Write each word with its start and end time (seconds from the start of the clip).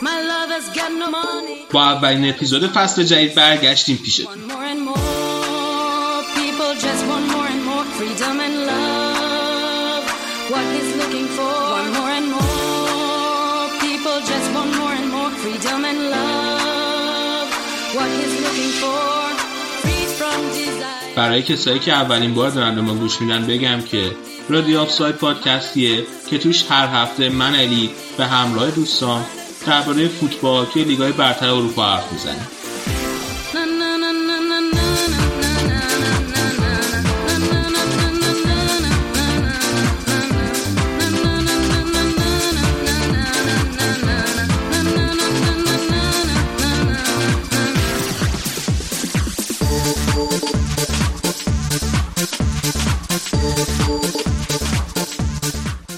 My 0.00 0.18
lover's 0.32 0.68
got 0.76 0.92
no 0.92 1.10
money. 1.10 1.66
با 1.72 1.84
اولین 1.84 2.30
اپیزود 2.30 2.66
فصل 2.66 3.02
جدید 3.02 3.34
برگشتیم 3.34 3.96
پیشتون 3.96 4.26
Want 11.74 11.90
more 11.96 12.10
and 12.18 12.28
more, 12.30 13.66
people 13.80 14.18
just 14.30 14.48
want 14.54 14.70
more 14.78 14.92
and 15.00 15.08
more 15.16 15.30
freedom 15.40 15.84
and 15.84 16.00
love. 16.12 17.48
What 17.96 18.08
he's 18.18 18.36
looking 18.42 18.72
for, 18.80 19.25
برای 21.15 21.41
کسایی 21.41 21.79
که 21.79 21.93
اولین 21.93 22.33
بار 22.33 22.49
دارن 22.49 22.75
به 22.75 22.81
ما 22.81 22.93
گوش 22.93 23.21
میدن 23.21 23.47
بگم 23.47 23.81
که 23.81 24.11
رادیو 24.49 24.79
آفساید 24.79 25.15
پادکستیه 25.15 26.03
که 26.29 26.37
توش 26.37 26.63
هر 26.69 26.87
هفته 26.87 27.29
من 27.29 27.55
علی 27.55 27.89
به 28.17 28.25
همراه 28.25 28.71
دوستان 28.71 29.25
درباره 29.67 30.07
فوتبال 30.07 30.65
توی 30.65 30.83
لیگای 30.83 31.11
برتر 31.11 31.49
اروپا 31.49 31.83
حرف 31.83 32.11
می‌زنیم. 32.11 32.56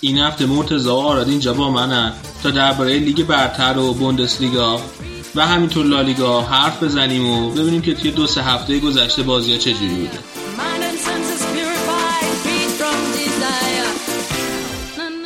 این 0.09 0.17
هفته 0.17 0.45
مرتضی 0.45 0.89
و 0.89 0.91
آراد 0.91 1.29
اینجا 1.29 1.53
با 1.53 1.69
منن 1.71 2.13
تا 2.43 2.51
درباره 2.51 2.99
لیگ 2.99 3.23
برتر 3.23 3.77
و 3.77 3.93
بوندسلیگا. 3.93 4.81
و 5.35 5.47
همینطور 5.47 5.85
لالیگا 5.85 6.41
حرف 6.41 6.83
بزنیم 6.83 7.29
و 7.29 7.51
ببینیم 7.51 7.81
که 7.81 7.93
توی 7.93 8.11
دو 8.11 8.27
سه 8.27 8.43
هفته 8.43 8.79
گذشته 8.79 9.23
بازی 9.23 9.51
ها 9.51 9.57
چجوری 9.57 9.93
بوده. 9.93 10.19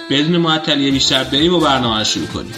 بدون 0.10 0.38
معطلی 0.38 0.92
بیشتر 0.92 1.24
بریم 1.24 1.54
و 1.54 1.60
برنامه 1.60 1.98
رو 1.98 2.04
شروع 2.04 2.28
کنیم. 2.28 2.54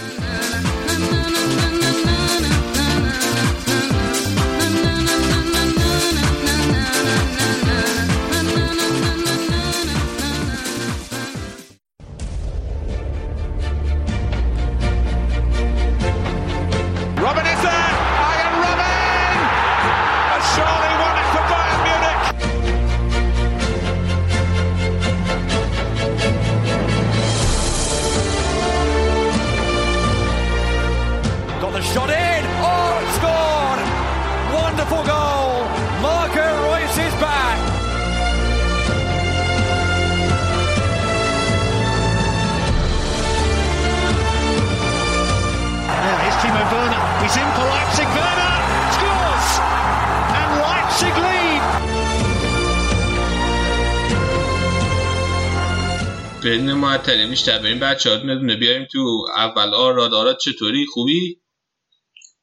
معطلی 57.15 57.29
بیشتر 57.29 57.59
بریم 57.59 57.79
بچه 57.79 58.09
ها 58.09 58.15
دونه 58.15 58.55
بیایم 58.55 58.87
تو 58.91 59.25
اول 59.35 59.73
آراد 59.73 60.13
آراد 60.13 60.37
چطوری؟ 60.37 60.85
خوبی؟ 60.93 61.41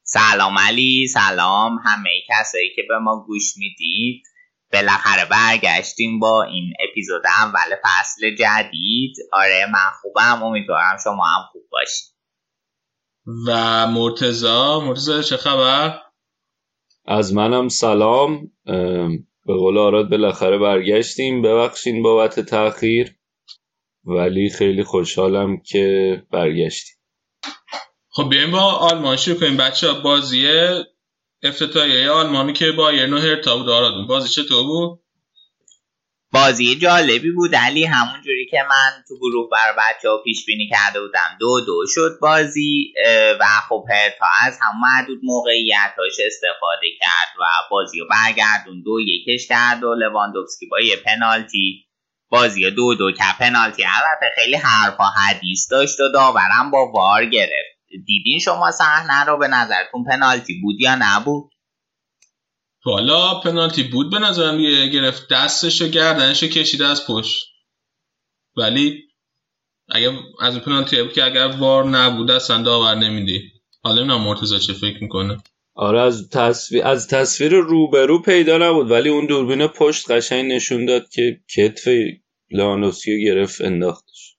سلام 0.02 0.58
علی 0.58 1.06
سلام 1.06 1.78
همه 1.84 2.10
کسایی 2.28 2.74
که 2.76 2.82
به 2.88 2.98
ما 2.98 3.24
گوش 3.26 3.56
می‌دید. 3.56 4.22
بالاخره 4.72 5.24
برگشتیم 5.30 6.18
با 6.18 6.42
این 6.42 6.72
اپیزود 6.90 7.22
اول 7.26 7.76
فصل 7.84 8.34
جدید. 8.34 9.16
آره 9.32 9.66
من 9.72 9.90
خوبم 10.02 10.42
امیدوارم 10.42 10.96
شما 11.04 11.24
هم 11.24 11.42
خوب 11.52 11.62
باشید. 11.70 12.12
و 13.46 13.86
مرتزا 13.86 14.80
مرتزا 14.80 15.22
چه 15.22 15.36
خبر؟ 15.36 16.00
از 17.06 17.34
منم 17.34 17.68
سلام. 17.68 18.50
ام، 18.66 19.18
به 19.46 19.54
قول 19.54 19.78
آراد 19.78 20.10
بالاخره 20.10 20.58
برگشتیم. 20.58 21.42
ببخشین 21.42 22.02
بابت 22.02 22.40
تاخیر 22.40 23.21
ولی 24.04 24.50
خیلی 24.50 24.84
خوشحالم 24.84 25.56
که 25.56 26.22
برگشتیم 26.30 26.96
خب 28.10 28.28
بیایم 28.30 28.50
با 28.50 28.60
آلمان. 28.60 29.16
شروع 29.16 29.40
کنیم 29.40 29.56
بچه 29.56 29.88
ها 29.88 30.00
بازی 30.00 30.46
افتتاحیه 31.42 32.10
آلمانی 32.10 32.52
که 32.52 32.72
بایرن 32.72 33.12
و 33.12 33.18
هرتا 33.18 33.56
بود 33.56 33.68
آراد 33.68 34.06
بازی 34.08 34.28
چطور 34.28 34.64
بود؟ 34.64 35.00
بازی 36.32 36.76
جالبی 36.76 37.30
بود. 37.30 37.54
علی 37.54 37.84
همون 37.84 38.22
جوری 38.24 38.46
که 38.50 38.56
من 38.70 39.04
تو 39.08 39.18
گروه 39.18 39.50
بر 39.50 39.72
بچه 39.78 40.08
ها 40.08 40.18
پیش 40.24 40.46
بینی 40.46 40.68
کرده 40.68 41.00
بودم. 41.00 41.36
دو 41.40 41.60
دو 41.60 41.86
شد 41.88 42.18
بازی 42.20 42.94
و 43.40 43.44
خب 43.68 43.84
هرتا 43.90 44.26
از 44.46 44.58
هم 44.62 44.80
محدود 44.80 45.20
موقعیتاش 45.22 46.16
استفاده 46.26 46.86
کرد 47.00 47.40
و 47.40 47.44
بازی 47.70 47.98
رو 47.98 48.06
برگردون 48.10 48.82
دو 48.82 49.00
یکش 49.00 49.48
کرد 49.48 49.84
و 49.84 49.94
لواندوفسکی 49.94 50.66
با 50.66 50.80
یه 50.80 50.96
پنالتی. 50.96 51.86
بازی 52.32 52.70
دو 52.70 52.94
دو 52.94 53.12
که 53.12 53.24
پنالتی 53.38 53.84
البته 53.84 54.26
خیلی 54.34 54.56
حرفا 54.56 55.04
حدیث 55.04 55.70
داشت 55.70 56.00
و 56.00 56.12
داورم 56.14 56.70
با 56.70 56.92
وار 56.94 57.24
گرفت. 57.24 57.72
دیدین 58.06 58.38
شما 58.38 58.70
صحنه 58.70 59.24
رو 59.24 59.38
به 59.38 59.48
نظرتون 59.48 60.04
پنالتی 60.04 60.60
بود 60.60 60.80
یا 60.80 60.96
نبود؟ 61.00 61.50
حالا 62.82 63.40
پنالتی 63.40 63.82
بود 63.82 64.10
به 64.10 64.18
نظرم 64.18 64.60
یه 64.60 64.86
گرفت 64.86 65.28
دستش 65.30 65.82
و 65.82 65.88
گردنش 65.88 66.42
رو 66.42 66.48
کشیده 66.48 66.86
از 66.86 67.06
پشت. 67.06 67.44
ولی 68.56 69.02
اگه 69.88 70.12
از 70.40 70.54
اون 70.54 70.64
پنالتی 70.64 71.02
بود 71.02 71.12
که 71.12 71.24
اگر 71.24 71.46
وار 71.46 71.84
نبود 71.84 72.30
اصلا 72.30 72.62
داور 72.62 72.94
نمیدی. 72.94 73.40
حالا 73.82 74.00
نمی‌دونم 74.00 74.24
مرتضی 74.24 74.58
چه 74.58 74.72
فکر 74.72 75.02
می‌کنه. 75.02 75.42
آره 75.74 76.00
از 76.00 76.28
تصویر 76.28 76.84
از 76.84 77.08
تصویر 77.08 77.52
روبرو 77.52 78.22
پیدا 78.22 78.58
نبود 78.58 78.90
ولی 78.90 79.08
اون 79.08 79.26
دوربین 79.26 79.66
پشت 79.66 80.10
قشنگ 80.10 80.52
نشون 80.52 80.86
داد 80.86 81.08
که 81.08 81.40
کتف 81.56 81.88
لانوسکی 82.52 83.12
رو 83.16 83.34
گرفت 83.34 83.60
انداختش. 83.60 84.36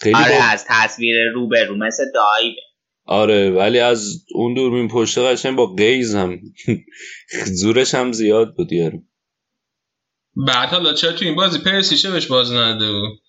خیلی 0.00 0.14
آره 0.16 0.38
با- 0.38 0.44
از 0.44 0.64
تصویر 0.68 1.16
روبرو 1.34 1.76
مثل 1.76 2.04
دایبه. 2.14 2.60
آره 3.06 3.50
ولی 3.50 3.78
از 3.78 4.24
اون 4.34 4.54
دوربین 4.54 4.88
پشت 4.88 5.18
قشنگ 5.18 5.56
با 5.56 5.66
قیز 5.74 6.14
هم. 6.14 6.40
زورش 7.60 7.94
هم 7.94 8.12
زیاد 8.12 8.54
بود 8.56 8.72
یارو. 8.72 9.02
بعد 10.46 10.68
حالا 10.68 10.92
چرا 10.94 11.12
تو 11.12 11.24
این 11.24 11.34
بازی 11.34 11.58
پرسیشه 11.58 12.10
بهش 12.10 12.26
بازی 12.26 12.54
نداده 12.54 12.92
بود؟ 12.92 13.20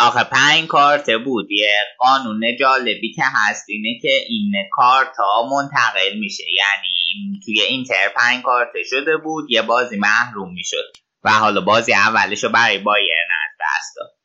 آخه 0.00 0.24
پنج 0.24 0.66
کارت 0.66 1.06
بود. 1.24 1.50
یه 1.50 1.70
قانون 1.98 2.40
جالبی 2.60 3.12
که 3.14 3.22
هست 3.24 3.64
اینه 3.68 3.98
که 4.02 4.10
این 4.28 4.52
کارت 4.72 5.16
ها 5.18 5.48
منتقل 5.50 6.18
میشه. 6.18 6.44
یعنی 6.56 6.94
این- 7.14 7.40
توی 7.44 7.60
اینتر 7.60 8.12
پنج 8.16 8.42
کارت 8.42 8.68
شده 8.90 9.16
بود 9.16 9.50
یه 9.50 9.62
بازی 9.62 9.96
محروم 9.96 10.54
می‌شد. 10.54 10.92
و 11.28 11.30
حالا 11.30 11.60
بازی 11.60 11.92
اولش 11.92 12.44
رو 12.44 12.50
برای 12.50 12.78
بایرن 12.78 13.28
از 13.44 13.56
دست 13.60 13.96
داد. 13.96 14.18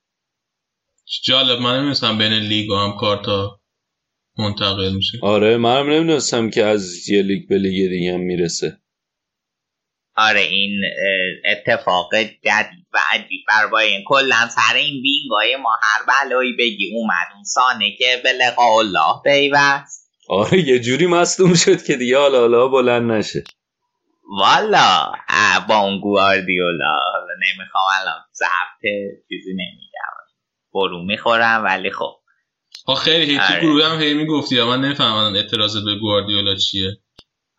جالب 1.23 1.61
من 1.61 1.79
نمی‌دونستم 1.79 2.17
بین 2.17 2.33
لیگا 2.33 2.75
هم 2.75 2.97
کارتا 3.00 3.59
منتقل 4.38 4.94
میشه. 4.95 5.17
آره 5.21 5.57
منم 5.57 5.89
نمی‌دونستم 5.89 6.50
که 6.50 6.65
از 6.65 7.09
یه 7.09 7.21
لیگ 7.21 7.50
به 7.50 7.57
لیگ 7.57 7.89
دیگه 7.89 8.13
هم 8.13 8.19
می‌رسه. 8.19 8.77
آره 10.15 10.39
این 10.39 10.81
اتفاق 11.45 12.13
جدید 12.15 12.88
و 12.94 13.00
عجیب 13.11 13.41
بر 13.47 13.67
با 13.67 13.79
این 13.79 14.03
کلا 14.07 14.50
سر 14.50 14.75
این 14.75 15.01
wing 15.01 15.45
ای 15.45 15.55
ما 15.55 15.69
هر 15.81 16.05
بلایی 16.05 16.53
بگی 16.59 16.91
اومد 16.95 17.27
اون 17.35 17.44
سانه 17.44 17.95
که 17.97 18.21
به 18.23 18.33
لقاء 18.33 18.77
الله 18.77 19.21
پیوست. 19.23 20.11
آره 20.29 20.59
یه 20.67 20.79
جوری 20.79 21.05
مصدوم 21.05 21.53
شد 21.53 21.83
که 21.83 21.95
دیگه 21.95 22.17
حالا 22.17 22.39
حالا 22.39 22.67
بلند 22.67 23.11
نشه. 23.11 23.44
والا 24.23 25.11
با 25.67 25.77
اون 25.77 25.99
گواردیولا 25.99 26.97
حالا 27.13 27.33
نمی‌خوام 27.47 27.83
الان 28.01 28.21
ضبط 28.33 28.91
چیزی 29.29 29.51
نمیگم. 29.51 30.13
برو 30.73 31.03
می‌خورم 31.03 31.63
ولی 31.63 31.91
خب. 31.91 32.15
آخه 32.85 33.11
خیلی 33.11 33.37
تو 33.37 33.43
آره. 33.43 33.61
گروه 33.61 33.85
هم 33.85 34.01
هی 34.01 34.13
می‌گفتی 34.13 34.55
یا 34.55 34.67
من 34.67 34.81
نمی‌فهمم 34.81 35.35
اعتراضت 35.35 35.83
به 35.85 35.95
گواردیولا 35.95 36.55
چیه. 36.55 36.97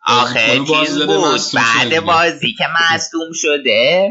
آخه 0.07 0.59
بازی 0.59 0.85
چیز 0.85 1.01
بود؟ 1.01 1.41
بعد. 1.53 1.99
بازی 1.99 2.53
که 2.53 2.65
مصدوم 2.81 3.31
شده 3.33 4.09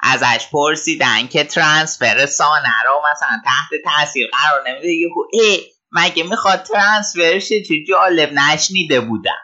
ازش 0.00 0.46
پرسیدن 0.52 1.26
که 1.26 1.44
ترانسفر 1.44 2.26
سانه 2.26 2.82
رو 2.86 3.02
مثلا 3.12 3.42
تحت 3.44 3.70
تاثیر 3.84 4.26
قرار 4.32 4.68
نمیده. 4.68 4.88
یهو 4.88 5.24
ای 5.32 5.60
مگه 5.92 6.22
می‌خواد 6.22 6.62
ترانسفرش 6.62 7.48
چه 7.48 7.84
جالب 7.88 8.32
نشنیده 8.32 9.00
بودم. 9.00 9.40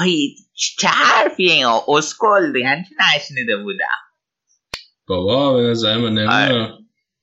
آی 0.00 0.34
چه 0.60 0.88
حرفی 0.88 1.50
این 1.50 1.66
اسکل 1.88 2.52
چی 2.52 2.94
نشنیده 3.00 3.56
بودم. 3.56 3.98
بابا 5.06 5.52
به 5.52 5.62
نظر 5.62 5.96
من 5.96 6.12
نمی‌دونم. 6.12 6.78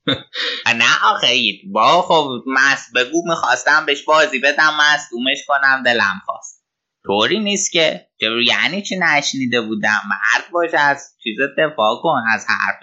نه 0.77 1.05
آخه 1.05 1.27
با 1.73 2.01
خب 2.01 2.43
مست 2.47 2.93
بگو 2.95 3.29
می‌خواستم 3.29 3.85
بهش 3.85 4.03
بازی 4.03 4.39
بدم 4.39 4.77
مصدومش 4.79 5.37
کنم 5.47 5.83
دلم 5.85 6.21
خواست. 6.25 6.63
طوری 7.05 7.39
نیست 7.39 7.71
که. 7.71 8.07
یعنی 8.47 8.81
چی 8.81 8.95
نشنیده 8.99 9.61
بودم؟ 9.61 10.01
مرد 10.09 10.51
باش 10.51 10.69
از 10.73 11.15
چیز 11.23 11.37
دفاع 11.57 12.01
کن 12.01 12.23
از 12.33 12.45
حرف. 12.49 12.75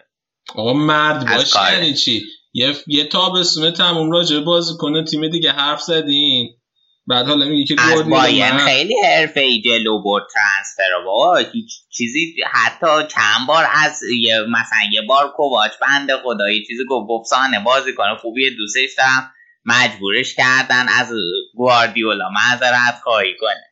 آقا 0.54 0.72
مرد 0.72 1.26
باش. 1.36 1.54
یعنی 1.72 1.94
چی؟ 1.94 2.22
یه 2.52 2.76
یه 2.86 3.04
تابستونه 3.04 3.70
تموم 3.70 4.10
راجع 4.10 4.40
بازی 4.40 4.74
کنه 4.78 5.04
تیم 5.04 5.28
دیگه 5.28 5.52
حرف 5.52 5.82
زدین. 5.82 6.56
بعد 7.06 7.26
حالا 7.26 7.46
میگی 7.46 7.64
که 7.64 7.82
از 7.82 8.08
باین. 8.08 8.58
خیلی 8.58 8.94
حرفه 9.04 9.40
ای 9.40 9.62
جلو 9.62 10.02
برد 10.02 10.24
ترانسفر 10.34 11.04
بابا 11.04 11.36
هیچ 11.36 11.70
چیزی 11.88 12.34
حتی 12.52 12.86
چند 12.86 13.46
بار 13.48 13.64
از 13.72 14.02
یه 14.20 14.40
مثلا 14.40 14.78
یه 14.92 15.02
بار 15.02 15.32
کوواچ 15.36 15.72
بنده 15.80 16.16
خدا 16.16 16.50
یه 16.50 16.66
چیزی 16.66 16.84
گفت 16.88 17.08
گفت 17.08 17.30
سانه 17.30 17.60
بازی 17.64 17.94
کنه. 17.94 18.16
خوبی 18.16 18.56
دوستش 18.56 18.90
دارم. 18.98 19.30
مجبورش 19.64 20.34
کردن 20.34 20.88
از 20.88 21.12
گواردیولا 21.54 22.28
معذرت 22.28 23.00
خواهی 23.02 23.36
کنه. 23.40 23.64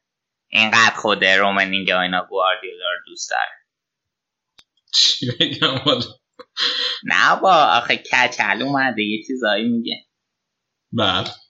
اینقدر 0.48 0.94
خود 0.94 1.24
رومنینگ 1.24 1.88
و 1.88 1.98
اینا 1.98 2.26
گواردیولا 2.30 2.84
رو 2.92 2.98
دوست 3.06 3.30
داره. 3.30 3.62
چی 4.94 5.26
بگم؟ 5.40 6.00
نه 7.04 7.36
با 7.42 7.54
آخه 7.54 7.96
کچل 7.96 8.62
اومده 8.62 9.02
یه 9.02 9.22
چیزایی 9.26 9.68
میگه. 9.68 10.06
خب 10.96 11.41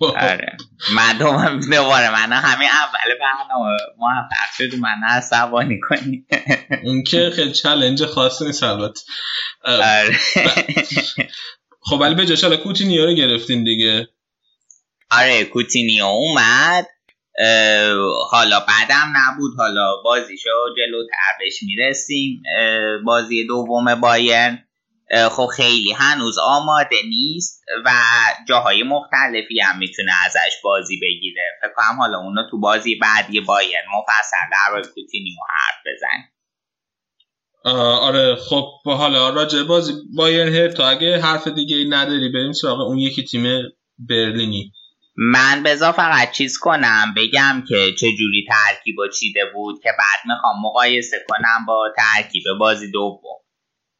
آره. 0.00 0.56
من 0.94 1.18
دوباره 1.18 1.60
دوباره 1.60 2.10
من 2.10 2.32
همین 2.32 2.68
اول 2.68 3.18
برنامه. 3.20 3.76
موفق 3.98 4.54
شد 4.56 4.74
من 4.74 5.08
عصبانی 5.08 5.80
کنی 5.88 6.26
اون 6.84 7.02
که 7.02 7.32
خیلی 7.36 7.52
چلنج 7.52 8.04
خاصی 8.04 8.44
نیست 8.44 8.62
البته. 8.62 9.00
اه، 9.64 9.74
آره. 9.74 10.18
خب 11.80 12.00
ولی 12.00 12.14
به 12.14 12.26
جاش 12.26 12.44
حالا 12.44 12.56
کوتینیو 12.56 13.06
رو 13.06 13.14
گرفتین 13.14 13.64
دیگه. 13.64 14.08
آره 15.10 15.44
کوتینیو 15.44 16.04
اومد. 16.04 16.86
حالا 18.30 18.60
بعدم 18.60 19.12
نبود. 19.16 19.52
حالا 19.58 19.96
بازیشو 20.04 20.50
جلوتر 20.76 21.38
بهش 21.38 21.62
می‌رسیم. 21.62 22.42
بازی 23.04 23.46
دوم 23.46 23.94
بایرن. 23.94 24.68
خب 25.30 25.46
خیلی 25.46 25.92
هنوز 25.92 26.38
آماده 26.38 26.96
نیست 27.08 27.64
و 27.84 27.90
جاهای 28.48 28.82
مختلفی 28.82 29.60
هم 29.60 29.78
می‌تونه 29.78 30.12
ازش 30.26 30.52
بازی 30.64 30.96
بگیره. 31.02 31.42
فکر 31.60 31.72
کنم 31.76 31.98
حالا 31.98 32.18
اونو 32.18 32.42
تو 32.50 32.60
بازی 32.60 32.94
بعدی 32.94 33.40
بایرن 33.40 33.82
مفصل 33.98 34.36
در 34.52 34.82
کوتینیو 34.82 35.34
حرف 35.50 35.82
بزن 35.86 36.34
آره 38.00 38.36
خب 38.36 38.64
حالا 38.84 39.30
راجع 39.30 39.62
بازی 39.62 39.92
بایرن 40.16 40.54
هر 40.54 40.68
تا 40.68 40.88
اگه 40.88 41.20
حرف 41.20 41.48
دیگه 41.48 41.76
ای 41.76 41.88
نداری 41.88 42.32
بریم 42.32 42.52
سراغ 42.52 42.80
اون 42.80 42.98
یکی 42.98 43.24
تیم 43.24 43.42
برلینی. 43.98 44.72
من 45.16 45.62
بذار 45.62 45.92
فقط 45.92 46.32
چیز 46.32 46.58
کنم 46.58 47.14
بگم 47.16 47.64
که 47.68 47.92
چه 48.00 48.06
جوری 48.18 48.46
ترکیب 48.48 48.98
و 48.98 49.08
چیده 49.08 49.40
بود 49.54 49.82
که 49.82 49.90
بعد 49.98 50.34
می‌خوام 50.34 50.56
مقایسه 50.64 51.16
کنم 51.28 51.66
با 51.66 51.88
ترکیب 51.96 52.42
بازی 52.60 52.90
دوم. 52.90 53.43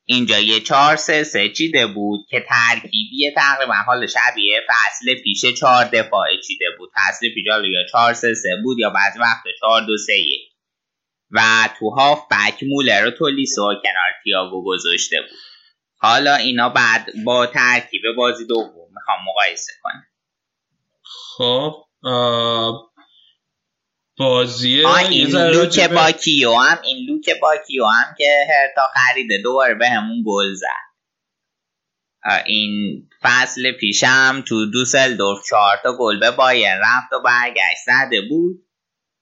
اینجا 0.07 0.39
یه 0.39 0.61
چهار 0.61 0.97
سه 0.97 1.25
سه 1.25 1.49
چیده 1.49 1.87
بود 1.87 2.27
که 2.31 2.45
ترکیبی 2.49 3.31
تقریبا 3.37 3.75
حال 3.87 4.07
شبیه 4.07 4.61
فصل 4.69 5.15
پیش 5.25 5.47
چهار 5.61 5.85
دفاعه 5.85 6.41
چیده 6.47 6.67
بود. 6.79 6.91
فصل 6.95 7.29
پیش 7.35 7.45
یا 7.47 7.87
چهار 7.93 8.13
سه 8.15 8.35
سه 8.35 8.57
بود 8.63 8.79
یا 8.79 8.91
بعضی 8.91 9.19
وقت 9.19 9.43
چهار 9.61 9.83
دو 9.87 9.97
سه 9.97 10.19
یک. 10.19 10.41
و 11.31 11.41
تو 11.79 11.91
هاف 11.91 12.23
بک 12.31 12.63
مولر 12.63 13.07
و 13.07 13.11
تولیسو 13.11 13.63
کنار 13.63 14.13
تیاگو 14.25 14.65
گذاشته 14.65 15.21
بود. 15.21 15.39
حالا 15.97 16.35
اینا 16.35 16.69
بعد 16.69 17.11
با 17.25 17.47
ترکیب 17.47 18.03
بازی 18.17 18.47
دوم 18.47 18.89
می‌خوام 18.95 19.19
مقایسه 19.29 19.73
کنم. 19.83 20.07
خب 21.03 21.85
بازی 24.19 24.85
آه 24.85 25.03
یه 25.03 25.09
این 25.11 25.27
لوک 25.31 25.57
راجع 25.57 25.87
به- 25.87 25.95
با 25.95 26.11
کیو 26.11 26.53
هم 26.55 26.79
این 26.85 27.07
لوک 27.09 27.41
با 27.43 27.55
کیو 27.67 27.85
هم 27.87 28.15
که 28.19 28.47
هرتا 28.51 28.83
خریده 28.95 29.39
دوباره 29.43 29.75
به 29.75 29.89
همون 29.89 30.23
گل 30.27 30.55
زد. 30.55 30.85
این 32.47 33.03
فصل 33.23 33.73
پیشم 33.73 34.45
تو 34.49 34.71
دوسلدورف 34.71 35.39
چهار 35.51 35.77
تا 35.83 35.97
گل 35.99 36.21
به 36.21 36.31
بایر 36.31 36.75
رفت 36.75 37.13
و 37.13 37.21
برگشت 37.25 37.79
زده 37.87 38.21
بود. 38.29 38.65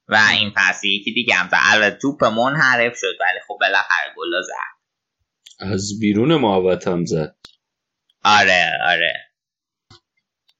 و 0.07 0.17
این 0.31 0.51
فصل 0.55 0.87
یکی 0.87 1.13
دیگه 1.13 1.35
هم 1.35 1.47
زد. 1.47 1.57
البته 1.71 1.97
توپ 2.01 2.23
منحرف 2.23 2.93
شد 2.97 3.15
ولی 3.19 3.39
خب 3.47 3.57
بالاخره 3.61 4.13
گل 4.17 4.41
زد. 4.41 5.73
از 5.73 5.99
بیرون 5.99 6.35
محوت 6.35 6.87
هم 6.87 7.05
زد. 7.05 7.35
آره 8.23 8.71
آره. 8.85 9.13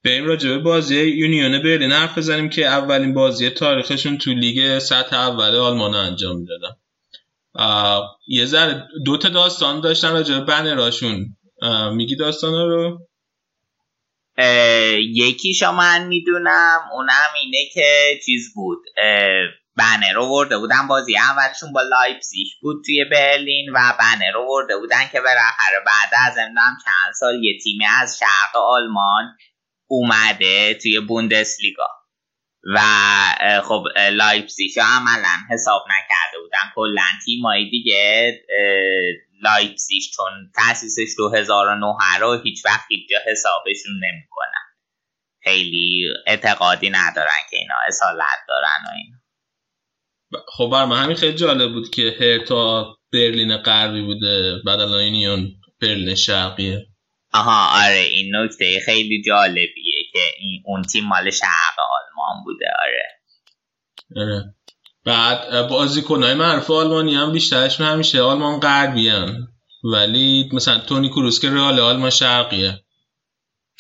بریم 0.05 0.25
راجع 0.25 0.57
بازی 0.57 1.01
یونیون 1.01 1.51
برلین 1.51 1.91
حرف 1.91 2.17
بزنیم 2.17 2.49
که 2.49 2.65
اولین 2.65 3.13
بازی 3.13 3.49
تاریخشون 3.49 4.17
تو 4.17 4.31
لیگ 4.31 4.79
سطح 4.79 5.15
اول 5.15 5.55
آلمان 5.55 5.95
انجام 5.95 6.37
می‌دادن. 6.37 6.75
یه 8.27 8.45
ذره 8.45 8.87
دو 9.05 9.17
تا 9.17 9.29
داستان 9.29 9.81
داشتن 9.81 10.11
راجع 10.11 10.39
به 10.39 10.45
بنراشون. 10.45 11.37
میگی 11.91 12.15
داستانا 12.15 12.65
رو؟ 12.65 13.07
اه، 14.37 14.99
یکیشو 14.99 15.71
من 15.71 16.07
می‌دونم 16.07 16.79
اونم 16.93 17.31
اینه 17.43 17.69
که 17.73 18.19
چیز 18.25 18.53
بود. 18.55 18.79
بنر 19.77 20.13
رو 20.15 20.25
ورده 20.25 20.57
بودن. 20.57 20.87
بازی 20.87 21.17
اولشون 21.17 21.73
با 21.73 21.81
لایپزیگ 21.81 22.47
بود 22.61 22.83
توی 22.85 23.05
برلین 23.11 23.69
و 23.69 23.93
بنر 23.99 24.31
رو 24.33 24.45
ورده 24.55 24.77
بودن 24.77 25.07
که 25.11 25.21
بالاخره 25.21 25.77
بعد 25.85 26.09
از 26.27 26.37
نمی‌دونم 26.37 26.77
چند 26.85 27.13
سال 27.19 27.43
یه 27.43 27.59
تیمی 27.63 27.85
از 28.01 28.19
شرق 28.19 28.61
آلمان 28.61 29.23
اومده 29.93 30.73
توی 30.73 30.99
بوندسلیگا. 30.99 31.87
و 32.75 32.79
خب 33.63 33.83
رو 34.77 34.83
عملا 34.83 35.35
حساب 35.49 35.83
نکرده 35.85 36.39
بودن. 36.43 36.71
کلا 36.75 37.05
تیمایی 37.25 37.69
دیگه 37.69 38.33
اه، 38.59 39.13
لایپزیگ 39.43 40.01
چون 40.15 40.51
تاسیسش 40.55 41.15
2009 41.17 41.95
رو 42.21 42.41
هیچ 42.43 42.65
وقت 42.65 42.85
هیچ 42.89 43.09
جا 43.09 43.17
حسابشون 43.31 43.93
نمی‌کنن. 43.95 44.63
خیلی 45.43 46.07
اعتقادی 46.27 46.89
ندارن 46.89 47.41
که 47.49 47.57
اینا 47.57 47.75
اصالت 47.87 48.39
دارن 48.47 48.79
و 48.85 48.89
اینا. 48.95 49.17
خب 50.47 50.69
بر 50.71 50.85
من 50.85 51.03
همین 51.03 51.15
خیلی 51.15 51.33
جالب 51.33 51.73
بود 51.73 51.89
که 51.89 52.15
هرتا 52.19 52.95
برلین 53.13 53.57
غربی 53.57 54.01
بوده 54.01 54.61
بعد 54.65 54.79
الان 54.79 55.03
یونیون 55.03 55.51
برلین 55.81 56.15
شرقیه. 56.15 56.92
آها 57.33 57.85
آره 57.85 57.99
این 57.99 58.35
نکته 58.35 58.79
خیلی 58.85 59.21
جالبیه 59.21 60.03
که 60.13 60.19
این 60.39 60.63
اون 60.65 60.81
تیم 60.81 61.03
مال 61.03 61.31
شرق 61.31 61.77
آلمان 61.77 62.43
بوده 62.43 62.65
آره 62.79 63.13
آره. 64.15 64.55
بعد 65.05 65.67
بازیکنهای 65.67 66.33
معروف 66.33 66.71
آلمانی 66.71 67.15
هم 67.15 67.31
بیشترشون 67.31 67.87
همیشه 67.87 68.21
آلمان 68.21 68.59
غربی 68.59 69.09
هم. 69.09 69.47
ولی 69.83 70.49
مثلا 70.53 70.79
تونی 70.79 71.09
کروس 71.09 71.39
که 71.39 71.49
رئال 71.49 71.79
آلمان 71.79 72.09
شرقیه 72.09 72.79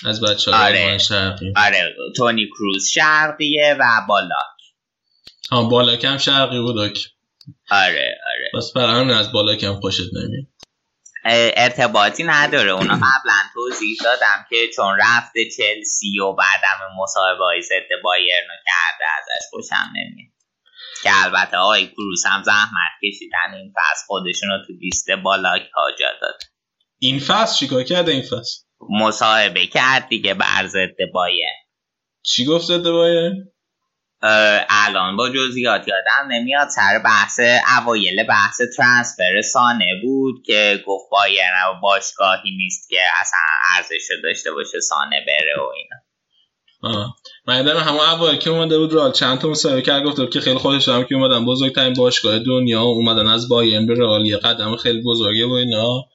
از 0.05 0.21
بچه 0.21 0.51
های 0.51 0.67
آره. 0.67 0.83
آلمان 0.83 0.97
شرقی 0.97 1.53
آره 1.55 1.95
تونی 2.17 2.47
کروز 2.47 2.89
شرقیه 2.89 3.75
و 3.79 3.83
بالا 4.07 4.39
هم 5.51 5.69
بالا 5.69 5.95
کم 5.95 6.17
شرقی 6.17 6.59
بود. 6.59 6.77
آره 6.77 8.15
آره 8.27 8.51
بس 8.53 8.71
برای 8.75 9.13
از 9.13 9.31
بالا 9.31 9.55
کم 9.55 9.73
خوشت 9.73 10.13
نمید 10.13 10.52
ارتباطی 11.25 12.23
نداره. 12.23 12.71
اونا 12.71 12.93
قبلا 12.93 13.39
توضیح 13.53 13.97
دادم 14.03 14.45
که 14.49 14.55
چون 14.75 14.97
رفته 14.99 15.45
چلسی 15.57 16.19
و 16.19 16.33
بعدم 16.33 16.95
مصاحبه 17.03 17.43
های 17.43 17.61
ضد 17.61 18.01
بایرن 18.03 18.47
کرده 18.65 19.05
ازش 19.17 19.45
خوشم 19.49 19.91
نمیاد. 19.95 20.33
که 21.03 21.09
البته 21.23 21.57
آقای 21.57 21.87
کروس 21.87 22.25
هم 22.25 22.43
زحمت 22.43 22.91
کشیدن 23.03 23.53
این 23.53 23.73
فصل 23.75 24.05
خودشون 24.07 24.49
رو 24.49 24.57
تو 24.67 24.73
لیست 24.73 25.11
بالا 25.11 25.59
کاجا 25.73 26.07
داد. 26.21 26.39
این 26.99 27.19
فصل 27.19 27.55
چیکار 27.55 27.83
کرده 27.83 28.11
این 28.11 28.21
فصل؟ 28.21 28.61
مصاحبه 28.89 29.67
کرد 29.67 30.07
دیگه 30.07 30.33
بر 30.33 30.67
ضد 30.67 30.95
چی 32.23 32.45
گفت 32.45 32.65
ضد 32.65 32.83
بایر 32.83 33.31
الان 34.69 35.17
با 35.17 35.29
جزئیات 35.29 35.87
یادم 35.87 36.31
نمیاد 36.31 36.67
سر 36.67 36.99
بحث 37.05 37.39
اوایل 37.79 38.23
بحث 38.23 38.61
ترانسفر 38.77 39.41
سانه 39.41 39.85
بود 40.03 40.43
که 40.45 40.83
گفت 40.87 41.05
بایر 41.11 41.51
و 41.69 41.79
باشگاهی 41.81 42.57
نیست 42.57 42.89
که 42.89 42.99
اصلا 43.21 43.39
ارزش 43.75 44.07
داشته 44.23 44.51
باشه 44.51 44.79
سانه 44.79 45.25
بره 45.27 45.55
و 45.57 45.71
اینا. 45.75 46.03
آه. 46.83 47.15
من 47.47 47.55
یادم 47.55 47.79
همون 47.79 47.99
اول 47.99 48.35
که 48.35 48.49
اومده 48.49 48.77
بود 48.77 48.93
رال 48.93 49.11
چند 49.11 49.39
تا 49.39 49.47
مصاحبه 49.47 49.81
کرد 49.81 50.03
گفت 50.03 50.31
که 50.31 50.39
خیلی 50.39 50.57
خودش 50.57 50.89
هم 50.89 51.03
که 51.03 51.15
اومدن 51.15 51.45
بزرگترین 51.45 51.93
باشگاه 51.93 52.39
دنیا 52.39 52.81
اومدن 52.81 53.27
از 53.27 53.49
بایرن 53.49 53.87
به 53.87 53.93
رال 53.93 54.25
یه 54.25 54.37
قدم 54.37 54.75
خیلی 54.75 55.01
بزرگه 55.01 55.45
و 55.45 55.51
اینا. 55.51 56.05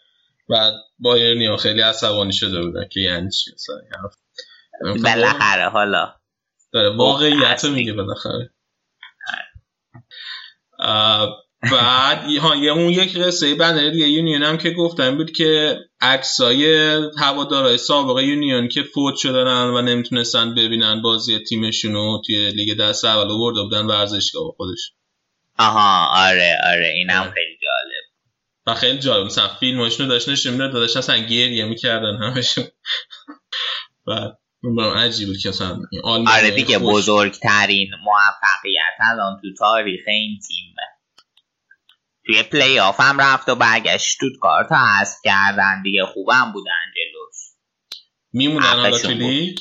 بعد 0.48 0.72
بایرنیا 0.98 1.56
خیلی 1.56 1.80
عصبانی 1.80 2.32
شده 2.32 2.62
بودن 2.62 2.88
که 2.92 3.00
یعنی 3.00 3.30
چی؟ 3.30 3.50
بالاخره 5.04 5.68
حالا. 5.68 6.17
داره. 6.72 6.96
واقعیت 6.96 7.64
رو 7.64 7.70
میگه 7.70 7.92
بالاخره. 7.92 8.50
بعد 11.62 12.24
ها 12.40 12.56
یه 12.56 12.72
اون 12.72 12.90
یک 12.90 13.18
قصه 13.18 13.54
بنر 13.54 13.90
دیگه 13.90 14.08
یونیون 14.08 14.42
هم 14.42 14.58
که 14.58 14.70
گفتم 14.70 15.16
بود 15.16 15.32
که 15.32 15.78
عکسای 16.00 16.92
هوادارهای 17.18 17.78
سابق 17.78 18.18
یونیون 18.18 18.68
که 18.68 18.82
فوت 18.82 19.16
شدن 19.16 19.46
و 19.46 19.82
نمی‌تونستن 19.82 20.54
ببینن 20.54 21.02
بازی 21.02 21.38
تیمشون 21.38 21.92
رو 21.92 22.22
توی 22.26 22.50
لیگ 22.50 22.78
دست 22.78 23.04
اول 23.04 23.38
برده 23.38 23.62
بودن 23.62 23.86
ورزشگاه 23.86 24.54
خودش. 24.56 24.92
آها 25.58 26.08
آره 26.28 26.56
آره. 26.64 26.92
اینم 26.96 27.32
خیلی 27.34 27.58
جالب. 27.62 28.04
و 28.66 28.74
خیلی 28.74 28.98
جالب. 28.98 29.26
مثلا 29.26 29.48
فیلماشون 29.48 30.06
رو 30.06 30.12
داشت 30.12 30.28
نشون 30.28 30.52
می‌داد 30.52 30.72
داداش 30.72 30.96
اصلا 30.96 31.18
گریه 31.18 31.64
می‌کردن 31.64 32.16
همشون. 32.16 32.64
بعد 34.06 34.38
برام 34.62 34.96
عجیب 34.96 35.28
بود 35.28 35.38
که 35.38 35.48
مثلا 35.48 35.78
آره 36.04 36.50
دیگه 36.50 36.78
بزرگترین 36.78 37.90
موفقیت. 38.04 39.10
الان 39.10 39.40
تو 39.42 39.48
تاریخ 39.58 40.00
این 40.06 40.38
تیم. 40.48 40.74
توی 42.26 42.42
پلی 42.42 42.78
آف 42.78 43.00
هم 43.00 43.20
رفت 43.20 43.48
و 43.48 43.54
برگشت. 43.54 44.20
تو 44.20 44.26
کارتا 44.40 44.76
هست 44.76 45.22
کردن. 45.24 45.82
دیگه 45.82 46.04
خوبم 46.04 46.52
بودن 46.52 46.72
جلوش 46.94 47.36
میمونن 48.32 48.66
حالا 48.66 48.98
تو 48.98 49.08
لیگ؟ 49.08 49.58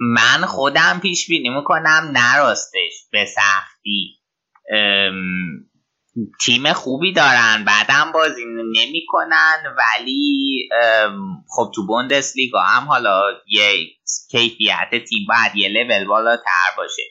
من 0.00 0.46
خودم 0.46 1.00
پیش 1.02 1.28
بینی 1.28 1.48
می‌کنم. 1.48 2.12
نه 2.12 2.36
راستش. 2.36 3.06
به 3.10 3.24
سختی. 3.24 4.20
تیم 6.40 6.72
خوبی 6.72 7.12
دارن 7.12 7.64
بعدم 7.64 8.12
بازی 8.12 8.44
نمی‌کنن 8.46 9.76
ولی 9.78 10.68
خب 11.56 11.72
تو 11.74 11.86
بوندس 11.86 12.36
لیگا 12.36 12.60
هم 12.60 12.88
حالا 12.88 13.22
یه 13.46 13.86
کیفیت 14.30 15.04
تیم 15.08 15.26
باید 15.28 15.56
یه 15.56 15.68
لول 15.68 16.04
بالاتر 16.04 16.70
باشه. 16.76 17.02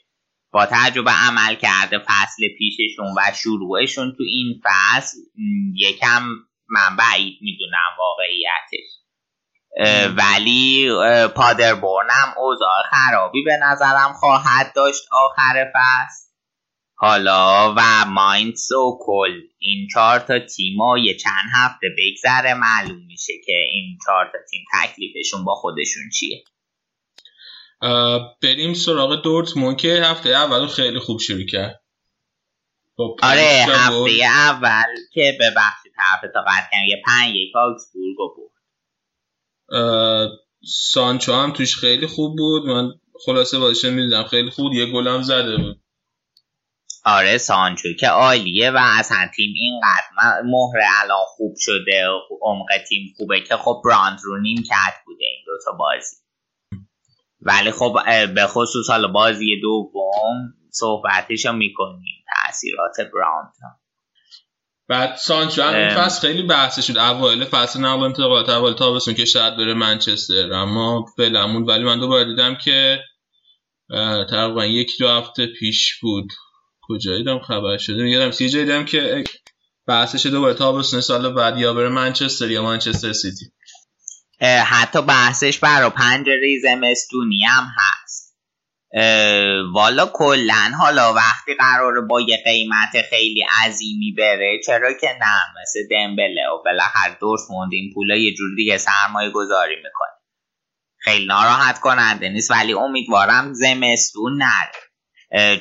با 0.52 0.66
تجربه 0.66 1.12
عمل 1.12 1.56
کرده 1.56 2.00
فصل 2.00 2.44
پیششون 2.58 3.14
و 3.18 3.34
شروعشون 3.36 4.16
تو 4.18 4.24
این 4.24 4.62
فصل 4.64 5.18
یکم 5.76 6.24
من 6.70 6.96
بعید 6.98 7.38
می‌دونم 7.42 7.90
واقعیتش. 8.00 8.88
ولی 10.18 10.90
پادربورنم 11.36 12.34
اوضاع 12.38 12.84
خرابی 12.92 13.44
به 13.44 13.58
نظرم 13.64 14.14
خواهد 14.14 14.74
داشت 14.76 15.02
آخر 15.12 15.72
فصل. 15.76 16.25
حالا 16.98 17.74
و 17.78 18.06
ماینس 18.08 18.72
و 18.72 18.98
کل. 19.02 19.42
این 19.60 19.88
چهار 19.94 20.20
تا 20.20 20.40
تیما 20.40 20.98
یه 20.98 21.18
چند 21.18 21.50
هفته 21.56 21.88
بگذره 21.98 22.54
معلوم 22.54 23.06
میشه 23.06 23.34
که 23.46 23.54
این 23.74 23.98
چهار 24.06 24.26
تا 24.32 24.38
تیم 24.52 24.66
تکلیفشون 24.74 25.44
با 25.44 25.56
خودشون 25.56 26.04
چیه. 26.20 26.44
بریم 28.44 28.74
سراغ 28.74 29.22
دورتموند 29.22 29.78
که 29.78 30.02
هفته 30.04 30.30
اول 30.30 30.68
خیلی 30.68 31.00
خوب 31.00 31.20
شروع 31.20 31.46
کرد. 31.46 31.82
آره 33.24 33.66
هفته 33.70 34.26
اول 34.26 34.96
که 35.14 35.36
به 35.40 35.52
بخش 35.58 35.80
طرف 35.96 36.32
تا 36.34 36.42
قد 36.42 36.70
یه 36.88 37.02
پنج 37.06 37.36
یک 37.36 37.56
آکسبورگ 37.56 38.16
بود 38.36 38.52
سانچو 40.68 41.34
هم 41.34 41.52
توش 41.54 41.76
خیلی 41.76 42.08
خوب 42.08 42.38
بود. 42.38 42.66
من 42.66 42.90
خلاصه 43.26 43.60
بازش 43.60 43.86
می‌دیدم 43.86 44.24
خیلی 44.24 44.50
خوب 44.50 44.74
یه 44.74 44.86
گلم 44.86 45.22
زده 45.22 45.58
بود. 45.58 45.82
آره 47.06 47.38
سانچو 47.38 47.94
که 48.00 48.08
عالیه 48.08 48.72
و 48.72 48.78
اصلا 48.82 49.30
تیم 49.36 49.54
اینقدر 49.56 50.42
مهر 50.46 50.78
الان 51.04 51.26
خوب 51.28 51.54
شده 51.60 52.08
عمق 52.42 52.68
تیم 52.90 53.14
خوبه 53.18 53.42
که 53.42 53.56
خب 53.58 53.82
براند 53.86 54.20
رو 54.24 54.42
نیم 54.42 54.58
کت 54.58 54.94
بوده 55.06 55.26
این 55.26 55.44
دوتا 55.46 55.78
بازی. 55.78 56.16
ولی 57.42 57.72
خب 57.72 57.94
به 58.36 58.48
خصوص 58.48 58.90
حالا 58.90 59.08
بازی 59.08 59.62
دوم 59.62 60.54
صحبتش 60.72 61.46
رو 61.46 61.54
می‌کنیم 61.54 62.24
تاثیرات 62.46 62.96
براند 63.14 63.54
بعد 64.88 65.16
سانچو 65.16 65.62
هم 65.62 65.74
این 65.74 65.90
فصل 65.90 66.28
خیلی 66.28 66.44
بحث 66.44 66.80
شد 66.80 66.98
اوایل 66.98 67.46
فصل 67.46 67.80
نقل 67.80 68.04
انتقالات 68.04 68.50
اول 68.50 68.74
تابستون 68.74 69.14
که 69.14 69.26
شاید 69.26 69.58
بره 69.58 69.74
منچستر 69.74 70.54
اما 70.54 71.06
فعلا 71.18 71.64
ولی 71.64 71.84
من 71.84 72.00
دوباره 72.00 72.26
دیدم 72.26 72.56
که 72.56 73.00
تقریبا 74.30 74.66
یک 74.66 74.92
دو 75.00 75.10
هفته 75.10 75.48
پیش 75.48 76.00
بود. 76.02 76.28
کجایی 76.88 77.24
دارم 77.24 77.40
خبر 77.40 77.78
شده؟ 77.78 78.04
میگم 78.04 78.32
سی 78.32 78.50
جایی 78.50 78.66
دیدم 78.66 78.86
که 78.86 79.24
بحثش 79.88 80.26
دوباره 80.26 80.54
تابستون 80.54 81.02
سال 81.02 81.34
بعد 81.34 81.58
یا 81.58 81.74
بره 81.74 81.90
منچستر 81.90 82.52
یا 82.52 82.64
منچستر 82.64 83.14
سیتی. 83.14 83.46
حتی 84.66 85.02
بحثش 85.02 85.60
برا 85.60 85.90
پنجره 85.90 86.60
زمستونی 86.62 87.44
هم 87.44 87.68
هست. 87.78 88.36
والا 89.74 90.06
کلا 90.14 90.72
حالا 90.80 91.14
وقتی 91.14 91.56
قراره 91.60 92.02
با 92.02 92.22
یه 92.22 92.38
قیمت 92.46 93.06
خیلی 93.10 93.46
عظیمی 93.66 94.12
بره 94.18 94.60
چرا 94.66 94.94
که 94.94 95.08
نه؟ 95.08 95.62
مثل 95.62 95.80
دمبله 95.92 96.50
و 96.54 96.64
بالاخره 96.66 97.18
دورتموند 97.22 97.70
این 97.74 97.94
پولا 97.94 98.16
یه 98.16 98.34
جور 98.34 98.56
دیگه 98.56 98.78
سرمایه 98.78 99.30
گذاری 99.30 99.76
می‌کنه. 99.76 100.16
خیلی 100.98 101.26
ناراحت 101.26 101.80
کننده 101.80 102.30
نیست 102.30 102.52
ولی 102.52 102.74
امیدوارم 102.74 103.54
زمستون 103.54 104.38
نره. 104.38 104.85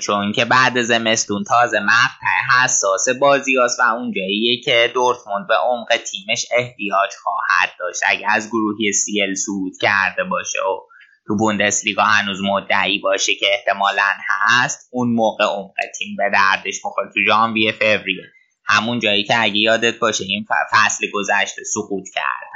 چون 0.00 0.33
که 0.33 0.44
بعد 0.44 0.83
زمستون 0.83 1.44
تازه 1.44 1.80
مقطع 1.80 2.62
حساس 2.62 3.09
بازی 3.21 3.56
هست 3.64 3.80
و 3.80 3.83
اونجاییه 3.83 4.61
که 4.64 4.90
دورتموند 4.94 5.47
به 5.49 5.54
عمق 5.54 5.97
تیمش 5.97 6.47
احتیاج 6.56 7.11
خواهد 7.23 7.71
داشت. 7.78 8.00
اگه 8.06 8.26
از 8.30 8.49
گروهی 8.49 8.92
سیل 8.92 9.35
سود 9.35 9.73
کرده 9.80 10.25
باشه 10.25 10.59
و 10.59 10.80
تو 11.26 11.37
بوندسلیگا 11.37 12.02
هنوز 12.02 12.38
مدعی 12.42 12.99
باشه 12.99 13.35
که 13.35 13.47
احتمالا 13.52 14.12
هست 14.28 14.88
اون 14.92 15.09
موقع 15.09 15.44
عمق 15.44 15.75
تیم 15.99 16.16
به 16.16 16.30
دردش 16.33 16.85
می‌خوره. 16.85 17.09
تو 17.14 17.21
ژانویه 17.26 17.73
فوریه 17.73 18.25
همون 18.66 18.99
جایی 18.99 19.25
که 19.25 19.42
اگه 19.42 19.59
یادت 19.59 19.99
باشه 19.99 20.25
این 20.25 20.47
فصل 20.71 21.06
گذشته 21.12 21.62
سقوط 21.75 22.04
کردن 22.14 22.54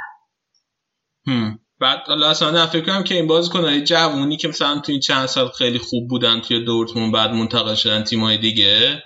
بعد 1.79 2.03
حالا 2.07 2.29
اصلا 2.29 2.67
فکر 2.67 2.85
کنم 2.85 3.03
که 3.03 3.15
این 3.15 3.27
بازیکنای 3.27 3.83
جوونی 3.83 4.37
که 4.37 4.47
مثلا 4.47 4.79
تو 4.79 4.91
این 4.91 5.01
چند 5.01 5.25
سال 5.25 5.49
خیلی 5.49 5.79
خوب 5.79 6.07
بودن 6.07 6.39
توی 6.41 6.65
دورتموند 6.65 7.13
بعد 7.13 7.31
منتقل 7.31 7.75
شدن 7.75 8.03
تیمای 8.03 8.37
دیگه 8.37 9.03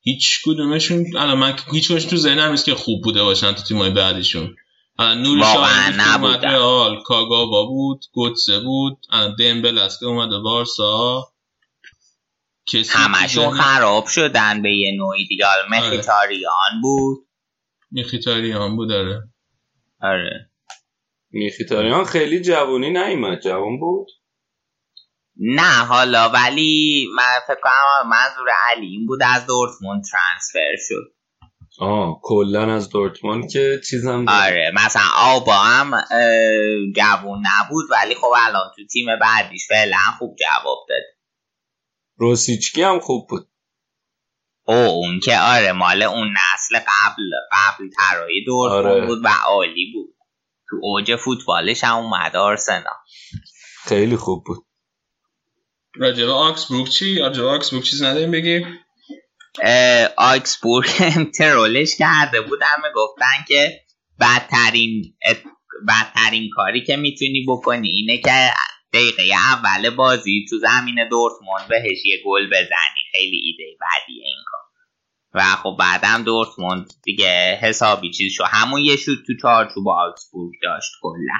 هیچ 0.00 0.40
کدومشون 0.44 1.16
الان 1.16 1.38
من 1.38 1.56
هیچ 1.72 1.88
کدومشون 1.88 2.10
تو 2.10 2.16
ذهنم 2.16 2.50
نیست 2.50 2.64
که 2.64 2.74
خوب 2.74 3.04
بوده 3.04 3.22
باشن 3.22 3.52
تو 3.52 3.62
تیمای 3.62 3.90
بعدیشون. 3.90 4.56
نوری 4.98 5.42
اومد 5.42 6.46
رئال 6.46 7.02
کاگاوا 7.02 7.64
بود 7.64 8.04
گوتسه 8.12 8.60
بود 8.60 8.98
دمبل 9.38 9.78
است 9.78 10.00
که 10.00 10.06
اومده 10.06 10.38
بارسا 10.38 11.24
همشون 12.88 13.50
خراب 13.50 14.06
شدن 14.06 14.62
به 14.62 14.76
یه 14.76 14.92
نوعی 14.96 15.26
دیگه. 15.26 15.44
مخیتاریان 15.70 16.80
بود. 16.82 17.26
مخیتاریان 17.92 18.76
بود 18.76 18.88
داره 18.88 19.22
آره. 20.00 20.51
میخیتاریان 21.32 22.04
خیلی 22.04 22.40
جوانی 22.40 22.90
نیومد. 22.90 23.40
جوان 23.40 23.78
بود؟ 23.80 24.06
نه 25.36 25.84
حالا 25.84 26.28
ولی 26.28 27.06
من 27.16 27.40
فکر 27.46 27.60
کنم 27.62 28.08
منظور 28.08 28.48
علی 28.70 28.86
این 28.86 29.06
بود 29.06 29.20
از 29.22 29.46
دورتموند 29.46 30.02
ترانسفر 30.12 30.76
شد. 30.88 31.14
آه 31.78 32.20
کلا 32.22 32.74
از 32.74 32.90
دورتموند 32.90 33.50
که 33.50 33.80
چیزم 33.90 34.24
آره 34.28 34.72
مثلا 34.74 35.02
آبا 35.16 35.54
هم 35.54 35.90
جوون 36.96 37.42
نبود 37.46 37.84
ولی 37.90 38.14
خب 38.14 38.32
الان 38.46 38.70
تو 38.76 38.86
تیم 38.86 39.06
بعدیش 39.20 39.68
فعلا 39.68 39.96
خوب 40.18 40.36
جواب 40.36 40.86
داد. 40.88 41.02
روسیچکی 42.16 42.82
هم 42.82 43.00
خوب 43.00 43.28
بود. 43.28 43.48
او 44.66 44.74
اون 44.74 45.20
که 45.20 45.38
آره 45.38 45.72
مال 45.72 46.02
اون 46.02 46.28
نسل 46.28 46.78
قبل 46.78 47.22
قبل 47.52 47.88
طراحی 47.96 48.44
دورتموند 48.44 48.86
آره. 48.86 49.06
بود 49.06 49.24
و 49.24 49.28
عالی 49.46 49.92
بود. 49.94 50.14
تو 50.72 50.78
اوج 50.82 51.16
فوتبالش 51.16 51.84
هم 51.84 51.96
اومد 51.96 52.36
آرسنال. 52.36 52.94
خیلی 53.84 54.16
خوب 54.16 54.44
بود. 54.46 54.66
راجع 55.94 56.24
به 56.24 56.32
آکسبورگ 56.32 56.88
چی؟ 56.88 57.18
راجع 57.18 57.42
به 57.42 57.48
آکسبورگ 57.48 57.84
چیز 57.84 58.02
نداریم 58.02 58.30
بگیم 58.30 58.78
آکسبورگ 60.16 60.86
ترولش 61.38 61.96
کرده 61.96 62.40
بودن 62.40 62.76
می‌گفتن 62.88 63.44
که 63.48 63.80
بدترین 64.20 65.14
بدترین 65.88 66.50
کاری 66.56 66.84
که 66.84 66.96
می‌تونی 66.96 67.44
بکنی 67.48 67.88
اینه 67.88 68.18
که 68.18 68.50
دقیقه 68.92 69.22
اول 69.22 69.90
بازی 69.90 70.46
تو 70.50 70.58
زمین 70.58 71.08
دورتموند 71.10 71.68
بهش 71.68 71.98
یه 72.04 72.22
گل 72.26 72.46
بزنی. 72.46 73.02
خیلی 73.12 73.36
ایده 73.36 73.78
بدیه 73.80 74.24
این 74.24 74.44
کار 74.46 74.51
و 75.34 75.42
خب 75.42 75.76
بعدم 75.78 76.22
دورتموند 76.22 76.92
دیگه 77.02 77.58
حسابی 77.62 78.10
چیز 78.10 78.32
شو 78.32 78.44
همون 78.44 78.80
یه 78.80 78.96
شوت 78.96 79.18
تو 79.26 79.32
چارچوب 79.42 79.88
آکسبورگ 79.88 80.52
داشت 80.62 80.92
کلا. 81.02 81.38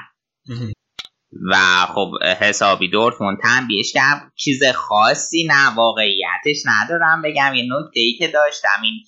و 1.51 1.55
خب 1.85 2.11
حسابی 2.41 2.87
دورتموند 2.87 3.37
تنبیهش 3.43 3.93
کرد 3.93 4.31
چیز 4.35 4.63
خاصی 4.63 5.43
نه 5.43 5.75
واقعیتش 5.75 6.63
ندارم. 6.65 7.21
بگم 7.21 7.53
یه 7.55 7.63
نکته 7.63 7.99
ای 7.99 8.17
که 8.19 8.27
داشتم 8.27 8.81
این 8.83 9.03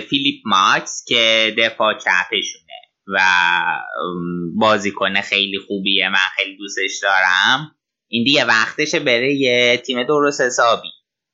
فیلیپ 0.00 0.42
ماکس 0.44 1.04
که 1.08 1.54
دفاع 1.58 1.94
چپشونه 1.94 2.78
و 3.06 3.20
بازیکن 4.56 5.20
خیلی 5.20 5.58
خوبیه 5.66 6.08
من 6.08 6.28
خیلی 6.36 6.56
دوستش 6.56 7.00
دارم. 7.02 7.74
این 8.08 8.24
دیگه 8.24 8.44
وقتشه 8.44 9.00
بره 9.00 9.34
یه 9.34 9.82
تیم 9.86 10.02
درست 10.02 10.40
حسابی. 10.40 10.88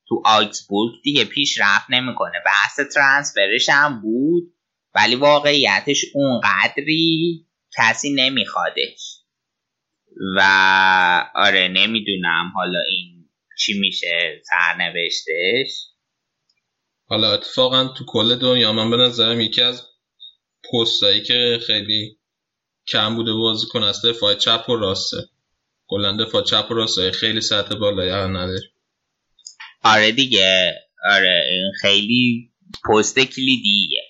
تو 0.09 0.23
آکسبورگ 0.25 0.93
دیگه 1.03 1.25
پیشرفت 1.25 1.87
نمی‌کنه. 1.91 2.43
بحث 2.47 2.81
ترانسفرش 2.95 3.69
هم 3.69 4.01
بود 4.01 4.55
ولی 4.95 5.15
واقعیتش 5.15 6.05
اونقدری 6.15 7.47
کسی 7.79 8.13
نمیخوادش. 8.15 9.21
و 10.37 10.41
آره 11.35 11.69
نمی‌دونم 11.69 12.53
حالا 12.55 12.79
این 12.89 13.31
چی 13.59 13.81
میشه 13.81 14.43
سرنوشتش. 14.45 15.87
حالا 17.09 17.33
اتفاقا 17.33 17.85
تو 17.85 18.05
کل 18.09 18.37
دنیا 18.37 18.73
من 18.73 18.91
به 18.91 18.97
نظرم 18.97 19.41
یکی 19.41 19.63
از 19.63 19.83
پستایی 20.73 21.23
که 21.23 21.59
خیلی 21.67 22.19
کم 22.89 23.15
بوده 23.17 23.33
بازیکن 23.33 23.83
است 23.83 24.07
دفاع 24.07 24.35
چپ 24.35 24.65
و 24.69 24.77
راسته. 24.77 25.17
کلا 25.87 26.17
دفاع 26.17 26.43
چپ 26.43 26.67
و 26.71 26.75
راسته. 26.75 27.11
خیلی 27.11 27.41
سطح 27.41 27.75
بالایی 27.75 28.11
نداره. 28.11 28.74
آره 29.85 30.13
دیگه. 30.13 30.75
آره 31.11 31.45
این 31.51 31.73
خیلی 31.81 32.53
پست 32.85 33.19
کلیدیه. 33.19 34.03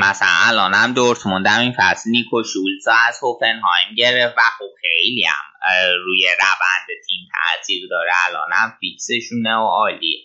مثلا 0.00 0.28
الان 0.48 0.74
هم 0.74 0.94
دورتموند 0.94 1.46
هم 1.46 1.60
این 1.60 1.74
فصل 1.78 2.10
نیکو 2.10 2.42
شولز 2.42 2.88
از 3.08 3.18
هوفنهایم 3.22 3.94
گرفت 3.96 4.34
و 4.38 4.40
خب 4.58 4.70
خیلی 4.80 5.24
هم 5.24 5.72
روی 6.04 6.26
روند 6.38 6.86
تیم 7.06 7.28
تاثیر 7.32 7.88
داره. 7.90 8.10
الان 8.28 8.48
هم 8.52 8.72
فیکسشونه 8.80 9.56
و 9.56 9.66
عالیه. 9.66 10.18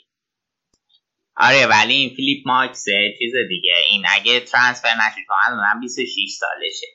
آره 1.35 1.65
ولی 1.65 1.93
این 1.93 2.15
فیلیپ 2.15 2.47
ماکس 2.47 2.85
چیز 3.19 3.33
دیگه. 3.49 3.75
این 3.89 4.05
اگه 4.09 4.39
ترانسفر 4.39 4.93
نشه 4.95 5.25
چون 5.27 5.35
الان 5.47 5.65
هم 5.65 5.79
26 5.79 6.29
سالشه. 6.29 6.87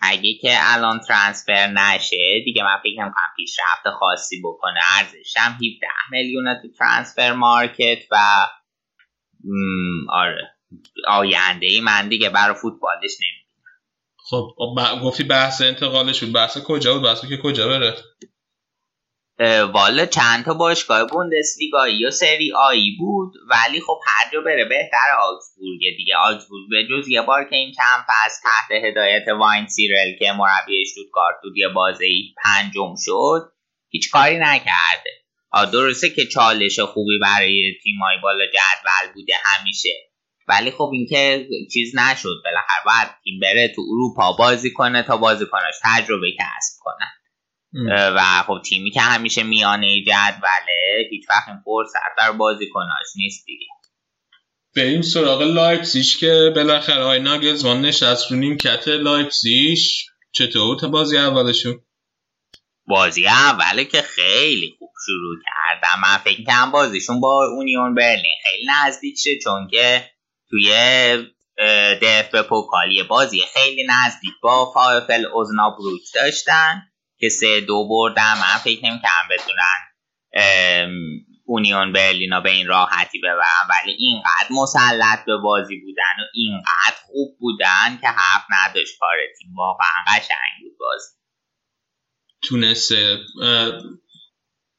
اگه 0.00 0.34
که 0.42 0.56
الان 0.60 1.00
ترانسفر 1.00 1.66
نشه 1.66 2.42
دیگه 2.44 2.64
من 2.64 2.76
فکر 2.82 3.02
نمی‌کنم 3.02 3.34
پیشرفت 3.36 3.90
خاصی 4.00 4.42
بکنه. 4.44 4.80
ارزش 4.98 5.36
هم 5.36 5.52
17 5.52 5.66
میلیونه 6.10 6.60
تو 6.62 6.68
ترانسفر 6.78 7.32
مارکت 7.32 7.98
و 8.10 8.16
آره. 10.10 10.54
آینده 11.08 11.66
ای 11.66 11.80
من 11.80 12.08
دیگه 12.08 12.30
برای 12.30 12.54
فوتبالش 12.54 13.12
نمی 13.20 13.46
خب 14.30 14.56
ب- 14.78 15.02
گفتی 15.04 15.24
بحث 15.24 15.62
انتقالش 15.62 16.24
بود. 16.24 16.32
بحث 16.34 16.58
کجا 16.58 16.94
بود؟ 16.94 17.02
بحث 17.02 17.24
که 17.26 17.36
کجا 17.42 17.68
بره؟ 17.68 17.94
والا 19.72 20.06
چند 20.06 20.44
تا 20.44 20.54
باشگاه 20.54 21.06
بوندسلیگایی 21.06 22.06
و 22.06 22.10
سری 22.10 22.52
آیی 22.52 22.96
بود 22.98 23.32
ولی 23.50 23.80
خب 23.80 24.00
هر 24.06 24.30
جا 24.32 24.40
بره 24.40 24.64
بهتر 24.64 25.10
آکسبورگ 25.20 25.80
دیگه. 25.96 26.16
آکسبورگ 26.16 26.62
به 26.70 26.86
جز 26.90 27.08
یه 27.08 27.22
بار 27.22 27.44
که 27.44 27.56
این 27.56 27.72
کمپ 27.72 28.06
از 28.24 28.40
تحت 28.42 28.84
هدایت 28.84 29.28
واین 29.28 29.66
سیرل 29.66 30.16
که 30.18 30.32
مربی 30.32 30.84
شتوتگارت 30.86 31.36
بود 31.42 31.56
یه 31.56 31.68
بازی 31.68 32.34
پنجم 32.44 32.94
شد 33.04 33.52
هیچ 33.88 34.10
کاری 34.10 34.38
نکرده. 34.38 35.10
درسته 35.72 36.10
که 36.10 36.26
چالش 36.26 36.80
خوبی 36.80 37.18
برای 37.22 37.72
تیمای 37.82 38.16
بالا 38.22 38.44
جدول 38.46 39.12
بوده 39.14 39.32
همیشه. 39.44 39.88
ولی 40.48 40.70
خب 40.70 40.90
اینکه 40.92 41.48
چیز 41.72 41.96
نشد. 41.96 42.42
بالاخره 42.44 42.84
باید 42.84 43.08
تیم 43.24 43.40
بره 43.40 43.72
تو 43.76 43.82
اروپا 43.90 44.32
بازی 44.32 44.72
کنه 44.72 45.02
تا 45.02 45.16
بازیکناش 45.16 45.74
تجربه 45.84 46.26
کسب 46.32 46.78
کنن 46.80 46.96
اه، 46.96 47.15
و 47.84 48.42
خب 48.46 48.62
تیمی 48.64 48.90
که 48.90 49.00
همیشه 49.00 49.42
میانه 49.42 50.02
جدوله 50.02 51.08
هیچ 51.10 51.24
وقت 51.30 51.48
این 51.48 51.58
فرصت 51.64 52.16
در 52.18 52.32
بازیکناش 52.32 53.06
نیست 53.16 53.46
دیگه. 53.46 53.66
بریم 54.76 55.02
سراغ 55.02 55.42
لایپزیش 55.42 56.18
که 56.18 56.52
بالاخره 56.54 57.04
آقای 57.04 57.20
ناگلزمان 57.20 57.80
نشست 57.80 58.30
رو 58.30 58.36
نیمکت 58.36 58.88
لایپزیش 58.88 60.06
چطور 60.32 60.78
تا 60.78 60.88
بازی 60.88 61.18
اولشون؟ 61.18 61.80
بازی 62.86 63.26
اوله 63.26 63.84
که 63.84 64.02
خیلی 64.02 64.74
خوب 64.78 64.90
شروع 65.06 65.36
کردم. 65.44 66.00
من 66.02 66.16
فکر 66.16 66.44
کنم 66.44 66.70
بازیشون 66.70 67.20
با 67.20 67.46
اونیون 67.46 67.94
برلین 67.94 68.36
خیلی 68.42 68.66
نزدیک 68.70 69.18
شه 69.18 69.38
چون 69.44 69.68
که 69.68 70.10
توی 70.50 70.70
DFB-Pokal 72.02 72.30
ی 72.30 73.02
بازی 73.02 73.42
خیلی 73.54 73.86
نزدیک 73.88 74.32
با 74.42 74.72
VfL 74.74 75.26
Osnabrück 75.26 76.02
داشتن. 76.14 76.82
که 77.18 77.28
سه 77.28 77.60
دو 77.60 77.88
بردن 77.88 78.32
من 78.32 78.58
فکر 78.64 78.84
نمی‌کنم 78.84 79.28
بتونن 79.30 79.90
اونیون 81.44 81.92
برلینا 81.92 82.40
به 82.40 82.50
این 82.50 82.66
راحتی 82.66 83.18
ببرن. 83.18 83.68
ولی 83.70 83.92
اینقدر 83.92 84.48
مسلط 84.50 85.24
به 85.26 85.36
بازی 85.36 85.80
بودن 85.80 86.22
و 86.22 86.24
اینقدر 86.34 86.96
خوب 87.06 87.38
بودن 87.38 87.98
که 88.00 88.08
حرف 88.08 88.44
نداشت 88.50 88.98
کار 89.00 89.16
تیم. 89.38 89.54
واقعا 89.56 90.04
قشنگ 90.08 90.62
بود 90.62 90.78
بازی. 90.80 91.08
تونسته. 92.42 93.18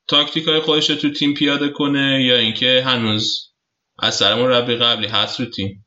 تاکتیک 0.08 0.48
های 0.48 0.60
خودش 0.60 0.90
رو 0.90 0.96
تو 0.96 1.10
تیم 1.10 1.34
پیاده 1.34 1.70
کنه 1.70 2.24
یا 2.24 2.36
اینکه 2.36 2.84
هنوز 2.86 3.54
از 4.00 4.16
سر 4.16 4.36
مربی 4.36 4.76
قبلی 4.76 5.08
هست 5.08 5.40
رو 5.40 5.46
تیم؟ 5.46 5.86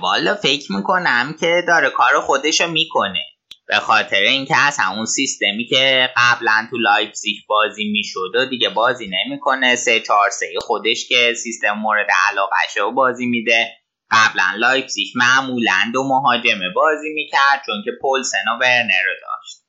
والا 0.00 0.34
فکر 0.34 0.72
می‌کنم 0.72 1.36
که 1.40 1.62
داره 1.68 1.90
کار 1.90 2.20
خودشو 2.20 2.66
می‌کنه. 2.66 3.24
به 3.66 3.76
خاطر 3.76 4.20
اینکه 4.20 4.56
از 4.56 4.78
همون 4.78 5.04
سیستمی 5.04 5.66
که 5.66 6.08
قبلا 6.16 6.66
تو 6.70 6.76
لایپزیگ 6.76 7.36
بازی 7.48 7.84
می‌شد 7.84 8.34
و 8.34 8.46
دیگه 8.46 8.68
بازی 8.68 9.10
نمی‌کنه. 9.10 9.76
سه 9.76 10.00
چهار 10.00 10.30
سه 10.30 10.46
خودش 10.60 11.08
که 11.08 11.34
سیستم 11.42 11.72
مورد 11.72 12.06
علاقشه 12.30 12.82
و 12.82 12.92
بازی 12.92 13.26
میده. 13.26 13.72
قبلا 14.10 14.44
لایپزیگ 14.56 15.08
معمولا 15.14 15.90
دو 15.92 16.08
مهاجمه 16.08 16.70
بازی 16.74 17.08
می‌کرد 17.14 17.62
چون 17.66 17.82
که 17.84 17.90
پولسن 18.00 18.44
و 18.52 18.58
ورنر 18.60 19.02
رو 19.06 19.14
داشت. 19.22 19.64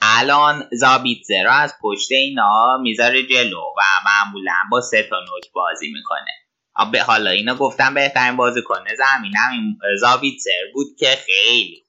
الان 0.00 0.68
زابیتزه 0.72 1.42
رو 1.42 1.50
از 1.50 1.74
پشت 1.82 2.12
اینا 2.12 2.78
می‌ذاره 2.82 3.22
جلو 3.26 3.60
و 3.60 3.82
معمولا 4.04 4.56
با 4.70 4.80
سه 4.80 5.02
تا 5.10 5.20
نوک 5.20 5.52
بازی 5.52 5.92
می‌کنه. 5.92 6.30
به 6.92 7.02
حالا 7.02 7.30
اینا 7.30 7.54
گفتم 7.54 7.94
بهترین 7.94 8.36
بازیکن 8.36 8.84
زمینم 8.98 9.50
این 9.52 9.78
زابیتزر 10.00 10.50
بود 10.74 10.86
که 10.98 11.06
خیلی 11.06 11.83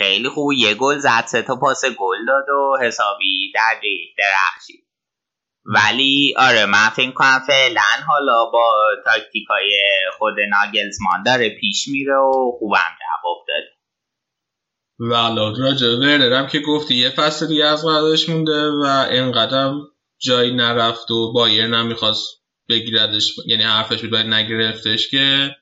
خیلی 0.00 0.28
خوب. 0.28 0.52
یه 0.52 0.74
گل 0.74 0.98
زد 0.98 1.24
سه 1.26 1.42
تا 1.42 1.56
پاس 1.56 1.84
گل 1.84 2.26
داد 2.26 2.48
و 2.48 2.76
حسابی 2.82 3.52
در 3.54 3.84
یک 3.84 4.16
درخشید. 4.18 4.84
ولی 5.64 6.34
آره 6.36 6.66
من 6.66 6.88
فکر 6.88 7.10
کنم 7.10 7.38
فعلا 7.46 8.04
حالا 8.06 8.44
با 8.44 8.74
تاکتیک 9.04 9.46
های 9.48 9.72
خود 10.18 10.34
ناگلزمان 10.50 11.22
داره 11.26 11.56
پیش 11.60 11.88
میره 11.88 12.16
و 12.16 12.52
خوبم 12.58 12.96
جواب 13.00 13.46
داده 13.48 13.80
و 15.10 15.16
حالا 15.16 15.52
راجع 15.58 15.86
هم 16.36 16.46
که 16.46 16.60
گفتی 16.60 16.94
یه 16.94 17.10
فصل 17.10 17.46
دیگه 17.46 17.64
از 17.64 17.84
قراردادش 17.84 18.28
مونده 18.28 18.70
و 18.70 19.06
اینقدر 19.10 19.72
جایی 20.18 20.54
نرفت 20.54 21.10
و 21.10 21.32
بایرن 21.32 21.74
هم 21.74 21.86
می‌خواست 21.86 22.42
بگیردش 22.68 23.34
یعنی 23.46 23.62
حرفش 23.62 24.00
بود 24.00 24.16
نگرفتش 24.16 25.10
که 25.10 25.56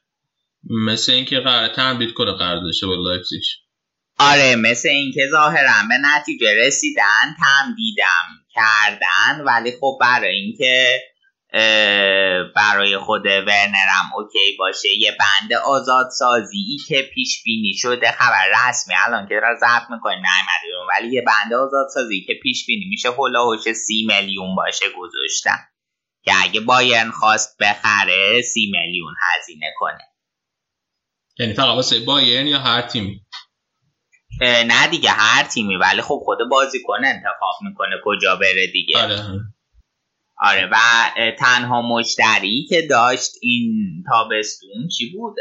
مثل 0.70 1.12
اینکه 1.12 1.40
قرار 1.40 1.68
تمدید 1.68 2.14
کنه 2.14 2.32
قراردادش 2.32 2.84
با 2.84 2.94
لایپزیگ. 2.94 3.42
آره 4.18 4.56
مثل 4.56 4.88
اینکه 4.88 5.28
ظاهرا 5.30 5.72
به 5.88 5.94
نتیجه 6.02 6.54
رسیدن 6.66 7.36
تمدیدم 7.38 8.26
کردن 8.54 9.44
ولی 9.44 9.72
خب 9.80 9.98
برای 10.00 10.36
اینکه 10.36 11.00
برای 12.56 12.98
خود 12.98 13.26
ورنرم 13.26 14.10
OK 14.16 14.56
باشه 14.58 14.88
یه 14.98 15.16
بند 15.20 15.52
آزاد 15.52 16.10
سازی 16.18 16.76
که 16.88 17.02
پیش 17.14 17.42
بینی 17.44 17.74
شده 17.74 18.12
خبر 18.12 18.68
رسمی 18.68 18.94
الان 19.06 19.28
که 19.28 19.34
داریم 19.34 19.54
ضبط 19.60 19.90
می‌کنیم 19.90 20.22
ولی 20.88 21.14
یه 21.14 21.22
بند 21.22 21.54
آزاد 21.54 21.86
سازی 21.94 22.24
که 22.26 22.34
پیش 22.42 22.66
بینی 22.66 22.84
میشه 22.88 23.08
هوش 23.08 23.72
سی 23.72 24.06
میلیون 24.08 24.54
باشه 24.54 24.86
گذاشتن. 24.96 25.58
که 26.24 26.32
اگه 26.42 26.60
بایرن 26.60 27.10
خواست 27.10 27.56
بخره 27.60 28.42
سی 28.42 28.70
میلیون 28.72 29.14
هزینه 29.20 29.72
کنه. 29.78 29.98
یعنی 31.38 31.54
فقط 31.54 31.66
واسه 31.66 32.00
بایرن 32.00 32.46
یا 32.46 32.58
هر 32.58 32.82
تیمی 32.82 33.20
نه 34.40 34.88
دیگه 34.90 35.10
هر 35.10 35.44
تیمی 35.44 35.76
ولی 35.76 36.02
خب 36.02 36.20
خود 36.24 36.38
بازیکن 36.50 37.04
انتخاب 37.04 37.54
می‌کنه 37.68 37.96
کجا 38.04 38.36
بره 38.36 38.66
دیگه. 38.72 38.98
آره. 39.02 39.22
آره 40.40 40.68
و 40.72 40.76
تنها 41.38 41.82
مشتری 41.82 42.66
که 42.68 42.82
داشت 42.90 43.30
این 43.42 44.04
تابستون 44.08 44.88
چی 44.98 45.12
بود؟ 45.12 45.34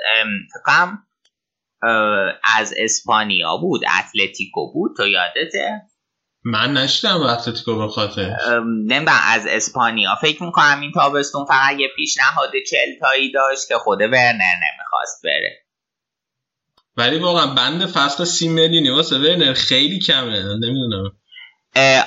فکرم 0.54 1.04
از 2.56 2.74
اسپانیا 2.78 3.58
بود 3.58 3.82
اتلتیکو 4.00 4.74
بود 4.74 4.92
تو 4.98 5.08
یادته؟ 5.08 5.82
من 6.44 6.74
نشیدم 6.74 7.22
اتلتیکو 7.22 7.76
به 7.76 7.88
خاطر. 7.88 8.36
نمی‌دونم 8.66 9.20
از 9.28 9.46
اسپانیا. 9.48 10.16
فکر 10.22 10.44
می‌کنم 10.44 10.80
این 10.82 10.92
تابستون 10.92 11.46
فقط 11.46 11.80
یه 11.80 11.88
پیشنهاد 11.96 12.52
چل 12.70 13.00
تایی 13.00 13.32
داشت 13.32 13.68
که 13.68 13.76
خود 13.76 14.02
ورنر 14.02 14.56
نمی‌خواست 14.56 15.22
بره. 15.24 15.67
ولی 16.98 17.20
واقعا 17.20 17.48
بند 17.48 17.86
فصل 17.86 18.24
سی 18.24 18.48
میلیونی 18.48 18.90
واسه 18.90 19.18
ورنر 19.18 19.54
خیلی 19.54 20.00
کمه. 20.00 20.44
نمی‌دونم. 20.44 21.12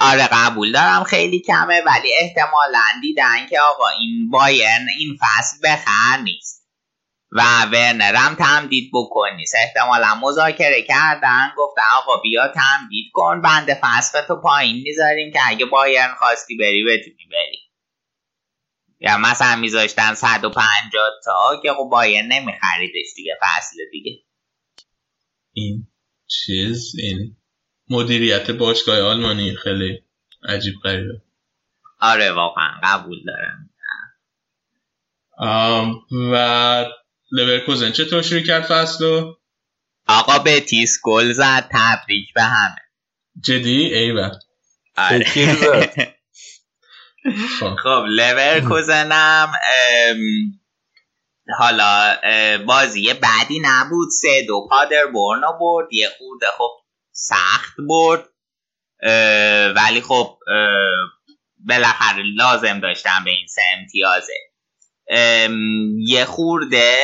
آره 0.01 0.29
قبول 0.33 0.73
دارم 0.73 1.05
خیلی 1.05 1.41
کمه 1.41 1.83
ولی 1.87 2.13
احتمالا 2.21 2.85
دیدن 3.01 3.47
که 3.51 3.61
آقا 3.61 3.89
این 3.89 4.31
بایرن 4.31 4.87
این 4.99 5.19
فصل 5.21 5.57
بخر 5.65 6.23
نیست. 6.25 6.61
و 7.33 7.43
ورنر 7.73 8.15
هم 8.15 8.35
تمدید 8.35 8.91
بکنی 8.95 9.45
احتمالا 9.55 10.15
مذاکره 10.23 10.83
کردن. 10.83 11.53
گفتن 11.57 11.83
آقا 11.97 12.17
بیا 12.23 12.49
تمدید 12.49 13.11
کن. 13.13 13.41
بند 13.43 13.75
فصل 13.83 14.23
تو 14.23 14.37
پایین 14.37 14.77
می‌ذاریم 14.83 15.33
که 15.33 15.39
اگه 15.47 15.67
بایرن 15.67 16.15
خواستی 16.19 16.57
بری 16.57 16.85
بتونی 16.85 17.29
بری. 17.31 17.59
یا 19.01 19.17
مثلا 19.17 19.57
میذاشتن 19.57 20.15
150 20.15 21.03
تا 21.25 21.61
که 21.63 21.73
خب 21.73 21.89
بایرن 21.91 22.27
نمیخریدش 22.27 23.15
دیگه 23.17 23.39
فصل 23.43 23.77
دیگه. 23.93 24.30
این 25.53 25.87
چیز 26.27 26.93
این 26.99 27.37
مدیریت 27.91 28.51
باشگاه 28.51 29.01
آلمانی 29.01 29.57
خیلی 29.57 30.03
عجیب 30.49 30.75
غریبه. 30.85 31.23
آره 32.01 32.33
واقعا 32.33 32.81
قبول 32.83 33.19
دارم. 33.27 33.71
و 36.33 36.87
لورکوزن 37.33 37.93
چطور 37.93 38.23
شروع 38.23 38.41
کرد 38.41 38.63
فصلو 38.63 39.35
آقا 40.07 40.39
بتیس 40.39 40.99
گل 41.03 41.33
زد 41.33 41.69
تبریک 41.73 42.35
به 42.35 42.43
همه. 42.43 42.77
جدی؟ 43.45 43.95
ایوه. 43.95 44.31
آره. 44.97 45.25
خب 47.83 48.05
لورکوزنم 48.09 49.53
حالا 51.59 52.17
بازی 52.67 53.15
بعدی 53.15 53.61
نبود. 53.63 54.09
سه 54.23 54.47
دو 54.47 54.67
پادر 54.71 55.07
برنو 55.07 55.59
برد 55.61 55.89
یه 55.93 56.09
خورده 56.19 56.47
خب 56.59 56.71
سخت 57.13 57.75
برد. 57.89 58.25
ولی 59.77 60.01
خب 60.01 60.39
بالاخره 61.69 62.23
لازم 62.37 62.81
داشتم 62.81 63.25
به 63.25 63.31
این 63.31 63.47
سه 63.47 63.63
امتیازه. 63.79 64.33
یه 66.07 66.25
خورده 66.25 66.95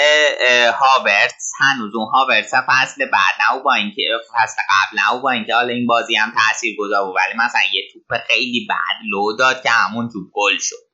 هاورتس 0.80 1.50
هنوز 1.60 1.94
اون 1.94 2.08
هاورتس 2.12 2.54
فصل 2.54 3.04
بعد 3.04 3.34
نه 3.40 3.62
با 3.62 3.74
اینکه 3.74 4.02
فصل 4.34 4.62
قبل 4.68 4.98
نه 4.98 5.22
با 5.22 5.30
اینکه 5.30 5.54
حالا 5.54 5.68
این 5.68 5.86
بازی 5.86 6.16
هم 6.16 6.32
تاثیر 6.34 6.76
گذار 6.78 7.04
بود. 7.04 7.14
ولی 7.16 7.44
مثلا 7.46 7.60
یه 7.72 7.82
توپ 7.92 8.18
خیلی 8.26 8.66
بد 8.70 9.06
لو 9.10 9.36
داد 9.36 9.62
که 9.62 9.70
همون 9.70 10.08
توپ 10.12 10.30
گل 10.32 10.58
شد. 10.58 10.85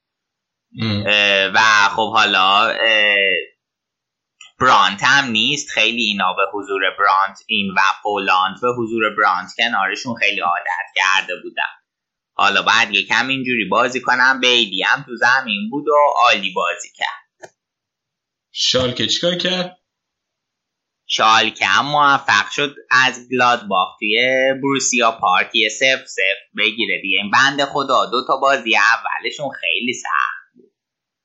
و 1.55 1.59
خب 1.97 2.13
حالا 2.13 2.73
برانت 4.61 5.03
هم 5.03 5.31
نیست. 5.31 5.71
خیلی 5.71 6.03
اینا 6.03 6.33
به 6.33 6.43
حضور 6.53 6.81
برانت 6.99 7.39
این 7.47 7.71
و 7.71 7.81
پولاند 8.03 8.61
به 8.63 8.69
حضور 8.79 9.11
برانت 9.19 9.51
کنارشون 9.59 10.15
خیلی 10.15 10.41
عادت 10.41 10.87
کرده 10.95 11.43
بودم 11.43 11.73
حالا 12.35 12.63
بعد 12.63 12.95
یکم 12.95 13.29
اینجوری 13.29 13.65
بازی 13.65 14.01
کنم. 14.01 14.41
بیلی 14.41 14.83
هم 14.83 15.03
تو 15.03 15.17
زمین 15.17 15.71
بود 15.71 15.89
و 15.89 15.95
عالی 16.17 16.53
بازی 16.53 16.89
کرد. 16.97 17.53
شالکه 18.53 19.07
چیکار 19.07 19.35
کرد؟ 19.35 19.79
شالکه 21.07 21.67
هم 21.67 21.87
موفق 21.87 22.51
شد 22.51 22.77
از 22.91 23.29
گلادباخ 23.31 23.99
توی 23.99 24.45
بروسیا 24.63 25.11
پارکی 25.11 25.69
سف 25.69 26.07
سف 26.07 26.59
بگیره 26.59 27.01
دیگه. 27.03 27.17
این 27.17 27.31
بند 27.31 27.65
خدا 27.65 28.07
دو 28.07 28.27
تا 28.27 28.37
بازی 28.37 28.77
اولشون 28.77 29.51
خیلی 29.61 29.93
سخت. 29.93 30.42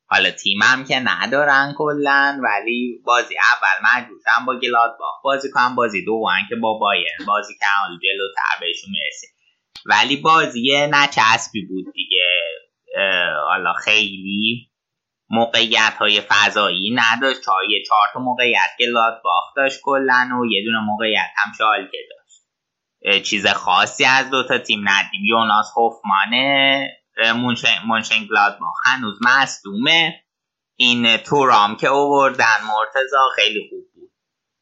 حالا 0.10 0.32
تیمم 0.32 0.86
که 0.88 1.00
ندارن 1.00 1.74
کلا 1.78 2.40
ولی 2.44 3.02
بازی 3.06 3.36
اول 3.38 3.90
مجبورتم 3.90 4.46
با 4.46 4.60
گلادباخ 4.60 5.22
بازی 5.24 5.52
کنم 5.52 5.76
بازی 5.76 6.06
دوم 6.06 6.30
که 6.50 6.56
با 6.56 6.74
بایرن. 6.74 7.26
بازی 7.28 7.54
کنم 7.60 7.82
حالا 7.82 8.00
جلوتر 8.04 8.60
بهشون 8.60 8.90
می‌رسیم. 8.92 9.30
ولی 9.86 10.18
بازی 10.18 10.88
نچسبی 10.92 11.66
بود 11.66 11.94
دیگه. 11.94 12.26
حالا 13.48 13.74
خیلی 13.74 14.72
موقعیت 15.30 15.94
های 16.00 16.22
فضایی 16.22 16.96
نداشت. 16.96 17.42
چهار 17.42 17.64
یه 17.70 17.84
چهار 17.88 18.08
تا 18.14 18.20
موقعیت 18.20 18.70
گلادباخ 18.80 19.44
داشت 19.56 19.80
کلا 19.84 20.40
و 20.42 20.46
یه 20.46 20.64
دونه 20.66 20.80
موقعیت 20.80 21.30
هم 21.36 21.52
شالکه 21.58 21.98
داشت. 22.10 23.24
چیز 23.24 23.48
خاصی 23.48 24.06
از 24.06 24.30
دوتا 24.30 24.58
تیم 24.58 24.80
ندیم. 24.90 25.26
یوناس 25.26 25.72
هوفمانه 25.78 26.90
مونشن 27.86 28.26
گلادباخ 28.30 28.76
هنوز 28.86 29.20
مصدومه 29.22 30.24
این 30.80 31.18
تورام 31.18 31.76
که 31.76 31.88
اووردن 31.88 32.58
مرتزا 32.68 33.30
خیلی 33.36 33.60
خوب 33.70 33.84
بود. 33.94 34.12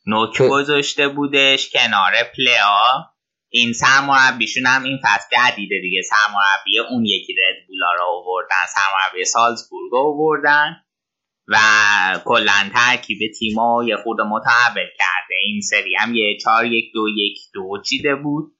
نوک 0.07 0.41
گذاشته 0.41 1.07
بودش 1.07 1.69
کنار 1.69 2.11
پلیا. 2.37 3.11
این 3.49 3.73
سرمربیشون 3.73 4.65
هم 4.65 4.83
این 4.83 4.99
فصل 5.03 5.27
جدیده 5.31 5.79
دیگه. 5.81 6.01
سرمربی 6.01 6.79
اون 6.79 7.05
یکی 7.05 7.33
رد 7.33 7.67
بولا 7.67 7.93
رو 7.93 8.03
اووردن 8.03 8.65
سرمربی 8.75 9.25
سالزبورگ 9.25 9.91
رو 9.91 9.97
اووردن 9.97 10.81
و 11.47 11.57
کلا 12.25 12.69
ترکیب 12.73 13.19
تیما 13.39 13.83
یه 13.83 13.95
خورده 13.97 14.23
متحول 14.23 14.87
کرده. 14.97 15.35
این 15.43 15.61
سری 15.61 15.95
هم 15.95 16.15
یه 16.15 16.37
چهار 16.43 16.65
یک 16.65 16.93
دو 16.93 17.09
یک 17.09 17.37
دو 17.53 17.81
چیده 17.89 18.15
بود. 18.15 18.54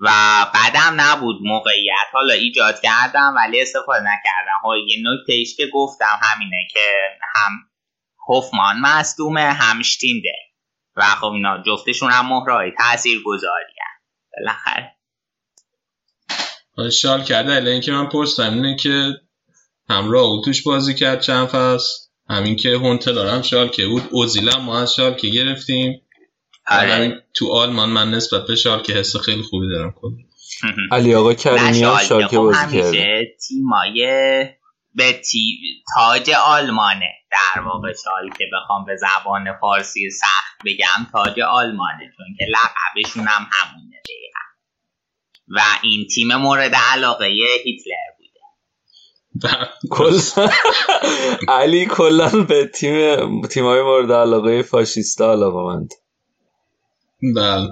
و 0.00 0.10
بعدم 0.54 1.00
نبود 1.00 1.36
موقعیت. 1.42 2.06
حالا 2.12 2.34
ایجاد 2.34 2.80
کردم 2.80 3.34
ولی 3.36 3.62
استفاده 3.62 4.00
نکردم. 4.00 4.60
ها 4.62 4.76
یه 4.76 4.96
نکته 5.04 5.44
که 5.56 5.66
گفتم 5.66 6.20
همینه 6.22 6.68
که 6.70 6.80
هم 7.34 7.52
هفمان 8.28 8.80
مصدومه 8.80 9.52
هم 9.52 9.82
شتینده. 9.82 10.36
و 10.96 11.02
خب 11.02 11.26
اینا 11.26 11.62
جفتشون 11.62 12.10
هم 12.10 12.26
مهرهای 12.26 12.72
تاثیر 12.78 13.22
گذاری 13.24 13.72
بالاخره. 14.36 14.96
شال 16.92 17.24
کرده 17.24 17.52
اله 17.52 17.70
اینکه 17.70 17.92
من 17.92 18.08
پرستم 18.08 18.54
اینه 18.54 18.76
که 18.76 19.12
همراه 19.88 20.28
بازی 20.66 20.94
کرد 20.94 21.20
چند 21.20 21.46
فصل؟ 21.46 21.94
همین 22.28 22.56
که 22.56 22.68
هونتل 22.68 23.28
هم 23.28 23.42
شال 23.42 23.68
که 23.68 23.86
بود 23.86 24.08
اوزیلا 24.10 24.58
ما 24.60 24.80
از 24.80 24.94
شال 24.94 25.14
که 25.14 25.28
گرفتیم. 25.28 26.02
آره. 26.70 27.24
تو 27.34 27.52
آلمان 27.52 27.88
من 27.88 28.10
نسبت 28.10 28.46
به 28.46 28.56
شال 28.56 28.82
که 28.82 28.92
حس 28.92 29.16
خیلی 29.16 29.42
خوبی 29.42 29.68
دارم 29.68 29.92
کن 29.92 30.16
علی 30.96 31.14
آقا 31.14 31.34
کریمی 31.34 31.82
هم 31.82 31.98
شال 31.98 32.26
که 32.26 32.38
بازی 32.38 32.80
کرده. 32.80 33.36
تیمای 33.48 34.04
به 34.94 35.12
تی... 35.12 35.58
تاج 35.94 36.30
آلمانه. 36.30 37.10
در 37.30 37.60
واقع 37.60 37.92
شال 37.92 38.30
که 38.38 38.44
بخوام 38.52 38.84
به 38.84 38.96
زبان 38.96 39.44
فارسی 39.60 40.10
سخت 40.10 40.58
بگم 40.66 41.06
تاج 41.12 41.40
آلمانه 41.40 42.12
چون 42.16 42.26
که 42.38 42.46
لقبشون 42.48 43.26
هم 43.26 43.46
همونه 43.52 43.96
دقیقا. 44.04 44.40
و 45.48 45.60
این 45.82 46.06
تیم 46.06 46.36
مورد 46.36 46.74
علاقه 46.74 47.26
هیتلر 47.64 48.10
بوده. 48.18 48.40
علی 51.48 51.86
کلا 51.86 52.28
به 52.28 52.66
تیم 52.66 53.42
تیمای 53.42 53.82
مورد 53.82 54.12
علاقه 54.12 54.62
فاشیستا 54.62 55.32
علاقه 55.32 55.74
مند 55.74 55.90
بله. 57.22 57.68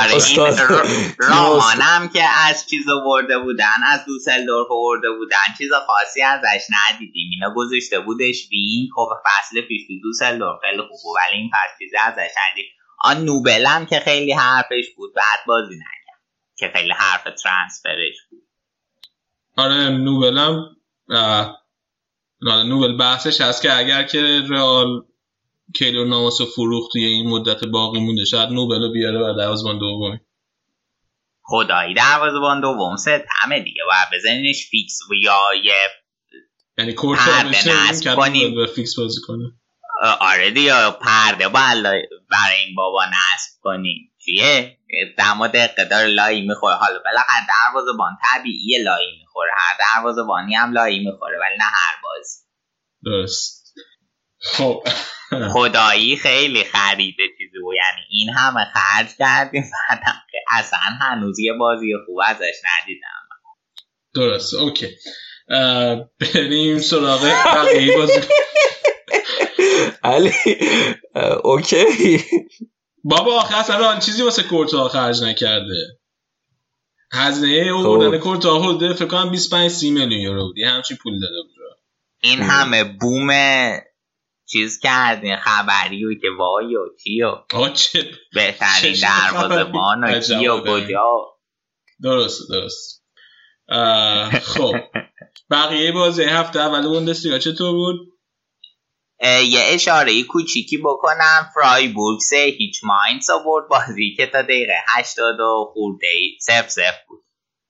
آره 0.00 0.14
این 0.14 2.08
که 2.14 2.22
از 2.48 2.66
چیز 2.70 2.88
ورده 2.88 3.38
بودن 3.38 3.82
از 3.86 4.04
دوسلدورف 4.06 4.70
ورده 4.70 5.10
بودن 5.10 5.38
چیز 5.58 5.70
خاصی 5.86 6.22
ازش 6.22 6.66
ندیدیم. 6.70 7.30
اینا 7.32 7.54
گذاشته 7.56 8.00
بودش 8.00 8.48
وین. 8.50 8.88
خب 8.94 9.08
فصل 9.24 9.60
پیش 9.60 9.86
تو 9.86 9.94
دوسلدورف 10.02 10.60
خیلی 10.60 10.82
خوب 10.82 11.14
ولی 11.16 11.38
این 11.38 11.50
فصل 11.50 11.78
چیز 11.78 11.90
ازش 12.06 12.30
ندید 12.50 12.66
آن 13.04 13.24
نوبلم 13.24 13.86
که 13.86 14.00
خیلی 14.00 14.32
حرفش 14.32 14.84
بود 14.96 15.14
بعد 15.14 15.38
بازی 15.46 15.74
نکرد. 15.74 16.22
که 16.58 16.70
خیلی 16.74 16.92
حرف 16.92 17.24
ترانسفرش 17.42 18.16
بود. 18.30 18.42
آره 19.56 19.88
نوبلم 19.88 20.76
نوبل 22.42 22.96
بحثش 22.96 23.40
هست 23.40 23.62
که 23.62 23.76
اگر 23.76 24.02
که 24.02 24.42
رئال 24.50 25.04
کیلور 25.78 26.06
ناماس 26.06 26.40
و 26.40 26.46
فروخت 26.46 26.92
توی 26.92 27.04
این 27.04 27.28
مدت 27.28 27.64
باقی 27.64 28.00
مونده. 28.00 28.24
شاید 28.24 28.48
نوبل 28.48 28.92
بیاره 28.92 29.18
و 29.18 29.34
دروازبان 29.38 29.78
دومی 29.78 30.20
خدایی 31.44 31.94
دروازبان 31.94 32.60
دوم 32.60 32.96
سه 32.96 33.26
همه 33.42 33.60
دیگه. 33.60 33.82
باید 33.86 34.20
بزنینش 34.20 34.66
فیکس. 34.70 34.98
و 35.10 35.14
یا 35.14 35.40
یه 35.64 35.72
یعنی 36.78 36.92
کورت 36.92 37.20
پرده 37.20 37.48
بشه 37.48 37.90
نصب 37.90 38.02
که 38.04 38.16
کنیم. 38.16 38.54
به 38.54 38.66
فیکس 38.66 38.98
بازی 38.98 39.20
کنه. 39.26 39.44
آره 40.20 40.50
دیگه 40.50 40.90
پرده 40.90 41.48
باید 41.48 41.84
برای 42.30 42.58
این 42.66 42.74
بابا 42.74 43.04
نصب 43.04 43.60
کنیم. 43.60 44.12
چیه؟ 44.24 44.78
دما 45.18 45.46
داره 45.46 46.06
لایی 46.06 46.46
می‌خوره. 46.46 46.74
حالا 46.74 46.98
بالاخره 47.04 47.46
دروازه‌بان 47.48 48.16
طبیعی 48.22 48.82
لایی 48.82 49.18
می‌خوره. 49.20 49.50
هر 49.56 49.78
دروازه‌بانی 49.78 50.54
هم 50.54 50.72
لایی 50.72 50.98
می‌خوره 50.98 51.38
ولی 51.38 51.56
نه 51.58 51.64
هر 51.64 51.94
بازی. 52.02 52.38
درست. 53.04 53.61
خب. 54.42 54.84
خدایی 55.52 56.16
خیلی 56.16 56.64
خریده 56.64 57.22
چیزی 57.38 57.58
بود. 57.62 57.74
یعنی 57.74 58.06
این 58.10 58.30
همه 58.30 58.64
خرج 58.74 59.08
کردیم. 59.18 59.64
بعدم 59.90 60.18
که 60.30 60.38
اصلا 60.50 60.78
هنوز 61.00 61.38
یه 61.38 61.52
بازی 61.52 61.92
خوب 62.06 62.18
ازش 62.26 62.54
ندیدم. 62.64 63.08
درست 64.14 64.54
اوکی. 64.54 64.88
بریم 66.20 66.78
سراغ 66.78 67.24
بقیه 67.54 67.96
بازی. 67.96 68.20
علی 70.02 70.32
اوکی. 71.44 71.84
بابا 73.04 73.40
آخه 73.40 73.58
اصلا 73.58 73.78
ران 73.78 73.98
چیزی 73.98 74.22
واسه 74.22 74.42
کورتا 74.42 74.88
خرج 74.88 75.22
نکرده. 75.22 75.98
هزینه 77.12 77.68
اوردن 77.68 78.18
خب. 78.18 78.24
کورتا 78.24 78.58
حدود 78.58 78.96
فکر 78.96 79.06
کنم 79.08 79.30
25 79.30 79.70
30 79.70 79.90
میلیون 79.90 80.20
یورو 80.20 80.46
بود. 80.46 80.58
یه 80.58 80.68
همچین 80.68 80.96
پول 80.96 81.20
داده 81.20 81.42
بود. 81.42 81.52
این 82.22 82.42
همه 82.42 82.84
بوم 82.84 83.30
چیز 84.52 84.80
کردین 84.80 85.36
خبری 85.36 86.04
و 86.04 86.14
که 86.14 86.28
وای 86.38 86.76
و 86.76 86.88
چی 87.04 87.22
و 87.22 87.36
بهترین 88.34 88.96
دروازه‌بان 89.02 90.04
و 90.04 90.20
کی 90.20 90.48
و. 90.48 90.60
کجا؟ 90.60 91.38
درست 92.02 92.40
درست 92.50 93.02
خب. 94.42 94.74
بقیه 95.50 95.92
بازی 95.92 96.22
هفته 96.22 96.60
اول 96.60 96.88
بوندسلیگا 96.88 97.38
چطور 97.38 97.72
بود؟ 97.72 97.96
یه 99.22 99.60
اشاره 99.62 100.22
کوچیکی 100.22 100.78
بکنم. 100.78 101.50
فرایبورگ 101.54 102.20
سه 102.20 102.36
هیچ 102.58 102.80
ماینز 102.84 103.30
آورد. 103.30 103.68
بازی 103.68 104.14
که 104.16 104.26
تا 104.26 104.42
دقیقه 104.42 104.74
80 104.88 105.40
و 105.40 105.72
خورده 105.72 106.06
ای 106.06 106.38
سف 106.40 106.68
سف 106.68 106.94
بود. 107.08 107.24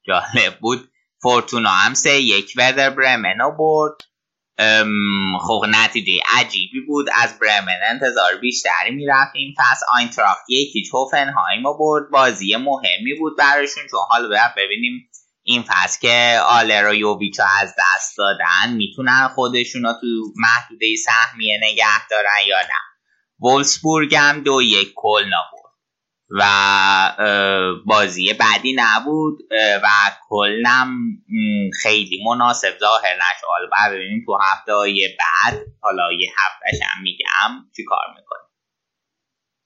جالب 0.06 0.58
بود. 0.60 0.90
فورتونا 1.22 1.70
هم 1.70 1.94
سه 1.94 2.20
یک 2.20 2.52
ودر 2.56 2.90
برمن 2.90 3.40
آورد. 3.40 3.92
خب 5.40 5.62
نتیجه 5.68 6.12
عجیبی 6.38 6.80
بود. 6.80 7.06
از 7.14 7.38
برمن 7.38 7.78
انتظار 7.90 8.36
بیشتری 8.40 8.90
می‌رفتیم. 8.90 9.54
پس 9.58 9.80
آینتراخت 9.94 10.44
یکی 10.48 10.84
هوفنهایم 10.94 11.66
آورد 11.66 12.10
بازی 12.10 12.56
مهمی 12.56 13.14
بود 13.18 13.36
براشون. 13.38 13.82
چون 13.90 14.00
حالا 14.08 14.28
باید 14.28 14.54
ببینیم 14.56 15.08
این 15.42 15.64
فصل 15.68 16.00
که 16.00 16.38
آلر 16.44 16.86
و 16.88 17.18
از 17.60 17.74
دست 17.78 18.18
دادن 18.18 18.72
می‌تونن 18.76 19.28
خودشون 19.28 19.82
تو 19.82 20.06
محدوده 20.36 20.86
سهمیه 21.04 21.58
نگه 21.62 22.08
دارن 22.10 22.46
یا 22.48 22.60
نه. 22.60 22.82
وولسبورگ 23.40 24.14
هم 24.14 24.42
دو 24.42 24.62
یک 24.62 24.92
کلن 24.94 25.30
آورد 25.34 25.61
و 26.38 27.82
بازی 27.86 28.32
بعدی 28.32 28.76
نبود 28.76 29.38
و 29.82 29.88
کلنم 30.28 30.96
خیلی 31.82 32.24
مناسب 32.24 32.78
ظاهر 32.80 33.14
نشد. 33.14 33.46
حالا 33.46 33.90
ببینیم 33.90 34.22
تو 34.26 34.38
هفته 34.42 34.74
های 34.74 35.08
بعد 35.18 35.58
حالا 35.80 36.12
یه 36.12 36.30
هفتهش 36.38 36.80
هم 36.82 37.02
میگم 37.02 37.70
چی 37.76 37.84
کار 37.84 38.04
می‌کنه 38.16 38.42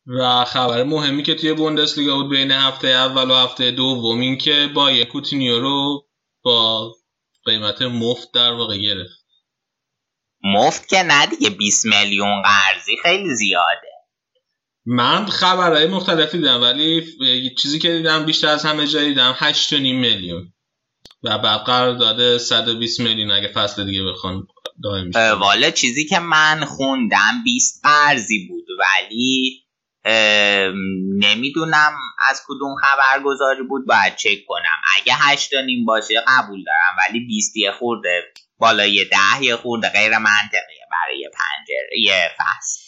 و 0.06 0.44
خبر 0.44 0.82
مهمی 0.82 1.22
که 1.22 1.34
توی 1.34 1.52
بوندسلیگا 1.52 2.16
بود 2.16 2.30
بین 2.30 2.50
هفته 2.50 2.88
اول 2.88 3.30
و 3.30 3.34
هفته 3.34 3.70
دوم 3.70 4.20
این 4.20 4.38
که 4.38 4.70
با 4.74 5.04
کوتینیو 5.12 5.60
رو 5.60 6.08
با 6.42 6.92
قیمت 7.44 7.82
مفت 7.82 8.32
در 8.34 8.52
واقع 8.52 8.76
گرفت. 8.76 9.26
مفت 10.44 10.88
که 10.88 11.02
نه 11.02 11.26
دیگه 11.26 11.50
20 11.50 11.86
میلیون 11.86 12.42
قرضی 12.42 12.96
خیلی 13.02 13.34
زیاده. 13.34 13.95
من 14.86 15.26
خبرهای 15.26 15.86
مختلفی 15.86 16.38
دیدم 16.38 16.62
ولی 16.62 17.14
چیزی 17.54 17.78
که 17.78 17.90
دیدم 17.92 18.24
بیشتر 18.24 18.48
از 18.48 18.64
همه 18.64 18.86
جایی 18.86 19.08
دیدم 19.08 19.36
8.5 19.40 19.72
میلیون. 19.72 20.52
و 21.22 21.38
بعد 21.38 21.60
قرار 21.60 21.94
داده 21.94 22.38
120 22.38 23.00
میلیون 23.00 23.30
اگه 23.30 23.48
فصل 23.48 23.84
دیگه 23.84 24.02
بخوان 24.02 24.46
دائم 24.82 25.10
اه، 25.14 25.30
شه. 25.30 25.32
والا 25.32 25.70
چیزی 25.70 26.06
که 26.06 26.18
من 26.18 26.64
خوندم 26.64 27.42
20 27.44 27.80
قرضی 27.84 28.48
بود 28.48 28.64
ولی 28.78 29.62
نمی‌دونم 31.18 31.92
از 32.30 32.42
کدوم 32.46 32.74
خبرگزاری 32.74 33.62
بود 33.62 33.86
باید 33.86 34.16
چک 34.16 34.44
کنم. 34.48 34.80
اگه 34.96 35.14
هشت 35.14 35.54
نیم 35.54 35.84
باشه 35.84 36.24
قبول 36.28 36.64
دارم 36.64 36.96
ولی 36.98 37.26
20 37.26 37.56
یه 37.56 37.72
خورده 37.72 38.22
بالای 38.58 39.04
ده 39.04 39.42
یه 39.42 39.56
خورده 39.56 39.88
غیر 39.88 40.18
منطقیه 40.18 40.86
برای 40.90 41.30
پنجره 41.34 42.00
یه 42.02 42.30
فصل. 42.38 42.85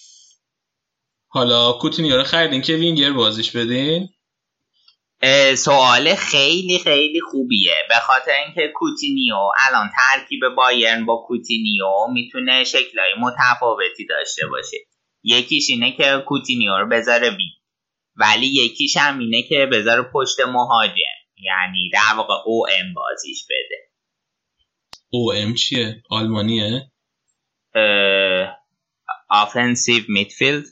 حالا 1.38 1.72
کوتینیو 1.72 2.16
رو 2.16 2.24
خریدین 2.24 2.62
که 2.62 2.72
وینگر 2.72 3.12
بازیش 3.12 3.56
بدین؟ 3.56 4.08
سوال 5.56 6.14
خیلی 6.14 6.78
خیلی 6.78 7.20
خوبیه. 7.20 7.74
به 7.88 7.94
خاطر 7.94 8.32
اینکه 8.44 8.72
کوتینیو 8.74 9.34
الان 9.66 9.90
ترکیب 9.96 10.40
بایرن 10.56 11.06
با 11.06 11.24
کوتینیو 11.26 11.86
می‌تونه 12.12 12.64
شکلهای 12.64 13.14
متفاوتی 13.20 14.06
داشته 14.06 14.46
باشه. 14.46 14.76
یکیش 15.22 15.70
اینه 15.70 15.96
که 15.96 16.24
کوتینیو 16.26 16.78
رو 16.78 16.88
بذاره 16.88 17.30
وی 17.30 17.50
ولی 18.16 18.46
یکیش 18.46 18.96
هم 18.96 19.18
اینه 19.18 19.42
که 19.42 19.66
بذاره 19.72 20.02
پشت 20.02 20.40
مهاجم. 20.40 21.18
یعنی 21.36 21.90
در 21.92 22.16
واقع 22.16 22.34
OM 22.46 22.94
بازیش 22.94 23.44
بده. 23.44 23.90
OM 25.10 25.54
چیه؟ 25.54 26.02
آلمانیه؟ 26.10 26.92
offensive 29.30 30.04
midfield 30.08 30.64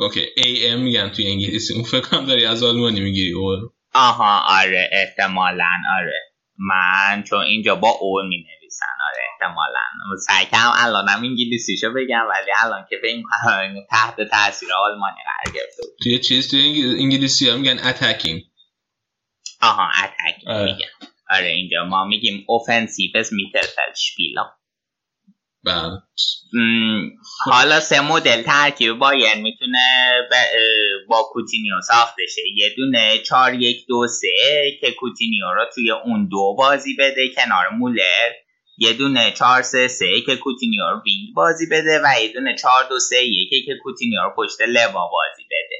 okay 0.00 0.26
AM 0.36 0.80
میگن 0.80 1.08
توی 1.08 1.26
انگلیسی. 1.26 1.74
اون 1.74 1.82
فکر 1.84 2.00
کنم 2.00 2.26
داری 2.26 2.44
از 2.46 2.62
آلمانی 2.62 3.00
می‌گیری 3.00 3.32
O. 3.32 3.56
آها 3.94 4.60
آره 4.62 4.90
احتمالا 4.92 5.68
آره. 5.98 6.20
من 6.58 7.22
چون 7.28 7.40
اینجا 7.40 7.74
با 7.74 7.88
O 7.88 8.22
می 8.28 8.36
نویسن 8.36 8.86
آره 9.10 9.22
احتمالا. 9.32 9.80
سعی 10.26 10.44
کردم 10.46 10.72
الانم 10.76 11.22
انگلیسیشو 11.24 11.90
بگم 11.92 12.24
ولی 12.30 12.50
الان 12.64 12.86
که 12.90 12.96
به 13.02 13.08
این 13.08 13.24
تحت 13.90 14.16
تاثیر 14.30 14.68
آلمانی 14.72 15.16
قرار 15.24 15.54
گرفته 15.56 15.82
توی 16.02 16.18
چیز 16.18 16.50
توی 16.50 16.60
انگل- 16.60 17.00
انگلیسی 17.00 17.48
ها 17.48 17.56
میگن 17.56 17.78
attacking 17.78 18.42
آها 19.62 19.88
attack 20.04 20.48
آره. 20.48 20.64
میگم 20.72 21.08
آره 21.30 21.46
اینجا 21.48 21.84
ما 21.84 22.04
میگیم 22.04 22.44
offensives 22.48 23.32
Mittelfeldspieler 23.32 24.42
بله. 25.64 26.02
حالا 27.44 27.80
سه 27.80 28.00
مدل 28.00 28.42
ترکیب 28.42 28.98
بایرن 28.98 29.40
می‌تونه 29.40 29.78
با 31.08 31.22
کوتینیو 31.32 31.80
ساخته 31.88 32.22
شه 32.34 32.42
یه 32.56 32.74
دونه 32.76 33.18
4 33.18 33.54
1 33.54 33.86
2 33.86 34.06
3 34.06 34.28
که 34.80 34.92
کوتینیو 34.92 35.44
رو 35.54 35.64
توی 35.74 35.90
اون 35.90 36.28
دو 36.28 36.54
بازی 36.58 36.96
بده 36.98 37.28
کنار 37.36 37.68
مولر. 37.68 38.30
یه 38.78 38.92
دونه 38.92 39.30
4 39.30 39.62
3 39.62 39.88
3 39.88 40.20
که 40.26 40.36
کوتینیو 40.36 40.82
رو 40.90 41.02
wing 41.06 41.34
بازی 41.34 41.66
بده 41.66 42.00
و 42.04 42.22
یه 42.22 42.32
دونه 42.32 42.56
4 42.56 42.84
2 42.88 42.98
3 42.98 43.16
1 43.16 43.66
که 43.66 43.72
کوتینیو 43.82 44.20
رو 44.22 44.32
پشت 44.36 44.60
لوا 44.60 45.08
بازی 45.12 45.44
بده. 45.50 45.76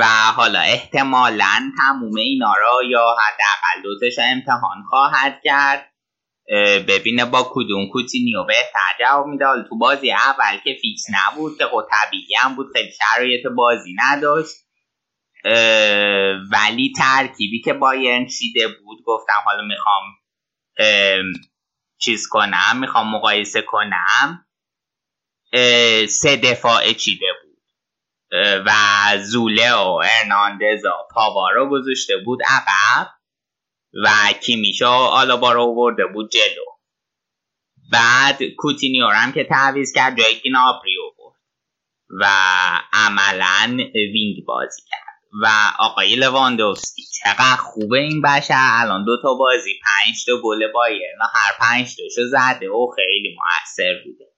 و 0.00 0.04
حالا 0.36 0.60
احتمالا 0.60 1.72
تموم 1.78 2.16
اینا 2.16 2.54
رو 2.54 2.90
یا 2.90 3.16
حداقل 3.26 3.82
دوتش 3.82 4.18
امتحان 4.18 4.82
خواهد 4.90 5.40
کرد. 5.44 5.92
ببینه 6.88 7.24
با 7.24 7.50
کدوم 7.54 7.88
کوتینیو 7.92 8.44
بهتر 8.44 8.96
جواب 9.00 9.26
میده 9.26 9.44
تو 9.68 9.78
بازی 9.78 10.12
اول 10.12 10.58
که 10.64 10.76
فیکس 10.82 11.04
نبود 11.10 11.58
که 11.58 11.64
خب 11.64 11.82
طبیعی 11.90 12.34
هم 12.34 12.56
بود. 12.56 12.66
خیلی 12.72 12.90
شرایط 12.92 13.46
بازی 13.46 13.94
نداشت. 13.98 14.54
ولی 16.52 16.92
ترکیبی 16.98 17.62
که 17.62 17.72
بایرن 17.72 18.26
چیده 18.26 18.68
بود 18.68 18.98
گفتم 19.06 19.42
حالا 19.44 19.62
می‌خوام 19.62 20.02
ام، 20.78 21.32
چیز 21.98 22.28
کنم 22.28 22.76
می‌خوام 22.80 23.10
مقایسه 23.10 23.62
کنم. 23.62 24.46
سه 26.08 26.36
دفاع 26.36 26.92
چیده 26.92 27.26
بود. 27.42 27.46
و 28.66 28.72
زوله 29.18 29.72
و 29.72 30.02
ارناندز 30.20 30.84
و 30.84 30.90
پاوارو 31.14 31.68
گذاشته 31.70 32.16
بود 32.24 32.40
عقب. 32.48 33.10
و 34.04 34.08
کیمیش 34.42 34.84
و 34.84 34.90
آلابا 34.90 35.52
رو 35.52 35.62
آورده 35.62 36.06
بود 36.06 36.30
جلو. 36.30 36.64
بعد 37.92 38.42
کوتینیو 38.58 39.06
هم 39.06 39.32
که 39.32 39.44
تعویض 39.44 39.92
کرد 39.92 40.18
جای 40.18 40.40
گنابری 40.44 40.96
آورد 40.98 41.40
و 42.20 42.26
عملا 42.92 43.76
wing 43.94 44.44
بازی 44.46 44.82
کرد. 44.90 45.06
و 45.42 45.46
آقای 45.78 46.16
لواندوفسکی 46.16 47.02
چقدر 47.22 47.56
خوبه 47.56 47.98
این 47.98 48.22
بشر. 48.22 48.70
الان 48.80 49.04
دو 49.04 49.22
تا 49.22 49.34
بازی 49.34 49.80
پنج 49.84 50.24
تا 50.26 50.32
گل 50.44 50.72
بایرن 50.72 51.18
هر 51.34 51.52
پنج 51.58 51.96
تاشو 51.96 52.26
زده 52.26 52.68
و 52.70 52.86
خیلی 52.96 53.36
موثر 53.36 53.94
بوده. 54.04 54.35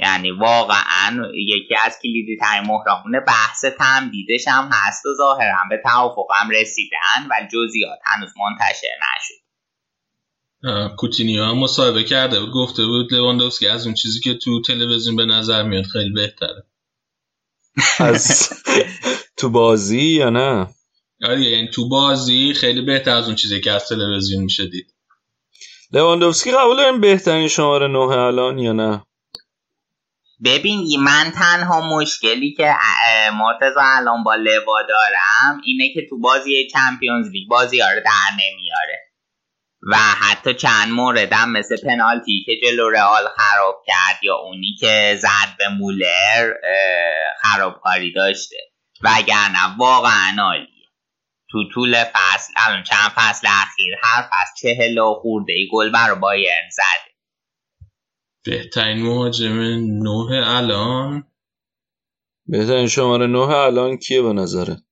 یعنی 0.00 0.30
واقعا 0.30 1.22
یکی 1.34 1.74
از 1.84 1.98
کلیدی 2.02 2.36
ترین 2.36 2.62
مهرمون 2.66 3.20
بحث 3.26 3.64
تمدیدش 3.64 4.48
هم 4.48 4.70
هست 4.72 5.06
و 5.06 5.08
ظاهرا 5.16 5.56
به 5.70 5.80
توافق 5.84 6.26
هم 6.40 6.50
رسیدن 6.50 7.28
و 7.30 7.48
جزئیات 7.52 7.98
هنوز 8.04 8.30
منتشر 8.38 8.88
نشد. 9.16 9.40
کوتینیو 10.96 11.44
هم 11.44 11.58
مصاحبه 11.58 12.04
کرده 12.04 12.40
بود 12.40 12.50
گفته 12.50 12.86
بود 12.86 13.14
لواندوفسکی 13.14 13.68
از 13.68 13.86
اون 13.86 13.94
چیزی 13.94 14.20
که 14.20 14.34
تو 14.34 14.62
تلویزیون 14.62 15.16
به 15.16 15.24
نظر 15.24 15.62
میاد 15.62 15.84
خیلی 15.84 16.10
بهتره. 16.10 16.64
از 17.98 18.48
تو 19.36 19.50
بازی 19.50 20.02
یا 20.02 20.30
نه؟ 20.30 20.66
آره 21.22 21.40
یعنی 21.40 21.68
تو 21.68 21.88
بازی 21.88 22.54
خیلی 22.54 22.80
بهتر 22.80 23.10
از 23.10 23.26
اون 23.26 23.34
چیزی 23.34 23.60
که 23.60 23.72
از 23.72 23.88
تلویزیون 23.88 24.44
میشه 24.44 24.66
دید. 24.66 24.94
لواندوفسکی 25.92 26.52
قبول 26.52 26.76
داریم 26.76 27.00
بهترین 27.00 27.48
شماره 27.48 27.86
نه 27.86 27.98
الان 27.98 28.58
یا 28.58 28.72
نه؟ 28.72 29.02
ببین 30.44 31.00
من 31.00 31.32
تنها 31.38 31.96
مشکلی 31.96 32.54
که 32.54 32.74
مرتضا 33.32 33.82
الان 33.82 34.24
با 34.24 34.34
لوا 34.34 34.82
دارم 34.88 35.60
اینه 35.64 35.94
که 35.94 36.06
تو 36.10 36.18
بازی 36.18 36.68
Champions 36.72 37.30
League 37.30 37.48
بازی 37.48 37.80
ها 37.80 37.88
رو 37.90 38.00
در 38.00 38.30
نمیاره 38.32 38.98
و 39.82 39.96
حتی 39.96 40.54
چند 40.54 40.88
موردم 40.88 41.50
مثل 41.50 41.76
پنالتی 41.86 42.44
که 42.46 42.52
جلو 42.62 42.90
رئال 42.90 43.28
خراب 43.36 43.82
کرد 43.86 44.24
یا 44.24 44.36
اونی 44.36 44.76
که 44.80 45.18
زد 45.20 45.56
به 45.58 45.68
مولر 45.68 46.52
خرابکاری 47.42 48.12
داشته 48.12 48.56
وگرنه 49.02 49.76
واقعا 49.78 50.36
عالیه. 50.42 50.66
تو 51.50 51.68
طول 51.74 52.04
فصل 52.04 52.52
الان 52.56 52.82
چند 52.82 53.10
فصل 53.16 53.46
اخیر 53.50 53.94
هر 54.02 54.22
فصل 54.22 54.52
چهل 54.62 54.98
و 54.98 55.14
خورده 55.14 55.52
ای 55.52 55.68
گل 55.72 55.90
برای 55.90 56.18
بایرن 56.18 56.70
زده. 56.70 57.09
بهترین 58.44 59.02
مهاجم 59.02 59.60
نه 60.02 60.48
الان. 60.56 61.24
بهترین 62.46 62.88
شماره 62.88 63.26
نه 63.26 63.48
الان 63.48 63.96
کیه 63.96 64.22
به 64.22 64.32
نظره؟ 64.32 64.82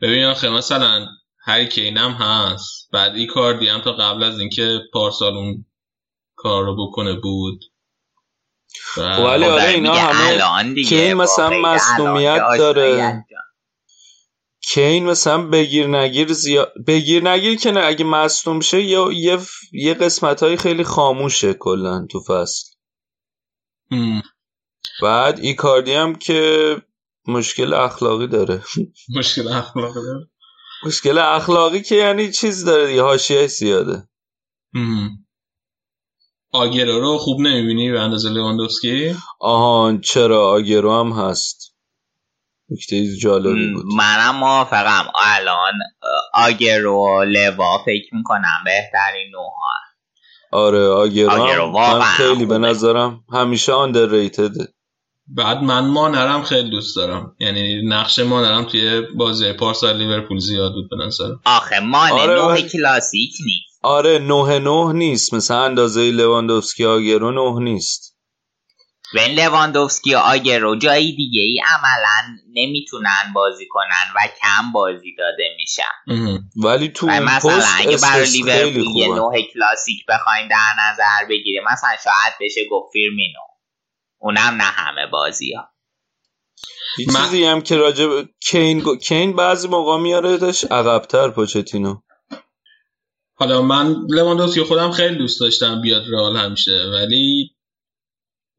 ببین 0.00 0.24
آخه 0.24 0.48
مثلا 0.48 1.06
هری 1.44 1.68
کین 1.68 1.96
هم 1.96 2.10
هست. 2.10 2.88
بعد 2.92 3.14
ای 3.14 3.26
کاردی 3.26 3.68
هم 3.68 3.80
تا 3.80 3.92
قبل 3.92 4.22
از 4.22 4.40
اینکه 4.40 4.80
پارسال 4.92 5.36
اون 5.36 5.64
کار 6.36 6.64
رو 6.64 6.86
بکنه 6.86 7.14
بود. 7.14 7.64
خب 8.94 9.24
ولی 9.24 9.44
آره 9.44 9.68
اینا 9.68 9.94
همه 9.94 10.84
کین 10.84 11.14
مثلا 11.14 11.50
مصنومیت 11.50 12.42
داره. 12.58 13.24
کین 14.62 15.04
مثلا 15.04 15.46
بگیر 15.46 15.86
نگیر 15.86 16.32
زیاد 16.32 16.72
بگیر 16.86 17.28
نگیر 17.28 17.58
که 17.58 17.70
نه 17.70 17.80
اگه 17.80 18.04
مصنوم 18.04 18.60
شه 18.60 18.82
یا 18.82 19.12
یه, 19.12 19.38
یه 19.72 19.94
قسمت 19.94 20.42
های 20.42 20.56
خیلی 20.56 20.84
خاموشه 20.84 21.54
کلا 21.54 22.06
تو 22.10 22.20
فصل. 22.20 22.72
بعد 25.02 25.38
ایکاردی 25.38 25.92
هم 25.92 26.14
که 26.14 26.76
مشکل 27.28 27.74
اخلاقی 27.74 28.26
داره. 28.26 28.62
مشکل 29.18 29.48
اخلاقی 29.48 30.00
داره. 30.02 30.30
مشکل 30.86 31.18
اخلاقی 31.18 31.82
که 31.82 31.94
یعنی 31.94 32.32
چیز 32.32 32.64
داره 32.64 32.86
دیگه 32.86 33.02
حاشیه 33.02 33.46
زیاده. 33.46 34.08
آگرو 36.52 37.00
رو 37.00 37.18
خوب 37.18 37.40
نمی‌بینی 37.40 37.92
به 37.92 38.00
اندازه 38.00 38.30
لواندوفسکی 38.30 39.14
آهان 39.40 40.00
چرا؟ 40.00 40.50
آگرو 40.50 40.92
هم 40.92 41.12
هست. 41.12 41.77
نکته 42.70 43.16
جالبی 43.16 43.72
بود. 43.72 43.84
منم 43.96 44.36
موافقم. 44.36 45.06
الان 45.14 45.74
آگرو 46.34 46.94
و 46.94 47.22
لوا 47.22 47.78
فکر 47.78 48.14
می‌کنم 48.14 48.64
بهترین 48.64 49.30
نوها 49.32 49.68
آره 50.52 50.88
آگرو, 50.88 51.30
آگرو 51.30 51.70
من 51.70 52.00
خیلی 52.00 52.46
به 52.46 52.58
نظرم 52.58 53.24
همیشه 53.32 53.72
underrated. 53.72 54.68
بعد 55.36 55.62
من 55.62 55.86
مانرم 55.86 56.42
خیلی 56.42 56.70
دوست 56.70 56.96
دارم. 56.96 57.36
یعنی 57.40 57.88
نقش 57.88 58.18
مانرم 58.18 58.64
توی 58.64 59.00
بازی 59.16 59.52
پارسال 59.52 59.96
لیورپول 59.96 60.38
زیاد 60.38 60.72
بود 60.72 60.90
به 60.90 60.96
نظر 61.06 61.28
آخه 61.44 61.80
مانه 61.80 62.12
آره 62.12 62.34
نوه 62.34 62.60
کلاسیک 62.60 63.30
نیست. 63.46 63.78
آره 63.82 64.18
نه 64.18 64.58
نه 64.58 64.92
نیست. 64.92 65.34
مثلا 65.34 65.64
اندازه 65.64 66.10
لواندوفسکی 66.10 66.84
آگرو 66.84 67.30
نه 67.30 67.64
نیست. 67.64 68.07
ون 69.14 69.30
لواندوفسکی 69.30 70.14
و 70.14 70.18
آگرو 70.18 70.76
جایی 70.76 71.16
دیگه 71.16 71.40
ای 71.40 71.62
عملا 71.66 72.38
نمی‌تونن 72.54 73.32
بازی 73.34 73.66
کنن 73.68 74.12
و 74.16 74.28
کم 74.42 74.72
بازی 74.72 75.14
داده 75.18 75.44
میشن. 75.56 75.82
ولی 76.64 76.88
تو 76.88 77.06
مثلا 77.06 77.54
پست 77.54 77.80
اگه 77.80 77.96
برای 78.02 78.30
لیورپول 78.30 78.96
یه 78.96 79.08
نوع 79.08 79.42
کلاسیک 79.54 80.06
بخوایم 80.08 80.48
در 80.48 80.72
نظر 80.90 81.26
بگیریم 81.30 81.62
مثلا 81.72 81.90
شاید 82.04 82.34
بشه 82.40 82.60
گفت 82.70 82.92
فیرمینو. 82.92 83.40
اونم 84.18 84.54
نه 84.54 84.64
همه 84.64 85.06
بازی 85.06 85.52
ها 85.52 85.68
یه 86.98 87.06
من- 87.12 87.24
چیزی 87.24 87.44
هم 87.44 87.60
که 87.60 87.76
راجب 87.76 88.08
کین 88.40 88.78
گو- 88.80 88.96
کین 88.96 89.36
بعضی 89.36 89.68
موقع 89.68 89.96
میاردش 89.98 90.64
عقبتر 90.64 91.30
پوچتینو. 91.30 91.96
حالا 93.34 93.62
من 93.62 93.96
لواندوفسکی 94.10 94.62
خودم 94.62 94.90
خیلی 94.90 95.16
دوست 95.16 95.40
داشتم 95.40 95.80
بیاد 95.80 96.02
رئال 96.12 96.36
همیشه 96.36 96.72
ولی 96.92 97.50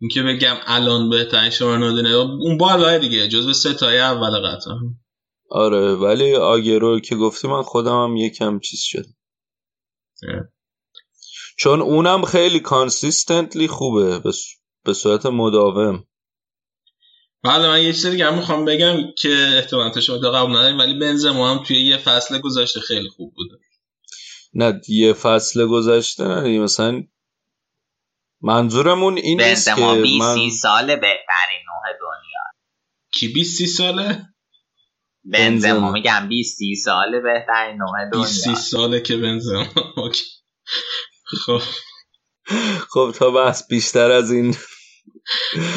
اینکه 0.02 0.24
بگم 0.24 0.56
الان 0.66 1.10
بهترین 1.10 1.50
شماره 1.50 1.78
نودنه 1.78 2.10
اون 2.10 2.58
بالای 2.58 3.00
دیگه 3.00 3.28
جزو 3.28 3.54
ستای 3.54 4.00
اول 4.00 4.40
قطعا. 4.40 4.76
آره 5.50 5.96
ولی 5.96 6.36
آگرو 6.36 7.00
که 7.00 7.16
گفتی 7.16 7.48
من 7.48 7.62
خودم 7.62 8.04
هم 8.04 8.16
یکم 8.16 8.60
چیز 8.60 8.80
شد 8.82 9.06
اه. 10.28 10.44
چون 11.58 11.82
اونم 11.82 12.26
خیلی 12.26 12.60
کانسیستنتلی 12.60 13.68
خوبه 13.68 14.20
به 14.20 14.32
به 14.86 14.94
صورت 14.94 15.26
مداوم. 15.26 16.04
بله 17.44 17.68
من 17.68 17.84
یه 17.84 17.94
چیز 17.94 18.06
دیگه 18.06 18.36
می‌خوام 18.36 18.66
بگم 18.66 18.98
که 19.18 19.30
احتمالا 19.56 20.02
شما 20.02 20.18
تا 20.18 20.32
قبول 20.32 20.52
نداریم 20.52 20.80
ولی 20.80 21.00
بنزما 21.00 21.52
هم 21.52 21.64
توی 21.64 21.82
یه 21.82 21.98
فصل 21.98 22.40
گذاشته 22.40 22.80
خیلی 22.80 23.10
خوب 23.10 23.34
بوده. 23.36 23.56
نه 24.54 24.82
یه 24.88 25.14
فصل 25.14 25.68
گذشته 25.68 26.24
نه 26.24 26.60
مثلا 26.60 27.04
منظورمون 28.42 29.18
این 29.18 29.42
نیست 29.42 29.66
که 29.66 29.76
بنزما 29.76 29.96
20 29.96 30.22
من 30.22 30.34
30 30.34 30.50
سال 30.50 30.86
بهترین 30.86 31.62
نوع 31.68 31.94
دنیا. 32.00 32.44
کی 33.14 33.28
20 33.28 33.58
30 33.58 33.68
ساله؟ 33.68 34.26
بنزما. 35.24 35.92
میگم 35.92 36.28
20 36.30 36.58
30 36.58 36.76
سال 36.76 37.22
بهترین 37.22 37.78
نوع 37.78 38.22
20 38.24 38.34
30 38.34 38.46
دنیا 38.46 38.56
ساله 38.56 39.02
که 39.02 39.18
بنزما. 39.18 39.66
خب. 41.46 41.62
خب 42.90 43.12
تا 43.16 43.32
بحث 43.32 43.68
بیشتر 43.68 44.12
از 44.12 44.32
این 44.32 44.56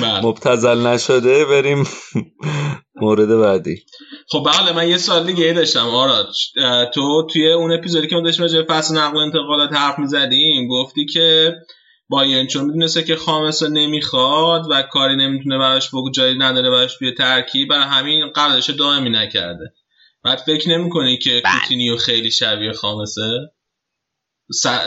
بله. 0.03 0.21
مبتزل 0.21 0.87
نشده 0.87 1.45
بریم 1.45 1.85
مورد 2.95 3.29
بعدی. 3.29 3.85
خب 4.29 4.47
بله 4.47 4.73
من 4.73 4.89
یه 4.89 4.99
سال 4.99 5.27
دیگه 5.27 5.45
ای 5.45 5.53
داشتم. 5.53 5.89
آراد 5.89 6.29
تو 6.95 7.27
توی 7.33 7.53
اون 7.53 7.73
اپیزودی 7.73 8.07
که 8.07 8.17
ما 8.17 8.23
داشتیم 8.23 8.43
راجع 8.43 8.63
فصل 8.69 8.97
نقل 8.97 9.17
و 9.17 9.19
انتقالات 9.19 9.73
حرف 9.73 9.99
می‌زدیم 9.99 10.69
گفتی 10.69 11.07
که 11.07 11.55
بایرن 12.13 12.47
چون 12.47 12.65
می‌دونسته 12.65 13.03
که 13.03 13.17
خامس 13.17 13.63
رو 13.63 13.69
نمی‌خواد 13.69 14.67
و 14.71 14.83
کاری 14.83 15.17
نمی‌تونه 15.17 15.59
براش 15.59 15.89
بگو 15.89 16.11
جایی 16.11 16.39
نداره 16.39 16.71
براش 16.71 16.97
توی 16.97 17.13
ترکیب 17.13 17.69
برای 17.69 17.85
همین 17.85 18.23
رو 18.69 18.75
دائمی 18.75 19.11
نکرده 19.11 19.73
بعد 20.25 20.39
فکر 20.39 20.69
نمی‌کنی 20.69 21.19
که 21.19 21.43
بله. 21.45 21.61
کوتینیو 21.61 21.97
خیلی 21.97 22.31
شبیه 22.31 22.73
خامسه 22.73 23.53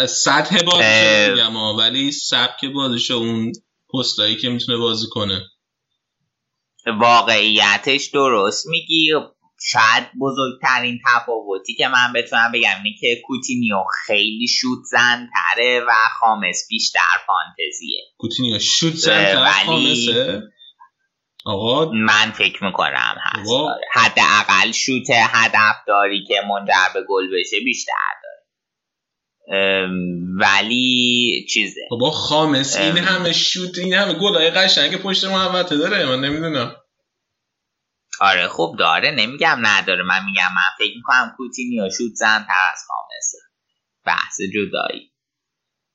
سطح 0.07 0.55
اه. 0.55 0.63
بازیشو 0.63 1.31
میگم 1.31 1.55
ولی 1.77 2.11
سبک 2.11 2.65
بازیشو 2.65 3.13
اون 3.13 3.51
پستایی 3.93 4.35
که 4.35 4.49
می‌تونه 4.49 4.77
بازی 4.77 5.07
کنه 5.07 5.41
واقعیتش 6.99 8.05
درست 8.05 8.67
میگی 8.67 9.13
شاید 9.61 10.03
بزرگترین 10.21 10.99
تفاوتی 11.07 11.73
که 11.75 11.87
من 11.87 12.13
بتونم 12.15 12.51
بگم 12.53 12.69
اینه 12.83 12.97
که 12.99 13.21
کوتینیو 13.25 13.83
خیلی 14.05 14.47
شوت 14.47 14.79
زن 14.91 15.27
تره 15.33 15.79
و 15.87 15.91
خامس 16.19 16.67
بیشتر 16.69 16.99
فانتزیه. 17.27 18.01
کوتینیو 18.17 18.59
شوت 18.59 18.93
زن 18.93 19.35
ولی- 19.41 19.65
خامسه. 19.65 20.41
آقا؟ 21.45 21.91
من 21.91 22.31
فکر 22.31 22.63
می‌کنم 22.63 23.15
هست. 23.23 23.49
وا. 23.51 23.61
داره. 23.67 23.81
حداقل 23.93 24.71
شوت 24.71 25.07
هدفداری 25.11 26.23
که 26.27 26.35
منجر 26.49 26.93
به 26.93 26.99
گل 27.09 27.27
بشه 27.39 27.57
بیشتر 27.65 27.91
داره. 28.23 28.35
ولی 30.39 31.45
چیزه. 31.53 31.81
بابا 31.91 32.11
خامس 32.11 32.77
این. 32.77 32.97
همه 32.97 33.33
شوت 33.33 33.77
این 33.77 33.93
همه 33.93 34.13
گلای 34.13 34.49
قشنگ 34.49 34.95
پشت 34.97 35.25
محوطه 35.25 35.77
داره 35.77 36.05
من 36.05 36.19
نمی‌دونم. 36.19 36.75
آره 38.19 38.47
خوب 38.47 38.77
داره. 38.77 39.11
نمیگم 39.11 39.57
نداره. 39.61 40.03
من 40.03 40.25
میگم 40.25 40.49
من 40.55 40.77
فکر 40.77 40.95
می‌کنم 40.95 41.33
کوتینیو 41.37 41.89
شوت 41.89 42.13
زن 42.13 42.45
تر 42.47 42.71
از 42.73 42.79
خامسه. 42.87 43.37
بحث 44.05 44.41
جدایی. 44.53 45.11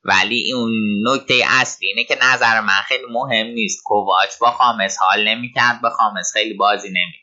ولی 0.03 0.53
اون 0.53 0.71
نکته 1.07 1.43
اصلی 1.47 1.87
اینه 1.87 2.03
که 2.03 2.17
نظر 2.21 2.61
من 2.61 2.81
خیلی 2.87 3.05
مهم 3.09 3.47
نیست. 3.47 3.83
کوواچ 3.83 4.29
با 4.41 4.51
خامس 4.51 4.97
حال 4.97 5.27
نمی‌کرد. 5.27 5.81
به 5.81 5.89
خامس 5.89 6.31
خیلی 6.33 6.53
بازی 6.53 6.87
نمی‌داد. 6.87 7.21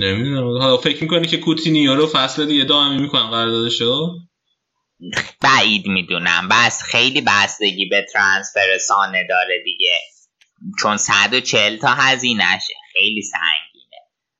نمی‌دونم. 0.00 0.62
حالا 0.62 0.76
فکر 0.76 1.02
می‌کنی 1.02 1.26
که 1.26 1.36
کوتینیو 1.36 1.94
رو 1.94 2.06
فصل 2.06 2.46
دیگه 2.46 2.64
دائمی 2.64 3.02
می‌کنم 3.02 3.30
قراردادشو؟ 3.30 4.18
بعید 5.42 5.86
می‌دونم. 5.86 6.48
بس 6.50 6.82
خیلی 6.82 7.20
بستگی 7.20 7.86
به 7.86 8.06
ترانسفر 8.12 8.78
سانه 8.78 9.26
داره 9.28 9.62
دیگه. 9.64 9.98
چون 10.82 10.96
140 10.96 11.76
تا 11.76 11.88
هزینهشه. 11.88 12.74
خیلی 12.92 13.22
سنگینه. 13.22 13.96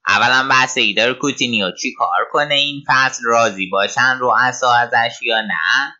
اولا 0.06 0.48
بستگی 0.50 0.94
داره 0.94 1.14
کوتینیو 1.14 1.70
چی 1.80 1.94
کار 1.98 2.26
کنه 2.32 2.54
این 2.54 2.84
فصل؟ 2.88 3.22
راضی 3.26 3.66
باشن 3.66 4.18
رو 4.20 4.34
اصا 4.38 4.72
ازش 4.72 5.22
یا 5.22 5.40
نه؟ 5.40 5.94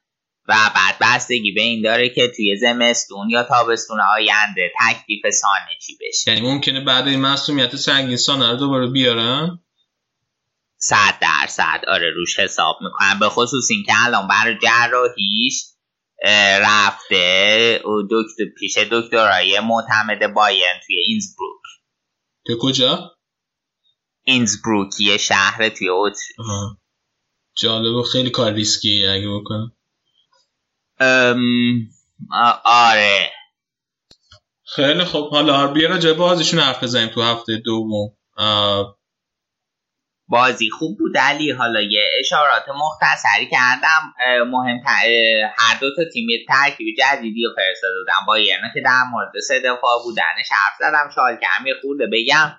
و 0.48 0.54
بعد 0.74 0.96
بستگی 1.00 1.52
به 1.52 1.62
این 1.62 1.82
داره 1.82 2.08
که 2.08 2.32
توی 2.36 2.56
زمستون 2.56 3.30
یا 3.30 3.42
تابستون 3.42 3.98
آینده 4.14 4.72
تکلیف 4.80 5.22
سانه 5.30 5.78
چی 5.86 5.98
بشه. 6.00 6.30
یعنی 6.30 6.46
ممکنه 6.46 6.80
بعد 6.80 7.08
این 7.08 7.20
مسئولیت 7.20 7.76
سنگین 7.76 8.16
سانه 8.16 8.50
رو 8.50 8.56
دوباره 8.56 8.86
بیارن؟ 8.86 9.58
صد 10.76 11.18
درصد. 11.20 11.80
آره 11.88 12.10
روش 12.10 12.38
حساب 12.38 12.76
می‌کنم. 12.82 13.18
به 13.20 13.28
خصوص 13.28 13.70
اینکه 13.70 13.92
الان 14.04 14.28
برای 14.28 14.58
جراحیش 14.62 15.62
رفته. 16.60 17.82
دکتر 18.10 18.44
پیش 18.58 18.78
دکترای 18.78 19.60
معتمد 19.60 20.34
باین 20.34 20.74
توی 20.86 20.96
اینزبروک. 20.96 21.60
که 22.46 22.56
کجا؟ 22.60 23.16
اینزبروک 24.22 25.00
یه 25.00 25.16
شهر 25.16 25.68
توی 25.68 25.88
اتری. 25.88 26.34
جالب 27.56 27.94
و 27.94 28.02
خیلی 28.02 28.30
کار 28.30 28.52
ریسکی 28.52 29.06
اگه 29.06 29.28
بکنم. 29.28 29.72
آره. 32.64 33.32
خیلی 34.64 35.04
خب 35.04 35.30
حالا 35.30 35.66
بیا 35.66 35.88
راجع 35.88 36.12
بازیشون 36.12 36.60
حرف 36.60 36.82
بزنیم 36.82 37.08
تو 37.08 37.22
هفته 37.22 37.56
دوم. 37.56 38.16
بازی 40.28 40.70
خوب 40.70 40.98
بود. 40.98 41.18
علی 41.18 41.50
حالا 41.50 41.80
یه 41.80 42.02
اشارات 42.20 42.64
مختصری 42.68 43.50
کردم. 43.50 44.14
مهم 44.50 44.80
هر 45.58 45.78
دو 45.80 45.94
تا 45.96 46.02
تیم 46.12 46.26
ترکیب 46.48 46.86
جدیدی 46.98 47.42
رو 47.44 47.50
فرستاده 47.56 47.94
بودن. 47.98 48.26
با 48.26 48.38
یعنی 48.38 48.68
که 48.74 48.80
در 48.80 49.02
مورد 49.12 49.32
سه 49.48 49.60
دفاع 49.60 50.02
بودنش 50.04 50.48
حرف 50.50 50.74
زدم. 50.78 51.10
شالکه 51.14 51.46
هم 51.46 51.64
خورده 51.82 52.06
بگم. 52.12 52.52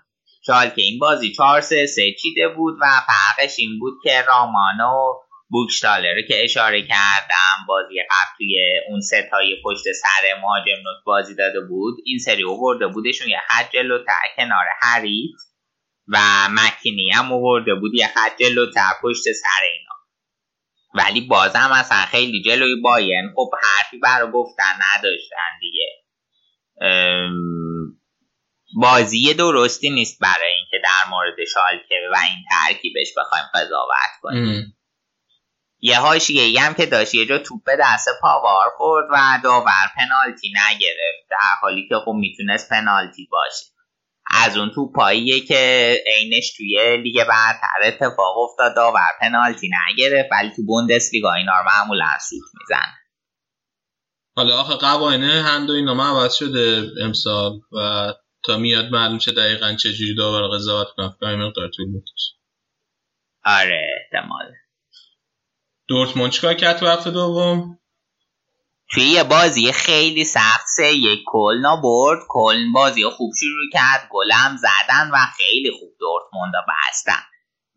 شالکه 0.45 0.82
این 0.82 0.99
بازی 0.99 1.32
4 1.32 1.61
3 1.61 1.86
3 1.86 2.01
چیده 2.22 2.47
بود 2.47 2.78
و 2.82 2.86
فرقش 2.86 3.55
این 3.57 3.80
بود 3.80 3.93
که 4.03 4.22
رامانو 4.28 5.13
بوکشتالر 5.49 6.22
که 6.28 6.43
اشاره 6.43 6.82
کردم 6.82 7.65
بازی 7.68 7.95
قبل 8.09 8.38
توی 8.38 8.82
اون 8.89 9.01
ستای 9.01 9.55
پشت 9.65 9.84
سر 9.84 10.41
مهاجم 10.41 10.78
نوت 10.84 11.03
بازی 11.05 11.36
داده 11.36 11.59
بود. 11.59 11.97
این 12.05 12.20
سری 12.20 12.43
اوورده 12.43 12.88
بودشون. 12.88 13.28
یه 13.28 13.39
خط 13.47 13.72
جلوتر 13.74 14.28
کنار 14.38 14.65
هریت 14.82 15.38
و 16.08 16.18
مکینی 16.49 17.12
هم 17.12 17.32
اوورده 17.32 17.76
بود 17.76 17.93
یه 17.93 18.08
خط 18.08 18.38
جلوتر 18.39 18.91
پشت 19.01 19.24
سر 19.24 19.64
اینا. 19.64 19.97
ولی 20.93 21.22
بازم 21.22 21.72
اصلا 21.72 21.97
خیلی 21.97 22.41
جلوی 22.41 22.82
باین 22.82 23.34
خب 23.36 23.49
حرفی 23.64 23.97
برای 23.97 24.32
گفتن 24.32 24.80
نداشتن 24.93 25.60
دیگه. 25.62 26.03
بازی 28.76 29.34
درستی 29.34 29.89
نیست 29.89 30.20
برای 30.22 30.53
اینکه 30.53 30.78
در 30.84 31.10
مورد 31.10 31.36
شالکه 31.53 31.95
و 32.14 32.18
این 32.18 32.43
ترکیبش 32.49 33.08
بخوایم 33.18 33.45
قضاوت 33.53 34.12
کنیم. 34.22 34.78
یه 35.80 35.99
هاشیه 35.99 36.62
هم 36.62 36.74
که 36.74 36.86
داشت 36.86 37.16
یه 37.16 37.26
جا 37.26 37.38
توپ 37.38 37.70
دست 37.80 38.08
پاوار 38.22 38.66
خورد 38.78 39.05
و 39.12 39.39
داور 39.43 39.91
پنالتی 39.95 40.49
نگرفت. 40.49 41.30
در 41.30 41.38
حالی 41.62 41.88
که 41.89 41.95
خب 42.05 42.12
می‌تونست 42.16 42.70
پنالتی 42.70 43.28
باشه. 43.32 43.76
از 44.32 44.57
اون 44.57 44.71
تو 44.75 44.91
پاییه 44.91 45.45
که 45.45 45.93
عینش 46.05 46.53
توی 46.57 46.97
لیگ 47.03 47.23
برتر 47.23 47.84
اتفاق 47.84 48.38
افتاد 48.38 48.75
داور 48.75 49.09
پنالتی 49.21 49.69
نگرفت 49.89 50.30
ولی 50.32 50.51
تو 50.55 50.63
بوندس 50.65 51.09
لیگا 51.13 51.34
اینا 51.34 51.51
رو 51.57 51.65
معمولا 51.65 52.17
سوت 52.30 52.49
میزن 52.59 52.88
حالا 54.38 54.57
آخه 54.57 54.75
قوانین 54.75 55.30
هند 55.30 55.69
و 55.69 55.73
اینا 55.73 56.09
عوض 56.09 56.34
شده 56.34 56.88
امسال 57.03 57.51
و 57.71 58.13
تا 58.43 58.57
میاد 58.57 58.86
معلوم 58.91 59.19
شه 59.19 59.32
دقیقا 59.32 59.73
چجوری 59.73 60.15
داور 60.15 60.55
قضاوت 60.55 60.88
کنه 61.19 61.36
مقدار 61.36 61.69
طول 61.69 61.88
آره 63.45 63.88
احتمال. 64.01 64.53
دورتموند 65.88 66.32
چیکار 66.32 66.53
کرد 66.53 66.78
تو 66.78 66.88
هفته 66.88 67.11
دوم؟ 67.11 67.80
توی 68.90 69.04
یه 69.04 69.24
بازی 69.24 69.72
خیلی 69.72 70.24
سخت 70.24 70.66
سه 70.76 70.94
یک 70.94 71.20
کلنا 71.26 71.76
برد. 71.76 72.20
کلن 72.28 72.72
بازی 72.72 73.04
خوب 73.06 73.32
شروع 73.40 73.70
کرد. 73.74 74.10
گلم 74.12 74.58
زدن 74.58 75.10
و 75.14 75.18
خیلی 75.38 75.72
خوب 75.80 75.90
دورتموند 76.00 76.54
بستن. 76.68 77.24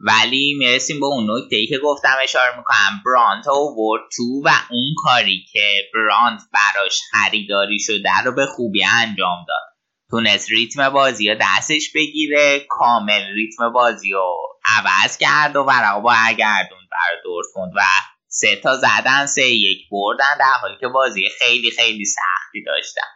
ولی 0.00 0.54
می‌رسیم 0.58 1.00
به 1.00 1.06
اون 1.06 1.26
نکته 1.30 1.56
ای 1.56 1.66
که 1.66 1.78
گفتم 1.78 2.16
اشاره 2.22 2.56
می‌کنم. 2.56 3.02
برانت 3.06 3.46
ورد 3.48 4.02
تو 4.16 4.42
و 4.44 4.50
اون 4.70 4.94
کاری 5.04 5.44
که 5.52 5.82
برانت 5.94 6.40
براش 6.52 7.00
خریداری 7.10 7.78
شده 7.78 8.18
رو 8.24 8.32
به 8.32 8.46
خوبی 8.46 8.84
انجام 8.84 9.44
داد. 9.48 9.70
تونست 10.10 10.50
ریتم 10.50 10.90
بازی 10.90 11.28
رو 11.28 11.36
دستش 11.40 11.92
بگیره. 11.94 12.66
کامل 12.68 13.22
ریتم 13.34 13.72
بازی 13.72 14.10
رو 14.10 14.36
عوض 14.78 15.16
کرد 15.16 15.56
و 15.56 15.62
ورقا 15.62 16.00
با 16.00 16.12
اگردون 16.12 16.78
برای 16.90 17.22
دورتموند 17.24 17.72
و 17.76 17.80
سه 18.40 18.56
تا 18.56 18.76
زدن 18.76 19.26
سه 19.26 19.48
یک 19.48 19.78
بردن 19.90 20.38
در 20.38 20.54
حالی 20.60 20.76
که 20.80 20.88
بازی 20.88 21.28
خیلی 21.38 21.70
خیلی 21.70 22.04
سختی 22.04 22.64
داشتن. 22.66 23.10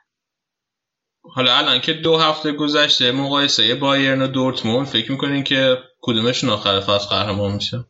حالا 1.35 1.57
الان 1.57 1.81
که 1.81 1.93
دو 1.93 2.17
هفته 2.17 2.53
گذشته 2.53 3.13
مقایسه 3.13 3.75
بایرن 3.75 4.23
و 4.23 4.27
دورتموند 4.27 4.87
فکر 4.87 5.13
می‌کنین 5.13 5.45
که 5.45 5.77
کدومشون 6.01 6.51
آخر 6.51 6.81
فصل 6.81 7.09
قهرمان 7.09 7.53
میشه 7.53 7.85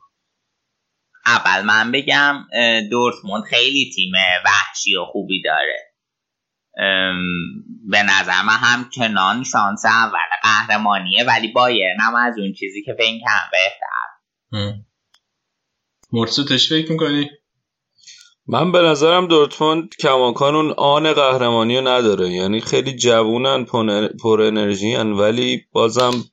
اول 1.26 1.62
من 1.62 1.92
بگم 1.92 2.44
دورتموند 2.90 3.44
خیلی 3.44 3.92
تیم 3.94 4.12
وحشی 4.44 4.96
و 4.96 5.04
خوبی 5.04 5.42
داره. 5.42 5.94
به 7.90 8.02
نظر 8.02 8.42
من 8.42 8.56
همچنان 8.56 9.44
شانس 9.44 9.84
اول 9.84 10.18
قهرمانیه 10.42 11.24
ولی 11.24 11.52
بایرن 11.52 12.00
هم 12.00 12.14
از 12.14 12.38
اون 12.38 12.52
چیزی 12.52 12.82
که 12.82 12.94
فکر 12.98 13.18
کنم 13.20 13.50
بهتر. 13.52 14.84
مرسو 16.14 16.44
فکر 16.44 16.92
می‌کنی؟ 16.92 17.30
من 18.46 18.72
به 18.72 18.78
نظرم 18.82 19.26
دورتموند 19.26 19.94
کماکان 20.00 20.54
اون 20.54 20.70
آن 20.70 21.12
قهرمانی 21.12 21.76
رو 21.76 21.88
نداره. 21.88 22.28
یعنی 22.28 22.60
خیلی 22.60 22.96
جوونن 22.96 23.64
پر 24.22 24.42
انرژی 24.42 24.94
ولی 24.96 25.60
بازم 25.72 26.24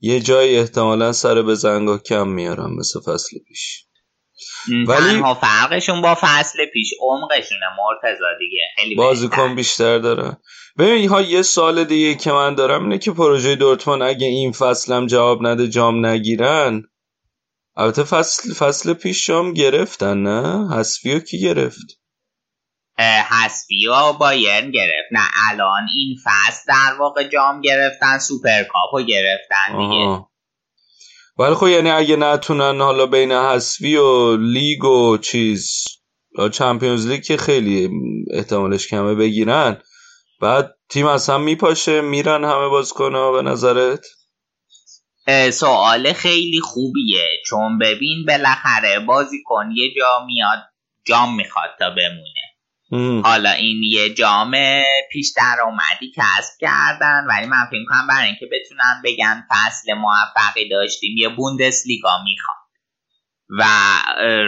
یه 0.00 0.20
جای 0.20 0.58
احتمالا 0.58 1.12
سر 1.12 1.42
به 1.42 1.54
زنگا 1.54 1.98
کم 1.98 2.28
میارم 2.28 2.76
مثل 2.76 3.00
فصل 3.00 3.38
پیش. 3.48 3.84
ولی 4.68 4.86
تنها 4.86 5.34
فرقشون 5.34 6.02
با 6.02 6.14
فصل 6.20 6.66
پیش 6.72 6.94
عمقشونه 7.00 7.66
مرتضا 7.78 8.26
دیگه. 8.38 8.62
خیلی 8.76 8.94
بازیکن 8.94 9.54
بیشتر 9.54 9.98
داره. 9.98 10.36
ببین 10.78 11.08
ها 11.08 11.22
یه 11.22 11.42
سال 11.42 11.84
دیگه 11.84 12.14
که 12.14 12.32
من 12.32 12.54
دارم 12.54 12.82
اینه 12.82 12.98
که 12.98 13.12
پروژه 13.12 13.56
دورتموند 13.56 14.02
اگه 14.02 14.26
این 14.26 14.52
فصلم 14.52 15.06
جواب 15.06 15.46
نده 15.46 15.68
جام 15.68 16.06
نگیرن 16.06 16.82
البته 17.76 18.02
فصل 18.02 18.52
فصل 18.52 18.94
پیش 18.94 19.26
جام 19.26 19.52
گرفتن 19.52 20.22
نه؟ 20.22 20.76
حسفیو 20.76 21.18
کی 21.18 21.40
گرفت؟ 21.40 21.86
حسفیو 23.30 24.12
بایرن 24.12 24.70
گرفت. 24.70 25.08
نه 25.12 25.28
الان 25.50 25.86
این 25.94 26.16
فصل 26.24 26.62
در 26.68 26.96
واقع 26.98 27.28
جام 27.28 27.60
گرفتن 27.60 28.18
سوپرکاپو 28.18 29.02
گرفتن 29.08 29.78
دیگه. 29.78 30.24
ولی 31.38 31.54
خب 31.54 31.66
یعنی 31.66 31.90
اگه 31.90 32.16
نتونن 32.16 32.80
حالا 32.80 33.06
بین 33.06 33.32
حسفی 33.32 33.96
و 33.96 34.36
لیگ 34.36 34.84
و 34.84 35.18
چیز 35.18 35.84
چمپیونز 36.52 37.06
لیگ 37.06 37.22
که 37.22 37.36
خیلی 37.36 37.90
احتمالش 38.30 38.88
کمه 38.88 39.14
بگیرن 39.14 39.82
بعد 40.40 40.74
تیم 40.88 41.06
از 41.06 41.30
هم 41.30 41.40
میپاشه 41.40 42.00
میرن 42.00 42.44
همه 42.44 42.68
باز 42.68 42.92
کنه 42.92 43.32
به 43.32 43.42
نظرت؟ 43.42 44.06
سوال 45.52 46.12
خیلی 46.12 46.60
خوبیه. 46.60 47.28
چون 47.46 47.78
ببین 47.78 48.24
بالاخره 48.28 48.98
بازیکن 48.98 49.70
یه 49.74 49.94
جا 49.96 50.24
میاد 50.26 50.58
جام 51.06 51.36
می‌خواد 51.36 51.70
تا 51.78 51.90
بمونه. 51.90 52.44
حالا 53.22 53.50
این 53.50 53.82
یه 53.82 54.14
جام 54.14 54.54
پیش 55.12 55.32
درآمدی 55.36 56.12
کسب 56.16 56.52
کردن 56.60 57.24
ولی 57.28 57.46
من 57.46 57.66
فکر 57.70 57.84
کنم 57.88 58.06
برای 58.08 58.26
اینکه 58.26 58.46
بتونن 58.52 59.02
بگن 59.04 59.46
فصل 59.50 59.94
موفقی 59.94 60.68
داشتیم 60.68 61.16
یه 61.16 61.28
بوندس 61.28 61.82
لیگا 61.86 62.10
می‌خواد 62.24 62.63
و 63.58 63.64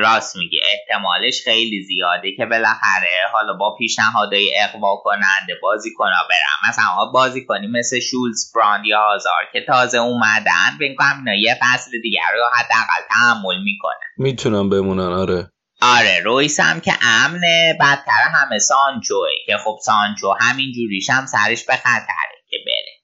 راست 0.01 0.37
میگه 0.37 0.61
احتمالش 0.73 1.43
خیلی 1.45 1.83
زیاده 1.83 2.37
که 2.37 2.47
بالاخره 2.47 3.09
حالا 3.33 3.53
با 3.53 3.77
پیشنهادهای 3.79 4.51
اقوا 4.63 4.97
کننده 5.05 5.55
بازی 5.63 5.91
کنا 5.97 6.23
برم. 6.31 6.69
مثلا 6.69 7.11
بازی 7.13 7.45
کنی 7.45 7.67
مثل 7.67 8.01
شولز 8.01 8.53
براند 8.55 8.87
یا 8.87 9.01
هازار 9.01 9.43
که 9.53 9.61
تازه 9.67 9.99
اومدن 9.99 10.77
فکر 10.79 10.95
کنم 10.95 11.17
اینا 11.19 11.35
یه 11.35 11.57
فصل 11.63 11.91
دیگر 12.03 12.21
رو 12.35 12.45
حداقل 12.53 13.09
تحمل 13.11 13.63
می‌کنن 13.63 14.07
می‌تونم 14.19 14.69
بمونن 14.69 15.13
آره. 15.13 15.51
آره 15.83 16.21
رویس 16.25 16.61
هم 16.61 16.81
که 16.81 16.93
امنه 17.03 17.79
بدتر 17.81 18.31
همه 18.35 18.59
سانچوه 18.59 19.29
که 19.47 19.57
خب 19.57 19.77
سانچو 19.83 20.35
همین 20.41 20.73
جوریش 20.73 21.11
هم 21.11 21.27
سرش 21.27 21.65
به 21.65 21.77
خطره 21.77 22.37
که 22.51 22.57
بره. 22.67 22.97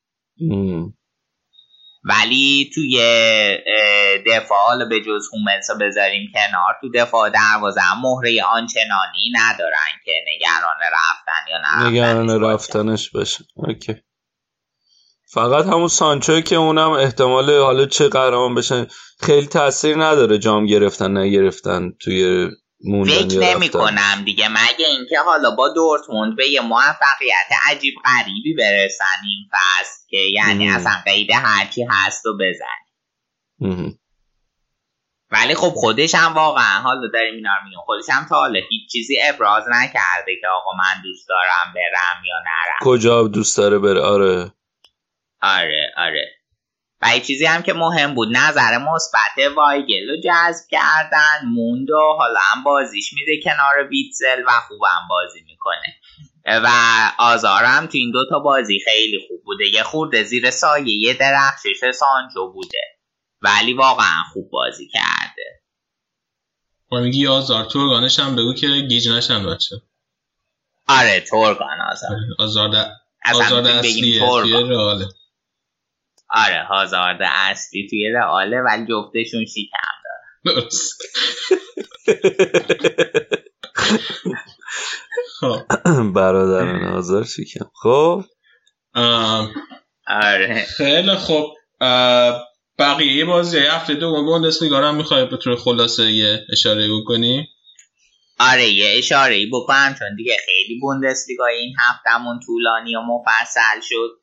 ولی 2.04 2.70
توی 2.74 2.98
دفاع 4.26 4.84
به 4.90 5.00
جز 5.00 5.28
هومنسا 5.32 5.74
بذاریم 5.74 6.32
کنار 6.34 6.76
تو 6.80 6.90
دفاع 6.94 7.30
دروازه 7.30 7.80
مهره 8.02 8.42
آنچنانی 8.42 9.32
ندارن 9.32 10.00
که 10.04 10.12
نگران 10.34 10.76
رفتن 10.92 11.50
یا 11.50 11.58
نه 11.58 11.88
نگران 11.88 12.44
رفتنش 12.44 13.10
بشه 13.10 13.44
اوکی. 13.54 13.94
فقط 15.32 15.66
همون 15.66 15.88
سانچو 15.88 16.40
که 16.40 16.56
اونم 16.56 16.90
احتمال 16.90 17.50
حالا 17.50 17.86
چه 17.86 18.08
قهرمان 18.08 18.54
بشن 18.54 18.86
خیلی 19.20 19.46
تاثیر 19.46 19.96
نداره 19.96 20.38
جام 20.38 20.66
گرفتن 20.66 21.16
نگرفتن 21.16 21.92
توی 22.00 22.48
فکر 22.82 23.54
نمی. 23.54 23.68
کنم 23.68 24.22
دیگه 24.24 24.48
مگه 24.48 24.86
اینکه 24.86 25.18
حالا 25.18 25.50
با 25.50 25.68
دورتموند 25.68 26.36
به 26.36 26.48
یه 26.48 26.60
موفقیت 26.60 27.46
عجیب 27.70 27.94
غریبی 28.04 28.54
برسن 28.54 29.04
این 29.24 29.48
فصل 29.52 30.06
که 30.08 30.16
یعنی 30.16 30.68
مم. 30.68 30.76
اصلا 30.76 30.92
قید 31.04 31.30
هرچی 31.30 31.86
هست 31.90 32.26
و 32.26 32.38
بزن. 32.40 32.82
ولی 35.30 35.54
خب 35.54 35.68
خودش 35.68 36.14
هم 36.14 36.34
واقعا 36.34 36.80
حالا 36.80 37.08
داریم 37.12 37.34
اینا 37.34 37.50
رو 37.56 37.68
میگم 37.68 37.80
خودش 37.84 38.04
هم 38.10 38.26
تا 38.28 38.36
حالا 38.36 38.60
هیچ 38.70 38.92
چیزی 38.92 39.16
ابراز 39.22 39.64
نکرده 39.68 40.32
که 40.40 40.46
آقا 40.48 40.70
من 40.72 41.02
دوست 41.02 41.28
دارم 41.28 41.74
برم 41.74 42.24
یا 42.24 42.34
نرم 42.44 42.78
کجا 42.80 43.28
دوست 43.28 43.56
داره 43.56 43.78
بره 43.78 44.00
آره 44.00 44.52
آره 45.42 45.92
آره 45.96 46.41
و 47.02 47.14
یه 47.14 47.20
چیزی 47.20 47.46
هم 47.46 47.62
که 47.62 47.72
مهم 47.72 48.14
بود. 48.14 48.36
نظر 48.36 48.78
مثبت 48.78 49.54
وایگل 49.56 50.08
رو 50.08 50.16
جذب 50.24 50.64
کردن. 50.70 51.46
موند 51.46 51.90
و 51.90 52.16
حالا 52.18 52.40
هم 52.40 52.64
بازیش 52.64 53.12
میده 53.12 53.40
کنار 53.44 53.88
ویتزل 53.90 54.42
و 54.46 54.50
خوبم 54.68 55.08
بازی 55.10 55.40
می‌کنه. 55.46 55.96
و 56.46 56.68
آزارم 57.18 57.86
تو 57.86 57.98
این 57.98 58.10
دوتا 58.10 58.38
بازی 58.38 58.78
خیلی 58.84 59.18
خوب 59.28 59.44
بوده. 59.44 59.64
یه 59.68 59.82
خورده 59.82 60.22
زیر 60.22 60.50
سایه 60.50 60.94
یه 60.94 61.14
درخشش 61.14 61.94
سانچو 61.94 62.52
بوده. 62.52 62.82
ولی 63.42 63.72
واقعا 63.72 64.22
خوب 64.32 64.50
بازی 64.50 64.88
کرده. 64.88 65.62
و 66.92 66.96
میگی 66.96 67.26
آزار. 67.26 67.64
تورگانش 67.64 68.18
هم 68.18 68.36
بگو 68.36 68.54
که 68.54 68.66
گیج 68.66 69.08
نشن 69.08 69.46
بچه 69.46 69.76
آره 70.88 71.20
تورگان 71.20 71.80
آزار. 71.92 72.16
آزار 72.38 72.68
د... 72.68 72.74
اصلا 73.24 73.44
آزار 73.44 73.62
بگیم 73.62 73.78
اصلیه 73.78 74.18
توی 74.18 74.28
تورگان 74.28 74.70
رئاله 74.70 75.08
آره 76.32 76.64
هازارد 76.68 77.18
اصلی 77.22 77.86
توی 77.90 78.08
رئاله 78.08 78.60
ولی 78.60 78.86
جفتشون 78.86 79.44
شیکم 79.44 79.78
درست. 80.44 81.02
خب. 85.40 85.62
برادران 86.14 86.84
آزار 86.84 87.24
شکم. 87.24 87.70
خب؟ 87.82 88.24
آره. 90.06 90.64
خیلی 90.76 91.14
خوب. 91.14 91.44
اه، 91.80 92.48
بقیه 92.78 93.24
بازی 93.24 93.58
هفته 93.58 93.94
دوم 93.94 94.26
بوندسلیگا 94.26 94.80
رو 94.80 94.86
هم 94.86 94.94
می‌خوای 94.94 95.26
به 95.26 95.36
طور 95.36 95.56
خلاصه 95.56 96.12
یه 96.12 96.40
اشاره 96.52 96.88
بکنی؟ 97.00 97.48
آره 98.38 98.68
یه 98.68 98.98
اشاره 98.98 99.34
ای 99.34 99.46
بکنم 99.46 99.96
چون 99.98 100.16
دیگه 100.16 100.36
خیلی 100.46 100.80
بوندسلیگا 100.80 101.46
این 101.46 101.74
هفتمون 101.88 102.40
طولانی 102.46 102.96
و 102.96 103.00
مفصل 103.00 103.80
شد. 103.82 104.21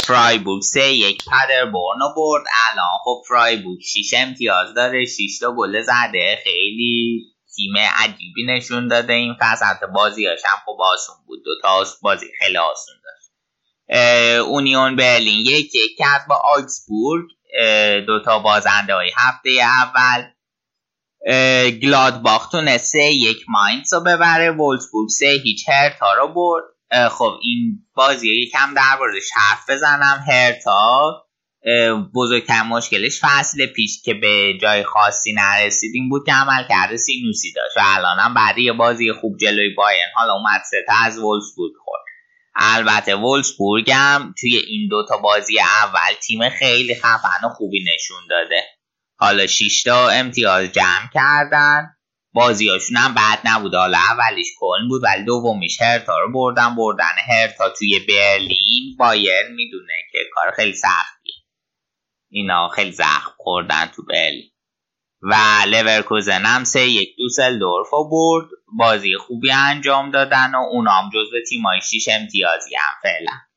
فرایبورگ 0.00 0.62
سه 0.62 0.92
یک 0.92 1.24
پدربورن 1.24 1.98
رو 2.00 2.14
برد. 2.16 2.44
الان 2.70 2.98
خب 3.04 3.22
فرایبورگ 3.28 3.80
شیش 3.80 4.14
امتیاز 4.16 4.74
داره. 4.74 5.04
شیش 5.04 5.38
تا 5.38 5.54
گل 5.56 5.82
زده. 5.82 6.38
خیلی 6.44 7.24
تیم 7.56 7.72
عجیبی 7.96 8.46
نشون 8.46 8.88
داده 8.88 9.12
این 9.12 9.36
فصل. 9.40 9.64
حتی 9.64 9.86
بازیاش 9.94 10.40
هم 10.44 10.58
خب 10.66 10.76
آسون 10.80 11.16
بود. 11.26 11.44
دو 11.44 11.50
تا 11.62 11.84
بازی 12.02 12.26
خیلی 12.38 12.56
آسون 12.56 12.94
داشت. 13.04 13.30
اونیون 14.40 14.96
برلین 14.96 15.46
یک 15.46 15.74
یک 15.74 15.98
کرد 15.98 16.26
با 16.28 16.34
آکسبورگ 16.34 17.24
دو 18.06 18.22
تا 18.24 18.38
بازنده 18.38 18.94
های 18.94 19.10
هفته 19.16 19.50
اول. 19.60 20.24
اه، 21.26 21.70
گلادباخ 21.70 22.48
تونست 22.48 22.92
سه 22.92 23.04
یک 23.04 23.44
ماینز 23.48 23.92
رو 23.92 24.00
ببره. 24.00 24.50
وولسبورگ 24.50 25.08
سه 25.08 25.40
هیچ 25.44 25.68
هرتا 25.68 26.12
رو 26.12 26.28
برد. 26.28 26.64
خب 27.10 27.38
این 27.42 27.86
بازی 27.94 28.42
یکم 28.42 28.74
در 28.74 28.96
موردش 28.98 29.30
حرف 29.34 29.70
بزنم. 29.70 30.24
هرتا 30.28 31.26
بزرگترین 32.14 32.62
مشکلش 32.62 33.20
فصل 33.22 33.66
پیش 33.66 34.02
که 34.04 34.14
به 34.14 34.58
جای 34.60 34.84
خاصی 34.84 35.32
نرسید 35.32 35.90
این 35.94 36.08
بود 36.08 36.26
که 36.26 36.32
عمل 36.32 36.64
کرده 36.68 36.96
سینوسی 36.96 37.52
داشت 37.52 37.76
و 37.76 37.80
الانم 37.84 38.34
بعد 38.34 38.58
یه 38.58 38.72
بازی 38.72 39.12
خوب 39.12 39.36
جلوی 39.36 39.74
بایرن. 39.74 40.10
حالا 40.14 40.32
اومد 40.32 40.60
سه 40.70 40.84
تا 40.86 40.92
از 41.04 41.18
وولسبورگ 41.18 41.72
خورد. 41.84 42.00
البته 42.56 43.14
وولسبورگ 43.14 43.90
هم 43.90 44.34
توی 44.40 44.56
این 44.56 44.88
دوتا 44.88 45.16
بازی 45.16 45.60
اول 45.60 46.14
تیم 46.22 46.50
خیلی 46.50 46.94
خفن 46.94 47.46
و 47.46 47.48
خوبی 47.48 47.84
نشون 47.94 48.20
داده. 48.30 48.62
حالا 49.16 49.46
6 49.46 49.82
تا 49.82 50.08
امتیاز 50.08 50.72
جمع 50.72 51.10
کردن. 51.14 51.96
بازیاشون 52.32 52.96
هم 52.96 53.14
بد 53.14 53.38
نبود. 53.44 53.74
حالا 53.74 53.98
اولیش 53.98 54.46
کلن 54.60 54.88
بود 54.88 55.02
ولی 55.04 55.24
دومیش 55.24 55.82
هرتا 55.82 56.18
رو 56.18 56.32
بردن. 56.32 56.76
بردن 56.76 57.14
هرتا 57.28 57.70
توی 57.78 57.98
برلین. 58.08 58.96
بایرن 58.98 59.48
می‌دونه 59.48 59.92
که 60.12 60.18
کار 60.34 60.50
خیلی 60.56 60.72
سختیه. 60.72 61.34
اینا 62.30 62.68
خیلی 62.68 62.92
زخم 62.92 63.32
خوردن 63.36 63.86
تو 63.86 64.02
برلین. 64.02 64.50
و 65.22 65.36
لورکوزن 65.66 66.42
هم 66.44 66.64
سه 66.64 66.88
یک 66.88 67.16
دوسلدورف 67.18 67.88
برد. 68.10 68.48
بازی 68.78 69.16
خوبی 69.16 69.52
انجام 69.52 70.10
دادن 70.10 70.54
و 70.54 70.58
اونام 70.58 71.10
جزو 71.14 71.36
تیمای 71.48 71.80
شیش 71.90 72.08
امتیازی 72.08 72.74
هم 72.74 73.00
فعلا. 73.02 73.49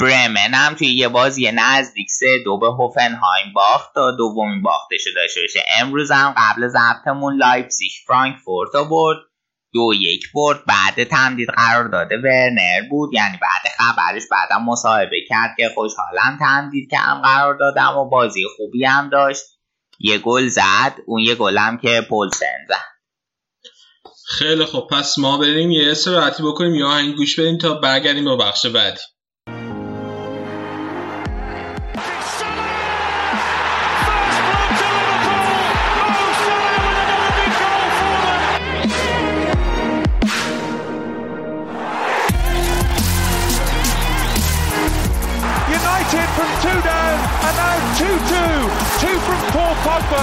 برمن. 0.00 0.54
هم 0.54 0.74
توی 0.74 0.86
یه 0.86 1.08
بازی 1.08 1.50
نزدیک 1.54 2.10
سه 2.10 2.38
دو 2.44 2.58
به 2.58 2.66
هوفنهایم 2.66 3.52
باخت 3.54 3.94
تا 3.94 4.10
دومین 4.10 4.62
باختش 4.62 5.04
داشته 5.16 5.40
باشه. 5.40 5.64
امروز 5.80 6.10
هم 6.10 6.34
قبل 6.36 6.68
ضبطمون 6.68 7.36
لایپزیگ 7.36 7.90
فرانکفورت 8.06 8.74
رو 8.74 8.84
برد. 8.84 9.18
دو 9.72 9.94
یک 9.94 10.22
برد. 10.34 10.58
بعد 10.66 11.04
تمدید 11.04 11.48
قرار 11.48 11.88
داده 11.88 12.16
ورنر 12.16 12.88
بود. 12.90 13.14
یعنی 13.14 13.38
بعد 13.42 13.72
خبرش 13.78 14.22
بعدم 14.30 14.64
مصاحبه 14.64 15.16
کرد 15.28 15.50
که 15.56 15.68
خوشحالم 15.74 16.38
تمدید 16.40 16.90
کردم 16.90 17.22
قرار 17.22 17.54
دادم 17.54 17.96
و 17.98 18.08
بازی 18.08 18.44
خوبی 18.56 18.84
هم 18.84 19.10
داشت. 19.10 19.42
یه 19.98 20.18
گل 20.18 20.48
زد. 20.48 20.94
اون 21.06 21.20
یه 21.20 21.34
گلم 21.34 21.78
که 21.78 22.06
پولسن 22.08 22.66
زد. 22.68 22.92
خیلی 24.26 24.64
خوب. 24.64 24.88
پس 24.90 25.18
ما 25.18 25.38
بریم 25.38 25.70
یه 25.70 25.90
استراحتی 25.90 26.42
بکنیم 26.42 26.74
یا 26.74 26.88
آهنگ 26.88 27.16
گوش 27.16 27.36
تا 27.60 27.74
برگردیم 27.74 28.24
با 28.24 28.36
بخش 28.36 28.66
بعدی. 28.66 29.00
Kane 50.12 50.20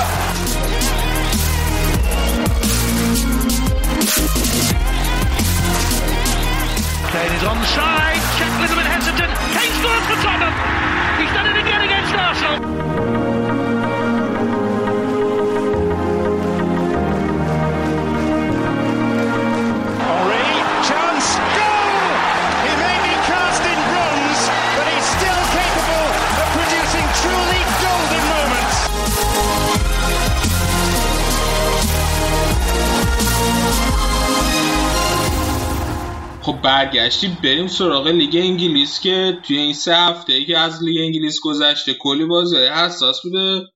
is 7.34 7.42
onside. 7.42 8.22
Check 8.38 8.52
a 8.54 8.62
little 8.62 8.76
bit 8.76 8.86
hesitant. 8.86 9.34
Kane 9.50 9.74
scores 9.82 10.06
for 10.06 10.18
Tottenham. 10.22 10.54
He's 11.18 11.34
done 11.34 11.48
it 11.48 11.58
again 11.58 11.82
against 11.82 12.14
Arsenal. 12.14 13.29
خب 36.50 36.62
برگشتیم 36.62 37.38
بریم 37.44 37.68
سراغ 37.68 38.08
لیگ 38.08 38.36
انگلیس 38.36 39.00
که 39.00 39.40
توی 39.48 39.58
این 39.58 39.74
سه 39.74 39.96
هفته 39.96 40.34
ای 40.34 40.46
که 40.46 40.58
از 40.58 40.84
لیگ 40.84 40.98
انگلیس 41.02 41.40
گذشته 41.44 41.94
کلی 41.94 42.26
بازی 42.26 42.58
حساس 42.58 43.22
بوده. 43.24 43.68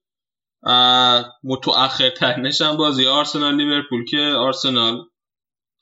متأخرترینش 1.44 2.62
هم 2.62 2.78
بازی 2.78 3.06
آرسنال 3.06 3.56
لیورپول 3.56 4.06
که 4.06 4.18
آرسنال 4.18 5.06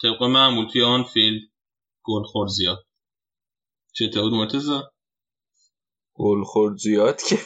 طبق 0.01 0.23
معمول 0.23 0.67
توی 0.67 0.83
آن 0.83 1.03
فیلد 1.03 1.41
گل 2.03 2.23
خورد 2.23 2.49
زیاد. 2.49 2.85
چطور 3.93 4.21
بود 4.21 4.33
مرتضی؟ 4.33 4.79
گل 6.13 6.43
خورد 6.43 6.77
زیاد 6.77 7.21
که 7.21 7.37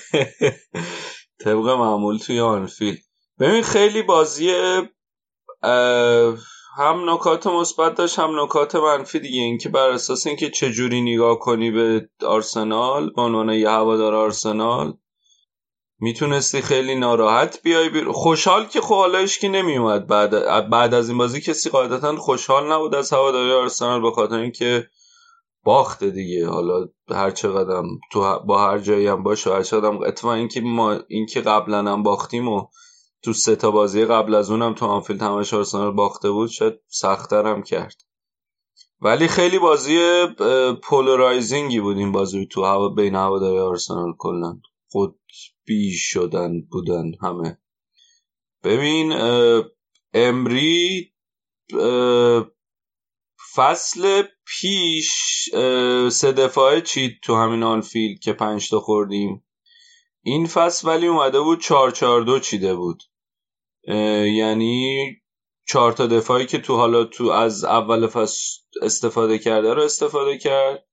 طبق 1.44 1.66
معمول 1.66 2.18
توی 2.18 2.40
آنفیلد. 2.40 3.00
ببین 3.40 3.64
خیلی 3.64 4.02
بازی 4.02 4.52
هم 6.78 7.10
نکات 7.10 7.48
مثبت 7.48 7.96
داشت 7.96 8.20
هم 8.20 8.40
نکات 8.40 8.76
منفی 8.76 9.20
دیگه. 9.20 9.42
اینکه 9.42 9.70
بر 9.70 9.90
اساس 9.90 10.28
اینکه 10.28 10.50
چجوری 10.50 11.02
نگاه 11.02 11.40
کنی 11.40 11.72
به 11.72 12.10
آرسنال 12.28 13.10
به 13.10 13.22
عنوان 13.22 13.50
یه 13.50 13.70
هوادار 13.70 14.16
آرسنال 14.16 14.98
می‌تونستی 16.00 16.62
خیلی 16.62 16.96
ناراحت 16.96 17.62
بیای 17.64 17.90
بیرون. 17.90 18.14
خوشحال 18.14 18.66
که 18.66 18.82
خب 18.82 18.96
حالا 18.96 19.20
هیچکی 19.20 19.50
نمیومد 19.50 20.08
بعد 20.08 20.70
بعد 20.70 20.94
از 20.94 21.10
این 21.10 21.18
بازی 21.18 21.42
کسی 21.42 21.70
قاعدتا 21.70 22.16
خوشحال 22.16 22.72
نبود 22.72 22.96
از 22.96 23.14
هواداری 23.14 23.52
آرسنال 23.52 24.02
به 24.02 24.12
خاطر 24.12 24.36
اینکه 24.36 24.88
باخته 25.64 26.10
دیگه. 26.10 26.48
حالا 26.48 26.88
هر 27.10 27.32
چقدر 27.32 27.84
تو 28.12 28.40
با 28.40 28.68
هر 28.68 28.78
جایی 28.78 29.08
هم 29.08 29.24
باشه 29.24 29.54
هر 29.54 29.64
چقدر 29.64 30.08
اتفاقا 30.08 30.34
اینکه 30.34 30.62
ما 30.62 31.00
اینکه 31.08 31.42
قبلا 31.42 31.78
هم 31.78 32.04
باختیم 32.04 32.48
و 32.48 32.68
تو 33.26 33.34
سه 33.34 33.56
تا 33.56 33.72
بازی 33.72 34.06
قبل 34.06 34.36
از 34.36 34.52
اونم 34.52 34.74
تو 34.74 34.86
آنفیلد 34.86 35.22
همش 35.22 35.54
آرسنال 35.54 35.92
باخته 35.92 36.32
بود 36.32 36.50
شاید 36.50 36.74
سختتر 36.88 37.48
هم 37.48 37.64
کرد. 37.64 38.02
ولی 39.02 39.28
خیلی 39.28 39.60
بازی 39.60 40.26
polarizing 40.84 41.71
ی 41.71 41.80
بود 41.80 41.98
این 41.98 42.12
بازی 42.12 42.46
تو 42.46 42.64
هوا 42.64 42.90
بین 42.90 43.16
هواداری 43.16 43.60
آرسنال 43.60 44.14
قطبی 44.90 45.92
شده 45.92 46.62
بودن 46.62 47.12
همه. 47.22 47.58
ببین 48.64 49.14
امری 50.14 51.14
فصل 53.56 54.24
پیش 54.46 55.14
سه 56.10 56.32
دفاعه 56.32 56.82
چید 56.82 57.20
تو 57.24 57.36
همین 57.36 57.64
آنفیلد 57.64 58.20
که 58.20 58.34
پنج 58.34 58.70
تا 58.70 58.80
خوردیم. 58.80 59.42
این 60.22 60.48
فصل 60.48 60.88
ولی 60.88 61.08
اومده 61.08 61.42
بود 61.42 61.62
چار 61.62 61.92
چار 61.92 62.22
دو 62.22 62.40
چیده 62.40 62.76
بود. 62.76 63.04
یعنی 64.38 65.06
چهار 65.68 65.92
تا 65.92 66.08
دفاعی 66.08 66.46
که 66.46 66.58
تو 66.58 66.76
حالا 66.76 67.04
تو 67.04 67.30
از 67.30 67.64
اول 67.64 68.08
فصل 68.08 68.62
استفاده 68.82 69.40
کرده 69.40 69.74
رو 69.74 69.82
استفاده 69.82 70.38
کرد. 70.38 70.86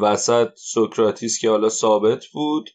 وسط 0.00 0.48
سوکراتیس 0.56 1.40
که 1.40 1.50
حالا 1.50 1.68
ثابت 1.68 2.24
بود. 2.32 2.70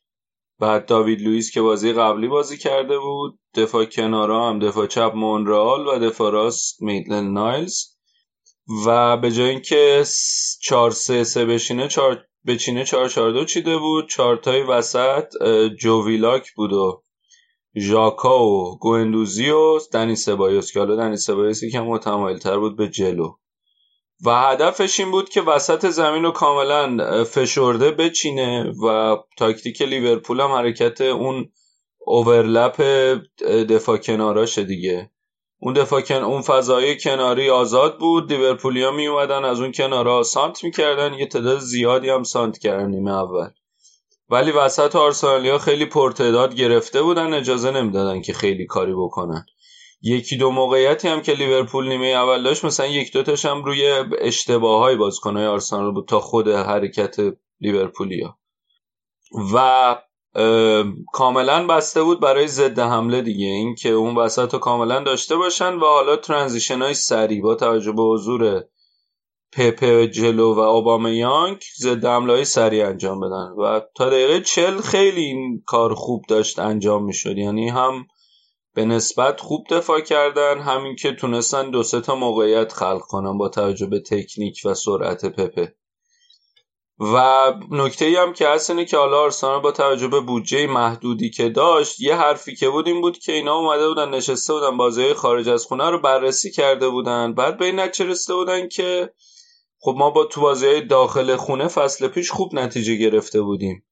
بعد 0.60 0.86
داوید 0.86 1.22
لوئیس 1.22 1.52
که 1.52 1.62
بازی 1.62 1.94
قبلی 1.94 2.28
بازی 2.28 2.58
کرده 2.58 3.00
بود. 3.00 3.40
دفاع 3.56 3.86
کنارا 3.86 4.50
هم 4.50 4.60
دفاع 4.60 4.88
چپ 4.88 5.12
مونرال 5.16 5.88
و 5.88 6.00
دفاع 6.00 6.32
راست 6.32 6.82
میدلن 6.82 7.34
نایلز. 7.34 7.86
و 8.86 9.18
به 9.18 9.32
جای 9.32 9.50
اینکه 9.50 10.04
4 10.62 10.92
3 10.92 11.24
3 11.24 11.46
بشینه 11.46 11.88
4 11.88 12.26
بچینه 12.48 12.86
4 12.86 13.10
4 13.10 13.32
2 13.32 13.46
چیده 13.46 13.78
بود. 13.78 14.10
چهار 14.10 14.38
تای 14.38 14.64
وسط 14.64 15.26
جوویلاک 15.80 16.52
بود 16.56 16.74
و 16.74 17.04
ژاکا 17.78 18.46
و 18.46 18.78
گوندوزی 18.80 19.50
و 19.50 19.80
دنی 19.94 20.16
سبایوس 20.16 20.72
که 20.72 20.80
حالا 20.80 20.96
دنی 20.96 21.18
سبایوس 21.18 21.64
یکم 21.64 21.84
متمایل 21.84 22.38
تر 22.38 22.58
بود 22.58 22.78
به 22.78 22.88
جلو. 22.88 23.34
و 24.26 24.36
هدفش 24.36 25.00
این 25.00 25.12
بود 25.12 25.30
که 25.30 25.42
وسط 25.42 25.90
زمین 25.90 26.24
رو 26.24 26.32
کاملا 26.32 27.24
فشرده 27.24 27.92
بچینه 27.92 28.74
و 28.86 29.18
تاکتیک 29.38 29.82
لیورپول 29.82 30.42
هم 30.42 30.52
حرکت 30.52 31.02
اون 31.02 31.50
اوورلپ 32.00 32.82
دفاع 33.70 33.98
کناراشه 33.98 34.64
دیگه. 34.64 35.12
اون 35.62 35.74
دفاع 35.74 36.02
کن... 36.02 36.16
اون 36.16 36.42
فضای 36.42 36.98
کناری 37.00 37.50
آزاد 37.50 37.98
بود. 38.00 38.34
لیورپولیا 38.34 38.92
می 38.92 39.08
اومدن 39.08 39.46
از 39.46 39.60
اون 39.60 39.72
کنارا 39.72 40.24
سانت 40.24 40.64
می‌کردن. 40.64 41.14
یه 41.14 41.28
تعداد 41.28 41.60
زیادی 41.60 42.10
هم 42.10 42.24
سانت 42.24 42.58
کردن 42.58 42.90
نیمه 42.90 43.12
اول. 43.12 43.50
ولی 44.30 44.52
وسط 44.52 44.96
آرسنالیا 44.96 45.58
خیلی 45.58 45.86
پرتعداد 45.86 46.56
گرفته 46.56 47.02
بودن 47.02 47.34
اجازه 47.34 47.72
نمی‌دادن 47.72 48.22
که 48.22 48.34
خیلی 48.34 48.66
کاری 48.66 48.94
بکنن. 48.94 49.46
یکی 50.02 50.38
دو 50.38 50.52
موقعیتی 50.52 51.08
هم 51.08 51.22
که 51.22 51.34
لیورپول 51.34 51.88
نیمه 51.88 52.06
اول 52.06 52.44
داشت 52.44 52.66
مثلا 52.66 52.86
یک 52.86 53.14
دوتاش 53.14 53.46
هم 53.46 53.64
روی 53.64 54.04
اشتباه 54.20 54.80
های 54.80 54.96
بازیکنهای 54.96 55.46
آرسنال 55.46 55.92
بود 55.92 56.08
تا 56.08 56.20
خود 56.20 56.48
حرکت 56.48 57.18
لیورپولیا. 57.62 58.38
و 59.54 59.96
کاملا 61.14 61.68
بسته 61.68 62.04
بود 62.04 62.20
برای 62.20 62.48
ضد 62.48 62.80
حمله 62.80 63.22
دیگه. 63.22 63.46
این 63.46 63.76
که 63.76 63.90
اون 63.90 64.16
وسط 64.16 64.54
رو 64.54 64.60
کاملا 64.60 65.00
داشته 65.00 65.36
باشن 65.36 65.74
و 65.74 65.86
حالا 65.86 66.16
ترانزیشن 66.16 66.82
های 66.82 66.94
سریع 66.94 67.42
با 67.42 67.56
توجه 67.56 67.92
به 67.92 68.04
حضور 68.04 68.64
پپه 69.52 70.08
جلو 70.08 70.56
و 70.56 70.60
اوباما 70.60 71.10
یانگ 71.10 71.64
ضد 71.80 72.06
حمله 72.06 72.44
سریع 72.44 72.88
انجام 72.88 73.20
بدن 73.20 73.54
و 73.58 73.82
تا 73.96 74.10
دقیقه 74.10 74.42
چل 74.42 74.82
خیلی 74.82 75.22
این 75.22 75.64
کار 75.66 75.94
خوب 75.94 76.26
داشت 76.28 76.60
انجام 76.60 77.06
می‌شد. 77.06 77.38
یعنی 77.38 77.70
هم 77.70 78.06
به 78.74 78.86
نسبت 78.86 79.42
خوب 79.42 79.66
دفاع 79.70 80.02
کردن 80.02 80.60
همین 80.60 80.96
که 80.96 81.12
تونستن 81.12 81.70
دو 81.70 81.84
سه 81.84 82.02
تا 82.02 82.16
موقعیت 82.16 82.74
خلق 82.74 83.02
کنن 83.02 83.38
با 83.38 83.50
توجه 83.50 83.86
به 83.86 84.00
تکنیک 84.00 84.62
و 84.66 84.74
سرعت 84.74 85.26
پپه 85.26 85.76
و 87.00 87.54
نکته 87.72 88.06
ای 88.06 88.16
هم 88.16 88.34
که 88.34 88.48
هست 88.48 88.70
اینه 88.70 88.86
که 88.86 88.98
حالا 88.98 89.20
آرسنال 89.20 89.62
با 89.62 89.72
توجه 89.72 90.08
به 90.08 90.20
بودجه 90.20 90.68
محدودی 90.68 91.30
که 91.30 91.50
داشت 91.50 92.00
یه 92.00 92.16
حرفی 92.16 92.56
که 92.56 92.70
بود 92.70 92.88
این 92.88 93.02
بود 93.02 93.18
که 93.18 93.32
اینا 93.32 93.56
اومده 93.56 93.88
بودن 93.88 94.10
نشسته 94.10 94.54
بودن 94.54 94.78
بازی 94.78 95.14
خارج 95.14 95.50
از 95.50 95.66
خونه 95.66 95.90
رو 95.90 96.02
بررسی 96.02 96.52
کرده 96.52 96.90
بودن. 96.90 97.34
بعد 97.34 97.58
به 97.58 97.66
این 97.66 97.80
نتیجه 97.80 98.34
بودن 98.34 98.68
که 98.68 99.14
خب 99.82 99.96
ما 99.98 100.10
با 100.10 100.26
تو 100.26 100.42
بازی 100.42 100.82
داخل 100.82 101.36
خونه 101.36 101.68
فصل 101.68 102.08
پیش 102.08 102.32
خوب 102.32 102.56
نتیجه 102.56 102.96
گرفته 102.96 103.42
بودیم. 103.42 103.84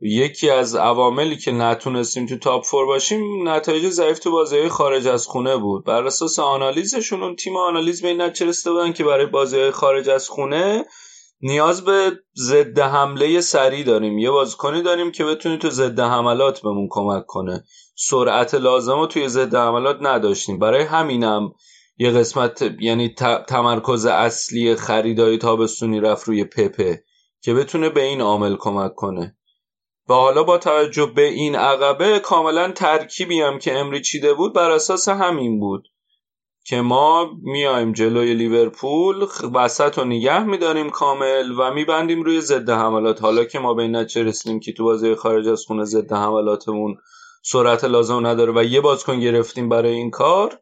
یکی 0.00 0.50
از 0.50 0.76
عواملی 0.76 1.36
که 1.36 1.52
نتونستیم 1.52 2.26
تو 2.26 2.38
تاپ 2.38 2.64
فور 2.64 2.86
باشیم 2.86 3.48
نتایج 3.48 3.88
ضعیف 3.88 4.18
تو 4.18 4.30
بازی 4.30 4.68
خارج 4.68 5.06
از 5.06 5.26
خونه 5.26 5.56
بود. 5.56 5.84
بر 5.84 6.06
اساس 6.06 6.38
آنالیزشون 6.38 7.22
اون 7.22 7.36
تیم 7.36 7.56
آنالیز 7.56 8.02
به 8.02 8.08
این 8.08 8.20
نتیجه 8.20 8.70
بودن 8.70 8.92
که 8.92 9.04
برای 9.04 9.26
بازی 9.26 9.70
خارج 9.70 10.08
از 10.08 10.28
خونه 10.28 10.84
نیاز 11.40 11.84
به 11.84 12.12
ضد 12.36 12.78
حمله 12.78 13.40
سریع 13.40 13.84
داریم. 13.84 14.18
یه 14.18 14.30
بازیکنی 14.30 14.82
داریم 14.82 15.12
که 15.12 15.24
بتونه 15.24 15.56
تو 15.56 15.70
ضد 15.70 16.00
حملات 16.00 16.62
بهمون 16.62 16.88
کمک 16.90 17.26
کنه. 17.26 17.64
سرعت 17.96 18.54
لازم 18.54 18.98
رو 19.00 19.06
توی 19.06 19.28
ضد 19.28 19.54
حملات 19.54 19.96
نداشتیم. 20.00 20.58
برای 20.58 20.82
همینم 20.82 21.52
یه 21.96 22.10
قسمت 22.10 22.74
یعنی 22.80 23.14
تمرکز 23.48 24.06
اصلی 24.06 24.74
خریدای 24.74 25.38
تابستونی 25.38 26.00
رفت 26.00 26.28
روی 26.28 26.44
پپه 26.44 27.04
که 27.40 27.54
بتونه 27.54 27.88
به 27.88 28.02
این 28.02 28.20
عامل 28.20 28.56
کمک 28.56 28.94
کنه. 28.94 29.36
و 30.08 30.14
حالا 30.14 30.42
با 30.42 30.58
توجه 30.58 31.06
به 31.06 31.22
این 31.22 31.56
عقبه 31.56 32.18
کاملا 32.18 32.72
ترکیبی 32.72 33.40
هم 33.40 33.58
که 33.58 33.78
امری 33.78 34.02
چیده 34.02 34.34
بود 34.34 34.54
بر 34.54 34.70
اساس 34.70 35.08
همین 35.08 35.60
بود 35.60 35.88
که 36.66 36.80
ما 36.80 37.30
میایم 37.42 37.92
جلوی 37.92 38.34
لیورپول 38.34 39.26
وسط 39.54 39.98
رو 39.98 40.04
نگه 40.04 40.44
میداریم 40.44 40.90
کامل 40.90 41.50
و 41.58 41.74
میبندیم 41.74 42.22
روی 42.22 42.40
ضد 42.40 42.70
حملات. 42.70 43.22
حالا 43.22 43.44
که 43.44 43.58
ما 43.58 43.74
به 43.74 43.82
این 43.82 43.96
نتیجه 43.96 44.58
که 44.58 44.72
تو 44.72 44.84
بازی 44.84 45.14
خارج 45.14 45.48
از 45.48 45.64
خونه 45.66 45.84
ضد 45.84 46.12
حملاتمون 46.12 46.96
سرعت 47.42 47.84
لازم 47.84 48.26
نداره 48.26 48.52
و 48.56 48.64
یه 48.64 48.80
بازیکن 48.80 49.20
گرفتیم 49.20 49.68
برای 49.68 49.92
این 49.92 50.10
کار 50.10 50.60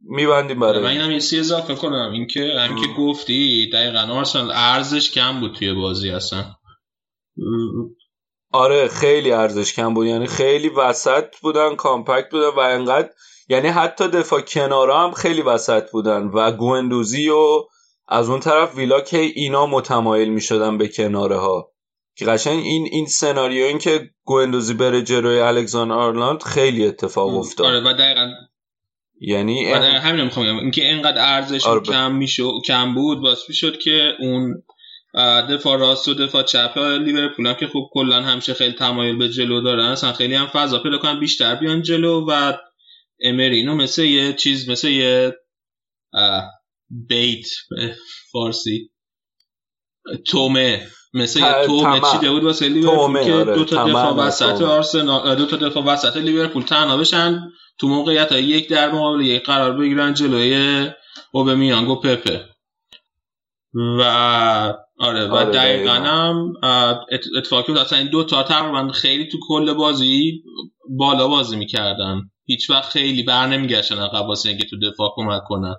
میبندیم 0.00 0.60
برای 0.60 0.82
من 0.82 0.90
اینم 0.90 1.10
یه 1.10 1.18
سی 1.18 1.38
اضافه 1.38 1.74
کنم 1.74 2.10
اینکه 2.12 2.52
هم 2.58 2.76
که 2.76 2.86
گفتی 2.98 3.70
دقیقا. 3.72 3.98
آرسنال 3.98 4.50
ارزش 4.54 5.10
کم 5.10 5.40
بود 5.40 5.54
توی 5.54 5.74
بازی 5.74 6.10
اصلا. 6.10 6.44
آره 8.52 8.88
خیلی 8.88 9.32
ارزش 9.32 9.74
کم 9.74 9.94
بود. 9.94 10.06
یعنی 10.06 10.26
خیلی 10.26 10.68
وسط 10.68 11.36
بودن 11.42 11.76
کامپکت 11.76 12.30
بودن 12.30 12.48
و 12.48 12.58
انقدر 12.58 13.10
یعنی 13.48 13.68
حتی 13.68 14.08
دفاع 14.08 14.40
کنارا 14.40 15.04
هم 15.04 15.12
خیلی 15.12 15.42
وسط 15.42 15.90
بودن. 15.90 16.22
و 16.22 16.52
گوندوزی 16.52 17.28
و 17.28 17.64
از 18.08 18.30
اون 18.30 18.40
طرف 18.40 18.76
ویلا 18.76 19.00
که 19.00 19.18
اینا 19.18 19.66
متمایل 19.66 20.28
می 20.28 20.40
شدن 20.40 20.78
به 20.78 20.88
کناره 20.88 21.36
ها 21.36 21.72
که 22.16 22.24
قشنگ 22.24 22.64
این 22.64 22.88
این 22.92 23.06
سناریو 23.06 23.64
این 23.64 23.78
که 23.78 24.10
گوندوزی 24.24 24.74
بره 24.74 25.02
جلوی 25.02 25.40
الکساندر 25.40 25.94
آرلند 25.94 26.42
خیلی 26.42 26.86
اتفاق 26.86 27.36
افتاد. 27.38 27.66
آره 27.66 27.80
و 27.80 27.92
دقیقا 27.92 28.30
یعنی 29.20 29.64
دقیقا 29.64 29.98
همین 29.98 30.24
می‌خوام 30.24 30.46
بگم. 30.46 30.58
اینکه 30.58 30.88
اینقدر 30.88 31.34
ارزش 31.34 31.66
آره 31.66 31.80
کم 31.80 32.14
می‌شد 32.14 32.52
کم 32.66 32.94
بود 32.94 33.20
باعث 33.20 33.38
می‌شد 33.48 33.78
که 33.78 34.12
اون 34.18 34.62
دفاع 35.50 35.78
راست 35.78 36.08
و 36.08 36.14
دفاع 36.14 36.42
چپ 36.42 36.78
لیورپول 36.78 37.46
هم 37.46 37.54
که 37.54 37.66
خوب 37.66 37.90
کلا 37.92 38.22
همیشه 38.22 38.54
خیلی 38.54 38.74
تمایل 38.74 39.18
به 39.18 39.28
جلو 39.28 39.60
دارن 39.60 39.84
اصلا 39.84 40.12
خیلی 40.12 40.34
هم 40.34 40.46
فضا 40.46 40.78
پیدا 40.78 40.98
کنن 40.98 41.20
بیشتر 41.20 41.54
بیان 41.54 41.82
جلو 41.82 42.26
و 42.28 42.52
امرینو 43.20 43.74
مثل 43.74 44.02
یه 44.02 44.32
چیز 44.32 44.70
مثل 44.70 44.88
یه 44.88 45.36
بیت 46.90 47.46
فارسی. 48.32 48.90
تومه 50.26 50.86
مثل 51.14 51.40
یه 51.40 51.66
تومه 51.66 52.00
چیده 52.12 52.30
بود 52.30 52.44
واسه 52.44 52.68
لیورپول 52.68 53.24
که 53.24 53.32
آره، 53.32 53.54
دو 53.54 53.64
تا 53.64 53.88
دفاع 53.88 54.14
وسط. 54.14 54.62
آرسنال 54.62 55.34
دو 55.34 55.46
تا 55.46 55.56
دفاع 55.56 55.84
وسط 55.84 56.16
لیورپول 56.16 56.62
تنها 56.62 56.96
بشن. 56.96 57.40
تو 57.78 57.88
موقعیت 57.88 58.32
های 58.32 58.44
یک 58.44 58.68
در 58.68 58.92
مقابل 58.92 59.20
یک 59.20 59.42
قرار 59.42 59.72
بگیرن 59.72 60.14
جلوی 60.14 60.86
اوبمیانگ 61.32 61.88
و 61.88 61.96
پپه. 62.00 62.44
و 63.74 64.02
آره 64.98 65.26
و 65.26 65.34
آره، 65.34 65.50
دقیقا. 65.50 65.92
هم 65.92 66.52
اتفاقی 67.36 67.72
بود 67.72 67.80
اصلا 67.80 67.98
این 67.98 68.08
دو 68.08 68.24
تا 68.24 68.42
تقریبا 68.42 68.88
خیلی 68.92 69.28
تو 69.28 69.38
کل 69.48 69.72
بازی 69.72 70.42
بالا 70.88 71.28
بازی 71.28 71.56
می‌کردن. 71.56 72.30
هیچ 72.46 72.70
وقت 72.70 72.90
خیلی 72.90 73.22
بر 73.22 73.46
نمیگشتن 73.46 73.98
عقب 73.98 74.28
واسه 74.28 74.48
اینکه 74.48 74.66
تو 74.66 74.78
دفاع 74.78 75.12
کمک 75.16 75.42
کنن. 75.44 75.76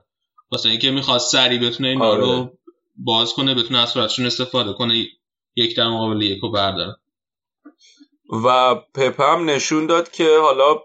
واسه 0.51 0.69
اینکه 0.69 0.91
می‌خواد 0.91 1.19
سریع 1.19 1.69
بتونه 1.69 1.89
اینا 1.89 2.05
آره. 2.05 2.21
رو 2.21 2.57
باز 2.97 3.33
کنه 3.33 3.55
بتونه 3.55 3.79
از 3.79 3.89
سرعتشون 3.89 4.25
استفاده 4.25 4.73
کنه 4.73 5.05
یک 5.55 5.77
در 5.77 5.87
مقابل 5.87 6.21
یک 6.21 6.39
رو 6.41 6.51
برداره. 6.51 6.95
و 8.45 8.75
پپ 8.75 9.21
هم 9.21 9.49
نشون 9.49 9.87
داد 9.87 10.11
که 10.11 10.37
حالا 10.41 10.75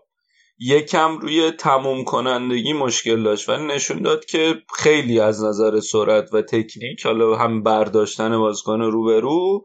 یکم 0.58 1.18
روی 1.18 1.50
تموم 1.50 2.04
کنندگی 2.04 2.72
مشکل 2.72 3.22
داشت 3.22 3.48
ولی 3.48 3.66
نشون 3.66 4.02
داد 4.02 4.24
که 4.24 4.54
خیلی 4.76 5.20
از 5.20 5.44
نظر 5.44 5.80
سرعت 5.80 6.34
و 6.34 6.42
تکنیک 6.42 7.04
حالا 7.04 7.36
هم 7.36 7.62
برداشتن 7.62 8.38
بازیکن 8.38 8.80
روبرو 8.80 9.64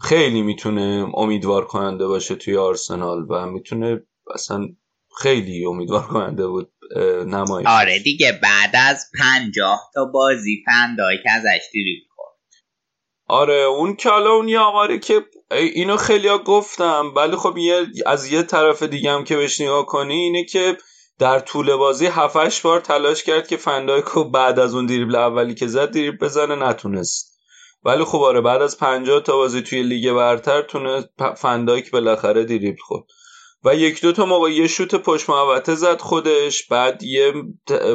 خیلی 0.00 0.42
می‌تونه 0.42 1.06
امیدوار 1.14 1.64
کننده 1.66 2.06
باشه 2.06 2.34
توی 2.34 2.56
آرسنال 2.56 3.26
و 3.30 3.46
می‌تونه 3.46 4.02
اصلا 4.34 4.68
خیلی 5.18 5.66
امیدوار 5.66 6.02
کننده 6.02 6.46
بود 6.46 6.72
نمایش. 7.26 7.66
آره 7.66 7.98
دیگه 7.98 8.40
بعد 8.42 8.70
از 8.74 9.10
پنجاه 9.18 9.90
تا 9.94 10.04
بازی 10.04 10.62
فندای 10.66 11.16
که 11.22 11.30
ازش 11.30 11.68
دیری 11.72 12.02
آره 13.26 13.54
اون 13.54 13.96
که 13.96 14.08
حالا 14.08 14.30
اون 14.30 14.48
یه 14.48 14.58
آماره 14.58 14.98
که 14.98 15.20
اینو 15.52 15.96
خیلی 15.96 16.28
ها 16.28 16.38
گفتم. 16.38 17.12
ولی 17.16 17.36
خب 17.36 17.58
یه 17.58 17.86
از 18.06 18.32
یه 18.32 18.42
طرف 18.42 18.82
دیگه 18.82 19.10
هم 19.10 19.24
که 19.24 19.36
بهش 19.36 19.60
نگاه 19.60 19.86
کنی 19.86 20.14
اینه 20.14 20.44
که 20.44 20.76
در 21.18 21.38
طول 21.38 21.76
بازی 21.76 22.06
هفتش 22.06 22.60
بار 22.60 22.80
تلاش 22.80 23.22
کرد 23.22 23.48
که 23.48 23.56
فندایکو 23.56 24.24
بعد 24.24 24.58
از 24.58 24.74
اون 24.74 24.86
دریبل 24.86 25.16
اولی 25.16 25.54
که 25.54 25.66
زد 25.66 25.90
دریبل 25.90 26.16
بزنه 26.16 26.54
نتونست. 26.54 27.32
ولی 27.84 28.04
خب 28.04 28.18
آره 28.18 28.40
بعد 28.40 28.62
از 28.62 28.78
50 28.78 29.20
تا 29.20 29.36
بازی 29.36 29.62
توی 29.62 29.82
لیگ 29.82 30.12
برتر 30.12 30.62
تونه 30.62 31.08
فندایک 31.36 31.90
بالاخره 31.90 32.44
دریبل 32.44 32.80
خود 32.80 33.04
و 33.64 33.74
یک 33.74 34.02
دو 34.02 34.12
تا 34.12 34.26
موقع 34.26 34.50
یه 34.50 34.66
شوت 34.66 34.94
پشت 34.94 35.30
محوطه 35.30 35.74
زد 35.74 36.00
خودش 36.00 36.66
بعد 36.66 37.02
یه 37.02 37.32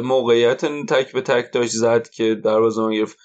موقعیت 0.02 0.64
تک 0.64 1.12
به 1.12 1.20
تک 1.20 1.52
داشت 1.52 1.72
زد 1.72 2.08
که 2.08 2.34
دروازه‌بان 2.34 2.92
گرفت. 2.92 3.18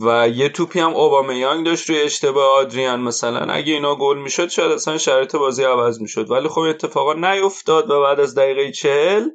و 0.00 0.28
یه 0.28 0.48
توپی 0.48 0.80
هم 0.80 0.94
اوبامیانگ 0.94 1.66
داشت 1.66 1.90
روی 1.90 2.00
اشتباه 2.00 2.60
آدریان. 2.60 3.00
مثلا 3.00 3.52
اگه 3.52 3.72
اینا 3.72 3.96
گل 3.96 4.18
می‌شد 4.18 4.48
شاید 4.48 4.72
اصلا 4.72 4.98
شرط 4.98 5.36
بازی 5.36 5.64
عوض 5.64 6.00
می‌شد. 6.00 6.30
ولی 6.30 6.48
خب 6.48 6.60
اتفاقا 6.60 7.12
نیفتاد 7.12 7.90
و 7.90 8.00
بعد 8.00 8.20
از 8.20 8.34
دقیقه 8.34 8.72
چهل 8.72 9.28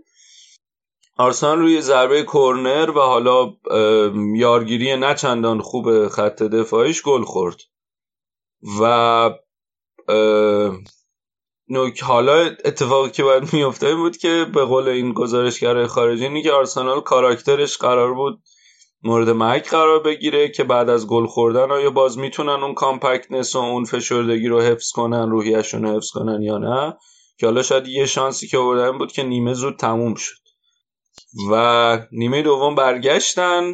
آرسنال 1.18 1.60
روی 1.60 1.82
ضربه 1.82 2.24
کرنر 2.24 2.90
و 2.90 3.00
حالا 3.00 3.54
یارگیری 4.36 4.98
نه 4.98 5.16
چندان 5.16 5.62
خوب 5.62 6.08
خط 6.08 6.44
دفاعیش 6.44 7.02
گل 7.02 7.24
خورد. 7.24 7.58
و 8.82 9.32
نوک 11.70 12.02
حالا 12.02 12.34
اتفاقی 12.66 13.10
که 13.10 13.24
باید 13.24 13.54
میفته 13.54 13.96
بود 13.96 14.18
که 14.18 14.46
به 14.54 14.66
قول 14.66 14.88
این 14.88 15.14
گزارشگر 15.14 15.86
خارجی 15.86 16.24
اینی 16.24 16.44
که 16.44 16.52
آرسنال 16.52 17.02
کاراکترش 17.02 17.78
قرار 17.78 18.14
بود 18.14 18.42
مورد 19.04 19.30
مرگ 19.30 19.66
قرار 19.66 20.00
بگیره 20.00 20.50
که 20.50 20.64
بعد 20.64 20.90
از 20.90 21.08
گل 21.08 21.26
خوردن 21.26 21.72
آیا 21.72 21.90
باز 21.90 22.18
می‌تونن 22.18 22.64
اون 22.64 22.74
کامپکتنس 22.74 23.56
و 23.56 23.60
اون 23.60 23.86
فشردگی 23.86 24.48
رو 24.48 24.62
حفظ 24.62 24.92
کنن 24.92 25.30
روحیشون 25.30 25.84
رو 25.84 25.96
حفظ 25.96 26.10
کنن 26.10 26.42
یا 26.42 26.58
نه؟ 26.58 26.98
که 27.38 27.46
حالا 27.46 27.62
شاید 27.62 27.88
یه 27.88 28.06
شانسی 28.06 28.48
که 28.48 28.58
آوردن 28.58 28.98
بود 28.98 29.12
که 29.12 29.24
نیمه 29.24 29.54
زود 29.54 29.76
تموم 29.76 30.16
شد. 30.16 30.36
و 31.52 32.00
نیمه 32.12 32.42
دوم 32.42 32.76
برگشتن 32.76 33.74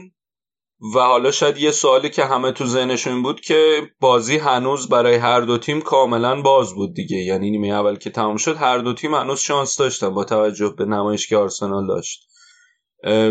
و 0.96 1.00
حالا 1.00 1.32
شاید 1.32 1.58
یه 1.58 1.72
سوالی 1.72 2.10
که 2.10 2.26
همه 2.26 2.52
تو 2.52 2.66
ذهنشون 2.66 3.24
بود 3.24 3.42
که 3.42 3.82
بازی 4.00 4.38
هنوز 4.38 4.90
برای 4.90 5.16
هر 5.16 5.42
دو 5.42 5.58
تیم 5.58 5.82
کاملا 5.82 6.42
باز 6.42 6.74
بود 6.74 6.94
دیگه. 6.94 7.18
یعنی 7.18 7.52
نیمه 7.52 7.68
اول 7.68 7.96
که 7.96 8.10
تموم 8.10 8.38
شد 8.38 8.56
هر 8.56 8.78
دو 8.78 8.94
تیم 8.94 9.14
هنوز 9.14 9.40
شانس 9.40 9.78
داشتن 9.78 10.10
با 10.10 10.24
توجه 10.24 10.74
به 10.78 10.86
نمایش 10.86 11.28
که 11.28 11.38
آرسنال 11.38 11.88
داشت. 11.88 12.28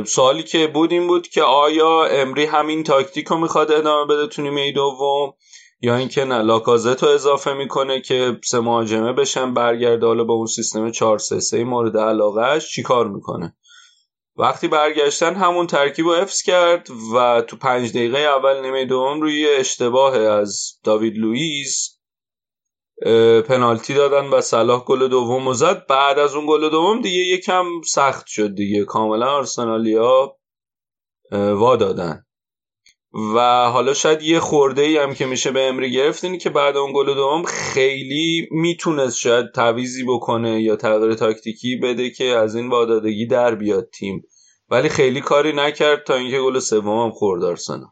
سوالی 0.07 0.43
که 0.43 0.66
بود 0.66 0.93
این 0.93 1.07
بود 1.07 1.29
که 1.29 1.43
آیا 1.43 2.05
امری 2.05 2.45
همین 2.45 2.83
تاکتیک 2.85 3.27
رو 3.27 3.39
می‌خواد 3.39 3.72
ادامه 3.72 4.14
بده 4.14 4.27
تو 4.27 4.43
نیمه 4.43 4.72
دوم؟ 4.72 5.35
یا 5.81 5.97
اینکه 5.97 6.25
نه 6.25 6.43
لاکازت 6.43 7.03
رو 7.03 7.09
اضافه 7.09 7.53
می‌کنه 7.53 8.01
که 8.01 8.41
سه 8.45 8.61
مهاجمه 8.61 9.12
بشن 9.12 9.55
برگرده 9.55 10.07
حالا 10.07 10.25
با 10.25 10.35
اون 10.35 10.47
سیستم 10.47 10.91
4 10.91 11.18
3 11.18 11.41
3 11.41 11.64
مورد 11.64 11.97
علاقهش 11.97 12.68
چیکار 12.68 13.09
می‌کنه؟ 13.09 13.57
وقتی 14.37 14.68
برگشتن 14.68 15.35
همون 15.35 15.66
ترکیب 15.66 16.07
رو 16.07 16.14
حفظ 16.14 16.43
کرد 16.43 16.89
و 17.14 17.43
تو 17.43 17.57
پنج 17.57 17.91
دقیقه 17.91 18.18
اول 18.18 18.61
نیمه 18.61 18.85
دوم 18.85 19.20
روی 19.20 19.49
اشتباه 19.49 20.16
از 20.16 20.72
داوید 20.85 21.16
لوئیس 21.16 21.94
پنالتی 23.49 23.95
دادن 23.95 24.27
و 24.27 24.41
صلاح 24.41 24.85
گل 24.85 25.09
دوم 25.09 25.53
زد. 25.53 25.87
بعد 25.87 26.19
از 26.19 26.35
اون 26.35 26.47
گل 26.47 26.69
دوم 26.71 27.01
دیگه 27.01 27.19
یکم 27.19 27.65
سخت 27.87 28.27
شد 28.27 28.55
دیگه. 28.55 28.85
کاملا 28.85 29.27
آرسنالیا 29.27 30.37
وا 31.33 31.77
دادن. 31.77 32.25
و 33.35 33.71
حالا 33.71 33.95
شاید 33.95 34.23
یه 34.23 34.41
خورده 34.41 34.83
ای 34.83 34.97
هم 34.97 35.15
که 35.15 35.27
میشه 35.27 35.51
به 35.51 35.61
امری 35.61 35.93
گرفت 35.93 36.25
اینی 36.25 36.39
که 36.39 36.51
بعد 36.51 36.77
اون 36.77 36.93
گل 36.95 37.15
دوم 37.15 37.43
خیلی 37.43 38.49
می‌تونست 38.51 39.19
شاید 39.19 39.53
تعویزی 39.55 40.05
بکنه 40.05 40.63
یا 40.63 40.77
تغییر 40.77 41.15
تاکتیکی 41.15 41.77
بده 41.77 42.11
که 42.11 42.25
از 42.25 42.55
این 42.55 42.69
وادادگی 42.69 43.27
در 43.27 43.55
بیاد 43.55 43.89
تیم. 43.91 44.27
ولی 44.69 44.89
خیلی 44.89 45.21
کاری 45.21 45.53
نکرد 45.53 46.05
تا 46.05 46.15
اینکه 46.15 46.41
گل 46.41 46.59
سوم 46.59 47.05
هم 47.05 47.11
خورد 47.11 47.45
آرسنال. 47.45 47.89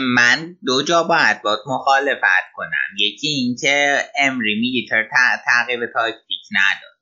من 0.00 0.56
دو 0.66 0.82
جا 0.82 1.02
باید 1.02 1.42
باید 1.42 1.58
مخالفت 1.66 2.52
کنم. 2.54 2.96
یکی 2.98 3.28
اینکه 3.28 4.04
امری 4.18 4.60
میگه 4.60 5.08
تغییر 5.46 5.86
تاکتیک 5.94 6.40
نداد 6.52 6.96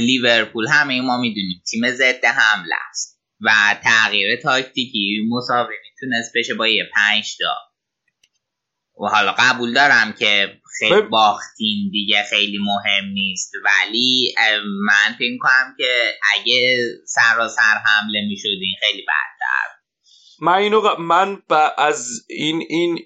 لیورپول 0.00 0.66
همه 0.68 1.00
ما 1.00 1.16
می‌دونیم 1.20 1.62
تیم 1.70 1.90
ضد 1.90 2.24
حمله 2.24 2.74
است. 2.90 3.20
و 3.40 3.50
تغییر 3.84 4.40
تاکتیکی 4.40 5.28
مساوی 5.28 5.74
می‌تونست 5.84 6.32
بشه 6.36 6.54
با 6.54 6.68
یه 6.68 6.84
پنج 6.94 7.36
تا. 7.38 7.56
و 9.04 9.08
حالا 9.08 9.34
قبول 9.38 9.74
دارم 9.74 10.12
که 10.12 10.60
خیلی 10.78 11.02
باختین 11.02 11.90
دیگه 11.92 12.22
خیلی 12.30 12.58
مهم 12.58 13.04
نیست. 13.12 13.52
ولی 13.64 14.34
من 14.86 15.16
فکر 15.18 15.38
کنم 15.40 15.74
که 15.78 16.14
اگه 16.34 16.78
سراسر 17.06 17.80
حمله 17.86 18.20
می‌شدین 18.28 18.74
خیلی 18.80 19.02
بدتر 19.02 19.75
من 20.40 20.52
اینو 20.52 20.80
من 20.98 21.42
از 21.78 22.08
این 22.28 22.62
این 22.68 22.98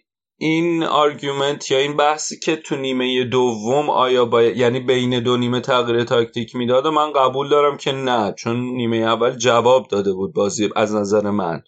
این 0.43 0.83
argument 0.83 1.71
یا 1.71 1.79
این 1.79 1.97
بحثی 1.97 2.39
که 2.39 2.57
تو 2.57 2.77
نیمه 2.77 3.25
دوم 3.25 3.91
آیا 3.91 4.25
باید 4.25 4.57
یعنی 4.57 4.81
بین 4.81 5.21
دو 5.21 5.37
نیمه 5.37 5.61
تغییر 5.61 6.05
تاکتیک 6.05 6.57
می‌داد 6.57 6.87
و 6.87 6.91
من 6.91 7.13
قبول 7.13 7.49
دارم 7.49 7.77
که 7.77 7.93
نه 7.93 8.35
چون 8.39 8.57
نیمه 8.57 8.97
اول 8.97 9.31
جواب 9.31 9.89
داده 9.89 10.13
بود 10.13 10.35
بازی 10.35 10.69
از 10.77 10.95
نظر 10.95 11.31
من. 11.31 11.63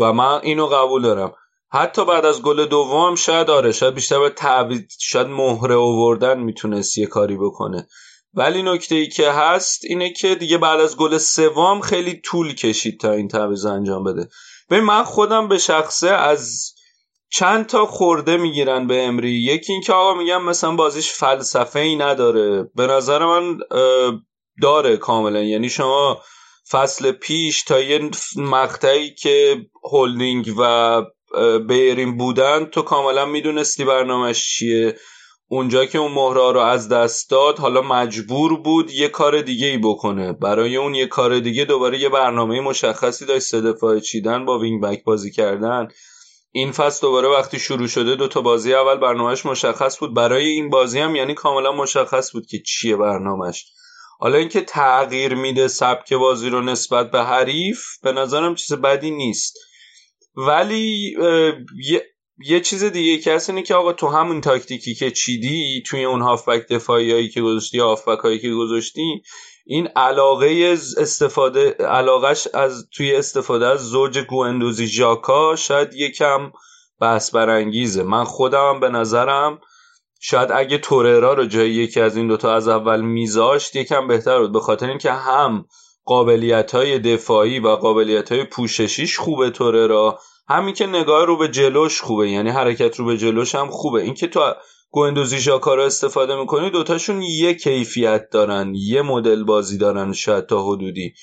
و 0.00 0.12
من 0.12 0.40
اینو 0.42 0.66
قبول 0.66 1.02
دارم. 1.02 1.32
حتی 1.68 2.04
بعد 2.04 2.24
از 2.24 2.42
گل 2.42 2.66
دوم 2.66 3.14
شاید 3.14 3.50
آره 3.50 3.72
شاید 3.72 3.94
بیشتر 3.94 4.18
به 4.18 4.30
تعویض 4.30 4.80
شاید 5.00 5.26
مهره 5.26 5.74
آوردن 5.74 6.38
می‌تونست 6.38 6.98
یه 6.98 7.06
کاری 7.06 7.36
بکنه. 7.36 7.86
ولی 8.34 8.62
نکته 8.62 8.94
ای 8.94 9.08
که 9.08 9.30
هست 9.30 9.84
اینه 9.84 10.12
که 10.12 10.34
دیگه 10.34 10.58
بعد 10.58 10.80
از 10.80 10.96
گل 10.96 11.18
سوم 11.18 11.80
خیلی 11.80 12.20
طول 12.24 12.54
کشید 12.54 13.00
تا 13.00 13.12
این 13.12 13.28
تعویض 13.28 13.66
انجام 13.66 14.04
بده. 14.04 14.28
به 14.68 14.80
من 14.80 15.02
خودم 15.02 15.48
به 15.48 15.58
شخصه 15.58 16.08
از 16.08 16.72
چند 17.30 17.66
تا 17.66 17.86
خورده 17.86 18.36
می‌گیرن 18.36 18.86
به 18.86 19.02
امری. 19.02 19.30
یکی 19.30 19.72
اینکه 19.72 19.92
آقا 19.92 20.14
میگم 20.14 20.44
مثلا 20.44 20.74
بازیش 20.74 21.10
فلسفه 21.10 21.78
ای 21.78 21.96
نداره. 21.96 22.70
به 22.74 22.86
نظر 22.86 23.24
من 23.24 23.58
داره 24.62 24.96
کاملا. 24.96 25.42
یعنی 25.42 25.68
شما 25.68 26.22
فصل 26.70 27.12
پیش 27.12 27.62
تا 27.62 27.80
یه 27.80 28.10
مقطعی 28.36 29.14
که 29.14 29.56
هولدینگ 29.92 30.54
و 30.58 31.02
بیرین 31.68 32.16
بودن 32.16 32.64
تو 32.64 32.82
کاملا 32.82 33.24
می‌دونستی 33.24 33.84
برنامهش 33.84 34.56
چیه. 34.56 34.96
اونجا 35.48 35.84
که 35.84 35.98
اون 35.98 36.12
مهره 36.12 36.52
رو 36.52 36.58
از 36.58 36.88
دست 36.88 37.30
داد 37.30 37.58
حالا 37.58 37.82
مجبور 37.82 38.60
بود 38.60 38.90
یه 38.90 39.08
کار 39.08 39.40
دیگه 39.40 39.66
ای 39.66 39.78
بکنه. 39.78 40.32
برای 40.32 40.76
اون 40.76 40.94
یه 40.94 41.06
کار 41.06 41.38
دیگه 41.38 41.64
دوباره 41.64 42.00
یه 42.00 42.08
برنامه 42.08 42.60
مشخصی 42.60 43.26
داشت 43.26 43.46
سه 43.46 44.00
چیدن 44.00 44.44
با 44.44 44.58
وینگ 44.58 44.82
بک 44.82 45.04
بازی 45.04 45.30
کردن. 45.30 45.88
این 46.52 46.72
فصل 46.72 47.00
دوباره 47.00 47.28
وقتی 47.28 47.58
شروع 47.58 47.86
شده 47.86 48.16
دو 48.16 48.28
تا 48.28 48.40
بازی 48.40 48.74
اول 48.74 48.96
برنامهش 48.96 49.46
مشخص 49.46 49.98
بود. 49.98 50.14
برای 50.14 50.46
این 50.46 50.70
بازی 50.70 50.98
هم 50.98 51.16
یعنی 51.16 51.34
کاملا 51.34 51.72
مشخص 51.72 52.32
بود 52.32 52.46
که 52.46 52.58
چیه 52.58 52.96
برنامهش 52.96 53.66
حالا 54.18 54.38
اینکه 54.38 54.60
تغییر 54.60 55.34
میده 55.34 55.68
سبک 55.68 56.12
بازی 56.12 56.50
رو 56.50 56.60
نسبت 56.60 57.10
به 57.10 57.24
حریف 57.24 57.80
به 58.02 58.12
نظرم 58.12 58.54
چیز 58.54 58.72
بدی 58.72 59.10
نیست. 59.10 59.58
ولی 60.36 61.16
یه 61.84 62.04
چیز 62.64 62.84
دیگه 62.84 63.18
که 63.18 63.34
هست 63.34 63.50
اینه 63.50 63.62
که 63.62 63.74
آقا 63.74 63.92
تو 63.92 64.08
همون 64.08 64.40
تاکتیکی 64.40 64.94
که 64.94 65.10
چیدی 65.10 65.82
توی 65.86 66.04
اون 66.04 66.22
هافبک 66.22 66.68
دفاعی 66.68 67.12
هایی 67.12 67.28
که 67.28 67.40
گذاشتی 67.40 67.78
هافبک 67.78 68.18
هایی 68.18 68.38
که 68.38 68.50
گذاشتی 68.50 69.22
این 69.66 69.86
علاقه 69.86 70.76
استفاده 70.98 71.70
علاقش 71.70 72.48
از 72.54 72.88
توی 72.96 73.14
استفاده 73.14 73.66
از 73.66 73.80
زوج 73.80 74.18
گوندوزی 74.18 74.86
ژاکا 74.86 75.56
شاید 75.56 75.94
یکم 75.94 76.52
بحث 77.00 77.34
برانگیزه. 77.34 78.02
من 78.02 78.24
خودم 78.24 78.80
به 78.80 78.88
نظرم 78.88 79.60
شاید 80.20 80.52
اگه 80.52 80.78
توررا 80.78 81.34
رو 81.34 81.46
جای 81.46 81.70
یکی 81.70 82.00
از 82.00 82.16
این 82.16 82.28
دوتا 82.28 82.54
از 82.54 82.68
اول 82.68 83.00
میذاشت 83.00 83.76
یکم 83.76 84.06
بهتر 84.08 84.38
بود. 84.38 84.52
به 84.52 84.60
خاطر 84.60 84.88
اینکه 84.88 85.12
هم 85.12 85.64
قابلیت 86.04 86.74
های 86.74 86.98
دفاعی 86.98 87.58
و 87.58 87.68
قابلیت 87.68 88.32
های 88.32 88.44
پوششیش 88.44 89.18
خوبه 89.18 89.50
توررا. 89.50 90.18
همین 90.48 90.74
که 90.74 90.86
نگاه 90.86 91.24
رو 91.24 91.36
به 91.36 91.48
جلوش 91.48 92.00
خوبه 92.00 92.30
یعنی 92.30 92.50
حرکت 92.50 92.96
رو 92.96 93.04
به 93.04 93.16
جلوش 93.16 93.54
هم 93.54 93.70
خوبه. 93.70 94.02
اینکه 94.02 94.26
تو 94.26 94.54
گوندوزی 94.90 95.38
ژاکا 95.38 95.74
رو 95.74 95.82
استفاده 95.82 96.36
می‌کنی 96.36 96.70
دوتاشون 96.70 97.22
یه 97.22 97.54
کیفیت 97.54 98.30
دارن 98.30 98.72
یه 98.74 99.02
مدل 99.02 99.44
بازی 99.44 99.78
دارن 99.78 100.12
شاید 100.12 100.46
تا 100.46 100.62
حدودی. 100.62 101.14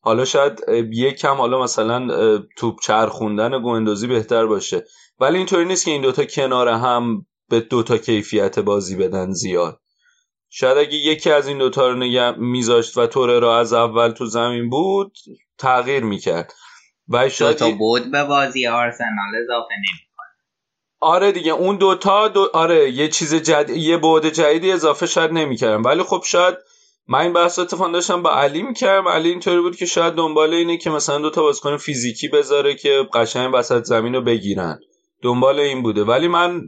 حالا 0.00 0.24
شاید 0.24 0.60
یه 0.92 1.12
کم 1.12 1.34
حالا 1.34 1.62
مثلا 1.62 2.08
توپ 2.56 2.80
چرخوندن 2.82 3.62
گوندوزی 3.62 4.06
بهتر 4.06 4.46
باشه. 4.46 4.84
ولی 5.20 5.38
اینطوری 5.38 5.64
نیست 5.64 5.84
که 5.84 5.90
این 5.90 6.02
دوتا 6.02 6.24
کنار 6.24 6.68
هم 6.68 7.26
به 7.48 7.60
دوتا 7.60 7.98
کیفیت 7.98 8.58
بازی 8.58 8.96
بدن 8.96 9.32
زیاد. 9.32 9.80
شاید 10.50 10.78
اگه 10.78 10.94
یکی 10.94 11.30
از 11.30 11.48
این 11.48 11.58
دوتا 11.58 11.88
رو 11.88 11.94
نگه 11.94 12.30
میذاشت 12.38 12.98
و 12.98 13.06
توره 13.06 13.38
را 13.38 13.58
از 13.58 13.72
اول 13.72 14.10
تو 14.10 14.26
زمین 14.26 14.70
بود 14.70 15.12
تغییر 15.58 16.04
می‌کرد. 16.04 16.52
و 17.08 17.28
شاید 17.28 17.58
دوتا 17.58 17.76
بود 17.76 18.10
به 18.10 18.24
بازی 18.24 18.66
آرسنال 18.66 19.34
اضافه 19.42 19.74
نمی 19.78 20.04
آره 21.04 21.32
دیگه 21.32 21.52
اون 21.52 21.76
دوتا 21.76 22.28
دو... 22.28 22.48
آره 22.52 22.90
یه 22.90 23.08
چیز 23.08 23.34
جد... 23.34 23.70
یه 23.70 23.96
بعد 23.96 24.28
جدیدی 24.28 24.72
اضافه 24.72 25.06
شاید 25.06 25.30
نمی‌کردم 25.30 25.84
ولی 25.84 26.02
خب 26.02 26.22
شاید 26.26 26.54
من 27.08 27.18
این 27.18 27.32
بحث 27.32 27.58
اتفاق 27.58 27.92
داشتم 27.92 28.22
با 28.22 28.30
علی 28.34 28.62
می‌کردم 28.62 29.08
علی 29.08 29.28
اینطوری 29.28 29.60
بود 29.60 29.76
که 29.76 29.86
شاید 29.86 30.14
دنبال 30.14 30.54
اینه 30.54 30.76
که 30.76 30.90
مثلا 30.90 31.18
دوتا 31.18 31.42
بازیکن 31.42 31.76
فیزیکی 31.76 32.28
بذاره 32.28 32.74
که 32.74 33.08
قشنگ 33.14 33.54
وسط 33.54 33.84
زمین 33.84 34.14
رو 34.14 34.20
بگیرن. 34.20 34.78
دنبال 35.22 35.60
این 35.60 35.82
بوده. 35.82 36.04
ولی 36.04 36.28
من 36.28 36.60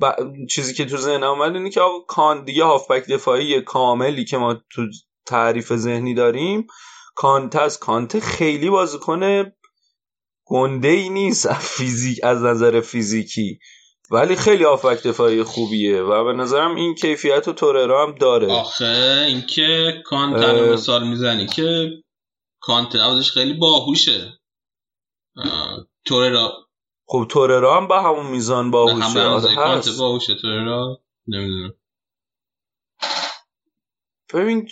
ب... 0.00 0.12
چیزی 0.50 0.74
که 0.74 0.84
تو 0.84 0.96
ذهنم 0.96 1.30
اومد 1.30 1.56
اینه 1.56 1.70
که 1.70 1.80
آقا 1.80 2.00
کان 2.00 2.44
دیگه 2.44 2.64
هافبک 2.64 3.06
دفاعی 3.06 3.60
کاملی 3.60 4.24
که 4.24 4.36
ما 4.36 4.54
تو 4.54 4.82
تعریف 5.26 5.76
ذهنی 5.76 6.14
داریم 6.14 6.66
کانت 7.14 7.56
از 7.56 7.78
کانت 7.78 8.20
خیلی 8.20 8.70
بازیکن 8.70 9.52
گنده 10.50 10.88
ای 10.88 11.08
نیست 11.08 11.52
فیزیک 11.52 12.20
از 12.22 12.42
نظر 12.42 12.80
فیزیکی. 12.80 13.58
ولی 14.10 14.36
خیلی 14.36 14.64
هافبک 14.64 15.02
دفاعی 15.02 15.42
خوبیه 15.42 16.02
و 16.02 16.24
به 16.24 16.32
نظرم 16.32 16.74
این 16.74 16.94
کیفیت 16.94 17.48
و 17.48 17.52
توریرا 17.52 18.06
هم 18.06 18.14
داره. 18.14 18.52
آخه 18.52 19.24
اینکه 19.26 19.92
کانت 20.06 20.44
رو 20.44 20.72
مثال 20.72 21.08
می‌زنی 21.08 21.46
که 21.46 21.90
کانت 22.60 22.96
عوضش 22.96 23.30
خیلی 23.30 23.52
باهوشه. 23.52 24.40
توریرا 26.04 26.52
خب 27.06 27.26
توریرا 27.30 27.76
هم 27.76 27.88
به 27.88 28.02
همون 28.02 28.26
میزان 28.26 28.70
باهوشه. 28.70 29.04
همه 29.04 29.20
آره 29.20 29.54
کانت 29.54 29.88
باهوشه. 29.98 30.34
توررا 30.34 31.00
نمی‌دونم. 31.26 31.74
ببین 34.34 34.68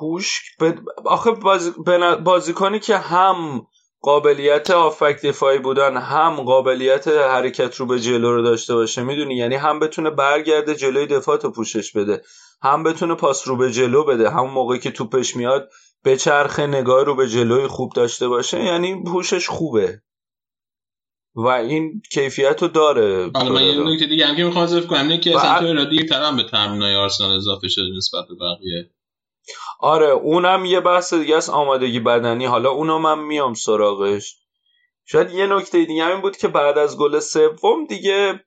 هوش 0.00 0.40
ب... 0.60 0.72
آخه 1.04 1.30
بازی... 1.30 1.70
بن- 1.70 2.24
بازیکنی 2.24 2.80
که 2.80 2.96
هم 2.96 3.66
قابلیت 4.04 4.70
آفک 4.70 5.26
دفاعی 5.26 5.58
بودن 5.58 5.96
هم 5.96 6.36
قابلیت 6.36 7.08
حرکت 7.08 7.76
رو 7.76 7.86
به 7.86 8.00
جلو 8.00 8.32
رو 8.32 8.42
داشته 8.42 8.74
باشه 8.74 9.02
می‌دونی؟ 9.02 9.36
یعنی 9.36 9.54
هم 9.54 9.80
بتونه 9.80 10.10
برگرده 10.10 10.74
جلوی 10.74 11.06
دفاع 11.06 11.36
تو 11.36 11.50
پوشش 11.50 11.92
بده 11.92 12.22
هم 12.62 12.82
بتونه 12.82 13.14
پاس 13.14 13.48
رو 13.48 13.56
به 13.56 13.72
جلو 13.72 14.04
بده 14.04 14.30
همون 14.30 14.50
موقعی 14.50 14.78
که 14.78 14.90
توپش 14.90 15.36
میاد 15.36 15.70
به 16.02 16.16
چرخه 16.16 16.66
نگاه 16.66 17.04
رو 17.04 17.16
به 17.16 17.28
جلوی 17.28 17.66
خوب 17.66 17.92
داشته 17.92 18.28
باشه 18.28 18.64
یعنی 18.64 18.92
هوشش 18.92 19.48
خوبه. 19.48 20.00
و 21.34 21.46
این 21.46 22.02
کیفیت 22.12 22.62
رو 22.62 22.68
داره 22.68 23.30
حالا 23.34 23.52
من 23.52 23.62
یه. 23.62 23.94
نکته 23.94 24.06
دیگه 24.06 24.26
هم 24.26 24.36
که 24.36 24.44
می‌خوام 24.44 24.64
اضافه 24.64 24.86
کنم 24.86 25.02
اینه 25.02 25.18
که 25.18 25.36
اصلا 25.36 25.58
توررا 25.58 25.84
دیگه 25.84 26.04
ترم 26.04 26.36
به 26.36 26.42
تمرینای 26.42 26.94
آرسنال 26.94 27.36
اضافه 27.36 27.68
شده 27.68 27.96
نسبت 27.96 28.24
به 28.28 28.34
بقیه. 28.34 28.90
آره 29.84 30.10
اونم 30.10 30.64
یه 30.64 30.80
بحث 30.80 31.14
دیگه 31.14 31.36
است 31.36 31.50
آمادگی 31.50 32.00
بدنی. 32.00 32.46
حالا 32.46 32.70
اونو 32.70 32.98
من 32.98 33.18
میام 33.18 33.54
سراغش. 33.54 34.36
شاید 35.04 35.30
یه 35.30 35.46
نکته 35.46 35.84
دیگه 35.84 36.06
این 36.06 36.20
بود 36.20 36.36
که 36.36 36.48
بعد 36.48 36.78
از 36.78 36.98
گل 36.98 37.20
سوم 37.20 37.86
دیگه 37.88 38.40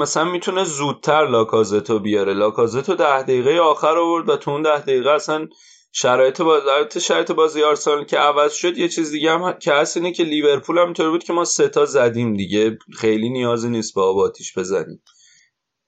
مثلا 0.00 0.24
می‌تونه 0.24 0.64
زودتر 0.64 1.26
لاکازتو 1.26 1.98
بیاره. 1.98 2.34
لاکازتو 2.34 2.94
ده 2.94 3.22
دقیقه 3.22 3.58
آخر 3.58 3.98
آورد 3.98 4.28
و 4.28 4.36
تو 4.36 4.50
اون 4.50 4.62
ده 4.62 4.80
دقیقه 4.80 5.10
اصلا 5.10 5.48
شرایط 5.92 6.42
باز... 6.42 6.62
شرایط 6.98 7.32
بازی 7.32 7.62
آرسنال 7.62 8.04
که 8.04 8.18
عوض 8.18 8.52
شد 8.52 8.78
یه 8.78 8.88
چیز 8.88 9.10
دیگه 9.10 9.30
هم 9.32 9.52
که 9.52 9.72
هست 9.72 9.96
اینه 9.96 10.12
که 10.12 10.24
لیورپول 10.24 10.78
هم 10.78 10.84
اینطور 10.84 11.10
بود 11.10 11.24
که 11.24 11.32
ما 11.32 11.44
سه 11.44 11.68
تا 11.68 11.84
زدیم 11.84 12.34
دیگه. 12.34 12.78
خیلی 12.98 13.30
نیازی 13.30 13.68
نیست 13.68 13.94
به 13.94 14.00
آب 14.00 14.18
آتیش 14.18 14.58
بزنیم. 14.58 15.02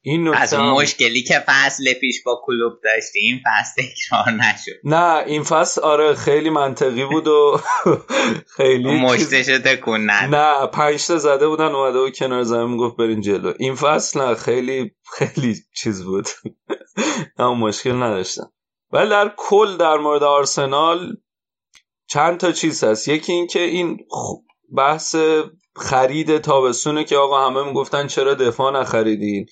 این 0.08 0.34
از 0.34 0.54
اون 0.54 0.66
هم- 0.66 0.72
مشکلی 0.72 1.22
که 1.22 1.44
فصل 1.46 1.92
پیش 1.92 2.22
با 2.22 2.40
کلوب 2.44 2.72
داشتیم 2.84 3.42
فصل 3.46 3.82
تکرار 3.82 4.34
نشد. 4.34 4.72
نه 4.84 5.24
این 5.26 5.42
فصل 5.42 5.80
آره 5.80 6.14
خیلی 6.14 6.50
منطقی 6.50 7.04
بود 7.04 7.28
و 7.28 7.60
خیلی 8.56 9.00
مشتشو 9.00 9.58
تکون 9.58 10.10
نه 10.10 10.66
پنج 10.66 11.06
تا 11.06 11.16
زده 11.18 11.48
بودن 11.48 11.64
اومده 11.74 11.98
و 11.98 12.10
کنار 12.10 12.42
زمین 12.42 12.76
گفت 12.76 12.96
برین 12.96 13.20
جلو. 13.20 13.52
این 13.58 13.74
فصل 13.74 14.20
نه 14.20 14.34
خیلی 14.34 14.90
خیلی 15.12 15.56
چیز 15.76 16.04
بود. 16.04 16.28
نه 17.38 17.46
مشکل 17.54 18.02
نداشتم. 18.02 18.52
ولی 18.92 19.10
در 19.10 19.32
کل 19.36 19.76
در 19.76 19.96
مورد 19.96 20.22
آرسنال 20.22 21.16
چند 22.08 22.36
تا 22.40 22.52
چیز 22.52 22.84
هست. 22.84 23.08
یکی 23.08 23.32
این 23.32 23.46
که 23.46 23.60
این 23.60 23.98
بحث 24.76 25.16
خرید 25.76 26.38
تابستونه 26.38 27.04
که 27.04 27.16
آقا 27.16 27.46
همه 27.46 27.64
می‌گفتن 27.64 28.06
چرا 28.06 28.34
دفاع 28.34 28.80
نخریدین. 28.80 29.46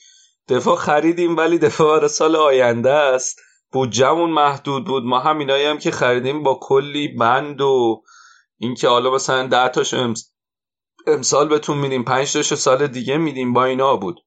دفاع 0.49 0.77
خریدیم 0.77 1.37
ولی 1.37 1.59
دفاع 1.59 1.97
برای 1.97 2.09
سال 2.09 2.37
آینده 2.37 2.93
است. 2.93 3.41
بودجهمون 3.73 4.31
محدود 4.31 4.87
بود. 4.87 5.05
ما 5.05 5.19
همینایی 5.19 5.65
هم 5.65 5.79
که 5.79 5.91
خریدیم 5.91 6.43
با 6.43 6.59
کلی 6.63 7.09
بند 7.09 7.61
و 7.61 8.03
اینکه 8.59 8.89
حالا 8.89 9.11
مثلا 9.11 9.47
ده 9.47 9.69
تاشو 9.69 9.97
امس... 9.97 10.33
امسال 11.07 11.49
بهتون 11.49 11.79
میدیم 11.79 12.05
پنج 12.05 12.33
تاشو 12.33 12.57
سال 12.57 12.87
دیگه 12.87 13.17
میدیم 13.17 13.53
با 13.53 13.65
اینا 13.65 13.97
بود. 13.97 14.21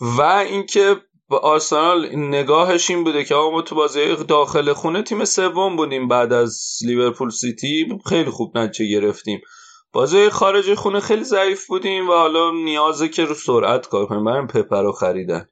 و 0.00 0.22
اینکه 0.22 0.96
آرسنال 1.30 2.16
نگاهش 2.16 2.90
این 2.90 3.04
بوده 3.04 3.24
که 3.24 3.34
آقا 3.34 3.50
ما 3.50 3.62
تو 3.62 3.74
بازی 3.74 4.16
داخل 4.16 4.72
خونه 4.72 5.02
تیم 5.02 5.24
سوم 5.24 5.76
بودیم 5.76 6.08
بعد 6.08 6.32
از 6.32 6.78
لیورپول 6.86 7.30
سیتی 7.30 7.98
خیلی 8.08 8.30
خوب 8.30 8.58
نتیجه 8.58 9.00
گرفتیم. 9.00 9.40
بازی 9.94 10.28
خارج 10.28 10.74
خونه 10.74 11.00
خیلی 11.00 11.24
ضعیف 11.24 11.66
بودیم 11.66 12.08
و 12.08 12.12
حالا 12.12 12.50
نیازه 12.50 13.08
که 13.08 13.24
رو 13.24 13.34
سرعت 13.34 13.88
کار 13.88 14.06
کنیم. 14.06 14.24
بریم 14.24 14.46
پپه 14.46 14.82
رو 14.82 14.92
خریدن. 14.92 15.48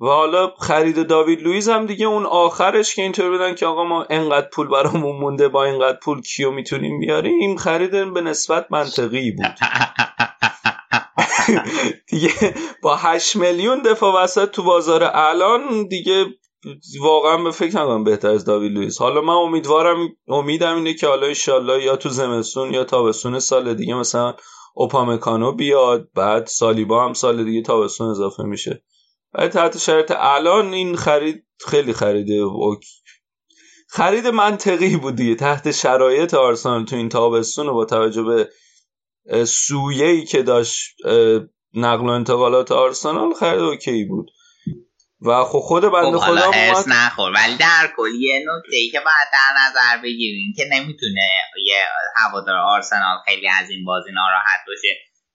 و 0.00 0.06
حالا 0.06 0.50
خرید 0.60 1.06
داوید 1.06 1.42
لویز 1.42 1.68
هم 1.68 1.86
دیگه 1.86 2.06
اون 2.06 2.26
آخرش 2.26 2.94
که 2.94 3.02
اینطور 3.02 3.30
بودن 3.30 3.54
که 3.54 3.66
آقا 3.66 3.84
ما 3.84 4.06
انقدر 4.10 4.48
پول 4.48 4.68
برامون 4.68 5.16
مونده 5.16 5.48
با 5.48 5.64
اینقدر 5.64 5.98
پول 6.02 6.20
کیو 6.22 6.50
می‌تونیم 6.50 7.00
بیاریم؟ 7.00 7.56
خرید 7.56 8.14
به 8.14 8.20
نسبت 8.20 8.66
منطقی 8.70 9.30
بود. 9.30 9.46
دیگه 12.10 12.54
با 12.82 12.96
8 12.96 13.36
میلیون 13.36 13.82
دفاع 13.82 14.22
وسط 14.22 14.50
تو 14.50 14.62
بازار 14.62 15.10
الان 15.14 15.86
دیگه 15.88 16.26
واقعا 17.00 17.36
به 17.44 17.50
فکر 17.50 17.76
نکنم 17.76 18.04
بهتر 18.04 18.28
از 18.28 18.44
داوید 18.44 18.72
لوئیس. 18.72 18.98
حالا 18.98 19.20
من 19.20 19.34
امیدوارم 19.34 20.08
امیدم 20.28 20.76
اینه 20.76 20.94
که 20.94 21.06
حالا 21.06 21.26
انشالله 21.26 21.84
یا 21.84 21.96
تو 21.96 22.08
زمستون 22.08 22.74
یا 22.74 22.84
تابستون 22.84 23.38
سال 23.38 23.74
دیگه 23.74 23.94
مثلا 23.94 24.34
اوپامکانو 24.74 25.52
بیاد 25.52 26.08
بعد 26.14 26.46
سالیبا 26.46 27.04
هم 27.04 27.12
سال 27.12 27.44
دیگه 27.44 27.62
تابستون 27.62 28.10
اضافه 28.10 28.42
میشه. 28.42 28.84
ولی 29.34 29.48
تحت 29.48 29.78
شرایط 29.78 30.12
الان 30.16 30.72
این 30.74 30.96
خرید 30.96 31.46
خیلی 31.66 31.92
خریده 31.92 32.42
اوک- 32.44 33.12
خرید 33.88 34.26
منطقی 34.26 34.96
بود 34.96 35.16
دیگه. 35.16 35.34
تحت 35.34 35.70
شرایط 35.70 36.34
آرسنال 36.34 36.84
تو 36.84 36.96
این 36.96 37.08
تابستون 37.08 37.68
و 37.68 37.74
با 37.74 37.84
توجه 37.84 38.22
به 38.22 38.48
سویه‌ای 39.46 40.24
که 40.24 40.42
داشت 40.42 40.96
نقل 41.74 42.06
و 42.06 42.10
انتقالات 42.10 42.72
آرسنال 42.72 43.34
خرید 43.34 43.60
اوکی 43.60 44.04
بود. 44.04 44.30
و 45.22 45.44
خب 45.44 45.58
خود 45.58 45.82
بنده 45.82 46.18
خب 46.18 46.24
حالا 46.24 46.40
خدا 46.40 46.46
اومد 46.46 46.84
نخور. 46.88 47.32
ولی 47.32 47.56
در 47.56 47.92
کل 47.96 48.10
یه 48.20 48.38
نکته 48.38 48.76
ای 48.76 48.90
که 48.90 49.00
باید 49.00 49.28
در 49.32 49.52
نظر 49.66 50.02
بگیریم 50.02 50.52
که 50.56 50.64
نمی‌تونه 50.72 51.28
یه 51.66 51.76
هوادار 52.16 52.56
آرسنال 52.56 53.18
خیلی 53.26 53.48
از 53.48 53.70
این 53.70 53.84
بازی 53.84 54.12
ناراحت 54.12 54.60
باشه. 54.66 54.88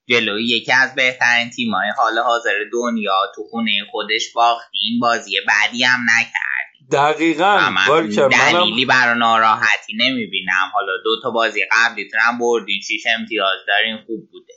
جلوی 0.10 0.48
یکی 0.48 0.72
از 0.72 0.96
بهترین 0.96 1.50
تیم‌های 1.50 1.90
حال 1.98 2.20
حاضر 2.20 2.54
دنیا 2.74 3.22
تو 3.36 3.44
خونه 3.52 3.72
خودش 3.92 4.34
باختی. 4.36 4.78
این 4.90 5.00
بازی 5.00 5.36
بعدی 5.48 5.84
هم 5.84 6.00
نکرد 6.20 6.66
دقیقا 6.92 7.70
من 7.70 8.10
دلیلی 8.30 8.86
برای 8.86 9.20
ناراحتی 9.20 9.94
نمی‌بینم. 9.98 10.72
حالا 10.74 10.92
دو 11.04 11.22
تا 11.24 11.32
بازی 11.32 11.62
قبلیتون 11.72 12.20
هم 12.20 12.40
بردین. 12.40 12.82
شیش 12.88 13.04
امتیاز 13.20 13.60
دارین 13.68 13.98
خوب 13.98 14.32
بوده. 14.32 14.54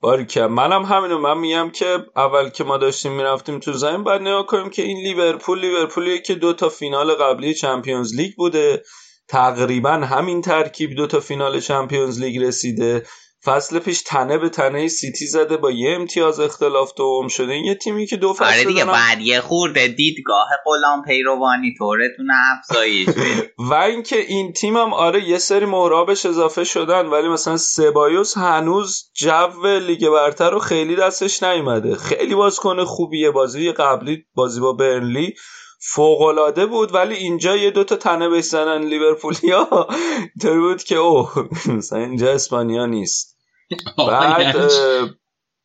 باری 0.00 0.26
کرد 0.26 0.50
منم 0.50 0.82
همینو 0.82 1.18
من 1.18 1.38
میگم 1.38 1.70
که 1.70 1.98
اول 2.16 2.48
که 2.48 2.64
ما 2.64 2.76
داشتیم 2.76 3.12
می‌رفتیم 3.12 3.60
تو 3.60 3.72
زمین 3.72 4.04
بعد 4.04 4.20
نگاه 4.20 4.46
کنیم 4.46 4.70
که 4.70 4.82
این 4.82 4.98
لیورپول 4.98 5.60
لیورپولیه 5.60 6.18
که 6.18 6.34
دو 6.34 6.52
تا 6.52 6.68
فینال 6.68 7.14
قبلی 7.14 7.54
چمپیونز 7.54 8.14
لیگ 8.14 8.34
بوده. 8.36 8.82
تقریبا 9.28 9.90
همین 9.90 10.42
ترکیب 10.42 10.94
دو 10.94 11.06
تا 11.06 11.20
فینال 11.20 11.60
Champions 11.60 12.20
League 12.20 12.38
رسیده. 12.44 13.06
فصل 13.44 13.78
پیش 13.78 14.02
تنه 14.02 14.38
به 14.38 14.48
تنه 14.48 14.88
سیتی 14.88 15.26
زده 15.26 15.56
با 15.56 15.70
یه 15.70 15.90
امتیاز 15.94 16.40
اختلاف 16.40 16.92
دوم 16.96 17.28
شده. 17.28 17.52
این 17.52 17.64
یه 17.64 17.74
تیمی 17.74 18.06
که 18.06 18.16
دو 18.16 18.32
فصل 18.32 18.44
آره 18.44 18.64
دیگه 18.64 18.84
دارن- 18.84 18.92
بعد 18.92 19.20
یه 19.20 19.40
خورده 19.40 19.88
دیدگاه 19.88 20.48
غلام 20.64 21.02
پیروانی 21.02 21.74
طورتون 21.78 22.26
افزایش 22.58 23.08
و 23.70 23.74
اینکه 23.74 24.16
این 24.20 24.52
تیم 24.52 24.76
هم 24.76 24.92
آره 24.92 25.28
یه 25.28 25.38
سری 25.38 25.66
مهره 25.66 25.96
بهش 25.96 26.26
اضافه 26.26 26.64
شدن 26.64 27.06
ولی 27.06 27.28
مثلا 27.28 27.56
سبایوس 27.56 28.36
هنوز 28.36 29.10
جو 29.14 29.78
لیگ 29.78 30.08
برتر 30.08 30.50
رو 30.50 30.58
خیلی 30.58 30.96
دستش 30.96 31.42
نیومده. 31.42 31.96
خیلی 31.96 32.34
بازیکن 32.34 32.84
خوبیه. 32.84 33.30
بازی 33.30 33.72
قبلی 33.72 34.24
بازی 34.34 34.60
با 34.60 34.72
برنلی 34.72 35.34
فوقالعاده 35.82 36.66
بود 36.66 36.94
ولی 36.94 37.14
اینجا 37.14 37.56
یه 37.56 37.70
دوتا 37.70 37.96
تنه 37.96 38.28
بهش 38.28 38.44
زنن 38.44 38.84
لیورپولیا. 38.84 39.68
اینطوری 40.34 40.60
بود 40.60 40.82
که 40.82 40.96
اوه 40.96 41.48
مثلا 41.66 41.98
اینجا 41.98 42.32
اسپانیا 42.32 42.86
نیست. 42.86 43.38
بعد 44.08 44.72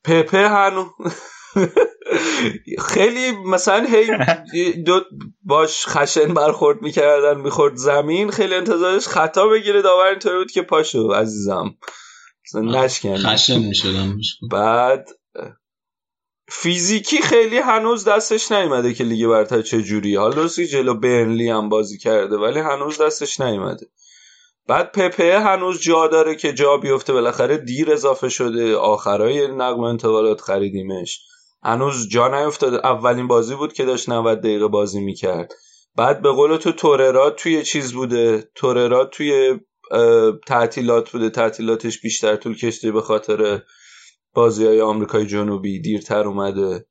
پپه 0.04 0.50
هنو 0.50 0.86
خیلی 2.94 3.32
مثلا 3.32 3.86
هی 3.86 4.74
دو 4.84 5.02
باش 5.44 5.88
خشن 5.88 6.34
برخورد 6.34 6.82
می‌کردن 6.82 7.42
می‌خورد 7.42 7.76
زمین 7.76 8.32
خیلی 8.32 8.56
انتظارش 8.56 9.08
خطا 9.08 9.48
بگیره. 9.48 9.82
داور 9.82 10.06
اینطوری 10.06 10.38
بود 10.38 10.52
که 10.52 10.62
پاشو 10.62 11.08
عزیزم. 11.08 11.76
نشکن 12.56 13.18
خشن 13.18 13.60
می‌شدم. 13.60 14.18
بعد 14.52 15.08
فیزیکی 16.50 17.22
خیلی 17.22 17.58
هنوز 17.58 18.06
دستش 18.06 18.52
نیومده 18.52 18.94
که 18.94 19.04
لیگ 19.04 19.28
برتر 19.28 19.62
چه 19.62 19.82
جوری. 19.82 20.16
حالا 20.16 20.36
درسته 20.36 20.66
که 20.66 20.72
جلو 20.72 20.94
برنلی 20.94 21.50
هم 21.50 21.70
بازی 21.70 21.98
کرده 21.98 22.38
ولی 22.38 22.60
هنوز 22.60 23.02
دستش 23.02 23.40
نیومده. 23.40 23.86
بعد 24.68 24.92
پپه 24.92 25.40
هنوز 25.40 25.82
جا 25.82 26.08
داره 26.08 26.36
که 26.36 26.54
جا 26.54 26.78
بیفته. 26.78 27.14
بالاخره 27.14 27.58
دیر 27.58 27.92
اضافه 27.92 28.30
شده. 28.30 28.76
آخرای 28.76 29.48
نقل 29.48 29.80
و 29.80 29.82
انتقالات 29.82 30.42
خریدیمش. 30.42 31.22
هنوز 31.64 32.10
جا 32.10 32.28
نیفتاده. 32.28 32.88
اولین 32.88 33.28
بازی 33.28 33.56
بود 33.56 33.74
که 33.74 33.86
داشت 33.86 34.10
90 34.10 34.40
دقیقه 34.40 34.68
بازی 34.68 35.00
می‌کرد. 35.00 35.54
بعد 35.96 36.22
به 36.22 36.32
قول 36.32 36.58
تو 36.58 36.72
توررات 36.72 37.36
توی 37.36 37.64
چیز 37.64 37.94
بوده. 37.94 38.50
توررات 38.56 39.12
توی 39.12 39.60
تعطیلات 40.48 41.10
بوده. 41.10 41.30
تعطیلاتش 41.30 42.02
بیشتر 42.02 42.36
طول 42.36 42.58
کشته 42.58 42.92
به 42.92 43.02
خاطر 43.02 43.62
بازی 44.36 44.66
های 44.66 44.82
آمریکای 44.82 45.26
جنوبی 45.26 45.82
دیرتر 45.82 46.28
اومده. 46.28 46.86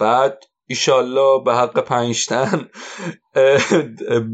بعد 0.00 0.44
ایشالله 0.66 1.44
به 1.44 1.54
حق 1.54 1.80
پنجتن 1.80 2.70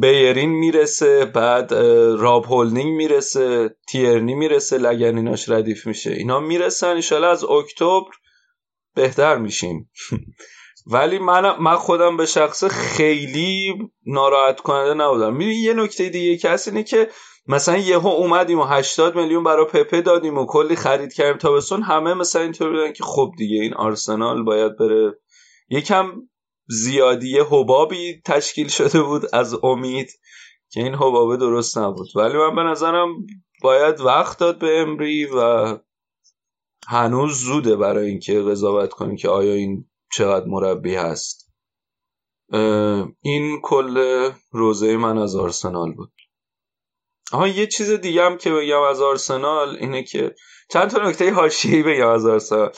بیرین 0.00 0.50
می‌رسه 0.50 1.24
بعد 1.24 1.74
راب 2.18 2.44
هولنینگ 2.44 2.92
می‌رسه 2.96 3.76
تیرنی 3.88 4.34
می‌رسه 4.34 4.78
لگنیناش 4.78 5.48
ردیف 5.48 5.86
میشه. 5.86 6.10
اینا 6.10 6.40
می‌رسن 6.40 6.96
ایشالله 6.96 7.26
از 7.26 7.44
اکتبر 7.44 8.10
بهتر 8.94 9.36
میشیم. 9.36 9.90
ولی 10.92 11.18
من 11.18 11.56
من 11.60 11.76
خودم 11.76 12.16
به 12.16 12.26
شخص 12.26 12.64
خیلی 12.64 13.74
ناراحت 14.06 14.60
کننده 14.60 15.04
نبودم. 15.04 15.36
می‌دونی 15.36 15.56
یه 15.56 15.74
نکته 15.74 16.08
دیگه 16.08 16.50
هست 16.50 16.68
اینه 16.68 16.82
که 16.82 17.08
مثلا 17.46 17.76
یهو 17.76 18.06
اومدیم 18.06 18.58
و 18.58 18.64
80 18.64 19.16
میلیون 19.16 19.44
برای 19.44 19.64
پپه 19.64 20.02
دادیم 20.02 20.38
و 20.38 20.46
کلی 20.46 20.76
خرید 20.76 21.12
کردیم 21.12 21.38
تابستون 21.38 21.82
همه 21.82 22.14
مثلا 22.14 22.42
اینطور 22.42 22.70
بودن 22.70 22.92
که 22.92 23.04
خب 23.04 23.32
دیگه 23.38 23.62
این 23.62 23.74
آرسنال 23.74 24.42
باید 24.42 24.76
بره. 24.76 25.18
یکم 25.68 26.12
زیادی 26.68 27.38
حبابی 27.38 28.22
تشکیل 28.24 28.68
شده 28.68 29.02
بود 29.02 29.22
از 29.32 29.54
امید 29.62 30.10
که 30.70 30.80
این 30.80 30.94
حبابه 30.94 31.36
درست 31.36 31.78
نبود. 31.78 32.08
ولی 32.16 32.38
من 32.38 32.54
به 32.54 32.62
نظرم 32.62 33.08
باید 33.62 34.00
وقت 34.00 34.38
داد 34.38 34.58
به 34.58 34.80
امری 34.80 35.26
و 35.26 35.78
هنوز 36.86 37.38
زوده 37.38 37.76
برای 37.76 38.08
اینکه 38.08 38.40
قضاوت 38.40 38.90
کنیم 38.90 39.16
که 39.16 39.28
آیا 39.28 39.52
این 39.52 39.90
چقدر 40.12 40.46
مربی 40.46 40.94
هست. 40.94 41.52
این 43.20 43.60
کل 43.62 44.30
روزه 44.50 44.96
من 44.96 45.18
از 45.18 45.36
آرسنال 45.36 45.92
بود. 45.92 46.12
آها 47.32 47.48
یه 47.48 47.66
چیز 47.66 47.90
دیگه 47.90 48.24
هم 48.24 48.38
که 48.38 48.50
بگم 48.50 48.80
از 48.80 49.00
آرسنال 49.00 49.76
اینه 49.80 50.02
که 50.02 50.34
چند 50.72 50.90
تا 50.90 51.08
نکته 51.08 51.32
حاشیه‌ای 51.32 51.82
بگم 51.82 52.08
از 52.08 52.26
آرسنال. 52.26 52.70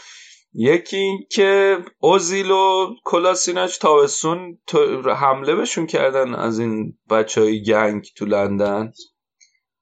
یکی 0.55 0.97
این 0.97 1.27
که 1.31 1.79
اوزیل 1.99 2.51
و 2.51 2.95
کلاسیناچ 3.05 3.79
تابستون 3.79 4.59
تو- 4.67 5.11
حمله 5.11 5.55
بهشون 5.55 5.87
کردن 5.87 6.35
از 6.35 6.59
این 6.59 6.99
بچه 7.11 7.41
های 7.41 7.63
گنگ 7.63 8.07
تو 8.17 8.25
لندن. 8.25 8.93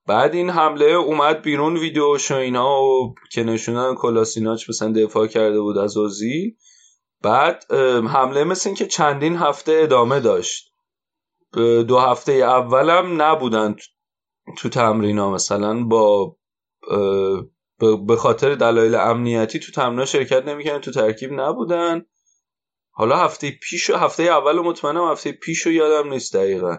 بعد 0.06 0.34
این 0.34 0.50
حمله 0.50 0.84
اومد 0.84 1.42
بیرون 1.42 1.76
ویدیوش 1.76 2.30
و 2.30 2.34
اینا 2.34 2.82
و 2.82 3.14
که 3.32 3.42
نشونن 3.44 3.94
کلاسیناچ 3.94 4.68
مثلا 4.68 4.92
دفاع 4.92 5.26
کرده 5.26 5.60
بود 5.60 5.78
از 5.78 5.96
اوزیل. 5.96 6.54
بعد 7.22 7.72
حمله 8.08 8.44
مثل 8.44 8.68
این 8.68 8.76
که 8.76 8.86
چندین 8.86 9.36
هفته 9.36 9.80
ادامه 9.82 10.20
داشت. 10.20 10.68
دو 11.88 11.98
هفته 11.98 12.32
اولم 12.32 13.22
نبودن 13.22 13.76
تو- 14.58 14.68
تمرین 14.68 15.18
ها 15.18 15.30
مثلا 15.30 15.84
با 15.84 16.36
به 18.06 18.16
خاطر 18.16 18.54
دلایل 18.54 18.94
امنیتی 18.94 19.58
تو 19.58 19.72
تمرین 19.72 20.04
شرکت 20.04 20.44
نمی‌کنن 20.44 20.78
تو 20.80 20.90
ترکیب 20.90 21.30
نبودن. 21.32 22.06
حالا 22.94 23.16
هفته 23.16 23.50
پیش 23.50 23.90
و 23.90 23.96
هفته 23.96 24.22
اول 24.22 24.56
رو 24.56 24.62
مطمئنم 24.62 25.10
هفته 25.10 25.32
پیش 25.32 25.66
رو 25.66 25.72
یادم 25.72 26.12
نیست 26.12 26.36
دقیقا. 26.36 26.76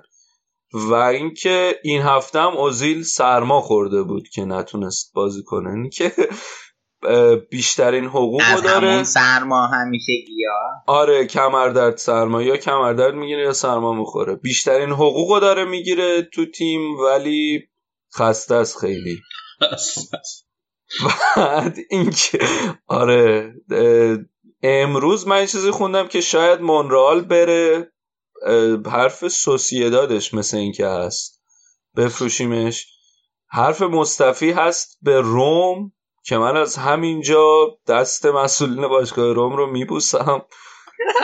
و 0.73 0.93
اینکه 0.93 1.79
این 1.83 2.01
هفته 2.01 2.39
هم 2.39 2.57
اوزیل 2.57 3.03
سرما 3.03 3.61
خورده 3.61 4.03
بود 4.03 4.27
که 4.29 4.45
نتونست 4.45 5.11
بازی 5.15 5.43
کنه. 5.43 5.89
که 5.89 6.11
بیشترین 7.49 8.05
حقوق 8.05 8.41
رو 8.55 8.61
داره 8.61 8.91
همون 8.91 9.03
سرما 9.03 9.67
همیشه 9.67 10.13
گیا 10.27 10.51
آره 10.87 11.25
کمردرد 11.27 11.97
سرما. 11.97 12.41
یا 12.41 12.57
کمردرد 12.57 13.13
می‌گیره 13.13 13.41
یا 13.43 13.53
سرما 13.53 13.93
می‌خوره. 13.93 14.35
بیشترین 14.35 14.89
حقوق 14.89 15.31
رو 15.31 15.39
داره 15.39 15.65
می‌گیره 15.65 16.21
تو 16.21 16.45
تیم 16.45 16.99
ولی 16.99 17.63
خسته 18.15 18.55
است 18.55 18.77
خیلی. 18.77 19.21
بعد 21.35 21.77
اینکه 21.89 22.39
آره 22.87 23.53
امروز 24.63 25.27
من 25.27 25.45
چیزی 25.45 25.71
خوندم 25.71 26.07
که 26.07 26.21
شاید 26.21 26.61
مونرال 26.61 27.21
بره. 27.21 27.91
حرف 28.85 29.27
سوسیدادش 29.27 30.33
مثل 30.33 30.57
اینکه 30.57 30.87
هست. 30.87 31.41
بفروشیمش. 31.97 32.87
حرف 33.47 33.81
مصطفی 33.81 34.51
هست 34.51 34.97
به 35.01 35.21
روم. 35.21 35.91
که 36.23 36.37
من 36.37 36.57
از 36.57 36.75
همینجا 36.75 37.77
دست 37.87 38.25
مسئولین 38.25 38.87
باشگاه 38.87 39.33
روم 39.33 39.55
رو 39.55 39.71
میبوسم. 39.71 40.41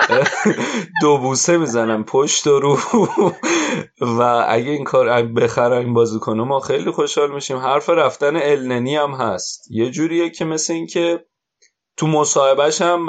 دو 1.02 1.18
بوسه 1.18 1.58
می‌زنم 1.58 2.04
پشت 2.04 2.48
و 2.48 2.60
رو. 2.60 2.78
و 4.02 4.46
اگه 4.48 4.72
این 4.72 4.84
کار 4.84 5.24
بخرن 5.24 5.78
این 5.78 5.94
بازیکنو 5.94 6.46
ما 6.46 6.60
خیلی 6.60 6.92
خوشحال 6.92 7.32
میشیم. 7.32 7.58
حرف 7.58 7.90
رفتن 7.90 8.36
النی 8.36 8.96
هم 8.96 9.12
هست. 9.12 9.72
یه 9.72 9.92
جوریه 9.92 10.30
که 10.30 10.46
مثل 10.46 10.74
این 10.74 10.88
که 10.88 11.26
تو 11.98 12.08
مصاحبهش 12.08 12.82
هم 12.82 13.08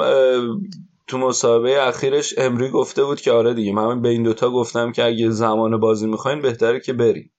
تو 1.07 1.17
مصاحبه 1.17 1.87
اخیرش 1.87 2.33
امری 2.37 2.69
گفته 2.69 3.03
بود 3.03 3.21
که 3.21 3.31
آره 3.31 3.53
دیگه 3.53 3.73
من 3.73 4.01
به 4.01 4.09
این 4.09 4.23
دوتا 4.23 4.49
گفتم 4.49 4.91
که 4.91 5.05
اگه 5.05 5.29
زمان 5.29 5.79
بازی 5.79 6.07
می‌خواین 6.07 6.41
بهتره 6.41 6.79
که 6.79 6.93
بریم 6.93 7.31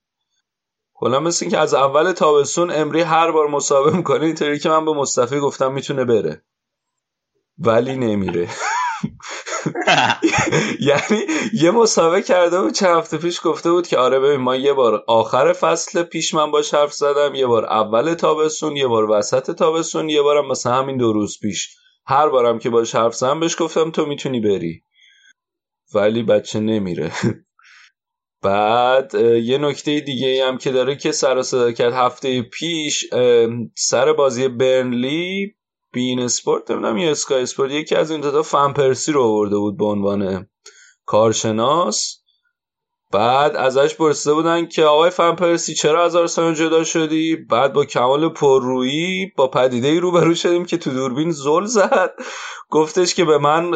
کلا 1.02 1.20
مثل 1.20 1.44
این 1.44 1.50
که 1.50 1.58
از 1.58 1.74
اول 1.74 2.12
تابستون 2.12 2.70
امری 2.70 3.00
هر 3.00 3.30
بار 3.30 3.48
مصاحبه 3.48 3.96
می‌کنه 3.96 4.26
اینطوری 4.26 4.58
که 4.58 4.68
من 4.68 4.84
به 4.84 4.92
مصطفی 4.92 5.40
گفتم 5.40 5.72
می‌تونه 5.72 6.04
بره. 6.04 6.42
ولی 7.58 7.96
نمیره. 7.96 8.48
یعنی 10.88 11.20
یه 11.52 11.70
مسابقه 11.70 12.22
کرده 12.22 12.62
بود 12.62 12.72
چند 12.72 12.96
هفته 12.96 13.18
پیش 13.18 13.40
گفته 13.44 13.70
بود 13.70 13.86
که 13.86 13.98
آره 13.98 14.20
ببین 14.20 14.40
ما 14.40 14.56
یه 14.56 14.72
بار 14.72 15.04
آخر 15.08 15.52
فصل 15.52 16.02
پیش 16.02 16.34
من 16.34 16.50
باش 16.50 16.74
حرف 16.74 16.92
زدم 16.92 17.34
یه 17.34 17.46
بار 17.46 17.64
اول 17.64 18.14
تابستون 18.14 18.76
یه 18.76 18.86
بار 18.86 19.10
وسط 19.10 19.50
تابستون 19.50 20.08
یه 20.08 20.22
بارم 20.22 20.48
مثلا 20.48 20.74
همین 20.74 20.96
دو 20.96 21.12
روز 21.12 21.38
پیش. 21.42 21.76
هر 22.06 22.28
بارم 22.28 22.58
که 22.58 22.70
باش 22.70 22.94
حرف 22.94 23.14
زدم 23.14 23.40
بهش 23.40 23.62
گفتم 23.62 23.90
تو 23.90 24.06
می‌تونی 24.06 24.40
بری. 24.40 24.82
ولی 25.94 26.22
بچه 26.22 26.60
نمیره. 26.60 27.12
بعد 28.42 29.14
یه 29.42 29.58
نکته 29.58 30.00
دیگه 30.00 30.28
ای 30.28 30.40
هم 30.40 30.58
که 30.58 30.72
داره 30.72 30.96
که 30.96 31.12
سر 31.12 31.42
صدا 31.42 31.72
کرد 31.72 31.92
هفته 31.92 32.42
پیش 32.42 33.04
سر 33.74 34.12
بازی 34.12 34.48
برنلی 34.48 35.54
بین 35.92 36.20
اسپورت 36.20 36.70
نمی‌دونم 36.70 36.98
یا 36.98 37.10
اسکای 37.10 37.42
اسپورت 37.42 37.70
یکی 37.70 37.94
از 37.94 38.10
این 38.10 38.20
دوتا 38.20 38.42
فن 38.42 38.72
پرسی 38.72 39.12
رو 39.12 39.22
آورده 39.22 39.56
بود 39.56 39.78
به 39.78 39.84
عنوان 39.84 40.48
کارشناس. 41.06 42.18
بعد 43.12 43.56
ازش 43.56 43.94
پرسیده 43.94 44.34
بودن 44.34 44.66
که 44.66 44.84
آقای 44.84 45.10
فن 45.10 45.34
پرسی 45.34 45.74
چرا 45.74 46.04
از 46.04 46.16
آرسنال 46.16 46.54
جدا 46.54 46.84
شدی؟ 46.84 47.36
بعد 47.36 47.72
با 47.72 47.84
کمال 47.84 48.28
پررویی 48.28 49.32
با 49.36 49.48
پدیده 49.48 49.88
ای 49.88 50.00
روبرو 50.00 50.34
شدیم 50.34 50.64
که 50.64 50.76
تو 50.76 50.90
دوربین 50.90 51.30
زل 51.30 51.64
زد. 51.64 52.14
گفتش 52.70 53.14
که 53.14 53.24
به 53.24 53.38
من 53.38 53.70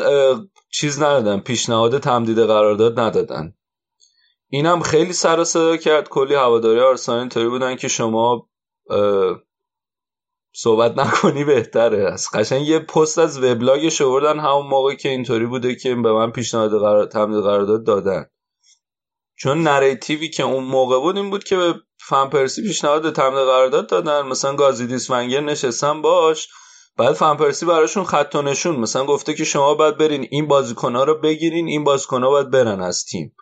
چیز 0.72 1.02
ندادن 1.02 1.40
پیشنهاد 1.40 1.98
تمدید 1.98 2.38
قرارداد 2.38 3.00
ندادن. 3.00 3.52
اینم 4.48 4.80
خیلی 4.80 5.12
سر 5.12 5.44
صدا 5.44 5.76
کرد. 5.76 6.08
کلی 6.08 6.34
هواداری 6.34 6.80
آرسنال 6.80 7.18
اینطوری 7.18 7.48
بودن 7.48 7.76
که 7.76 7.88
شما 7.88 8.48
صحبت 10.54 10.98
نکنی 10.98 11.44
بهتره. 11.44 12.12
از 12.12 12.28
قشنگ 12.34 12.68
یه 12.68 12.78
پست 12.78 13.18
از 13.18 13.38
وبلاگش 13.42 14.00
آوردن 14.00 14.38
همون 14.38 14.66
موقع 14.66 14.94
که 14.94 15.08
اینطوری 15.08 15.46
بوده 15.46 15.74
که 15.74 15.94
به 15.94 16.12
من 16.12 16.30
پیشنهاد 16.30 16.70
قرار 16.70 17.06
تمدید 17.06 17.42
قرارداد 17.42 17.86
دادن. 17.86 18.26
چون 19.38 19.62
نریتیوی 19.62 20.28
که 20.28 20.42
اون 20.42 20.64
موقع 20.64 21.00
بود 21.00 21.16
این 21.16 21.30
بود 21.30 21.44
که 21.44 21.56
به 21.56 21.74
فن 21.98 22.28
پرسی 22.28 22.62
پیشنهاد 22.62 23.12
تمدید 23.12 23.44
قرارداد 23.44 23.88
دادن. 23.88 24.22
مثلا 24.22 24.56
گازیدیس 24.56 25.10
ونگر 25.10 25.40
نشستن 25.40 26.02
باش. 26.02 26.48
بعد 26.96 27.12
فن 27.12 27.36
پرسی 27.36 27.66
براشون 27.66 28.04
خط 28.04 28.34
و 28.34 28.42
نشون. 28.42 28.76
مثلا 28.76 29.06
گفته 29.06 29.34
که 29.34 29.44
شما 29.44 29.74
باید 29.74 29.96
برین 29.96 30.28
این 30.30 30.48
بازیکن‌ها 30.48 31.04
رو 31.04 31.20
بگیرین 31.20 31.66
این 31.66 31.84
بازیکن‌ها 31.84 32.30
باید 32.30 32.50
برن 32.50 32.80
از 32.80 33.04
تیم. 33.04 33.36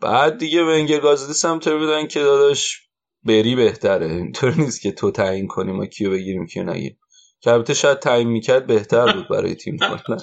بعد 0.00 0.38
دیگه 0.38 0.64
ونگر 0.64 0.98
گازیدیس 0.98 1.44
هم 1.44 1.58
بودن 1.58 2.06
که 2.06 2.20
داداش 2.20 2.80
بری 3.22 3.56
بهتره. 3.56 4.06
اینطور 4.06 4.54
نیست 4.54 4.80
که 4.80 4.92
تو 4.92 5.10
تعیین 5.10 5.46
کنی 5.46 5.72
ما 5.72 5.86
کیو 5.86 6.10
بگیریم 6.10 6.46
کیو 6.46 6.62
نگیریم. 6.62 6.98
که 7.40 7.50
البته 7.50 7.74
شاید 7.74 7.98
تعیین 7.98 8.28
می‌کرد 8.28 8.66
بهتر 8.66 9.12
بود 9.12 9.28
برای 9.28 9.54
تیم 9.54 9.78
کلا. 9.78 10.18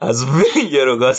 از 0.00 0.24
ونگر 0.24 0.88
و 0.88 1.14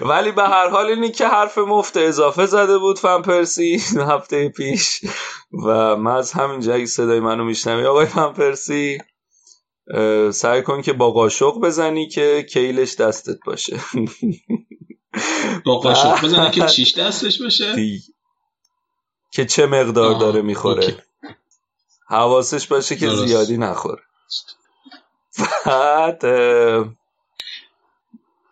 ولی 0.00 0.32
به 0.32 0.42
هر 0.42 0.68
حال 0.68 0.86
اینی 0.86 1.10
که 1.10 1.26
حرف 1.26 1.58
مفت 1.58 1.96
اضافه 1.96 2.46
زده 2.46 2.78
بود 2.78 2.98
فن 2.98 3.22
پرسی 3.22 3.82
هفته 3.96 4.48
پیش. 4.48 5.00
و 5.66 5.96
من 5.96 6.16
از 6.16 6.32
همین 6.32 6.60
جایی 6.60 6.86
صدای 6.86 7.20
منو 7.20 7.44
میشنمی 7.44 7.84
آقای 7.84 8.06
فن 8.06 8.32
پرسی 8.32 8.98
سعی 10.30 10.62
کن 10.62 10.82
که 10.82 10.92
با 10.92 11.10
قاشق 11.10 11.60
بزنی 11.60 12.08
که 12.08 12.46
کیلش 12.52 12.94
دستت 12.94 13.38
باشه. 13.46 13.80
با 15.64 15.78
قاشق 15.78 16.24
بزنی 16.24 16.50
که 16.50 16.66
چیش 16.66 16.98
دستش 16.98 17.42
باشه 17.42 17.74
که 19.30 19.44
چه 19.44 19.66
مقدار 19.66 20.18
داره 20.18 20.42
می‌خوره. 20.42 21.04
حواسش 22.06 22.66
باشه 22.66 22.96
که 22.96 23.08
زیادی 23.08 23.56
نخوره. 23.56 24.02
بعد 25.66 26.24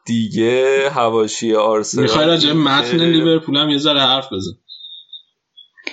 دیگه 0.04 0.90
هواشی 0.90 1.54
آرسنال. 1.54 2.02
می‌خوای 2.02 2.26
راجع 2.26 2.52
متن 2.52 2.96
لیورپول 2.96 3.56
هم 3.56 3.70
یه 3.70 3.78
ذره 3.78 4.00
حرف 4.00 4.32
بزن. 4.32 4.52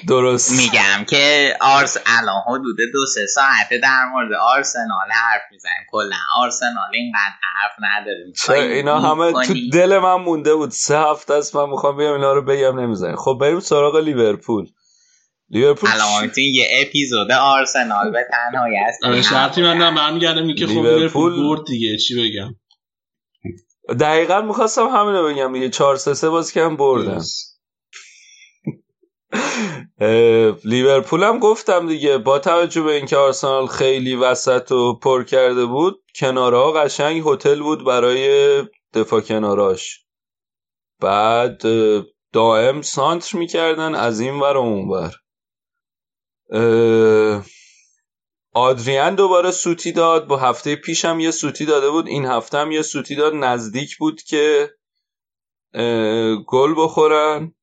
درست. 0.08 0.52
میگم 0.52 1.06
که 1.10 1.54
آرس 1.62 1.98
الان 2.06 2.42
حدود 2.48 2.78
دو 2.94 3.06
سه 3.06 3.26
ساعته 3.26 3.78
در 3.78 4.06
مورد 4.12 4.34
آرسنال 4.34 5.12
حرف 5.12 5.42
می‌زنیم. 5.52 5.86
کلا 5.90 6.16
آرسنال 6.38 6.92
اینقدر 6.94 7.36
حرف 7.56 7.72
نداریم 7.80 8.34
اینا 8.74 9.00
همه 9.00 9.32
تو 9.32 9.54
دل 9.74 9.98
من 9.98 10.16
مونده 10.16 10.56
بود. 10.56 10.70
سه 10.72 11.00
هفته 11.00 11.34
است 11.34 11.56
من 11.56 11.70
می‌خوام 11.70 11.98
بیام 11.98 12.14
اینا 12.14 12.34
رو 12.34 12.42
بگم 12.42 12.80
نمی‌زنیم 12.80 13.16
خب 13.16 13.38
بریم 13.42 13.60
سراغ 13.60 13.98
لیورپول. 13.98 14.66
لیورپول 15.50 15.90
الان 15.94 16.32
یه 16.38 16.68
اپیزود 16.82 17.32
آرسنال 17.32 18.12
به 18.12 18.28
تنهایی 18.32 18.78
است. 18.78 19.04
آره، 19.04 19.22
شرطی 19.22 19.62
من 19.62 19.96
برمیگردم 19.96 20.56
که 20.56 20.68
خب 20.68 20.74
لیورپول 20.74 21.36
برد 21.36 21.66
دیگه 21.68 21.98
چی 21.98 22.16
بگم؟ 22.16 22.56
دقیقا 24.00 24.42
می‌خواستم 24.42 24.88
همینو 24.88 25.24
بگم 25.24 25.54
دیگه. 25.54 25.70
4 25.70 25.96
3 25.96 26.14
3 26.14 26.30
باز 26.30 26.54
کم 26.54 26.78
بردم. 26.78 27.22
لیورپول 30.66 31.24
هم 31.24 31.40
گفتم 31.40 31.88
دیگه 31.88 32.18
با 32.18 32.40
توجه 32.40 32.82
به 32.82 32.92
اینکه 32.92 33.18
آرسنال 33.18 33.68
خیلی 33.68 34.16
وسط 34.16 34.72
و 34.72 34.94
پر 34.94 35.24
کرده 35.24 35.66
بود 35.66 36.04
کنارها 36.16 36.72
قشنگ 36.72 37.24
هتل 37.26 37.62
بود 37.62 37.86
برای 37.86 38.64
دفاع 38.94 39.22
کناراش. 39.22 40.06
بعد 41.00 41.62
دائم 42.34 42.82
سانتر 42.82 43.38
می‌کردن 43.38 43.96
از 43.96 44.20
این 44.20 44.40
ور 44.40 44.58
و 44.58 44.60
اون 44.60 44.90
ور. 44.90 45.16
آدریان 48.54 49.16
دوباره 49.16 49.52
سوتی 49.52 49.92
داد 49.92 50.28
با 50.28 50.38
هفته 50.38 50.76
پیش 50.76 51.06
هم 51.06 51.20
یه 51.20 51.32
سوتی 51.32 51.66
داده 51.66 51.90
بود 51.90 52.08
این 52.08 52.26
هفته 52.26 52.58
هم 52.58 52.72
یه 52.72 52.82
سوتی 52.82 53.16
داد 53.16 53.34
نزدیک 53.34 53.98
بود 53.98 54.22
که 54.22 54.70
گل 56.48 56.74
بخورن. 56.78 57.56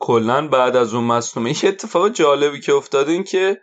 کلا 0.00 0.48
بعد 0.48 0.76
از 0.76 0.94
اون 0.94 1.04
مصدومه 1.04 1.64
یه 1.64 1.68
اتفاق 1.68 2.08
جالبی 2.08 2.60
که 2.60 2.72
افتاد 2.72 3.08
این 3.08 3.24
که 3.24 3.60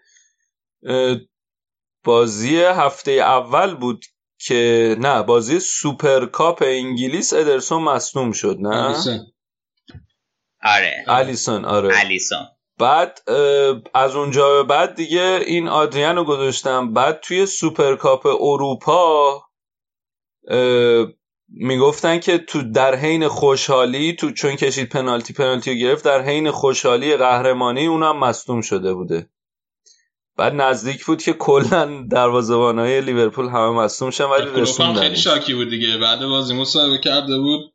بازی 2.04 2.62
هفته 2.62 3.12
اول 3.12 3.76
بود 3.76 4.06
که 4.38 4.96
نه 5.00 5.24
بازی 5.24 5.60
سوپرکاپ 5.60 6.64
انگلیس 6.66 7.34
ادرسون 7.34 7.82
مصدوم 7.82 8.32
شد 8.32 8.58
نه؟ 8.60 8.96
آره. 10.64 11.04
الیسون 11.08 11.66
آره. 11.66 12.00
الیسون. 12.00 12.48
بعد 12.78 13.22
از 13.94 14.16
اونجا 14.16 14.50
به 14.50 14.64
بعد 14.64 14.96
دیگه 14.96 15.40
این 15.46 15.68
آدریان 15.68 16.16
رو 16.16 16.24
گذاشتن. 16.24 16.94
بعد 16.94 17.20
توی 17.20 17.46
سوپرکاپ 17.46 18.26
اروپا 18.26 19.44
می‌گفتن 21.54 22.20
که 22.20 22.38
تو 22.38 22.72
در 22.72 22.95
حین 22.95 23.28
خوشحالی 23.28 24.14
تو 24.14 24.32
چون 24.32 24.56
کشید 24.56 24.89
پنالتی 24.89 25.34
پنالتی 25.34 25.72
رو 25.72 25.78
گرفت 25.78 26.06
در 26.06 26.22
حین 26.22 26.52
خوشحالی 26.52 27.18
قهرمانی 27.18 27.86
اونم 27.86 28.18
مصدوم 28.18 28.62
شده 28.62 28.93
بوده. 28.93 29.30
بعد 30.38 30.54
نزدیک 30.54 31.06
بود 31.06 31.24
که 31.24 31.34
کلا 31.34 32.08
های 32.52 33.02
لیورپول 33.02 33.45
همه 33.45 33.70
مصدوم 33.70 34.10
شدن 34.10 34.30
ولی 34.30 34.62
رسوندن 34.62 35.02
خیلی 35.02 35.16
شاکی 35.16 35.54
بود 35.54 35.70
دیگه. 35.70 35.97
بعد 35.97 36.20
بازی 36.20 36.54
مصاحبه 36.54 36.97
کرده 36.97 37.38
بود 37.38 37.74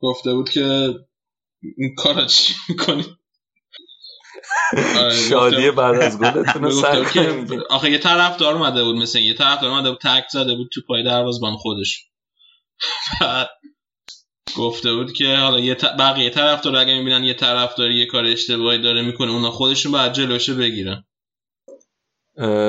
گفته 0.00 0.34
بود 0.34 0.50
که 0.50 0.94
این 1.76 1.94
کارا 1.96 2.24
چی 2.24 2.54
می‌کنی؟ 2.68 3.04
آره، 4.98 5.14
شادی 5.14 5.70
بعد 5.70 5.94
از 5.94 6.18
گلتون 6.18 6.62
رو 6.64 6.70
سر 6.70 7.06
آخه 7.70 7.90
یه 7.90 7.98
طرف 7.98 8.36
دار 8.36 8.54
اومده 8.54 8.84
بود 8.84 8.96
مثل 8.96 9.18
یه 9.18 9.34
طرف 9.34 9.60
دار 9.60 9.70
اومده 9.70 9.90
بود 9.90 10.00
تک 10.02 10.24
زده 10.30 10.54
بود 10.54 10.68
تو 10.72 10.80
پای 10.88 11.02
دروازه‌بان 11.02 11.56
خودش. 11.56 12.06
گفته 14.56 14.94
بود 14.94 15.12
که 15.12 15.36
حالا 15.36 15.60
یه 15.60 15.74
بقیه 15.74 16.30
طرف 16.30 16.60
داره 16.60 16.78
اگه 16.78 16.98
می‌بینن 16.98 17.24
یه 17.24 17.34
طرف 17.34 17.74
داره 17.74 17.94
یه 17.94 18.06
کار 18.06 18.24
اشتباهی 18.24 18.82
داره 18.82 19.02
می‌کنه 19.02 19.30
اونا 19.30 19.50
خودشون 19.50 19.92
باید 19.92 20.12
جلوشه 20.12 20.54
بگیرن. 20.54 21.04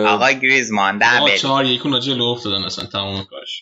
آقا 0.08 0.32
گریزمان 0.32 0.98
در 0.98 1.38
چهار 1.38 1.66
یک 1.66 1.86
اونا 1.86 2.00
جلو 2.00 2.24
افتادن 2.24 2.64
اصلا 2.64 2.86
تمام 2.86 3.24
کارش. 3.24 3.62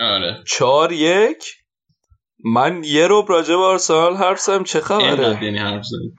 آره. 0.00 0.44
چهار 0.46 0.92
یک؟ 0.92 1.56
من 2.44 2.84
یه 2.84 3.06
رو 3.06 3.26
راجع 3.28 3.56
به 3.56 3.62
آرسنال 3.62 4.16
حرف 4.16 4.40
زدم 4.40 4.64
چه 4.64 4.80
خبره؟ 4.80 5.44
یعنی 5.44 5.58
حرف 5.58 5.84
زدم 5.84 6.16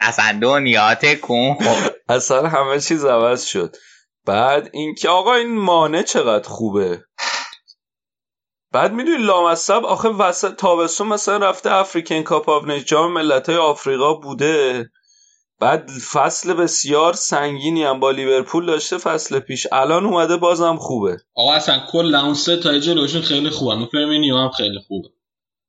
اصلا 0.00 0.38
دنیا 0.42 0.94
تکون 0.94 1.56
اصلا 2.08 2.48
همه 2.48 2.80
چیز 2.80 3.04
عوض 3.04 3.44
شد. 3.44 3.76
بعد 4.26 4.70
اینکه 4.72 5.08
آقا 5.08 5.34
این 5.34 5.58
مانع 5.58 6.02
چقدر 6.02 6.48
خوبه؟ 6.48 7.04
بعد 8.74 8.92
می‌دونی 8.92 9.22
لامصب 9.22 9.84
آخه 9.84 10.08
وسط 10.08 10.54
تابستون 10.54 11.08
مثلا 11.08 11.48
رفته 11.48 11.72
African 11.72 12.22
Cup 12.22 12.48
of 12.48 12.70
جام 12.70 13.12
ملت 13.12 13.48
های 13.48 13.58
آفریقا 13.58 14.14
بوده. 14.14 14.90
بعد 15.60 15.90
فصل 16.12 16.54
بسیار 16.54 17.12
سنگینی 17.12 17.84
هم 17.84 18.00
با 18.00 18.10
لیورپول 18.10 18.66
داشته 18.66 18.98
فصل 18.98 19.38
پیش. 19.38 19.66
الان 19.72 20.06
اومده 20.06 20.36
بازم 20.36 20.76
خوبه. 20.76 21.16
آقا 21.34 21.52
اصلا 21.52 21.86
کل 21.92 22.14
اون 22.14 22.34
سه 22.34 22.56
تا 22.56 22.78
جلوشون 22.78 23.22
خیلی 23.22 23.50
خوبه 23.50 23.86
فرمینیو 23.92 24.36
هم 24.36 24.50
خیلی 24.50 24.78
خوبه. 24.88 25.08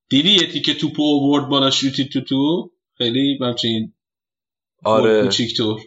دیدی 0.09 0.31
یه 0.31 0.51
تیکه 0.51 0.73
توپو 0.73 1.03
اوورد 1.03 1.49
بالا 1.49 1.69
شوتی 1.69 2.09
تو 2.09 2.21
تو؟ 2.21 2.71
خیلی 2.97 3.39
همچین 3.41 3.93
آره. 4.83 5.23
کوچیکتور 5.23 5.81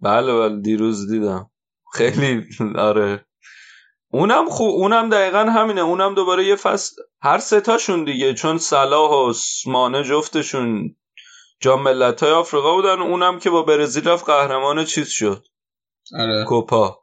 بله 0.00 0.34
بله 0.34 0.60
دیروز 0.60 1.10
دیدم. 1.10 1.50
خیلی 1.92 2.44
آره. 2.78 3.26
اونم 4.12 4.48
خوب 4.48 4.70
اونم 4.70 5.08
دقیقا 5.08 5.38
همینه. 5.38 5.80
اونم 5.80 6.14
دوباره 6.14 6.44
یه 6.44 6.56
فصل 6.56 7.02
هر 7.22 7.38
ستاشون 7.38 8.04
دیگه 8.04 8.34
چون 8.34 8.58
صلاح 8.58 9.10
و 9.10 9.32
مانه 9.66 10.04
جفتشون 10.04 10.96
جام 11.60 11.82
ملت 11.82 12.22
های 12.22 12.32
آفریقا 12.32 12.74
بودن. 12.74 13.00
اونم 13.00 13.38
که 13.38 13.50
با 13.50 13.62
برزیل 13.62 14.08
رفت 14.08 14.26
قهرمان 14.26 14.84
چیز 14.84 15.08
شد؟ 15.08 15.46
آره. 16.18 16.44
کوپا. 16.44 17.00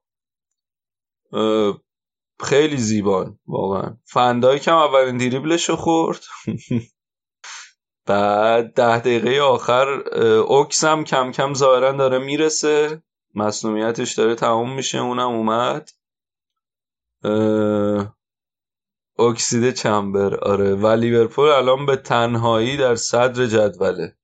خیلی 2.40 2.78
زیبان 2.78 3.40
واقعا. 3.48 3.98
فندایی 4.06 4.60
کم 4.60 4.76
اولین 4.76 5.18
دیریبلش 5.18 5.70
خورد. 5.70 6.24
بعد 8.08 8.74
ده 8.74 9.00
دقیقه 9.00 9.42
آخر 9.42 9.88
اوکس 10.48 10.84
هم 10.84 11.04
کم 11.04 11.32
کم 11.32 11.54
ظاهرا 11.54 11.92
داره 11.92 12.18
می‌رسه. 12.18 13.04
مسئولیتش 13.36 14.14
داره 14.14 14.36
تموم 14.36 14.76
میشه. 14.76 14.98
اونم 14.98 15.30
اومد. 15.30 15.90
اکسید 19.20 19.74
چمبر. 19.74 20.36
آره. 20.36 20.76
و 20.76 20.88
لیورپول 20.88 21.50
الان 21.50 21.86
به 21.86 21.96
تنهایی 21.96 22.78
در 22.78 22.96
صدر 22.96 23.46
جدوله. 23.46 24.18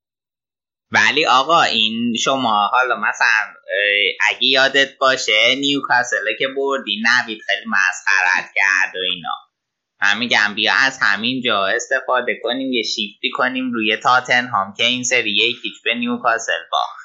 ولی 0.91 1.26
آقا 1.26 1.61
این 1.61 2.15
شما 2.24 2.68
حالا 2.68 2.95
مثلا 2.95 3.53
اگه 4.30 4.48
یادت 4.48 4.98
باشه 4.98 5.56
نیوکاسل 5.60 6.26
که 6.40 6.48
بردی 6.48 7.03
نوید 7.06 7.40
خیلی 7.45 7.65
مسخرت 7.68 8.49
کرد 8.56 8.95
و 8.95 8.99
اینا. 9.14 9.36
من 10.02 10.18
میگم 10.18 10.56
بیا 10.56 10.74
از 10.74 10.99
همین 11.02 11.41
جا 11.41 11.65
استفاده 11.65 12.40
کنیم 12.44 12.74
یه 12.74 12.84
شیفتی 12.84 13.32
کنیم 13.34 13.72
روی 13.72 13.98
تاتن 13.98 14.48
هم 14.48 14.74
که 14.78 14.84
این 14.84 15.03
سری 15.03 15.32
یکیچ 15.32 15.84
به 15.84 15.94
نیوکاسل 15.94 16.60
باخت. 16.72 17.03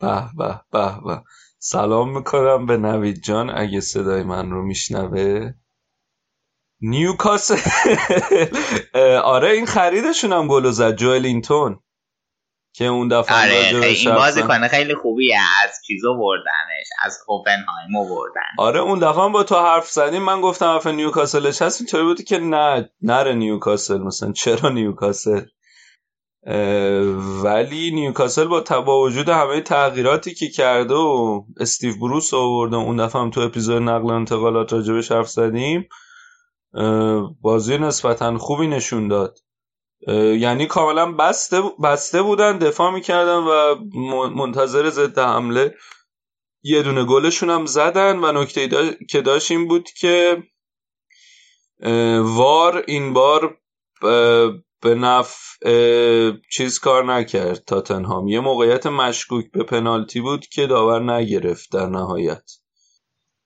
به 0.00 0.22
به 0.38 0.60
به 0.72 1.00
به. 1.04 1.22
سلام 1.66 2.16
می‌کنم 2.16 2.66
به 2.66 2.76
نوید 2.76 3.22
جان 3.22 3.50
اگه 3.50 3.80
صدای 3.80 4.22
من 4.22 4.50
رو 4.50 4.62
میشنوه. 4.62 5.52
نیوکاسل. 6.80 7.56
آره 9.34 9.50
این 9.50 9.66
خریدشون 9.66 10.32
هم 10.32 10.48
گلو 10.48 10.70
زد 10.70 10.96
جوئلینتون 10.96 11.80
که 12.74 12.84
اون 12.84 13.08
دفعه 13.08 13.36
آره 13.36 13.86
این 13.86 14.14
بازیکن 14.14 14.68
خیلی 14.68 14.94
خوبیه 14.94 15.38
از 15.64 15.70
چیزو 15.86 16.18
بردنش 16.18 16.86
از 17.02 17.18
هوفنهایم 17.28 17.92
بردن. 17.92 18.50
آره 18.58 18.80
اون 18.80 18.98
دفعه 18.98 19.28
با 19.28 19.42
تو 19.42 19.54
حرف 19.54 19.90
زدیم 19.90 20.22
من 20.22 20.40
گفتم 20.40 20.66
حرف 20.66 20.86
نیوکاسلش 20.86 21.62
هست 21.62 21.80
اینطوری 21.80 22.04
بودی 22.04 22.24
که 22.24 22.38
نه 22.38 22.90
نره 23.02 23.34
نیوکاسل 23.34 23.98
مثلا 23.98 24.32
چرا 24.32 24.68
نیوکاسل؟ 24.68 25.42
ولی 27.44 27.90
نیوکاسل 27.90 28.44
با 28.44 28.60
با 28.60 29.00
وجود 29.00 29.28
همه 29.28 29.60
تغییراتی 29.60 30.34
که 30.34 30.48
کرده 30.48 30.94
و 30.94 31.42
استیو 31.60 31.98
بروس 31.98 32.34
آورده 32.34 32.76
اون 32.76 32.96
دفعه 32.96 33.22
هم 33.22 33.30
تو 33.30 33.40
اپیزود 33.40 33.82
نقل 33.82 34.10
و 34.10 34.12
انتقالات 34.12 34.72
راجبش 34.72 35.12
حرف 35.12 35.28
زدیم 35.28 35.88
بازی 37.40 37.78
نسبتا 37.78 38.38
خوبی 38.38 38.66
نشون 38.66 39.08
داد. 39.08 39.38
یعنی 40.38 40.66
کاملا 40.66 41.12
بسته, 41.12 41.62
بسته 41.82 42.22
بودن 42.22 42.58
دفاع 42.58 42.90
می‌کردن 42.90 43.38
و 43.38 43.74
منتظر 44.28 44.90
ضد 44.90 45.18
حمله 45.18 45.74
یه 46.62 46.82
دونه 46.82 47.04
گلشون 47.04 47.50
هم 47.50 47.66
زدن 47.66 48.24
و 48.24 48.42
نکته 48.42 48.68
که 49.10 49.20
داشت 49.20 49.50
این 49.50 49.68
بود 49.68 49.90
که 49.90 50.42
وار 52.20 52.84
این 52.86 53.12
بار 53.12 53.58
به 54.80 54.94
نفع 54.94 55.43
چیز 56.50 56.78
کار 56.78 57.04
نکرد 57.04 57.64
تاتنهام 57.64 58.28
یه 58.28 58.40
موقعیت 58.40 58.86
مشکوک 58.86 59.50
به 59.52 59.64
پنالتی 59.64 60.20
بود 60.20 60.46
که 60.46 60.66
داور 60.66 61.12
نگرفت 61.12 61.72
در 61.72 61.86
نهایت. 61.86 62.50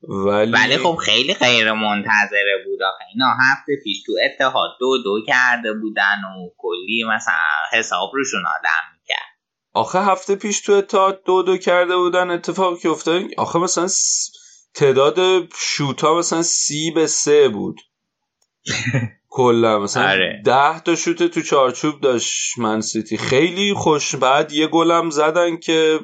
ولی 0.03 0.53
ولی 0.53 0.79
خب 0.79 0.97
خیلی 0.97 1.35
غیر 1.35 1.73
منتظره 1.73 2.65
بود 2.67 2.83
آخه. 2.83 3.05
اینا 3.15 3.27
هفته 3.27 3.73
پیش 3.85 4.03
تو 4.03 4.13
اتحاد 4.25 4.71
دو 4.81 5.03
دو 5.03 5.25
کرده 5.27 5.73
بودن 5.73 6.19
و 6.25 6.51
کلی 6.59 7.05
مثلا 7.17 7.79
حساب 7.79 8.11
روشون 8.15 8.41
آدم 8.41 8.99
می‌کرد. 8.99 9.39
آخه 9.75 9.99
هفته 9.99 10.37
پیش 10.37 10.61
تو 10.61 10.73
اتحاد 10.73 11.23
دو 11.25 11.43
دو 11.43 11.57
کرده 11.57 11.97
بودن 11.97 12.31
اتفاقی 12.31 12.81
که 12.81 12.89
افتاد 12.89 13.23
آخه 13.37 13.59
مثلا 13.59 13.89
تعداد 14.75 15.49
شوتا 15.55 16.19
مثلا 16.19 16.43
سی 16.43 16.91
به 16.91 17.07
سه 17.07 17.49
بود. 17.49 17.81
کلا 19.29 19.79
مثلا 19.79 20.11
آره. 20.11 20.43
ده 20.45 20.81
تا 20.81 20.95
شوت 20.95 21.23
تو 21.23 21.43
چارچوب 21.43 22.01
داشت 22.01 22.59
منسیتی 22.59 23.17
خیلی 23.17 23.75
خوش 23.75 24.15
بعد 24.15 24.53
یه 24.53 24.67
گلم 24.67 25.11
زدن 25.11 25.57
که 25.57 26.01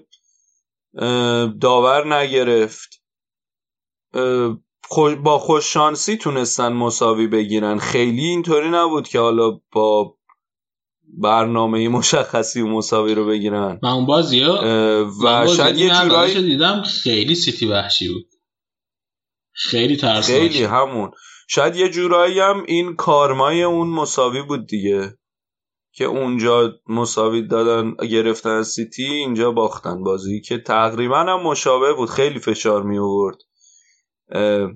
داور 1.60 2.14
نگرفت. 2.16 3.02
با 5.22 5.38
خوش 5.38 5.72
شانسی 5.72 6.16
تونستن 6.16 6.72
مساوی 6.72 7.26
بگیرن. 7.26 7.78
خیلی 7.78 8.24
اینطوری 8.24 8.68
نبود 8.68 9.08
که 9.08 9.18
حالا 9.18 9.60
با 9.72 10.16
برنامه 11.02 11.88
مشخصی 11.88 12.60
و 12.60 12.66
مساوی 12.66 13.14
رو 13.14 13.26
بگیرن. 13.26 13.78
من 13.82 13.90
اون 13.90 14.06
بازی 14.06 14.44
و 14.44 15.46
شاید 15.56 15.76
یه 15.76 15.90
جورایی 15.90 16.42
دیدم 16.42 16.82
خیلی 16.82 17.34
سیتی 17.34 17.66
وحشی 17.66 18.08
بود. 18.08 18.26
خیلی 19.52 19.96
ترسناک 19.96 20.38
خیلی 20.38 20.64
همون. 20.64 21.10
شاید 21.48 21.76
یه 21.76 21.88
جورایی 21.88 22.40
هم 22.40 22.64
این 22.66 22.96
کارمای 22.96 23.62
اون 23.62 23.88
مساوی 23.88 24.42
بود 24.42 24.66
دیگه. 24.66 25.18
که 25.96 26.04
اونجا 26.04 26.72
مساوی 26.88 27.42
دادن 27.42 27.94
گرفتن 28.06 28.50
از 28.50 28.68
سیتی 28.68 29.04
اینجا 29.04 29.50
باختن 29.52 30.02
بازی 30.02 30.40
که 30.40 30.58
تقریبا 30.58 31.18
هم 31.18 31.42
مشابه 31.42 31.92
بود. 31.92 32.10
خیلی 32.10 32.38
فشار 32.38 32.82
می 32.82 32.98
آورد. 32.98 33.36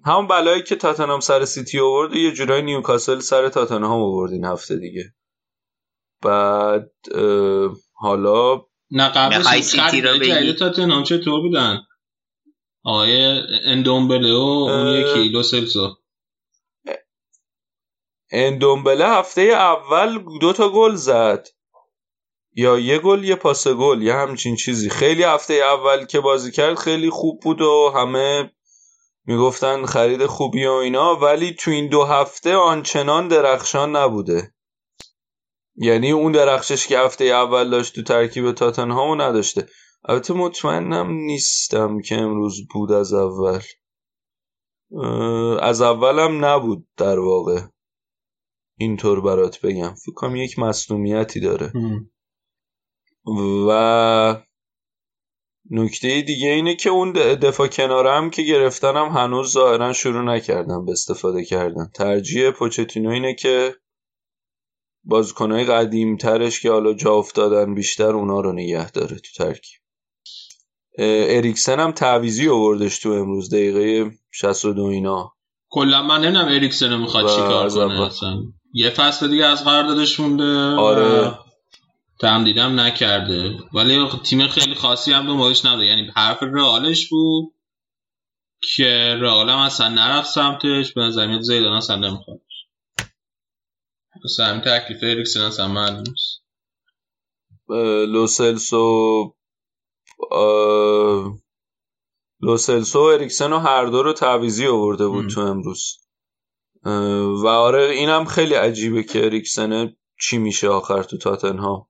همون 0.07 0.27
بلایی 0.27 0.63
که 0.63 0.77
تاتنهام 0.77 1.21
سر 1.21 1.45
سیتی 1.45 1.81
آورد 1.81 2.15
یه 2.15 2.33
جورایی 2.33 2.63
نیوکاسل 2.63 3.19
سر 3.19 3.49
تاتنهام 3.49 4.03
آورد 4.03 4.33
این 4.33 4.45
هفته 4.45 4.77
دیگه. 4.77 5.05
بعد 6.23 6.91
حالا 7.95 8.63
نه 8.91 9.09
قبل 9.09 9.61
سیتی 9.61 10.01
رو 10.01 10.19
بگی. 10.19 10.53
تاتنهام 10.53 11.03
چطور 11.03 11.41
بودن؟ 11.41 11.79
آقای 12.85 13.41
اندومبله 13.65 14.33
و 14.33 14.67
اون 14.71 14.87
یکی 14.87 15.29
لو 15.29 15.43
سلسو 15.43 15.98
اندومبله 18.31 19.09
هفته 19.09 19.41
اول 19.43 20.25
دو 20.41 20.53
تا 20.53 20.69
گل 20.69 20.95
زد. 20.95 21.49
یا 22.55 22.79
یه 22.79 22.99
گل 22.99 23.25
یه 23.25 23.35
پاس 23.35 23.69
گل 23.69 24.03
یه 24.03 24.15
همچین 24.15 24.57
چیزی. 24.57 24.91
خیلی 24.91 25.23
هفته 25.23 25.55
اول 25.55 26.07
که 26.07 26.21
بازی 26.21 26.51
کرد 26.51 26.75
خیلی 26.75 27.11
خوب 27.11 27.41
بود 27.43 27.61
و 27.61 27.93
همه 27.95 28.51
می‌گفتن 29.25 29.87
خرید 29.87 30.27
خوبی 30.27 30.67
و 30.67 30.73
اینا 30.73 31.17
ولی 31.17 31.55
تو 31.55 31.71
این 31.71 31.89
دو 31.89 32.05
هفته 32.05 32.57
آنچنان 32.57 33.29
درخشان 33.29 33.97
نبوده. 33.97 34.55
یعنی 35.77 36.11
اون 36.11 36.33
درخشش 36.33 36.87
که 36.87 36.99
هفته 36.99 37.25
اول 37.25 37.71
داشت 37.71 37.95
تو 37.95 38.03
ترکیب 38.03 38.53
تاتنهامو 38.53 39.15
نداشته. 39.15 39.69
البته 40.05 40.35
مطمئنم 40.35 41.11
نیستم 41.11 42.01
که 42.01 42.15
امروز 42.15 42.67
بود 42.73 42.93
از 42.93 43.13
اول. 43.13 43.61
از 45.61 45.81
اولم 45.81 46.45
نبود 46.45 46.87
در 46.97 47.19
واقع. 47.19 47.61
اینطور 48.79 49.21
برات 49.21 49.61
بگم. 49.61 49.95
فکر 49.95 50.15
کنم 50.15 50.37
یک 50.37 50.59
مصنومیتی 50.59 51.41
داره. 51.41 51.73
و 53.69 54.43
نکته 55.71 56.23
دیگه 56.23 56.49
اینه 56.49 56.77
که 56.77 56.91
اون 56.91 57.13
دفاع 57.13 57.69
کناره 57.69 58.13
هم 58.13 58.31
که 58.31 58.43
گرفتنم 58.43 59.09
هنوز 59.09 59.53
ظاهرا 59.53 59.93
شروع 59.93 60.23
نکردن 60.23 60.85
به 60.85 60.93
استفاده 60.93 61.45
کردن. 61.45 61.91
ترجیح 61.95 62.51
پوچتینو 62.51 63.11
اینه 63.11 63.35
که 63.35 63.75
بازیکنهای 65.05 65.65
قدیم 65.65 66.17
ترش 66.17 66.61
که 66.61 66.71
حالا 66.71 66.95
جا 66.95 67.15
افتادن 67.15 67.75
بیشتر 67.75 68.11
اونا 68.11 68.41
رو 68.41 68.53
نگه 68.53 68.91
داره 68.91 69.17
تو 69.17 69.45
ترکیب. 69.45 69.81
اریکسن 70.99 71.81
هم 71.81 71.93
تعویزی 71.93 72.49
آوردش 72.49 72.99
تو 72.99 73.09
امروز 73.09 73.51
دقیقه 73.51 74.11
62 74.31 74.83
اینا. 74.83 75.33
کلا 75.71 76.03
من 76.03 76.21
نمی‌دونم 76.21 76.49
اریکسن 76.49 76.97
می‌خواد 76.97 77.29
چیکار 77.29 77.71
کنه 77.71 78.07
اصلا. 78.07 78.43
یه 78.73 78.91
فصل 78.91 79.29
دیگه 79.29 79.47
از 79.47 79.65
قراردادش 79.65 80.21
مونده 80.21 80.81
آره. 80.81 81.39
تمدیدم 82.21 82.81
نکرده. 82.81 83.59
ولی 83.75 84.09
تیم 84.25 84.49
خیلی 84.49 84.75
خاصی 84.75 85.13
هم 85.13 85.27
دنبالش 85.27 85.65
نداره 85.65 85.87
یعنی 85.87 86.11
حرف 86.17 86.43
رئالش 86.43 87.09
بود 87.09 87.55
که 88.75 89.19
رئال 89.21 89.51
هم 89.51 89.59
اصلا 89.59 89.89
نرفت 89.89 90.31
سمتش 90.31 90.93
به 90.93 91.27
میاد 91.27 91.41
زیدان 91.41 91.73
اصلا 91.73 91.97
نمی‌خواد. 91.97 92.41
همین 94.39 94.61
تکلیف 94.61 94.99
اریکسن 95.03 95.41
اصلا 95.41 95.69
معلوم 95.69 96.05
نیست. 96.09 96.43
لوسلسو 98.09 99.35
لوسلسو 102.41 102.99
و 102.99 103.03
اریکسن 103.03 103.53
و 103.53 103.59
هر 103.59 103.85
دو 103.87 104.03
رو 104.03 104.13
تعویزی 104.13 104.67
آورده 104.67 105.09
بود 105.09 105.31
تو 105.31 105.41
امروز. 105.41 106.08
و 107.43 107.47
آره 107.47 107.85
اینم 107.85 108.25
خیلی 108.25 108.55
عجیبه 108.55 109.03
که 109.03 109.25
اریکسن 109.25 109.97
چی 110.21 110.39
میشه 110.39 110.69
آخر 110.69 111.03
تو 111.03 111.19
تاتنها 111.19 111.89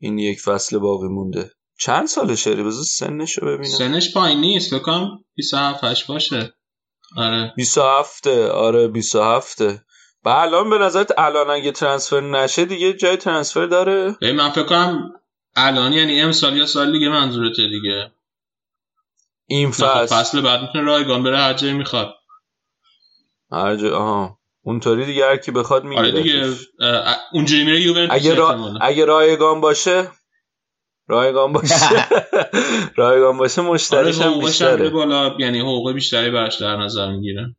این 0.00 0.18
یک 0.18 0.40
فصل 0.40 0.78
باقی 0.78 1.08
مونده. 1.08 1.50
چند 1.78 2.06
سالشه 2.06 2.54
بذار 2.54 2.84
سنش 2.84 3.38
رو 3.38 3.48
ببینم. 3.48 3.74
سنش 3.78 4.14
پایین 4.14 4.40
نیست 4.40 4.74
بکنم 4.74 5.24
27 5.34 5.84
8 5.84 6.06
باشه. 6.06 6.54
آره. 7.16 7.52
27 7.56 8.26
آره 8.26 8.88
27 8.88 9.62
با 10.22 10.42
الان 10.42 10.70
به 10.70 10.78
نظرت 10.78 11.18
الان 11.18 11.50
اگه 11.50 11.72
ترانسفر 11.72 12.20
نشه 12.20 12.64
دیگه 12.64 12.92
جای 12.92 13.16
ترانسفر 13.16 13.66
داره؟ 13.66 14.16
به 14.20 14.32
من 14.32 14.50
فکر 14.50 14.66
کنم 14.66 15.12
الان 15.56 15.92
یعنی 15.92 16.20
امسال 16.20 16.56
یا 16.56 16.66
سال 16.66 16.92
دیگه 16.92 17.08
منظورته 17.08 17.62
دیگه. 17.68 18.12
این 19.46 19.70
فصل. 19.70 20.06
فصل 20.06 20.40
بعد 20.40 20.60
می‌تونه 20.60 20.84
رایگان 20.84 21.22
بره 21.22 21.38
هر 21.38 21.52
جایی 21.52 21.72
می‌خواد. 21.72 22.14
هر 23.52 23.76
جا 23.76 23.98
آها. 23.98 24.38
اونطوری 24.62 25.06
دیگه 25.06 25.24
هر 25.26 25.36
کی 25.36 25.50
بخواد 25.50 25.84
می‌گیره 25.84 26.08
آره 26.08 26.22
دیگه. 26.22 26.54
اونجوری 27.32 27.64
میره 27.64 27.80
یوونتوس 27.80 28.16
اگه 28.16 28.34
را... 28.34 28.74
اگه 28.80 29.04
رایگان 29.04 29.60
باشه 29.60 30.08
رایگان 31.08 31.52
باشه. 31.52 32.08
رایگان 32.96 33.38
باشه 33.38 33.62
مشتریش 33.62 34.20
آره 34.20 34.30
هم 34.30 34.40
بیشتره. 34.40 34.90
بالا. 34.90 35.36
یعنی 35.38 35.60
حقوق 35.60 35.92
بیشتری 35.92 36.30
براش 36.30 36.56
در 36.56 36.76
نظر 36.76 37.10
می‌گیره. 37.10 37.56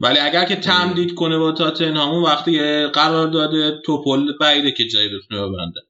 ولی 0.00 0.18
اگر 0.18 0.44
که 0.44 0.56
تمدید 0.56 1.14
کنه 1.14 1.38
با 1.38 1.52
تاتنهام 1.52 2.22
وقتی 2.22 2.86
قرار 2.86 3.26
داده 3.26 3.80
توپل 3.84 4.32
بعیده 4.40 4.72
که 4.72 4.86
جایی 4.86 5.08
بتونه 5.08 5.48
ببنده. 5.48 5.80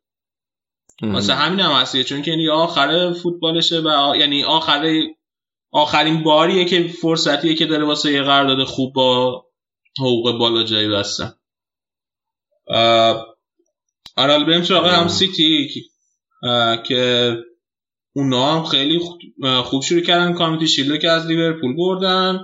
واسه 1.03 1.35
همین 1.35 1.61
هم 1.61 1.73
هستیه 1.73 2.05
چون 2.05 2.23
که 2.23 2.31
یعنی 2.31 2.49
آخر 2.49 3.13
فوتبالشه 3.13 3.81
و 3.81 3.89
آ... 3.89 4.15
یعنی 4.15 4.45
آخر 4.45 5.01
آخرین 5.77 6.23
باریه 6.23 6.65
که 6.65 6.89
فرصتیه 6.89 7.55
که 7.55 7.67
داره 7.67 7.85
واسه 7.85 8.13
یه 8.13 8.23
قرارداد 8.23 8.65
خوب 8.65 8.95
با 8.95 9.45
حقوق 9.99 10.39
بالا 10.39 10.63
جایی 10.63 10.89
بستن. 10.89 11.33
آره 14.17 14.45
بریم 14.45 14.63
سراغ 14.63 14.87
هم 14.87 15.09
سیتی 15.09 15.71
که 16.87 17.37
اونا 18.13 18.55
هم 18.55 18.65
خیلی 18.65 19.01
خوب 19.65 19.83
شروع 19.83 20.01
کردن. 20.01 20.33
کامیتی 20.33 20.69
شیلد 20.69 21.01
که 21.01 21.11
از 21.11 21.27
لیورپول 21.27 21.77
بردن 21.77 22.41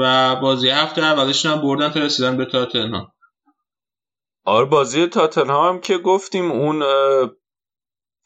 و 0.00 0.36
بازی 0.36 0.68
هفته 0.68 1.02
اولشون 1.02 1.52
هم 1.52 1.60
بردن 1.60 1.88
تا 1.88 2.00
رسیدن 2.00 2.36
به 2.36 2.44
تاتنهام. 2.44 3.12
آره 4.44 4.66
بازی 4.66 5.06
تاتنهام 5.06 5.74
هم 5.74 5.80
که 5.80 5.98
گفتیم 5.98 6.50
اون 6.50 6.82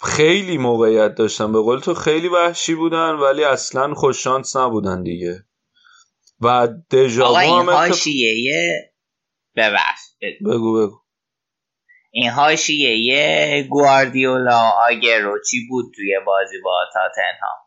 خیلی 0.03 0.59
موقعیت 0.59 1.15
داشتن. 1.15 1.53
به 1.53 1.61
قول 1.61 1.81
تو 1.81 1.95
خیلی 1.95 2.29
وحشی 2.29 2.75
بودن 2.75 3.11
ولی 3.11 3.45
اصلا 3.45 3.95
خوششانس 3.95 4.57
نبودن 4.57 5.03
دیگه. 5.03 5.45
و 6.41 6.69
دژاوو 6.91 7.37
هم 7.37 7.71
حاشیه 7.71 8.93
ببخش. 9.57 10.01
بگو 10.47 10.79
بگو. 10.79 10.99
این 12.11 12.31
حاشیه 12.31 13.63
گواردیولا 13.71 14.71
آگرو. 14.89 15.39
چی 15.51 15.67
بود 15.69 15.93
توی 15.97 16.15
بازی 16.27 16.57
با 16.65 16.85
تاتنهام؟ 16.93 17.63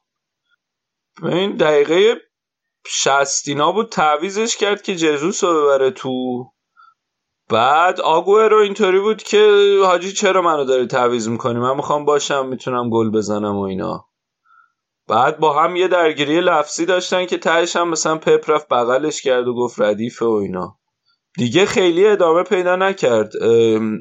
این 1.40 1.56
دقیقه 1.56 2.16
شستینا 2.88 3.72
بود 3.72 3.90
تعویزش 3.90 4.58
کرد 4.58 4.82
که 4.82 4.96
جزوس 4.96 5.44
رو 5.44 5.64
ببره 5.64 5.92
تو 5.92 6.12
بعد 7.50 8.02
رو 8.02 8.58
اینطوری 8.58 9.00
بود 9.00 9.24
که 9.24 9.78
حاجی 9.86 10.14
چرا 10.14 10.42
منو 10.42 10.64
داری 10.64 10.88
تعویز 10.88 11.30
می‌کنی؟ 11.30 11.60
من 11.60 11.76
می‌خوام 11.76 12.06
باشم 12.06 12.48
می‌تونم 12.48 12.90
گل 12.90 13.12
بزنم 13.12 13.56
و 13.56 13.62
اینا. 13.62 14.06
بعد 15.08 15.40
با 15.40 15.64
هم 15.64 15.76
یه 15.76 15.88
درگیری 15.88 16.42
لفظی 16.42 16.86
داشتن 16.86 17.26
که 17.26 17.38
تهش 17.38 17.76
هم 17.76 17.90
مثلا 17.90 18.18
پپ 18.18 18.52
رفت 18.52 18.68
بغلش 18.68 19.22
کرد 19.22 19.48
و 19.48 19.54
گفت 19.54 19.82
ردیفه 19.82 20.26
و 20.26 20.30
اینا. 20.30 20.78
دیگه 21.38 21.66
خیلی 21.66 22.08
ادامه 22.08 22.44
پیدا 22.44 22.76
نکرد. 22.76 23.32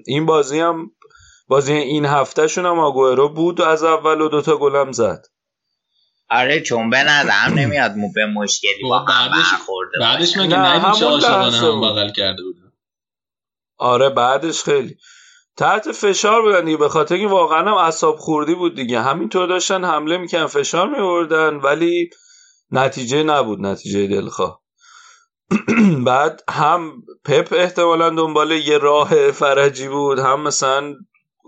این 0.06 0.26
بازی 0.26 0.60
هم 0.60 0.90
بازی 1.48 1.72
این 1.72 2.06
هفتهشون 2.06 2.66
هم 2.66 2.78
آگوئرو 2.78 3.28
بود 3.28 3.60
و 3.60 3.64
از 3.64 3.84
اول 3.84 4.20
و 4.20 4.28
دوتا 4.28 4.56
گلم 4.56 4.92
زد. 4.92 5.26
آره 6.30 6.60
چون 6.60 6.90
به 6.90 7.02
نظرم 7.02 7.54
نمیاد 7.54 7.96
مو 7.96 8.12
به 8.14 8.26
مشکلی 8.26 8.82
با 8.82 8.98
هم 8.98 9.30
برخورده 9.30 9.98
بعدش 10.00 10.36
مگه 10.36 10.58
نه 10.58 10.84
عاشقانه 10.84 11.56
هم 11.56 11.80
بغل 11.80 12.10
کرده 12.10 12.42
بود 12.42 12.63
آره 13.78 14.08
بعدش 14.08 14.62
خیلی. 14.62 14.96
تحت 15.56 15.92
فشار 15.92 16.42
بودن 16.42 16.64
دیگه 16.64 16.76
به 16.76 16.88
خاطر 16.88 17.14
اینکه 17.14 17.32
واقعا 17.32 17.60
هم 17.60 17.74
اعصاب 17.74 18.16
خوردی 18.16 18.54
بود 18.54 18.74
دیگه. 18.74 19.00
همینطور 19.00 19.46
داشتن 19.46 19.84
حمله 19.84 20.18
می‌کنن 20.18 20.46
فشار 20.46 20.88
میوردن 20.88 21.56
ولی 21.56 22.10
نتیجه 22.70 23.22
نبود 23.22 23.60
نتیجه 23.60 24.06
دلخواه. 24.06 24.62
بعد 26.06 26.42
هم 26.48 27.02
پپ 27.24 27.48
احتمالا 27.52 28.10
دنبال 28.10 28.50
یه 28.52 28.78
راه 28.78 29.30
فرجی 29.30 29.88
بود 29.88 30.18
هم 30.18 30.40
مثلا 30.40 30.94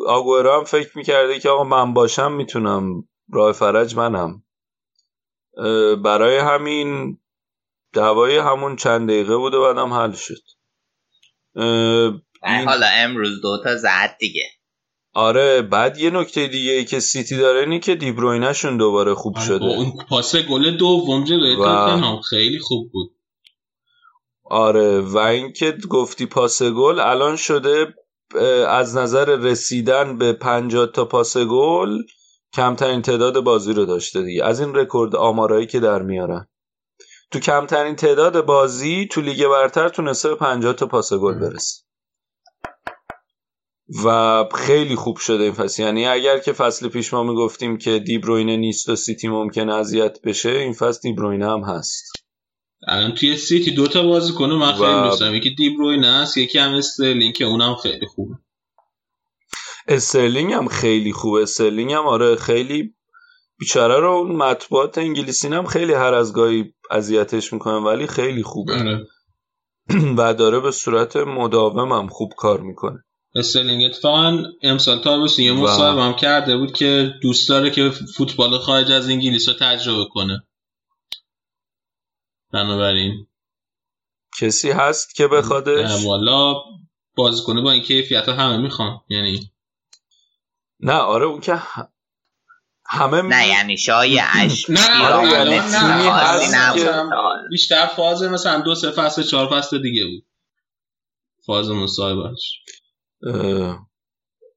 آگوئرو 0.07 0.53
هم 0.59 0.65
فکر 0.65 0.99
می‌کرده 0.99 1.41
که 1.41 1.49
آقا 1.51 1.65
من 1.65 1.95
باشم 1.95 2.33
می‌تونم 2.33 3.09
راه 3.33 3.53
فرج 3.53 3.97
منم. 3.97 4.43
برای 6.05 6.39
همین 6.39 7.19
دوای 7.93 8.39
همون 8.39 8.77
چند 8.77 9.09
دقیقه 9.09 9.37
بود 9.37 9.55
و 9.55 9.63
بعدم 9.63 9.93
حل 9.93 10.13
شد. 10.13 10.56
حالا 12.43 12.87
امروز 12.87 13.41
دوتا 13.43 13.77
زد 13.77 14.17
دیگه. 14.21 14.43
آره 15.15 15.63
بعد 15.63 15.99
یه 15.99 16.11
نکته 16.11 16.47
دیگه 16.47 16.73
ای 16.73 16.85
که 16.85 17.01
سیتی 17.01 17.37
داره 17.37 17.61
اینه 17.61 17.79
که 17.79 17.95
دیبروینشون 17.95 18.77
دوباره 18.77 19.15
خوب 19.15 19.37
آره 19.37 19.47
شده. 19.47 19.65
اون 19.65 19.93
پاس 20.09 20.37
گل 20.37 20.77
دوم 20.77 21.25
جلوی 21.25 21.57
و... 21.57 22.21
خیلی 22.21 22.59
خوب 22.59 22.93
بود. 22.93 23.11
آره 24.45 25.01
و 25.01 25.19
اینکه 25.19 25.79
گفتی 25.91 26.27
پاس 26.27 26.63
گل 26.63 27.01
الان 27.01 27.37
شده 27.37 27.95
از 28.69 28.97
نظر 28.97 29.37
رسیدن 29.37 30.19
به 30.19 30.33
50 30.33 30.87
تا 30.87 31.05
پاس 31.05 31.37
گل 31.37 31.99
کمترین 32.53 33.03
تعداد 33.03 33.41
بازی 33.41 33.73
رو 33.73 33.85
داشته 33.85 34.23
دیگه. 34.23 34.45
از 34.45 34.61
این 34.61 34.75
رکورد 34.75 35.17
آمارایی 35.17 35.67
که 35.67 35.81
در 35.81 36.03
میارن. 36.03 36.49
تو 37.31 37.41
کمترین 37.41 37.97
تعداد 37.97 38.45
بازی 38.45 39.09
تو 39.11 39.21
لیگ 39.21 39.47
برتر 39.47 39.89
تونسته 39.89 40.29
به 40.29 40.35
50 40.35 40.73
تا 40.73 40.87
پاس 40.87 41.13
گل 41.13 41.35
برسه. 41.35 41.83
و 44.05 44.45
خیلی 44.55 44.97
خوب 44.97 45.17
شده 45.17 45.45
این 45.45 45.53
فصل. 45.53 45.83
یعنی 45.83 46.07
اگر 46.07 46.39
که 46.39 46.53
فصل 46.53 46.89
پیش 46.89 47.15
ما 47.15 47.23
می‌گفتیم 47.23 47.79
که 47.79 47.99
دیبروینه 47.99 48.57
نیست 48.57 48.89
و 48.89 48.97
سیتی 48.97 49.29
ممکن 49.29 49.69
اذیت 49.69 50.23
بشه 50.23 50.51
این 50.51 50.73
فصل 50.73 51.01
دیبروینه 51.03 51.51
هم 51.51 51.61
هست. 51.61 52.13
الان 52.89 53.15
توی 53.15 53.37
سیتی 53.37 53.71
دوتا 53.71 54.03
بازی 54.03 54.33
کنه 54.33 54.55
من 54.55 54.73
خیلی 54.73 54.93
و... 54.93 55.09
دوستم 55.09 55.35
یکی 55.35 55.55
دیبروینه 55.55 56.07
است 56.07 56.37
یکی 56.37 56.59
هم 56.59 56.75
استرلینگ 56.75 57.35
که 57.35 57.45
اونم 57.45 57.75
خیلی 57.75 58.07
خوبه. 58.07 58.35
استرلینگ 59.89 60.53
هم 60.53 60.69
خیلی 60.69 61.13
خوبه. 61.13 61.43
استرلینگ 61.43 61.93
هم 61.93 62.07
آره 62.07 62.37
خیلی 62.37 62.96
بیچاره 63.59 64.01
رو 64.01 64.11
اون 64.11 64.37
مطبوعات 64.37 64.99
انگلیسی 64.99 65.49
هم 65.49 65.67
خیلی 65.67 65.93
هر 65.93 66.15
از 66.15 66.33
گاهی 66.33 66.75
اذیتش 66.91 67.53
می‌کنن 67.53 67.85
ولی 67.85 68.07
خیلی 68.07 68.43
خوبه. 68.43 68.75
آره. 68.75 69.07
و 70.19 70.35
داره 70.35 70.61
به 70.61 70.71
صورت 70.71 71.17
مداوم 71.17 71.93
هم 71.93 72.09
خوب 72.09 72.33
کار 72.37 72.61
می‌کنه. 72.61 73.05
استرلینگ 73.35 73.85
اتفاقا 73.85 74.43
امسال 74.63 74.99
تابستون 74.99 75.45
یه 75.45 75.53
مصاحبه 75.53 76.03
هم 76.03 76.15
کرده 76.15 76.57
بود 76.57 76.73
که 76.73 77.15
دوست 77.23 77.49
داره 77.49 77.71
که 77.71 77.91
فوتبال 78.17 78.59
خارج 78.59 78.93
از 78.93 79.09
انگلیس 79.09 79.49
رو 79.49 79.55
تجربه 79.55 80.05
کنه. 80.15 80.43
بنابراین. 82.53 83.27
کسی 84.41 84.71
هست 84.71 85.15
که 85.15 85.29
بخوادش 85.29 86.05
والا 86.05 86.55
کنه 87.47 87.61
با 87.63 87.71
این 87.71 87.83
کیفیت 87.83 88.29
همه 88.29 88.57
می‌خوان 88.57 89.01
یعنی. 89.09 89.53
نه 90.81 90.93
آره 90.93 91.27
اون 91.27 91.41
که 91.41 91.63
همه 92.89 93.23
نه 93.23 93.49
یعنی 93.49 93.79
شایعش 93.79 94.67
نه 94.71 95.07
آره 95.09 96.51
نه 96.51 97.11
بیشتر 97.51 97.87
فاز 97.87 98.23
مثلا 98.23 98.61
دو 98.61 98.75
سه 98.75 98.91
فصل 98.91 99.23
چهار 99.23 99.59
فصل 99.59 99.83
دیگه 99.83 100.05
بود. 100.05 100.25
فاز 101.47 101.71
مصاحبهش 101.71 102.53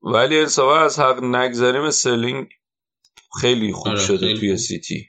ولی 0.04 0.40
انصافا 0.40 0.80
از 0.80 1.00
حق 1.00 1.24
نگذاریم 1.24 1.90
استرلینگ 1.90 2.48
خیلی 3.42 3.74
خوب 3.74 3.88
آره 3.88 4.00
شده 4.00 4.18
خیلی 4.18 4.40
توی 4.40 4.58
سیتی. 4.58 5.06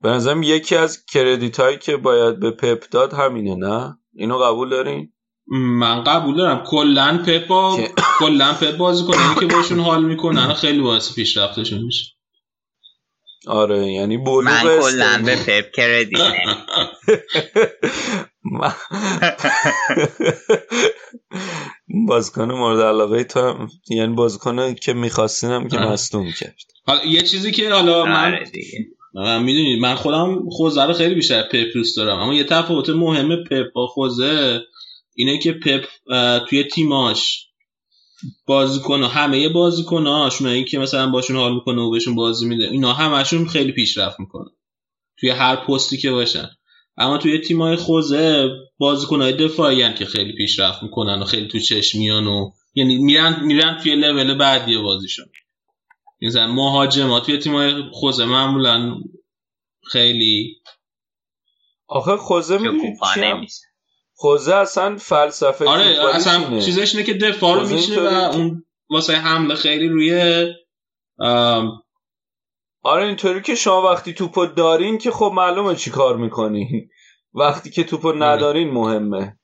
به 0.00 0.08
نظرم 0.08 0.42
یکی 0.42 0.76
از 0.76 1.04
credit 1.04 1.60
هایی 1.60 1.78
که 1.78 1.96
باید 1.96 2.40
به 2.40 2.50
پپ 2.50 2.88
داد 2.90 3.12
همینه 3.12 3.54
نه؟ 3.54 3.98
اینو 4.14 4.38
قبول 4.38 4.70
دارین؟ 4.70 5.12
من 5.52 6.04
قبول 6.04 6.36
دارم. 6.36 6.64
کلا 6.66 7.22
پپ 7.26 7.46
با 7.46 7.78
کلا 8.18 8.52
پپ 8.52 8.76
بازی 8.76 9.04
کنه. 9.04 9.40
که 9.40 9.46
باشون 9.46 9.80
حال 9.80 10.04
می‌کنن 10.04 10.52
خیلی 10.54 10.80
باعث 10.80 11.14
پیشرفتشون 11.14 11.82
میشه. 11.82 12.04
آره 13.46 13.92
یعنی 13.92 14.16
بولو 14.16 14.50
من 14.50 14.62
کلا 14.62 15.22
به 15.24 15.36
پپ 15.36 15.70
credit 15.70 16.20
بازیکن 22.08 22.52
مورد 22.52 22.80
علاقه 22.80 23.24
تا 23.24 23.68
یعنی 23.90 24.14
بازیکن 24.14 24.74
که 24.74 24.92
میخواستینم 24.92 25.68
که 25.68 25.78
مصدوم 25.78 26.32
کرد. 26.32 26.56
حالا 26.86 27.04
یه 27.04 27.22
چیزی 27.22 27.52
که 27.52 27.70
حالا 27.70 28.04
من 28.04 28.38
آره 29.14 29.16
من 29.26 29.42
می‌دونید 29.42 29.80
من 29.80 29.94
خودم 29.94 30.50
خوزه 30.50 30.84
رو 30.84 30.92
خیلی 30.92 31.14
بیشتر 31.14 31.42
پپ 31.42 31.66
دوست 31.74 31.96
دارم. 31.96 32.18
اما 32.18 32.34
یه 32.34 32.44
تفاوت 32.44 32.88
مهم 32.88 33.44
پپ 33.44 33.72
با 33.74 33.86
خوزه 33.86 34.60
اینه 35.14 35.38
که 35.38 35.52
پپ 35.52 35.84
توی 36.48 36.64
تیماش 36.64 37.49
بازیکن 38.46 39.02
همه 39.02 39.48
بازیکناش 39.48 40.42
من 40.42 40.64
که 40.64 40.78
مثلا 40.78 41.10
باشون 41.10 41.36
حال 41.36 41.54
می‌کنه 41.54 41.82
و 41.82 41.90
بهشون 41.90 42.14
بازی 42.14 42.46
میده 42.46 42.64
اینا 42.64 42.92
همشون 42.92 43.48
خیلی 43.48 43.72
پیشرفت 43.72 44.20
می‌کنه 44.20 44.50
توی 45.16 45.30
هر 45.30 45.56
پستی 45.56 45.96
که 45.96 46.10
باشن. 46.10 46.50
اما 46.96 47.18
توی 47.18 47.38
تیمای 47.38 47.76
خوزه 47.76 48.48
بازیکنهای 48.78 49.32
دفاعی 49.32 49.94
که 49.94 50.04
خیلی 50.04 50.32
پیشرفت 50.32 50.82
می‌کنن 50.82 51.22
و 51.22 51.24
خیلی 51.24 51.48
تو 51.48 51.58
چشم 51.58 51.98
میان 51.98 52.26
و 52.26 52.50
یعنی 52.74 52.98
میرن 52.98 53.44
میرن 53.44 53.78
توی 53.82 53.94
لول 53.94 54.34
بعدی 54.34 54.78
بازیشون. 54.78 55.26
مثلا 56.22 56.52
مهاجما 56.52 57.20
توی 57.20 57.38
تیمای 57.38 57.82
خوزه 57.92 58.24
معمولا 58.24 59.00
خیلی 59.84 60.56
آخه 61.88 62.16
خوزه 62.16 62.58
می‌دونی 62.58 62.96
خوزه 64.20 64.54
اصلا 64.54 64.96
فلسفه 64.96 65.64
آره 65.64 66.14
اصلا 66.14 66.60
چیزش 66.60 66.94
اینه 66.94 67.06
که 67.06 67.14
دفاع 67.14 67.60
رو 67.60 67.68
میشینه 67.68 68.00
و 68.00 68.14
اون 68.14 68.64
واسه 68.90 69.16
حمله 69.16 69.54
خیلی 69.54 69.88
روی 69.88 70.46
آره 72.82 73.06
اینطوری 73.06 73.42
که 73.42 73.54
شما 73.54 73.92
وقتی 73.92 74.12
توپو 74.12 74.46
دارین 74.46 74.98
که 74.98 75.10
خب 75.10 75.32
معلومه 75.34 75.76
چی 75.76 75.90
کار 75.90 76.16
می‌کنین 76.16 76.90
وقتی 77.34 77.70
که 77.70 77.84
توپو 77.84 78.08
آره. 78.08 78.18
ندارین 78.18 78.70
مهمه. 78.70 79.38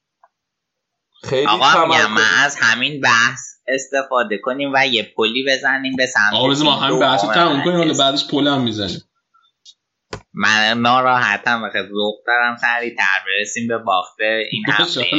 خیلی 1.23 1.47
آقا 1.47 1.87
میگم 1.87 2.17
از 2.45 2.57
همین 2.61 3.01
بحث 3.01 3.41
استفاده 3.69 4.39
کنیم 4.39 4.73
و 4.75 4.87
یه 4.87 5.13
پلی 5.17 5.45
بزنیم 5.49 5.97
به 5.97 6.07
سمت 6.07 6.33
آقا 6.35 6.65
ما 6.65 6.73
همین 6.73 7.01
بحث 7.01 7.25
رو 7.25 7.33
تموم 7.33 7.65
کنیم 7.65 7.81
ولی 7.81 7.99
بعدش 7.99 8.29
پل 8.31 8.47
هم 8.47 8.63
می‌زنیم. 8.63 9.03
من 10.35 10.81
ناراحتم 10.81 11.63
و 11.63 11.71
ذوق 11.89 12.15
دارم 12.27 12.57
سریع 12.57 12.97
تر 12.97 13.25
برسیم 13.27 13.69
به 13.69 13.79
باخت 13.79 14.21
این 14.51 14.63
هفته 14.69 15.07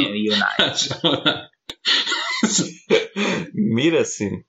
می‌رسیم. 3.54 4.46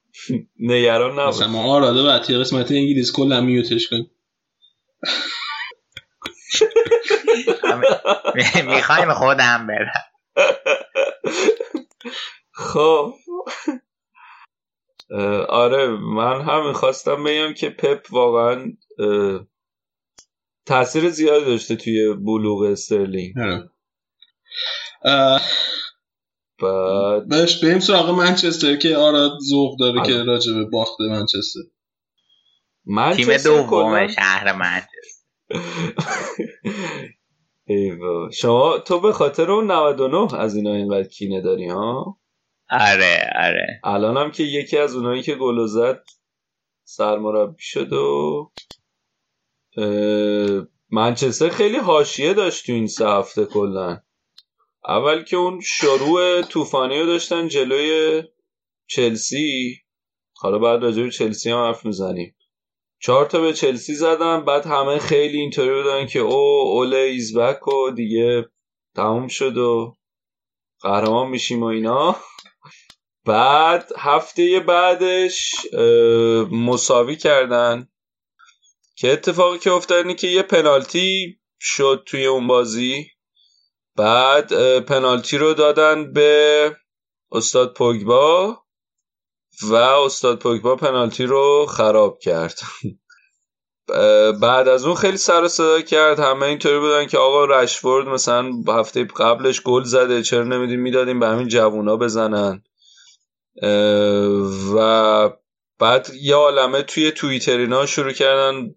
نگران 0.59 1.19
نباش. 1.19 1.41
ما 1.41 1.63
آراده 1.75 2.03
باید 2.03 2.21
توی 2.21 2.37
قسمت 2.37 2.71
انگلیس 2.71 3.11
کلا 3.11 3.41
میوتش 3.41 3.87
کنیم. 3.89 4.11
می‌خوایم 8.65 9.13
خودم 9.13 9.67
برم. 9.67 10.03
خب. 12.51 13.13
آره 15.49 15.87
من 15.87 16.41
هم 16.41 16.67
می‌خواستم 16.67 17.23
بگم 17.23 17.53
که 17.53 17.69
پپ 17.69 18.07
واقعا 18.09 18.73
تاثیر 20.69 21.09
زیادی 21.09 21.45
داشته 21.45 21.75
توی 21.75 22.13
بلوغ 22.13 22.61
استرلینگ 22.61 23.39
آره. 23.39 23.69
اه، 25.05 25.41
بعد 26.61 27.27
بهش 27.27 27.63
بریم 27.63 27.79
سراغ 27.79 28.09
منچستر 28.09 28.75
که 28.75 28.97
آراد 28.97 29.31
ذوق 29.49 29.79
داره 29.79 30.05
که. 30.05 30.23
راجع 30.23 30.53
به 30.53 30.65
باخت 30.65 31.01
منچستر 31.01 31.59
تیم 31.59 31.71
منچستر 32.85 33.49
دوم 33.49 34.07
شهر 34.07 34.55
منچستر. 34.55 35.19
شما 38.41 38.77
تو 38.77 38.99
به 38.99 39.13
خاطر 39.13 39.51
اون 39.51 39.71
99 39.71 40.35
از 40.35 40.55
اینا 40.55 40.73
اینقدر 40.73 41.07
کینه 41.07 41.41
داری 41.41 41.69
ها 41.69 42.19
آره 42.69 43.29
آره 43.35 43.81
الان 43.83 44.17
هم 44.17 44.31
که 44.31 44.43
یکی 44.43 44.77
از 44.77 44.95
اونایی 44.95 45.21
که 45.21 45.35
گل 45.35 45.65
زد 45.65 46.03
سرمربی 46.83 47.63
شد 47.63 47.93
و 47.93 48.51
منچستر 50.91 51.49
خیلی 51.49 51.77
حاشیه 51.77 52.34
داشت 52.34 52.65
تو 52.65 52.72
این 52.72 52.88
سه 52.88 53.07
هفته 53.07 53.45
کلا. 53.45 53.99
اول 54.88 55.23
که 55.23 55.38
اون 55.38 55.61
شروع 55.61 56.41
طوفانی 56.41 56.99
رو 56.99 57.06
داشتن 57.06 57.47
جلوی 57.47 58.23
چلسی 58.88 59.77
حالا 60.35 60.60
بعد 60.60 60.84
راجع 60.84 61.03
به 61.03 61.11
چلسی 61.11 61.51
هم 61.51 61.57
حرف 61.57 61.85
می‌زنیم. 61.85 62.35
چهار 63.01 63.26
تا 63.26 63.41
به 63.41 63.53
چلسی 63.53 63.93
زدن 63.93 64.45
بعد 64.45 64.65
همه 64.65 64.99
خیلی 64.99 65.38
اینطوری 65.38 65.81
بودن 65.81 66.07
که 66.07 66.19
او 66.19 66.61
اوله 66.73 66.97
ایزبک 66.97 67.68
و 67.68 67.91
دیگه 67.91 68.49
تموم 68.95 69.27
شد 69.27 69.57
و 69.57 69.95
قهرمان 70.81 71.30
میشیم 71.30 71.64
و 71.64 71.65
اینا. 71.65 72.15
بعد 73.26 73.91
هفته 73.97 74.60
بعدش 74.60 75.56
مساوی 76.51 77.15
کردن. 77.15 77.88
که 78.99 79.13
اتفاقی 79.13 79.59
که 79.59 79.71
افتاد 79.71 79.97
اینه 79.97 80.15
که 80.15 80.27
یه 80.27 80.41
پنالتی 80.41 81.39
شد 81.59 82.03
توی 82.05 82.26
اون 82.26 82.47
بازی. 82.47 83.07
بعد 83.95 84.80
پنالتی 84.80 85.38
رو 85.38 85.53
دادن 85.53 86.13
به 86.13 86.76
استاد 87.31 87.73
پوگبا 87.73 88.57
و 89.63 89.76
استاد 89.76 90.39
پوگبا 90.39 90.76
پنالتی 90.76 91.26
رو 91.26 91.65
خراب 91.65 92.19
کرد. 92.19 92.59
بعد 94.41 94.67
از 94.67 94.85
اون 94.85 94.95
خیلی 94.95 95.17
سر 95.17 95.43
و 95.43 95.47
صدا 95.47 95.81
کرد. 95.81 96.19
همه 96.19 96.45
اینطوری 96.45 96.80
بودن 96.80 97.07
که 97.07 97.17
آقا 97.17 97.45
رشفورد 97.45 98.07
مثلا 98.07 98.51
هفته 98.67 99.03
قبلش 99.03 99.61
گل 99.61 99.84
زده 99.84 100.23
چرا 100.23 100.43
نمیدیم؟ 100.43 100.80
می‌دادیم 100.80 101.19
به 101.19 101.27
همین 101.27 101.47
جوونا 101.47 101.97
بزنن. 101.97 102.63
و 104.76 105.30
بعد 105.80 106.09
یه 106.21 106.35
عالمه 106.35 106.81
توی 106.81 107.11
توییتر 107.11 107.57
اینا 107.57 107.85
شروع 107.85 108.11
کردن 108.11 108.76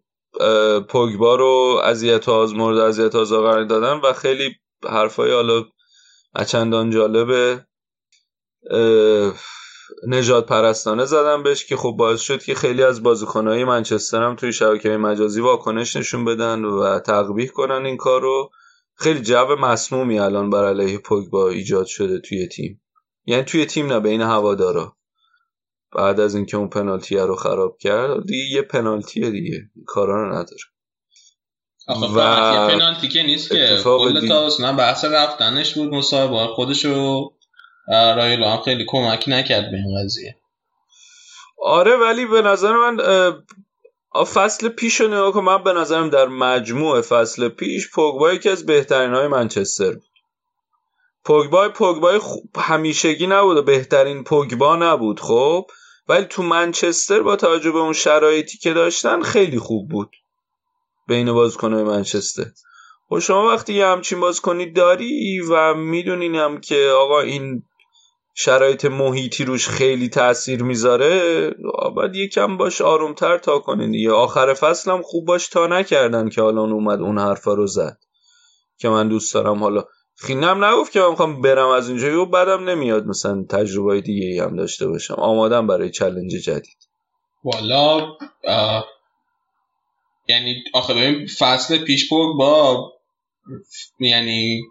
پوگبا 0.89 1.35
رو 1.37 1.81
اذیت 1.85 2.29
آز 2.29 2.55
مورد 2.55 2.79
اذیت 2.79 3.15
آزار 3.15 3.51
قرار 3.51 3.65
دادن 3.65 4.01
و 4.01 4.13
خیلی 4.13 4.57
حرفای 4.89 5.33
حالا 5.33 5.65
چندان 6.47 6.91
جالبه. 6.91 7.67
نجات 10.09 10.47
پرستانه 10.47 11.05
زدن 11.05 11.43
بهش 11.43 11.65
که 11.65 11.77
خب 11.77 11.95
باعث 11.99 12.21
شد 12.21 12.43
که 12.43 12.55
خیلی 12.55 12.83
از 12.83 13.03
بازیکنهای 13.03 13.65
منچستر 13.65 14.23
هم 14.23 14.37
توی 14.37 14.53
شبکه 14.53 14.89
مجازی 14.89 15.41
واکنش 15.41 15.97
نشون 15.97 16.25
بدن 16.25 16.65
و 16.65 16.99
تقبیح 16.99 17.49
کنن 17.49 17.87
این 17.87 17.97
کار 17.97 18.21
رو 18.21 18.51
خیلی 18.95 19.21
جو 19.21 19.57
مسمومی 19.57 20.19
الان 20.19 20.51
بر 20.51 20.69
علیه 20.69 20.99
پوگبا 20.99 21.49
ایجاد 21.49 21.87
شده 21.87 22.21
توی 22.21 22.49
تیم. 22.49 22.83
یعنی 23.27 23.43
توی 23.43 23.67
تیم 23.67 23.93
نه 23.93 24.01
بین 24.01 24.21
هوادارا. 24.21 24.97
بعد 25.97 26.21
از 26.21 26.35
اینکه 26.35 26.57
اون 26.57 26.69
پنالتی 26.69 27.17
رو 27.17 27.37
خراب 27.37 27.79
کرد 27.79 28.27
دیگه 28.27 28.57
یه 28.57 28.63
پنالتیه 28.63 29.31
دیگه. 29.31 29.59
کارا 29.87 30.23
رو 30.23 30.29
نداره. 30.33 30.63
آخه 31.89 32.07
و 32.07 32.19
یه 32.53 32.77
پنالتی 32.77 33.09
که 33.09 33.23
نیست 33.23 33.49
که. 33.51 33.81
کل 33.85 34.21
دیگه- 34.21 34.29
تابستون 34.29 34.77
بحث 34.77 35.05
رفتنش 35.05 35.75
بود 35.75 35.95
مصاحبه. 35.95 36.47
خودش 36.55 36.85
رو 36.85 37.33
رایلو 37.89 38.47
هم 38.47 38.63
خیلی 38.63 38.85
کمک 38.89 39.25
نکرد 39.29 39.71
به 39.71 39.77
این 39.77 40.05
قضیه. 40.05 40.37
آره 41.63 41.97
ولی 41.97 42.27
به 42.27 42.43
نظر 42.43 42.73
من 42.73 42.97
فصل 44.35 44.69
پیش 44.69 45.01
رو 45.01 45.07
نگاه 45.09 45.45
من 45.45 45.63
به 45.63 45.73
نظرم 45.73 46.11
در 46.11 46.29
مجموع 46.29 47.01
فصل 47.01 47.49
پیش 47.49 47.91
پوگبا 47.91 48.33
یکی 48.33 48.49
از 48.49 48.67
بهترین 48.67 49.15
های 49.15 49.27
منچستر 49.27 49.93
بود. 49.93 50.03
پوگبا 51.25 51.69
پوگبا 51.69 52.21
همیشگی 52.57 53.27
نبود 53.27 53.57
و 53.57 53.63
بهترین 53.63 54.25
پوگبا 54.25 54.77
نبود 54.77 55.21
خب؟ 55.21 55.67
ولی 56.13 56.25
تو 56.25 56.43
منچستر 56.43 57.23
با 57.23 57.37
توجه 57.37 57.71
به 57.71 57.79
اون 57.79 57.93
شرایطی 57.93 58.59
که 58.59 58.73
داشتن 58.73 59.23
خیلی 59.23 59.59
خوب 59.59 59.89
بود. 59.89 60.17
بین 61.09 61.33
بازیکنهای 61.33 61.83
منچستر. 61.83 62.45
خب 63.09 63.19
شما 63.19 63.49
وقتی 63.49 63.75
یه 63.75 63.87
همچین 63.87 64.21
بازیکنی 64.21 64.73
داری 64.73 65.41
و 65.41 65.75
می‌دونین 65.75 66.35
هم 66.35 66.61
که 66.61 66.93
آقا 66.97 67.21
این 67.21 67.63
شرایط 68.35 68.85
محیطی 68.85 69.45
روش 69.45 69.69
خیلی 69.69 70.09
تاثیر 70.09 70.63
می‌ذاره 70.63 71.51
باید 71.95 72.15
یکم 72.15 72.57
باش 72.57 72.81
آرومتر 72.81 73.39
تا 73.39 73.59
کنین 73.59 73.91
دیگه. 73.91 74.13
آخر 74.13 74.55
فصل 74.55 74.91
هم 74.91 75.03
خوب 75.03 75.27
باش 75.27 75.49
تا 75.49 75.67
نکردن 75.67 76.29
که 76.29 76.43
حالا 76.43 76.61
اومد 76.61 77.01
اون 77.01 77.19
حرفا 77.19 77.55
رو 77.55 77.67
زد. 77.67 77.99
که 78.79 78.89
من 78.89 79.09
دوست 79.09 79.35
دارم 79.35 79.63
حالا 79.63 79.85
خینم 80.23 80.65
نگفت 80.65 80.93
که 80.93 81.01
من 81.01 81.11
می‌خوام 81.11 81.43
برم 81.43 81.69
از 81.69 81.89
اینجا 81.89 82.23
و 82.23 82.27
بعدم 82.27 82.71
نمیاد. 82.71 83.07
مثلا 83.07 83.45
تجربه 83.51 84.01
دیگه 84.01 84.27
ای 84.27 84.39
هم 84.41 84.57
داشته 84.57 84.87
باشم. 84.89 85.15
آمادم 85.15 85.67
برای 85.67 85.91
چلنج 85.91 86.31
جدید. 86.33 86.89
والا 87.45 88.17
اه، 88.45 88.87
یعنی 90.29 90.65
آخه 90.75 90.95
ببین 90.95 91.27
فصل 91.27 91.79
پیش 91.85 92.09
با 92.39 92.93
یعنی 94.01 94.63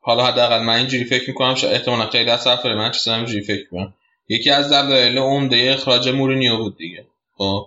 حالا 0.00 0.24
حداقل 0.26 0.62
من 0.62 0.74
اینجوری 0.76 1.04
فکر 1.04 1.30
می‌کنم 1.30 1.54
شاید 1.54 1.74
احتمالا 1.74 2.06
خیلی 2.10 2.30
از 2.30 2.42
سفر 2.42 2.74
من 2.74 2.90
چیزا 2.90 3.14
اینجوری 3.14 3.42
فکر 3.44 3.68
کنم 3.70 3.94
یکی 4.28 4.50
از 4.50 4.72
دلایل 4.72 5.18
عمده 5.18 5.72
اخراج 5.74 6.08
مورینیو 6.08 6.56
بود 6.56 6.76
دیگه. 6.76 7.06
خب 7.38 7.66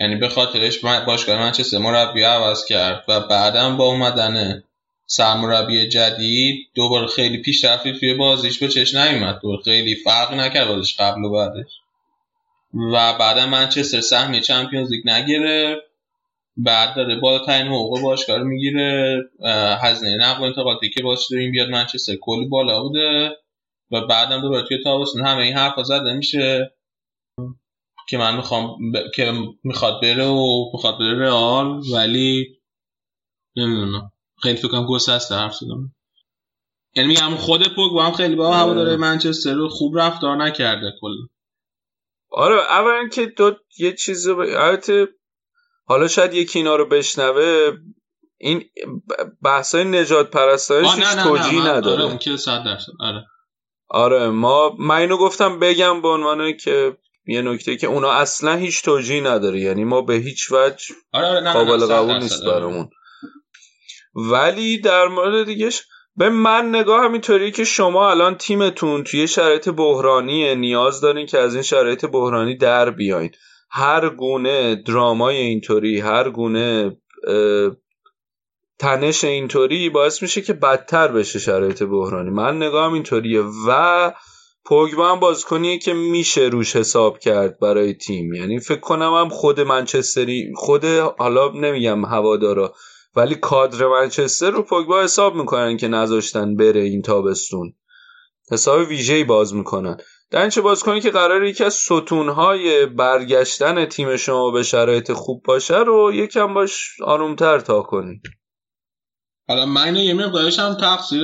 یعنی 0.00 0.16
به 0.16 0.28
خاطرش 0.28 0.84
من- 0.84 1.04
باشگاه 1.04 1.38
منچستر 1.40 1.78
مربی 1.78 2.22
عوض 2.22 2.64
کرد 2.66 3.04
و 3.08 3.20
بعدم 3.20 3.76
با 3.76 3.84
اومدن 3.84 4.64
سرمربی 5.10 5.88
جدید 5.88 6.68
دوباره 6.74 7.06
خیلی 7.06 7.42
پیشرفتی 7.42 7.92
توی 7.92 8.14
بازیش 8.14 8.58
به 8.58 8.68
چش 8.68 8.94
نیومد. 8.94 9.40
دوباره 9.42 9.62
خیلی 9.62 9.94
فرق 9.94 10.34
نکرد 10.34 10.68
بازیش 10.68 10.96
قبل 10.96 11.24
و 11.24 11.30
بعدش. 11.32 11.80
و 12.74 13.18
بعدا 13.18 13.46
منچستر 13.46 14.00
سهمیه 14.00 14.40
چمپیونز 14.40 14.90
لیگ 14.92 15.08
نگرفت 15.08 15.82
بعد 16.56 16.96
داره 16.96 17.16
بالاترین 17.20 17.66
حقوق 17.66 18.00
باشگاه 18.00 18.38
می‌گیره. 18.38 19.20
هزینه 19.82 20.16
نقل 20.16 20.40
و 20.40 20.44
انتقالاتی 20.44 20.90
که 20.90 21.02
باعث 21.02 21.20
شده 21.20 21.38
این 21.38 21.52
بیاد 21.52 21.68
منچستر 21.68 22.16
کلی 22.20 22.44
بالا 22.44 22.82
بوده. 22.82 23.36
و 23.90 24.00
بعدم 24.06 24.40
دوباره 24.40 24.62
توی 24.68 24.82
تابستون 24.84 25.26
همه 25.26 25.42
این 25.42 25.56
حرفا 25.56 25.82
زده 25.82 26.12
میشه. 26.12 26.72
که 28.08 28.18
من 28.18 28.36
می‌خوام 28.36 28.92
ب... 28.92 28.96
که 29.14 29.32
می‌خواد 29.64 30.02
بره 30.02 30.24
و 30.26 30.70
می‌خواد 30.74 30.98
بره 30.98 31.18
رئال 31.18 31.82
ولی 31.92 32.58
نمی‌دونم. 33.56 34.12
خیلی 34.42 34.56
فکر 34.56 34.68
کنم 34.68 34.86
گسسته 34.86 35.34
حرف 35.34 35.54
زدم. 35.54 35.94
یعنی 36.94 37.08
میگم 37.08 37.34
خود 37.36 37.74
پوگبا 37.74 38.04
هم 38.04 38.12
خیلی 38.12 38.34
با 38.36 38.54
هواداره 38.56 38.96
منچستر 38.96 39.54
رو 39.54 39.68
خوب 39.68 39.98
رفتار 39.98 40.36
نکرده 40.36 40.92
کلا. 41.00 41.26
آره 42.30 42.54
اولا 42.60 43.08
که 43.08 43.26
دو 43.26 43.56
یه 43.78 43.92
چیز 43.92 44.28
البته 44.28 45.08
حالا 45.84 46.08
شاید 46.08 46.34
یکی 46.34 46.58
اینا 46.58 46.76
رو 46.76 46.86
بشنوه 46.88 47.72
این 48.38 48.64
بحثای 49.42 49.84
نجات 49.84 50.30
هیچ 50.36 50.90
نه 50.98 51.14
نه 51.14 51.24
من- 51.58 51.70
نداره. 51.70 51.92
آره 51.96 52.04
اون 52.04 52.18
که 52.18 52.36
100 52.36 52.64
درصد 52.64 52.92
آره. 53.00 53.24
آره 53.88 54.28
ما 54.28 54.76
من 54.78 54.96
اینو 54.96 55.16
گفتم 55.16 55.58
بگم 55.58 56.02
به 56.02 56.08
عنوان 56.08 56.56
که 56.56 56.96
یه 57.26 57.42
نکته 57.42 57.76
که 57.76 57.86
اونا 57.86 58.10
اصلا 58.12 58.54
هیچ 58.56 58.82
توجیهی 58.82 59.20
نداره 59.20 59.60
یعنی 59.60 59.84
ما 59.84 60.02
به 60.02 60.14
هیچ 60.14 60.52
وجه 60.52 60.94
آره 61.12 61.26
آره 61.28 61.52
قابل 61.52 61.78
صد 61.78 61.90
قبول 61.92 62.18
نیست 62.18 62.42
آره. 62.42 62.52
برامون. 62.52 62.90
ولی 64.18 64.78
در 64.78 65.08
مورد 65.08 65.46
دیگهش 65.46 65.82
به 66.16 66.28
من 66.28 66.68
نگاه 66.68 67.04
همینطوری 67.04 67.50
که 67.50 67.64
شما 67.64 68.10
الان 68.10 68.34
تیمتون 68.34 69.04
توی 69.04 69.28
شرایط 69.28 69.68
بحرانیه 69.68 70.54
نیاز 70.54 71.00
دارین 71.00 71.26
که 71.26 71.38
از 71.38 71.54
این 71.54 71.62
شرایط 71.62 72.04
بحرانی 72.04 72.56
در 72.56 72.90
بیاین. 72.90 73.30
هر 73.70 74.08
گونه 74.08 74.82
درامای 74.86 75.36
اینطوری 75.36 76.00
هر 76.00 76.30
گونه 76.30 76.96
تنش 78.78 79.24
اینطوری 79.24 79.90
باعث 79.90 80.22
میشه 80.22 80.42
که 80.42 80.52
بدتر 80.52 81.08
بشه 81.08 81.38
شرایط 81.38 81.82
بحرانی. 81.82 82.30
من 82.30 82.56
نگاهم 82.56 82.92
اینطوریه 82.92 83.42
و 83.68 84.12
پوگبا 84.64 85.12
هم 85.12 85.20
بازیکنیه 85.20 85.78
که 85.78 85.94
میشه 85.94 86.40
روش 86.40 86.76
حساب 86.76 87.18
کرد 87.18 87.58
برای 87.58 87.94
تیم. 87.94 88.34
یعنی 88.34 88.60
فکر 88.60 88.80
کنم 88.80 89.14
هم 89.14 89.28
خود 89.28 89.60
منچستری 89.60 90.52
خود 90.56 90.84
حالا 91.18 91.48
نمیگم 91.48 92.04
هوادارا 92.04 92.74
ولی 93.18 93.34
کادر 93.34 93.86
منچستر 93.86 94.50
رو 94.50 94.62
پوگبا 94.62 95.02
حساب 95.02 95.34
می‌کنن 95.34 95.76
که 95.76 95.88
نذاشتن 95.88 96.56
بره 96.56 96.80
این 96.80 97.02
تابستون. 97.02 97.74
حساب 98.52 98.88
ویژه‌ای 98.88 99.24
باز 99.24 99.54
می‌کنن. 99.54 99.96
در 100.30 100.50
چه 100.50 100.60
بازیکنی 100.60 101.00
که 101.00 101.10
قرار 101.10 101.44
یکی 101.44 101.64
از 101.64 101.74
ستونهای 101.74 102.86
برگشتن 102.86 103.84
تیم 103.84 104.16
شما 104.16 104.50
به 104.50 104.62
شرایط 104.62 105.12
خوب 105.12 105.42
باشه 105.42 105.78
رو 105.78 106.12
یکم 106.14 106.54
باش 106.54 107.00
آرومتر 107.04 107.60
تا 107.60 107.82
کنی. 107.82 108.20
حالا 109.48 109.66
من 109.66 109.96
یه 109.96 110.14
مقدارش 110.14 110.58
هم 110.58 110.74
تقصیر 110.74 111.22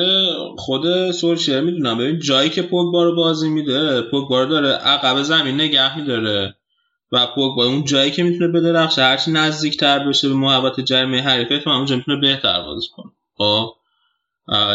خود 0.58 1.10
سولشر 1.10 1.60
می‌دونم. 1.60 1.98
ببین 1.98 2.18
جایی 2.18 2.50
که 2.50 2.62
پوگبا 2.62 3.04
رو 3.04 3.16
بازی 3.16 3.48
میده 3.48 4.02
پوگبا 4.10 4.42
رو 4.42 4.48
داره 4.48 4.68
عقب 4.68 5.22
زمین 5.22 5.54
نگه 5.54 5.98
میداره. 5.98 6.54
و 7.12 7.26
پوگبا 7.26 7.64
اون 7.64 7.84
جایی 7.84 8.10
که 8.10 8.22
می‌تونه 8.22 8.48
بدرخشه 8.48 9.02
هرچی 9.02 9.30
نزدیکتر 9.30 10.08
بشه 10.08 10.28
به 10.28 10.34
محوطه 10.34 10.82
جریمه 10.82 11.22
حریف 11.22 11.64
تو 11.64 11.70
اونجا 11.70 11.96
می‌تونه 11.96 12.20
بهتر 12.20 12.62
بازی 12.62 12.86
کنه. 12.96 13.12
خب؟ 13.34 13.72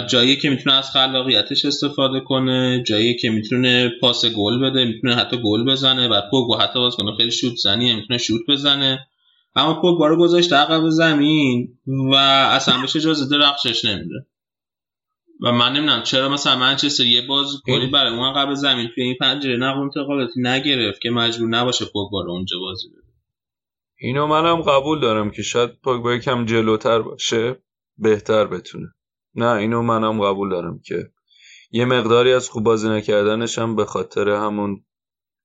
جایی 0.08 0.36
که 0.36 0.50
می‌تونه 0.50 0.76
از 0.76 0.92
خلاقیتش 0.92 1.66
استفاده 1.66 2.20
کنه 2.20 2.84
جایی 2.88 3.18
که 3.18 3.30
می‌تونه 3.30 3.92
پاس 4.02 4.26
گل 4.26 4.60
بده 4.60 4.86
می‌تونه 4.86 5.16
حتی 5.16 5.38
گل 5.38 5.66
بزنه 5.66 6.08
و 6.08 6.22
پوگبا 6.32 6.58
حتی 6.58 6.80
باز 6.80 6.96
کنه 6.96 7.16
خیلی 7.18 7.32
شوت 7.32 7.56
زنی 7.56 7.96
می‌تونه 7.96 8.18
شوت 8.18 8.42
بزنه. 8.50 9.08
اما 9.56 9.82
پوگبا 9.82 10.08
رو 10.08 10.18
گذاشته 10.18 10.56
عقب 10.56 10.90
زمین 10.90 11.78
و 11.88 12.16
اصلا 12.16 12.82
بهش 12.82 12.96
اجازه 12.96 13.38
درخشش 13.38 13.86
نمیده. 13.86 14.26
و 15.40 15.52
من 15.52 15.74
نمی‌دونم 15.74 16.04
چرا 16.04 16.30
مثلا 16.30 16.56
منچستر 16.56 17.04
یه 17.04 17.28
بازیکنی 17.28 17.88
برای 17.88 18.14
اون 18.14 18.26
عقب 18.26 18.54
زمین 18.54 18.90
توی 18.96 19.04
این 19.04 19.16
پنجره 19.20 19.58
نقل 19.58 19.80
انتقالاتی 19.80 20.42
نگرفت 20.42 21.02
که 21.02 21.10
مجبور 21.10 21.50
نباشه 21.50 21.86
پوگبا 21.86 22.22
رو 22.22 22.32
اونجا 22.32 22.60
بازی 22.60 22.90
بده. 22.90 23.10
اینو 24.02 24.28
منم 24.28 24.62
قبول 24.62 25.00
دارم 25.00 25.32
که 25.32 25.42
شاید 25.42 25.82
پوگبا 25.84 26.14
یکم 26.14 26.46
جلوتر 26.46 27.02
باشه 27.02 27.56
بهتر 27.98 28.46
بتونه. 28.46 28.88
نه 29.36 29.52
اینو 29.52 29.82
منم 29.82 30.22
قبول 30.22 30.50
دارم 30.50 30.80
که 30.86 31.12
یه 31.72 31.86
مقداری 31.86 32.34
از 32.34 32.50
خوب 32.50 32.64
بازی 32.64 32.90
نکردنش 32.90 33.60
هم 33.60 33.76
به 33.76 33.86
خاطر 33.86 34.30
همون 34.30 34.84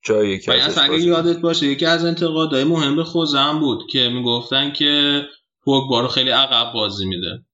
جایی 0.04 0.38
که 0.38 0.64
اصلا 0.64 0.84
اگه 0.84 1.00
یادت 1.00 1.38
باشه 1.38 1.66
یکی 1.66 1.86
از 1.86 2.04
انتقادهای 2.04 2.64
مهم 2.64 2.96
به 2.96 3.04
خوزم 3.04 3.58
بود 3.60 3.86
که 3.90 4.08
می‌گفتن 4.08 4.72
که 4.72 5.22
پوگبا 5.64 6.00
رو 6.00 6.08
خیلی 6.08 6.30
عقب 6.30 6.72
بازی 6.74 7.06
میده. 7.06 7.44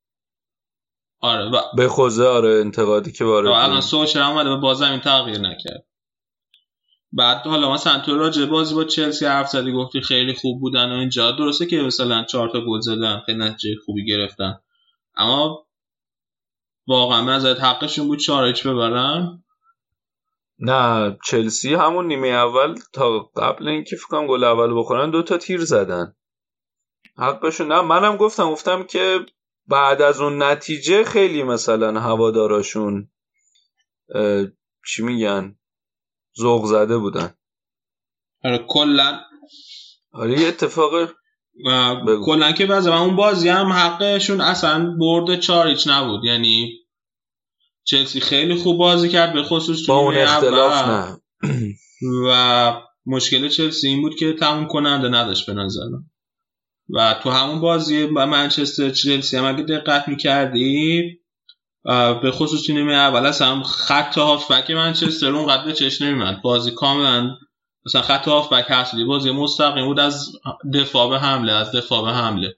آره 1.20 1.44
و 1.44 1.60
به 1.76 1.88
خوزه 1.88 2.26
آره 2.26 2.48
انتقادی 2.48 3.12
که 3.12 3.24
وارد 3.24 3.46
الان 3.46 3.80
سوشر 3.80 4.22
اومده 4.22 4.56
بازم 4.56 4.90
این 4.90 5.00
تغییر 5.00 5.38
نکرد. 5.38 5.86
بعد 7.12 7.46
حالا 7.46 7.72
مثلا 7.72 7.98
تو 7.98 8.18
راجع 8.18 8.44
بازی 8.44 8.74
با 8.74 8.84
چلسی 8.84 9.26
حرف 9.26 9.48
زدی 9.48 9.72
گفتی 9.72 10.00
خیلی 10.00 10.34
خوب 10.34 10.60
بودن 10.60 10.92
و 10.92 10.94
اینجا 10.94 11.30
درسته 11.30 11.66
که 11.66 11.82
مثلا 11.82 12.24
چهار 12.24 12.48
تا 12.48 12.60
گل 12.60 12.80
زدن 12.80 13.22
خیلی 13.26 13.38
نتیجه 13.38 13.80
خوبی 13.84 14.06
گرفتن. 14.06 14.60
اما 15.16 15.66
واقعا 16.86 17.22
من 17.22 17.32
ازت 17.32 17.60
حقشون 17.60 18.06
بود 18.06 18.18
چهار 18.18 18.52
ببرن؟ 18.52 19.44
نه 20.58 21.16
چلسی 21.24 21.74
همون 21.74 22.06
نیمه 22.06 22.28
اول 22.28 22.74
تا 22.92 23.18
قبل 23.18 23.68
اینکه 23.68 23.96
فکرم 23.96 24.26
گل 24.26 24.44
اول 24.44 24.78
بخورن 24.78 25.10
دو 25.10 25.22
تا 25.22 25.38
تیر 25.38 25.60
زدن. 25.64 26.14
حقشون 27.16 27.68
نه 27.72 27.80
منم 27.80 28.16
گفتم 28.16 28.50
گفتم 28.50 28.82
که 28.82 29.20
بعد 29.70 30.02
از 30.02 30.20
اون 30.20 30.42
نتیجه 30.42 31.04
خیلی 31.04 31.42
مثلا 31.42 32.00
هواداراشون 32.00 33.10
چی 34.86 35.02
میگن؟ 35.02 35.56
ذوق 36.40 36.66
زده 36.66 36.98
بودن. 36.98 37.34
آره 38.44 38.64
کلا. 38.68 39.20
آره 40.12 40.40
یه 40.40 40.48
اتفاق 40.48 40.92
کلا 42.24 42.52
که 42.52 42.66
بعضی 42.66 42.90
اون 42.90 43.16
بازی 43.16 43.48
هم 43.48 43.72
حقشون 43.72 44.40
اصلا 44.40 44.96
برد 45.00 45.40
چاریچ 45.40 45.88
نبود. 45.88 46.24
یعنی 46.24 46.72
چلسی 47.84 48.20
خیلی 48.20 48.54
خوب 48.54 48.78
بازی 48.78 49.08
کرد 49.08 49.32
به 49.32 49.42
خصوص 49.42 49.86
با 49.88 49.96
اون 49.96 50.16
اختلاف 50.16 50.88
نه. 50.88 51.20
و 52.28 52.72
مشکل 53.06 53.48
چلسی 53.48 53.88
این 53.88 54.02
بود 54.02 54.14
که 54.14 54.32
تموم 54.32 54.66
کننده 54.66 55.08
نداشت 55.08 55.46
به 55.46 55.52
نظر 55.52 55.86
و 56.92 57.14
تو 57.22 57.30
همون 57.30 57.60
بازی 57.60 58.06
با 58.06 58.26
منچستر 58.26 58.90
چلسی 58.90 59.36
هم 59.36 59.44
اگه 59.44 59.62
دقت 59.62 60.08
می‌کردی 60.08 61.02
به 62.22 62.30
خصوص 62.30 62.70
نیمه 62.70 62.92
اول 62.92 63.32
هم 63.40 63.62
خط 63.62 64.18
هافبک 64.18 64.70
منچستر 64.70 65.26
اون 65.26 65.46
قد 65.46 65.72
چش 65.72 66.02
نمیمد 66.02 66.42
بازی 66.42 66.70
کاملا 66.70 67.36
مثلا 67.86 68.02
خط 68.02 68.28
هافبک 68.28 68.64
هست 68.68 68.94
بازی 68.96 69.30
مستقیم 69.30 69.84
بود 69.84 70.00
از 70.00 70.32
دفاع 70.74 71.10
به 71.10 71.18
حمله 71.18 71.52
از 71.52 71.72
دفاع 71.72 72.04
به 72.04 72.12
حمله. 72.12 72.56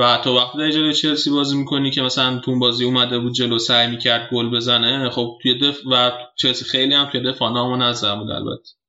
و 0.00 0.20
تو 0.24 0.36
وقتی 0.36 0.58
در 0.58 0.70
جلوی 0.70 0.94
چلسی 0.94 1.30
بازی 1.30 1.56
می‌کنی 1.56 1.90
که 1.90 2.02
مثلا 2.02 2.38
تو 2.38 2.58
بازی 2.58 2.84
اومده 2.84 3.18
بود 3.18 3.32
جلو 3.32 3.58
سعی 3.58 3.86
می‌کرد 3.86 4.30
گل 4.32 4.50
بزنه 4.50 5.10
خب 5.10 5.38
توی 5.42 5.58
دف 5.58 5.78
و 5.92 6.12
چلسی 6.36 6.64
خیلی 6.64 6.94
هم 6.94 7.08
توی 7.12 7.20
دفاع 7.20 7.52
نامنظم 7.52 8.18
بود 8.18 8.30
البته. 8.30 8.79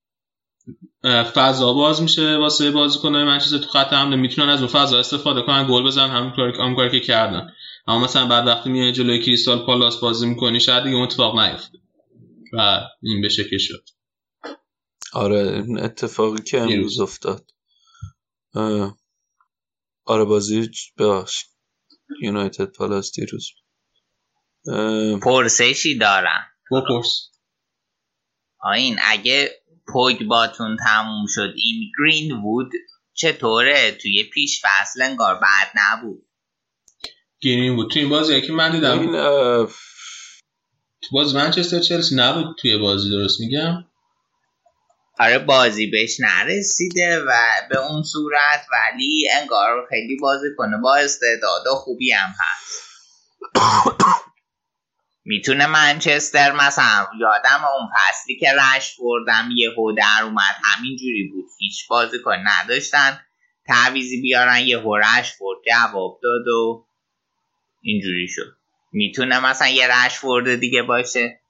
فضا 1.03 1.73
باز 1.73 2.01
میشه 2.01 2.37
واسه 2.37 2.71
بازیکن‌های 2.71 3.23
منچستر 3.23 3.57
تو 3.57 3.69
خط 3.69 3.93
حمله 3.93 4.15
می‌تونن 4.15 4.49
از 4.49 4.59
اون 4.59 4.67
فضا 4.67 4.99
استفاده 4.99 5.41
کنن 5.41 5.67
گل 5.69 5.83
بزنن 5.83 6.09
همین 6.09 6.31
کاری 6.31 6.75
کاری 6.75 6.91
که 6.91 6.99
کردن. 6.99 7.53
اما 7.87 8.03
مثلا 8.03 8.27
بعد 8.27 8.47
وقتی 8.47 8.69
میای 8.69 8.91
جلوی 8.91 9.19
کریستال 9.19 9.65
پالاس 9.65 9.99
بازی 9.99 10.27
می‌کنی 10.27 10.59
شاید 10.59 10.83
دیگه 10.83 10.95
اتفاق 10.95 11.39
نیفته 11.39 11.77
و 12.53 12.81
این 13.01 13.21
بشه 13.21 13.43
که 13.49 13.57
شد. 13.57 13.83
آره 15.13 15.65
اتفاقی 15.79 16.43
که 16.43 16.61
امروز 16.61 16.99
افتاد. 16.99 17.51
آره 20.05 20.23
بازی 20.23 20.69
ببخش. 20.97 21.45
یونایتد 22.21 22.65
پالاس 22.65 23.11
دیروز. 23.11 23.49
پرسشی 25.21 25.97
دارم. 25.97 26.43
بپرس. 26.71 27.31
آین 28.59 28.99
اگه 29.03 29.60
پوگ 29.93 30.23
باتون 30.23 30.77
تموم 30.77 31.25
شد. 31.27 31.53
این 31.55 31.91
گرین 31.99 32.31
وود 32.31 32.71
چطوره؟ 33.13 33.91
توی 33.91 34.23
پیش 34.23 34.61
فصل 34.63 35.01
انگار 35.01 35.35
بعد 35.35 35.67
نبود. 35.75 36.27
گرین 37.41 37.75
وود 37.75 37.91
توی 37.91 38.01
این 38.01 38.11
بازی 38.11 38.41
که 38.41 38.53
من 38.53 38.71
دیدم. 38.71 38.99
این 38.99 39.11
تو 41.01 41.15
باز 41.15 41.35
منچستر 41.35 41.79
چلسی 41.79 42.15
نبود 42.15 42.55
توی 42.61 42.77
بازی 42.77 43.09
درست 43.09 43.39
میگم؟ 43.39 43.85
آره 45.19 45.39
بازی 45.39 45.87
بهش 45.87 46.19
نرسیده 46.19 47.19
و 47.27 47.31
به 47.69 47.79
اون 47.79 48.03
صورت 48.03 48.65
ولی 48.71 49.27
انگار 49.41 49.87
خیلی 49.89 50.17
بازی 50.21 50.47
کنه 50.57 50.77
با 50.77 50.95
استعداد 50.95 51.67
و 51.67 51.69
خوبی 51.69 52.11
هم 52.11 52.29
هست. 52.39 52.81
می‌تونه 55.25 55.67
منچستر 55.67 56.51
مثلا 56.51 57.07
یادم 57.19 57.65
اون 57.77 57.89
فصلی 57.95 58.39
که 58.39 58.47
رش 58.51 58.95
بردم 58.99 59.49
یه 59.55 59.69
در 59.97 60.23
اومد. 60.23 60.55
همینجوری 60.63 61.29
بود. 61.33 61.45
هیچ 61.59 61.87
بازی 61.89 62.19
کن 62.19 62.37
نداشتن. 62.47 63.19
تعویزی 63.67 64.21
بیارن 64.21 64.59
یه 64.59 64.77
رش 64.77 65.33
برد 65.39 65.57
جواب 65.67 66.19
داد 66.23 66.47
و 66.47 66.85
اینجوری 67.81 68.27
شد. 68.27 68.55
می‌تونه 68.91 69.45
مثلا 69.45 69.67
یه 69.67 69.87
رش 69.87 70.19
دیگه 70.59 70.81
باشه؟ 70.83 71.41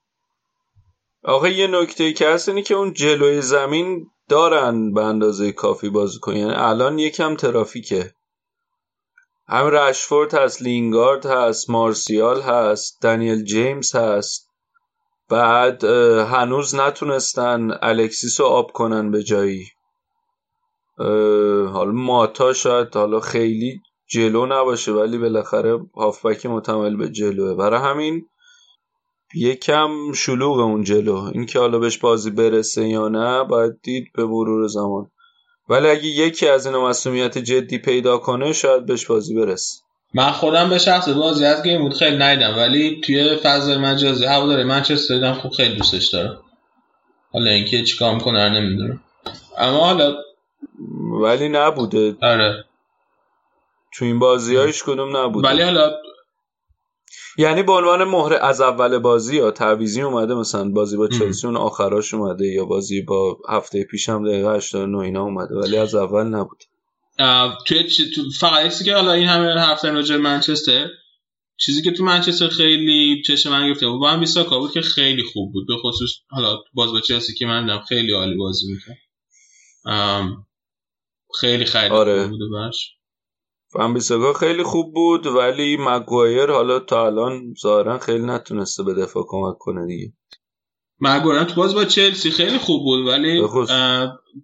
آقا 1.24 1.48
یه 1.48 1.66
نکته 1.66 2.12
که 2.12 2.28
هست 2.28 2.48
اینه 2.48 2.62
که 2.62 2.74
اون 2.74 2.92
جلوی 2.92 3.42
زمین 3.42 4.06
دارن 4.28 4.94
به 4.94 5.04
اندازه 5.04 5.52
کافی 5.52 5.88
بازی 5.88 6.18
کن 6.18 6.36
یعنی 6.36 6.52
الان 6.52 6.98
یکم 6.98 7.36
ترافیکه. 7.36 8.14
هم 9.48 9.66
رشفورد 9.66 10.34
هست 10.34 10.62
لینگارد 10.62 11.26
هست 11.26 11.70
مارسیال 11.70 12.40
هست 12.40 13.02
دانیل 13.02 13.44
جیمز 13.44 13.96
هست. 13.96 14.48
بعد 15.28 15.84
هنوز 15.84 16.74
نتونستن 16.74 17.70
الکسیس 17.82 18.40
رو 18.40 18.46
آب 18.46 18.72
کنن 18.72 19.10
به 19.10 19.22
جایی. 19.22 19.66
حالا 21.72 21.92
ماتا 21.92 22.52
شاید 22.52 22.94
حالا 22.94 23.20
خیلی 23.20 23.80
جلو 24.06 24.46
نباشه 24.46 24.92
ولی 24.92 25.18
بالاخره 25.18 25.78
هافبک 25.96 26.46
متمل 26.46 26.96
به 26.96 27.08
جلوه. 27.08 27.54
برای 27.54 27.80
همین 27.80 28.26
یکم 29.34 30.12
شلوغ 30.12 30.58
اون 30.58 30.84
جلو. 30.84 31.16
اینکه 31.16 31.58
حالا 31.58 31.78
بهش 31.78 31.98
بازی 31.98 32.30
برسه 32.30 32.88
یا 32.88 33.08
نه 33.08 33.44
باید 33.44 33.80
دید 33.82 34.04
به 34.14 34.24
مرور 34.24 34.66
زمان. 34.66 35.10
ولی 35.72 35.88
اگه 35.88 36.06
یکی 36.06 36.48
از 36.48 36.66
اینا 36.66 36.88
مسئولیت 36.88 37.38
جدی 37.38 37.78
پیدا 37.78 38.18
کنه 38.18 38.52
شاید 38.52 38.86
بهش 38.86 39.06
بازی 39.06 39.34
برسه. 39.34 39.80
من 40.14 40.30
خودم 40.30 40.70
به 40.70 40.78
شخص 40.78 41.08
بازی 41.08 41.44
از 41.44 41.62
گیم 41.62 41.82
بود 41.82 41.94
خیلی 41.94 42.16
نیدم 42.16 42.54
ولی 42.56 43.00
توی 43.04 43.36
فضای 43.36 43.76
مجازی 43.76 44.24
داره. 44.24 44.64
منچستر 44.64 45.14
دیدم 45.14 45.34
خوب 45.34 45.52
خیلی 45.52 45.74
دوستش 45.74 46.06
دارم. 46.08 46.38
حالا 47.32 47.50
اینکه 47.50 47.82
چیکار 47.82 48.14
می‌کنه 48.14 48.48
نمی‌دونم. 48.48 49.00
اما 49.58 49.84
حالا 49.84 50.14
ولی 51.22 51.48
نبوده. 51.48 52.16
آره. 52.22 52.64
تو 53.94 54.04
این 54.04 54.18
بازی 54.18 54.56
هایش 54.56 54.82
کدوم 54.82 55.16
نبوده؟ 55.16 55.48
ولی 55.48 55.62
حالا 55.62 55.92
یعنی 57.38 57.62
به 57.62 57.72
عنوان 57.72 58.04
مهره 58.04 58.36
از 58.44 58.60
اول 58.60 58.98
بازی 58.98 59.36
یا 59.36 59.50
تعویزی 59.50 60.02
اومده 60.02 60.34
مثلا 60.34 60.68
بازی 60.68 60.96
با 60.96 61.08
چلسی 61.08 61.46
اون 61.46 61.56
آخراش 61.56 62.14
اومده 62.14 62.46
یا 62.46 62.64
بازی 62.64 63.02
با 63.02 63.38
هفته 63.48 63.84
پیش 63.84 64.08
هم 64.08 64.28
دقیقه 64.28 64.56
89 64.56 64.98
اینا 64.98 65.22
اومده 65.22 65.54
ولی 65.54 65.76
از 65.76 65.94
اول 65.94 66.24
نبود. 66.24 66.64
توی 67.66 67.84
تو 68.14 68.22
فقط 68.40 68.70
چیزی 68.70 68.84
که 68.84 68.94
حالا 68.94 69.12
این 69.12 69.28
همه 69.28 69.60
حرف 69.60 69.84
راجع 69.84 70.16
منچستر 70.16 70.88
چیزی 71.56 71.82
که 71.82 71.90
تو 71.90 72.04
منچستر 72.04 72.48
خیلی 72.48 73.22
چشم 73.26 73.50
من 73.50 73.68
گرفته 73.68 73.88
بود 73.88 74.00
با 74.00 74.10
هم 74.10 74.20
بیساکا 74.20 74.58
بود 74.58 74.72
که 74.72 74.80
خیلی 74.80 75.22
خوب 75.22 75.52
بود 75.52 75.66
به 75.66 75.74
خصوص 75.76 76.10
حالا 76.30 76.58
باز 76.74 76.92
با 76.92 77.00
چلسی 77.00 77.34
که 77.34 77.46
من 77.46 77.80
خیلی 77.88 78.12
عالی 78.12 78.36
بازی 78.36 78.66
می‌کرد 78.72 78.98
خیلی 81.40 81.64
خیلی 81.64 81.88
آره. 81.88 82.22
خوب 82.22 82.30
بوده 82.30 82.46
باش 82.46 82.94
فنبیساکا 83.72 84.32
خیلی 84.32 84.62
خوب 84.62 84.94
بود 84.94 85.26
ولی 85.26 85.76
مگوایر 85.80 86.50
حالا 86.50 86.78
تا 86.78 87.06
الان 87.06 87.54
ظاهرا 87.62 87.98
خیلی 87.98 88.26
نتونسته 88.26 88.82
به 88.82 88.94
دفاع 88.94 89.24
کمک 89.28 89.58
کنه 89.58 89.86
دیگه. 89.86 90.12
مگوایر 91.00 91.44
تو 91.44 91.54
باز 91.54 91.74
با 91.74 91.84
چلسی 91.84 92.30
خیلی 92.30 92.58
خوب 92.58 92.82
بود 92.82 93.06
ولی 93.06 93.42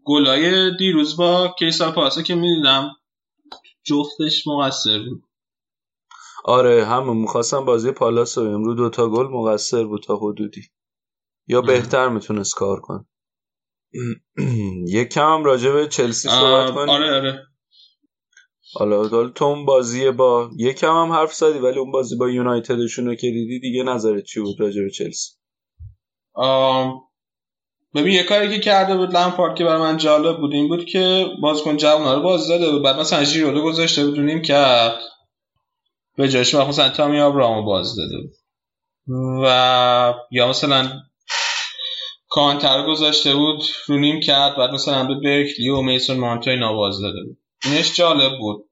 گلای 0.05 0.77
دیروز 0.77 1.17
با 1.17 1.55
کیسا 1.59 1.93
پاسه 1.93 2.23
که 2.23 2.35
می‌دیدم 2.35 2.91
جفتش 3.85 4.47
مقصر 4.47 4.99
بود. 4.99 5.23
آره 6.45 6.85
همون 6.85 7.17
می‌خواستم 7.17 7.65
بازی 7.65 7.93
پالاس 7.93 8.39
رو 8.39 8.45
امرو 8.45 8.75
دوتا 8.75 9.09
گل 9.09 9.27
مقصر 9.27 9.85
بود 9.85 10.03
تا 10.03 10.17
حدودی. 10.17 10.63
یا 11.47 11.61
بهتر 11.61 12.09
می‌تونست 12.09 12.55
کار 12.55 12.81
کن 12.81 13.07
یک 14.87 15.09
کم 15.09 15.35
هم 15.35 15.45
راجع 15.45 15.73
به 15.73 15.87
چلسی 15.87 16.29
صحبت 16.29 16.71
کنیم. 16.75 16.89
آره 16.89 17.17
آره. 17.17 17.48
حالا 18.75 19.29
تو 19.29 19.45
اون 19.45 19.65
بازی 19.65 20.11
با 20.11 20.51
یک 20.57 20.79
کم 20.79 20.95
هم 20.95 21.13
حرف 21.13 21.35
زدی 21.35 21.59
ولی 21.59 21.79
اون 21.79 21.91
بازی 21.91 22.17
با 22.17 22.29
یونایتدشون 22.29 23.07
رو 23.07 23.15
که 23.15 23.31
دیدی 23.31 23.61
دیگه 23.61 23.83
نظرت 23.83 24.25
چی 24.25 24.41
بود 24.41 24.61
راجع 24.61 24.83
به 24.83 24.91
چلسی؟ 24.91 25.33
آم، 26.35 27.01
ببین 27.95 28.13
یه 28.13 28.23
کاری 28.23 28.49
که 28.49 28.59
کرده 28.61 28.97
بود 28.97 29.17
لمپارد 29.17 29.57
که 29.57 29.65
برای 29.65 29.83
من 29.83 29.97
جالب 29.97 30.37
بود 30.37 30.53
این 30.53 30.69
بود 30.69 30.85
که 30.85 31.27
بازیکن 31.43 31.77
جوونا 31.77 32.15
رو 32.15 32.23
باز 32.23 32.49
داده 32.49 32.71
بود. 32.71 32.83
بعد 32.83 32.97
مثلا 32.97 33.25
ژیرو 33.25 33.63
گذاشته 33.63 34.05
بود 34.05 34.15
دونیم 34.15 34.43
کرد. 34.43 35.01
به 36.17 36.25
وقت 36.55 36.55
مثلا 36.55 36.89
تامی 36.89 37.21
آبرامو 37.21 37.63
باز 37.63 37.97
داده 37.97 38.17
بود. 38.17 38.35
و 39.45 40.15
یا 40.31 40.49
مثلا 40.49 40.91
کانتر 42.29 42.87
گذاشته 42.87 43.35
بود 43.35 43.63
رو 43.87 43.99
نیم 43.99 44.21
کرد. 44.21 44.57
بعد 44.57 44.71
مثلا 44.71 45.05
به 45.05 45.15
برکلی 45.15 45.69
و 45.69 45.81
میسون 45.81 46.17
مانتو 46.17 46.51
اینا 46.51 46.73
باز 46.73 47.01
داده 47.01 47.25
بود. 47.25 47.39
اینش 47.65 47.95
جالب 47.95 48.39
بود. 48.39 48.65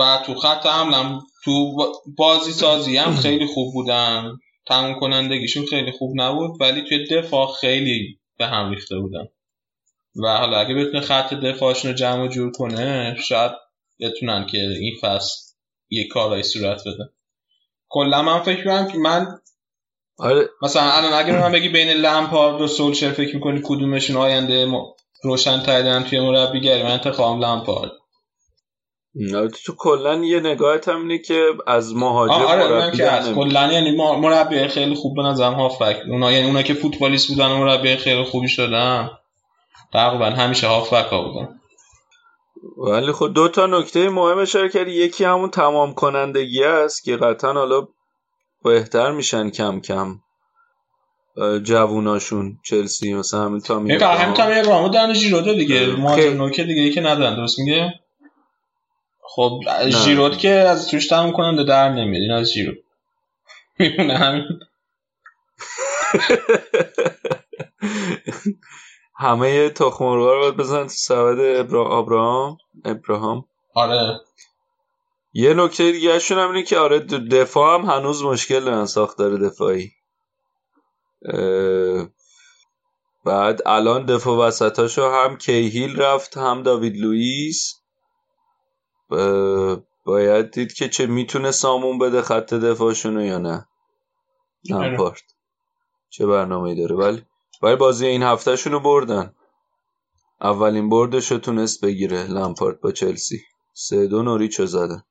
و 0.00 0.22
تو 0.26 0.34
خط 0.34 0.66
حملم 0.66 1.20
تو 1.44 1.76
بازی 2.16 2.52
سازی 2.52 2.96
هم 2.96 3.16
خیلی 3.16 3.46
خوب 3.46 3.72
بودن. 3.72 4.32
تموم 4.66 5.00
کنندگیشون 5.00 5.66
خیلی 5.66 5.92
خوب 5.92 6.12
نبود 6.14 6.60
ولی 6.60 6.82
توی 6.82 7.06
دفاع 7.06 7.52
خیلی 7.60 8.18
به 8.38 8.46
هم 8.46 8.70
ریخته 8.70 8.98
بودن. 8.98 9.28
و 10.24 10.36
حالا 10.36 10.58
اگه 10.58 10.74
بتونه 10.74 11.00
خط 11.00 11.34
دفاعشون 11.34 11.90
رو 11.90 11.96
جمع 11.96 12.24
و 12.24 12.28
جور 12.28 12.52
کنه 12.52 13.16
شاید 13.20 13.52
بتونن 14.00 14.46
که 14.46 14.58
این 14.58 14.94
فصل 15.00 15.34
یه 15.90 16.08
کارهای 16.08 16.42
صورت 16.42 16.80
بده. 16.80 17.10
کلا 17.88 18.22
من 18.22 18.42
فکر 18.42 18.58
می‌کنم 18.58 18.88
که 18.92 18.98
من 18.98 19.26
آره. 20.18 20.48
مثلا 20.62 20.82
الان 20.82 21.12
اگه 21.12 21.32
من 21.32 21.52
بگی 21.52 21.68
بین 21.68 21.88
لمپارد 21.88 22.60
و 22.60 22.66
سولشر 22.66 23.10
فکر 23.10 23.34
می‌کنی 23.34 23.60
کدومشون 23.64 24.16
آینده. 24.16 24.72
روشن 25.22 25.62
تایدن 25.62 26.02
توی 26.02 26.20
مربیگری 26.20 26.82
من 26.82 26.90
انتخابم 26.90 27.44
لمپارد. 27.44 27.90
تو 29.64 29.74
کلا 29.78 30.14
یه 30.14 30.40
نگاهت 30.40 30.88
هم 30.88 31.00
اینه 31.00 31.18
که 31.18 31.50
از 31.66 31.94
مهاجم 31.94 32.34
آره 32.34 32.68
مربی 32.68 32.96
که 32.96 33.02
نمیاد. 33.02 33.34
کلا 33.34 33.72
یعنی 33.72 33.96
مربی 33.96 34.68
خیلی 34.68 34.94
خوب 34.94 35.16
به 35.16 35.22
نظرم 35.22 35.54
هافبک. 35.54 36.02
اونا 36.10 36.32
یعنی 36.32 36.46
اونا 36.46 36.62
که 36.62 36.74
فوتبالیست 36.74 37.28
بودن 37.28 37.50
و 37.50 37.58
مربی 37.58 37.96
خیلی 37.96 38.24
خوبی 38.24 38.48
شدن. 38.48 39.10
تقریبا 39.92 40.26
همیشه 40.26 40.66
هافبک 40.66 41.06
ها 41.06 41.22
بودن. 41.22 41.60
ولی 42.76 43.12
خب 43.12 43.32
دو 43.34 43.48
تا 43.48 43.66
نکته 43.66 44.08
مهم 44.08 44.38
اشاره 44.38 44.68
کردی 44.68 44.90
یکی 44.90 45.24
همون 45.24 45.50
تمام 45.50 45.94
کنندگی 45.94 46.64
است 46.64 47.04
که 47.04 47.16
قطعا 47.16 47.52
حالا 47.52 47.88
بهتر 48.64 49.10
میشن 49.10 49.50
کم 49.50 49.80
کم. 49.80 50.20
جووناشون 51.62 52.58
چلسی 52.64 53.14
مثلا 53.14 53.44
همین 53.44 53.60
تامی 53.60 53.92
یه 53.92 54.06
همین 54.06 54.34
تامی 54.34 54.54
ابراهامو 54.54 54.88
دارن 54.88 55.14
ژیرودو 55.14 55.54
دیگه. 55.54 55.78
خیلی. 55.78 55.92
مهاجم 55.92 56.36
نوکه 56.36 56.64
دیگه 56.64 56.82
ای 56.82 56.90
که 56.90 57.00
ندارن. 57.00 57.36
درست 57.36 57.58
میگه؟ 57.58 57.92
خب 59.36 59.60
ژیرود 59.88 60.38
که 60.38 60.50
از 60.50 60.88
توش 60.88 61.06
تموم 61.06 61.32
کننده 61.32 61.64
در 61.64 61.88
نمیاد. 61.88 62.22
این 62.22 62.32
از 62.32 62.52
ژیرود 62.52 62.78
میمونه 63.78 64.18
همین. 64.18 64.44
همه 69.16 69.70
تخم 69.70 70.04
مرغا 70.04 70.34
رو 70.34 70.40
باید 70.40 70.56
بزنن 70.56 70.82
تو 70.82 70.88
سبد 70.88 71.40
ابرا... 71.40 71.98
ابراهام؟ 71.98 72.58
ابراهام؟ 72.84 73.44
آره. 73.74 74.20
یه 75.32 75.54
نکته 75.54 75.92
دیگه 75.92 76.18
شون 76.18 76.38
هم 76.38 76.48
اینه 76.48 76.62
که 76.62 76.78
آره 76.78 76.98
دفاع 77.30 77.78
هم 77.78 77.84
هنوز 77.84 78.24
مشکل 78.24 78.64
دارن 78.64 78.86
ساختار 78.86 79.36
دفاعی. 79.36 79.90
اه، 81.24 82.08
بعد 83.24 83.62
الان 83.66 84.06
دفاع 84.06 84.46
وسطاشو 84.46 85.10
هم 85.10 85.36
کیهیل 85.36 85.96
رفت 85.96 86.36
هم 86.36 86.62
داوید 86.62 86.96
لوئیس. 86.96 87.85
باید 90.04 90.50
دید 90.50 90.72
که 90.72 90.88
چه 90.88 91.06
می‌تونه 91.06 91.50
سامون 91.50 91.98
بده 91.98 92.22
خط 92.22 92.54
دفاعشونو 92.54 93.24
یا 93.24 93.38
نه. 93.38 93.68
لمپارد 94.70 95.22
چه 96.10 96.26
برنامه 96.26 96.74
داره. 96.74 96.96
ولی 96.96 97.22
ولی 97.62 97.76
بازی 97.76 98.06
این 98.06 98.22
هفتهشون 98.22 98.72
رو 98.72 98.80
بردن. 98.80 99.34
اولین 100.40 100.88
بردش 100.88 101.32
رو 101.32 101.38
تونست 101.38 101.84
بگیره 101.84 102.22
لمپارد 102.22 102.80
با 102.80 102.92
چلسی. 102.92 103.40
سه 103.72 104.06
دو 104.06 104.22
نوریچ 104.22 104.60
رو 104.60 104.66
زدن. 104.66 105.02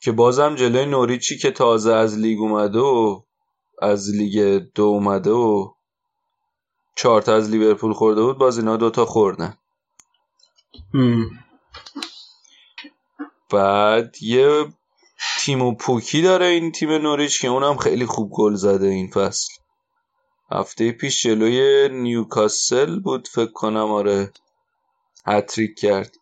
که 0.00 0.12
بازم 0.12 0.54
جلوی 0.54 0.86
نوریچی 0.86 1.38
که 1.38 1.50
تازه 1.50 1.92
از 1.92 2.18
لیگ 2.18 2.40
اومده 2.40 2.78
و 2.78 3.20
از 3.82 4.10
لیگ 4.14 4.62
دو 4.74 4.84
اومده 4.84 5.30
و 5.30 5.70
چهار 6.96 7.22
تا 7.22 7.34
از 7.34 7.50
لیورپول 7.50 7.92
خورده 7.92 8.22
بود 8.22 8.38
باز 8.38 8.58
اینا 8.58 8.76
دوتا 8.76 9.04
خوردن. 9.04 9.58
بعد 13.50 14.16
یه 14.22 14.66
تیم 15.38 15.62
و 15.62 15.74
پوکی 15.74 16.22
داره 16.22 16.46
این 16.46 16.72
تیم 16.72 16.92
نوریچ 16.92 17.40
که 17.40 17.48
اونم 17.48 17.76
خیلی 17.76 18.06
خوب 18.06 18.30
گل 18.30 18.54
زده 18.54 18.86
این 18.86 19.10
فصل. 19.10 19.52
هفته 20.50 20.92
پیش 20.92 21.22
جلوی 21.22 21.88
نیوکاسل 21.88 23.00
بود 23.00 23.28
فکر 23.28 23.52
کنم 23.52 23.90
آره. 23.90 24.32
هتریک 25.26 25.78
کرد. 25.78 26.16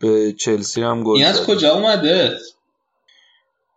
به 0.00 0.32
چلسی 0.32 0.82
هم 0.82 1.02
گل 1.02 1.16
این 1.16 1.26
از 1.26 1.46
کجا 1.46 1.74
اومده؟ 1.74 2.38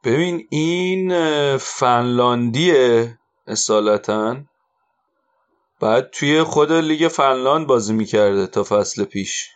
ببین 0.04 0.48
این 0.50 1.12
فنلاندیه 1.58 3.18
اصالتا. 3.48 4.38
بعد 5.80 6.10
توی 6.10 6.44
خود 6.44 6.72
لیگ 6.72 7.08
فنلاند 7.08 7.68
بازی 7.68 7.94
می‌کرده 7.94 8.48
تا 8.48 8.64
فصل 8.64 9.04
پیش. 9.04 9.50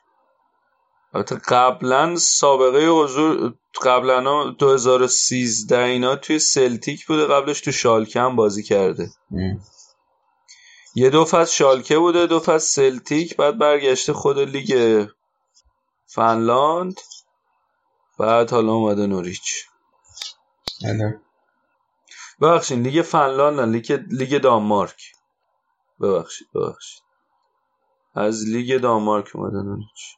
البته 1.16 1.36
قبلا 1.36 2.16
سابقه 2.16 2.88
حضور 2.88 3.54
قبلا 3.82 4.50
2013 4.50 5.78
اینا 5.80 6.16
توی 6.16 6.40
سلتیک 6.40 7.06
بوده 7.08 7.26
قبلش 7.26 7.62
تو 7.62 7.72
شالکه 7.72 8.20
هم 8.20 8.36
بازی 8.36 8.64
کرده. 8.64 9.10
یه 10.96 11.10
دو 11.10 11.26
فصل 11.26 11.54
شالکه 11.54 11.98
بوده 11.98 12.26
دو 12.28 12.40
فصل 12.40 12.58
سلتیک 12.58 13.38
بعد 13.38 13.58
برگشته 13.58 14.14
خود 14.14 14.40
لیگ 14.40 15.06
فنلاند 16.06 17.02
بعد 18.20 18.52
حالا 18.52 18.74
اومده 18.74 19.08
نوریچ. 19.08 19.66
آره. 20.90 21.22
ببخشید 22.42 22.80
لیگ 22.80 23.02
فنلاند 23.02 23.60
لیگ 23.60 24.00
لیگ 24.12 24.38
دانمارک. 24.42 25.12
ببخشید 26.02 26.48
ببخشید. 26.56 27.04
از 28.16 28.44
لیگ 28.48 28.82
دانمارک 28.82 29.36
اومده 29.36 29.62
نوریچ. 29.62 30.16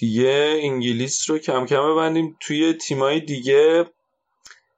دیگه 0.00 0.58
انگلیس 0.62 1.30
رو 1.30 1.38
کم 1.38 1.66
کم 1.66 1.92
ببندیم. 1.92 2.36
توی 2.40 2.72
تیمای 2.72 3.20
دیگه 3.20 3.86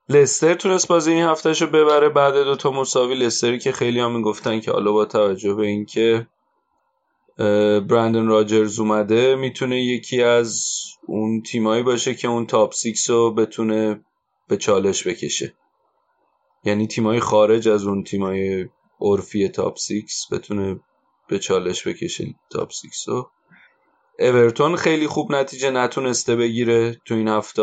لستر 0.09 0.55
تونست 0.55 0.89
بازی 0.89 1.12
این 1.12 1.24
هفتهشو 1.24 1.66
ببره. 1.66 2.09
بعد 2.09 2.35
دوتا 2.35 2.70
مساوی 2.70 3.14
لستری 3.14 3.59
که 3.59 3.72
خیلی 3.72 4.01
هم 4.01 4.16
می‌گفتن 4.16 4.60
که 4.60 4.70
حالا 4.70 4.93
با 4.93 5.05
توجه 5.05 5.55
به 5.55 5.66
اینکه 5.66 6.27
برندن 7.89 8.27
راجرز 8.27 8.81
اومده 8.81 9.35
می‌تونه 9.35 9.85
یکی 9.85 10.22
از 10.22 10.66
اون 11.06 11.43
تیمایی 11.43 11.82
باشه 11.82 12.14
که 12.14 12.28
اون 12.28 12.47
top 12.47 12.72
six 12.74 13.10
رو 13.10 13.35
بتونه 13.35 14.05
به 14.48 14.56
چالش 14.56 15.06
بکشه. 15.06 15.55
یعنی 16.64 16.86
تیمای 16.86 17.20
خارج 17.20 17.68
از 17.68 17.85
اون 17.86 18.05
تیمای 18.05 18.68
عرفی 19.01 19.48
top 19.48 19.78
six 19.78 20.32
بتونه 20.32 20.81
به 21.31 21.39
چالش 21.39 21.86
بکشه 21.86 22.35
top 22.51 22.72
six 22.72 23.09
رو. 23.09 23.31
اورتون 24.19 24.77
خیلی 24.77 25.07
خوب 25.07 25.32
نتیجه 25.32 25.70
نتونسته 25.70 26.36
بگیره 26.36 27.01
تو 27.05 27.15
این 27.15 27.28
هفته. 27.28 27.62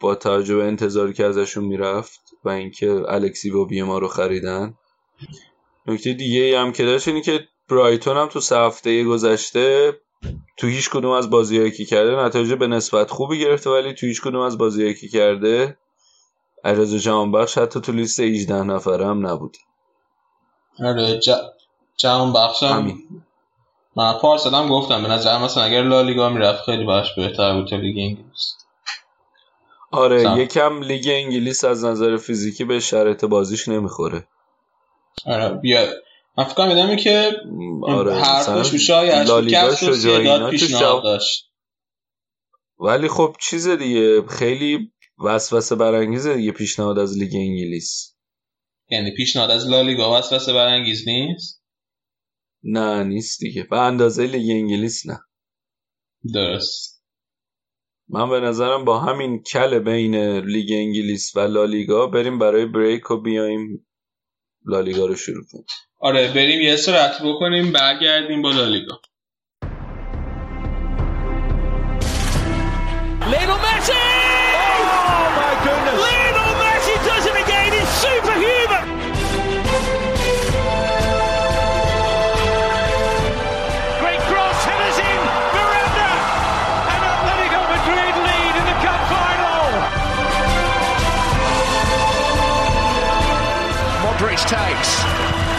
با 0.00 0.14
توجه 0.14 0.56
به 0.56 0.64
انتظاری 0.64 1.12
که 1.12 1.24
ازشون 1.24 1.64
می‌رفت 1.64 2.20
و 2.44 2.48
اینکه 2.48 3.02
الکسی 3.08 3.50
و 3.50 3.64
بیما 3.64 3.98
رو 3.98 4.08
خریدن. 4.08 4.74
نکته 5.86 6.12
دیگه 6.12 6.58
هم 6.58 6.72
که 6.72 6.84
داشت 6.84 7.08
اینی 7.08 7.22
که 7.22 7.48
برایتون 7.68 8.16
هم 8.16 8.28
تو 8.28 8.40
سه 8.40 8.58
هفته 8.58 9.04
گذشته 9.04 9.92
تو 10.56 10.66
هیچ 10.66 10.90
کدوم 10.90 11.10
از 11.10 11.30
بازیهایی 11.30 11.70
که 11.70 11.84
کرده 11.84 12.16
نتایج 12.16 12.52
به 12.52 12.66
نسبت 12.66 13.10
خوبی 13.10 13.38
گرفته 13.38 13.70
ولی 13.70 13.94
تو 13.94 14.06
هیچ 14.06 14.22
کدوم 14.22 14.40
از 14.40 14.58
بازیهایی 14.58 14.94
که 14.94 15.08
کرده 15.08 15.78
عرض 16.64 16.94
جهان 16.94 17.32
بخش 17.32 17.58
حتی 17.58 17.80
تو 17.80 17.92
لیست 17.92 18.20
18 18.20 18.62
نفره 18.62 19.06
هم 19.06 19.26
نبود 19.26 19.56
آره 20.78 21.20
جهان 21.96 22.32
بخش 22.32 22.62
هم 22.62 22.98
من 23.96 24.12
پارسال 24.12 24.54
هم 24.54 24.68
گفتم 24.68 25.02
به 25.02 25.08
نظر 25.08 25.38
مثلا 25.38 25.62
اگر 25.62 25.82
لالیگا 25.82 26.28
می‌رفت 26.28 26.64
خیلی 26.64 26.84
باش 26.84 27.14
بهتر 27.14 27.54
بود 27.54 27.68
تا 27.68 27.76
لیگ 27.76 27.98
انگلیس. 27.98 28.54
آره 29.90 30.22
سم. 30.22 30.40
یکم 30.40 30.82
لیگ 30.82 31.08
انگلیس 31.08 31.64
از 31.64 31.84
نظر 31.84 32.16
فیزیکی 32.16 32.64
به 32.64 32.80
شرط 32.80 33.24
بازیش 33.24 33.68
نمی‌خوره. 33.68 34.26
آره 35.26 35.48
بیا. 35.48 35.86
من 36.38 36.44
فکر 36.44 36.54
کنم 36.54 36.96
که 36.96 37.32
آره 37.82 38.14
هر 38.14 38.42
خصوصای 38.42 39.24
لالیگاش 39.24 39.82
رو 39.82 40.50
پیشنهاد 40.50 41.02
داشت. 41.02 41.48
ولی 42.78 43.08
خب 43.08 43.36
چیز 43.40 43.68
دیگه 43.68 44.26
خیلی 44.26 44.92
وسوسه 45.24 45.74
برانگیزه 45.74 46.34
دیگه 46.34 46.52
پیشنهاد 46.52 46.98
از 46.98 47.18
لیگ 47.18 47.34
انگلیس. 47.34 48.11
یعنی 48.92 49.10
پیشنهاد 49.10 49.50
از 49.50 49.68
لالیگا 49.68 50.18
وسوسه 50.18 50.52
برانگیز 50.52 51.08
نیست؟ 51.08 51.62
نه 52.64 53.04
نیست 53.04 53.40
دیگه. 53.40 53.62
به 53.62 53.78
اندازه 53.78 54.26
لیگ 54.26 54.50
انگلیس 54.50 55.06
نه. 55.06 55.18
درست. 56.34 57.02
من 58.08 58.30
به 58.30 58.40
نظرم 58.40 58.84
با 58.84 59.00
همین 59.00 59.42
کل 59.42 59.78
بین 59.78 60.38
لیگ 60.38 60.72
انگلیس 60.72 61.36
و 61.36 61.40
لالیگا 61.40 62.06
بریم 62.06 62.38
برای 62.38 62.66
بریک 62.66 63.10
و 63.10 63.16
بیایم 63.16 63.86
لالیگا 64.66 65.06
رو 65.06 65.16
شروع 65.16 65.44
کنیم. 65.52 65.66
آره 66.00 66.32
بریم 66.34 66.60
یه 66.60 66.76
سرعت 66.76 67.22
بکنیم 67.24 67.72
برگردیم 67.72 68.42
با 68.42 68.50
لالیگا. 68.50 69.00
takes. 73.82 74.31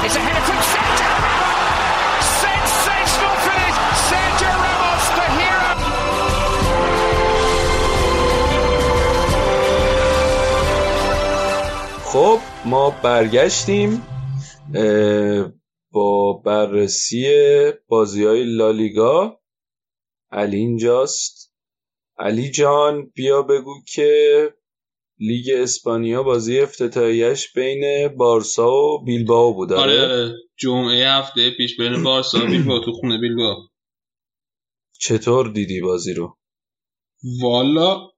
It's 0.05 0.17
a 0.17 0.19
header 0.19 0.43
from 0.49 0.59
Sergio 0.73 1.11
Ramos. 1.25 2.25
Sensational 2.45 3.35
finish. 3.45 3.77
Sergio 4.09 4.51
Ramos, 4.63 5.05
the 5.17 5.27
hero. 5.39 5.71
خب 12.05 12.39
ما 12.65 12.89
برگشتیم 12.89 14.01
با 15.91 16.33
بررسی 16.33 17.25
بازی 17.87 18.23
های 18.23 18.43
لالیگا 18.43 19.39
علی 20.31 20.57
اینجاست 20.57 21.53
علی 22.17 22.51
جان 22.51 23.11
بیا 23.15 23.41
بگو 23.41 23.73
که 23.87 24.09
لیگ 25.19 25.49
اسپانیا 25.53 26.23
بازی 26.23 26.59
افتتاحیش 26.59 27.53
بین 27.53 28.07
بارسا 28.07 28.71
و 28.71 29.03
بیلباو 29.05 29.53
بود 29.53 29.73
آره, 29.73 30.01
آره 30.01 30.35
جمعه 30.57 31.09
هفته 31.09 31.51
پیش 31.57 31.77
بین 31.77 32.03
بارسا 32.03 32.45
و 32.45 32.49
بیلباو 32.49 32.79
تو 32.85 32.91
خونه 32.91 33.17
بیلباو 33.17 33.67
چطور 34.99 35.47
دیدی 35.47 35.81
بازی 35.81 36.13
رو؟ 36.13 36.37
والا؟ 37.41 38.11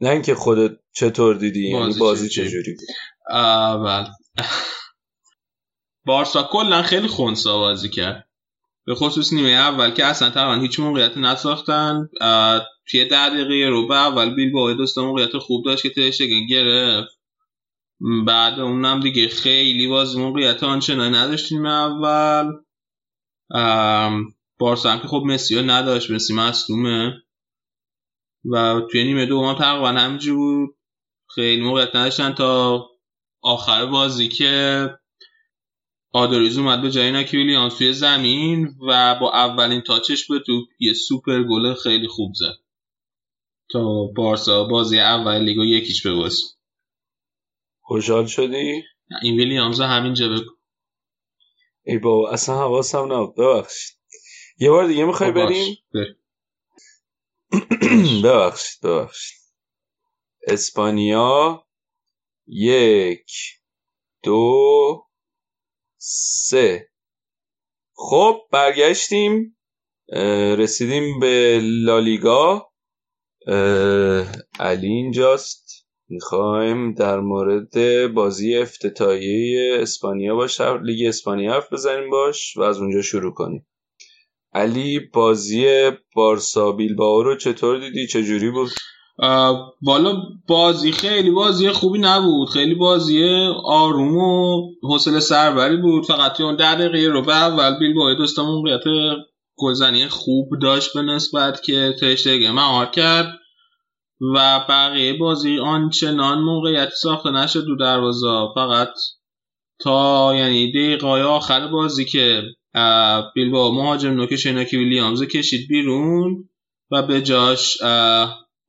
نه 0.00 0.10
اینکه 0.10 0.34
خودت 0.34 0.78
چطور 0.92 1.34
دیدی 1.34 1.68
یعنی 1.68 1.84
بازی, 1.84 2.00
بازی 2.00 2.28
چجوری 2.28 2.74
بود؟ 2.74 2.88
اول. 3.30 4.04
بارسا 6.06 6.48
کلا 6.52 6.82
خیلی 6.82 7.08
خونسا 7.08 7.58
بازی 7.58 7.88
کرد. 7.88 8.27
به 8.88 8.94
خصوص 8.94 9.32
نیمه 9.32 9.48
اول 9.48 9.90
که 9.90 10.04
اصلا 10.04 10.30
تقریبا 10.30 10.62
هیچ 10.62 10.80
موقعیت 10.80 11.16
نساختن. 11.16 12.08
توی 12.86 13.04
ده 13.04 13.28
دقیقه 13.28 13.68
رو 13.68 13.92
اول 13.92 14.34
بیل 14.34 14.52
با 14.52 14.72
دوست 14.72 14.98
موقعیت 14.98 15.38
خوب 15.38 15.64
داشت 15.64 15.82
که 15.82 15.90
تشگن 15.90 16.46
گرفت. 16.46 17.08
بعد 18.26 18.60
اونم 18.60 19.00
دیگه 19.00 19.28
خیلی 19.28 19.88
باز 19.88 20.16
موقعیت 20.16 20.62
آنچنانی 20.62 21.16
نداشتیم 21.16 21.66
اول. 21.66 22.52
بارسا 24.58 24.90
هم 24.90 25.00
که 25.00 25.08
خب 25.08 25.22
مسی 25.26 25.56
ها 25.56 25.62
نداشت 25.62 26.10
مسی 26.10 26.34
مصدومه 26.34 27.22
و 28.44 28.80
توی 28.90 29.04
نیمه 29.04 29.26
دوم 29.26 29.54
تقریبا 29.54 29.88
همینجور 29.88 30.36
بود. 30.36 30.76
خیلی 31.34 31.62
موقعیت 31.62 31.96
نداشتن 31.96 32.32
تا 32.32 32.86
آخر 33.42 33.86
بازی 33.86 34.28
که 34.28 34.90
آدوریز 36.12 36.58
اومد 36.58 36.82
به 36.82 36.90
جای 36.90 37.10
ناکی 37.12 37.36
ویلیامز 37.36 37.78
توی 37.78 37.92
زمین 37.92 38.74
و 38.88 39.14
با 39.20 39.32
اولین 39.32 39.80
تاچش 39.80 40.26
به 40.26 40.38
تو 40.46 40.66
یه 40.78 40.92
سوپر 40.92 41.42
گل 41.42 41.74
خیلی 41.74 42.08
خوب 42.08 42.32
زد. 42.34 42.54
تا 43.70 44.04
بارسا 44.16 44.64
بازی 44.64 44.98
اول 44.98 45.42
لیگو 45.42 45.64
یکیش 45.64 46.06
بباز 46.06 46.56
خوشحال 47.80 48.26
شدی؟ 48.26 48.82
این 49.22 49.36
ویلیامز 49.36 49.80
همینجا 49.80 50.28
بگو. 50.28 50.50
ای 51.86 51.98
بابا 51.98 52.30
اصلا 52.30 52.58
حواسم 52.58 53.12
نبود. 53.12 53.36
ببخشید. 53.36 53.98
یه 54.58 54.70
بار 54.70 54.86
دیگه 54.86 55.04
می‌خوای 55.04 55.30
خب 55.30 55.36
بریم؟ 55.36 55.76
ببخشید 58.24 58.80
ببخشید. 58.82 59.38
اسپانیا 60.46 61.66
یک 62.46 63.32
دو 64.22 65.07
سه. 65.98 66.88
خب 67.94 68.40
برگشتیم. 68.52 69.56
رسیدیم 70.58 71.18
به 71.20 71.60
لالیگا. 71.62 72.72
علی 74.60 74.86
اینجاست. 74.86 75.86
می‌خوایم 76.10 76.94
در 76.94 77.20
مورد 77.20 78.06
بازی 78.14 78.56
افتتاحیه 78.56 79.78
اسپانیا 79.80 80.34
باش 80.34 80.60
لیگ 80.60 81.08
اسپانیا 81.08 81.52
حرف 81.52 81.72
بزنیم 81.72 82.10
باش 82.10 82.56
و 82.56 82.62
از 82.62 82.78
اونجا 82.80 83.02
شروع 83.02 83.34
کنیم. 83.34 83.66
علی 84.52 85.00
بازی 85.00 85.90
بارسا 86.14 86.72
بیلبائو 86.72 87.22
رو 87.22 87.36
چطور 87.36 87.78
دیدی؟ 87.78 88.06
چجوری 88.06 88.50
بود؟ 88.50 88.70
والا 89.82 90.22
بازی 90.48 90.92
خیلی 90.92 91.30
بازی 91.30 91.70
خوبی 91.70 91.98
نبود. 91.98 92.48
خیلی 92.48 92.74
بازی 92.74 93.24
آروم 93.64 94.16
و 94.16 94.62
حوصله 94.82 95.20
سربری 95.20 95.76
بود. 95.76 96.04
فقط 96.04 96.40
اون 96.40 96.56
ده 96.56 96.74
دقیقه 96.74 97.06
رو 97.06 97.30
اول 97.30 97.78
بیل 97.78 97.94
باید 97.94 98.18
دوستم 98.18 98.42
موقعیت 98.42 98.84
گلزنی 99.56 100.08
خوب 100.08 100.48
داشت 100.62 100.94
به 100.94 101.02
نسبت 101.02 101.62
که 101.62 101.94
تشتگه 102.00 102.50
مهار 102.50 102.86
کرد 102.86 103.38
و 104.34 104.64
بقیه 104.68 105.18
بازی 105.18 105.58
آنچنان 105.58 106.38
موقعیت 106.38 106.90
ساخته 107.02 107.30
نشد 107.30 107.64
دو 107.64 107.76
دروازه. 107.76 108.48
فقط 108.54 108.92
تا 109.80 110.34
یعنی 110.34 110.72
دقیقه 110.72 111.06
آخر 111.06 111.66
بازی 111.66 112.04
که 112.04 112.42
بیل 113.34 113.50
با 113.50 113.70
مهاجم 113.74 114.10
نوک 114.10 114.36
شیناکی 114.36 114.76
ویلیامز 114.76 115.22
کشید 115.22 115.68
بیرون 115.68 116.48
و 116.90 117.02
به 117.02 117.22
جاش 117.22 117.78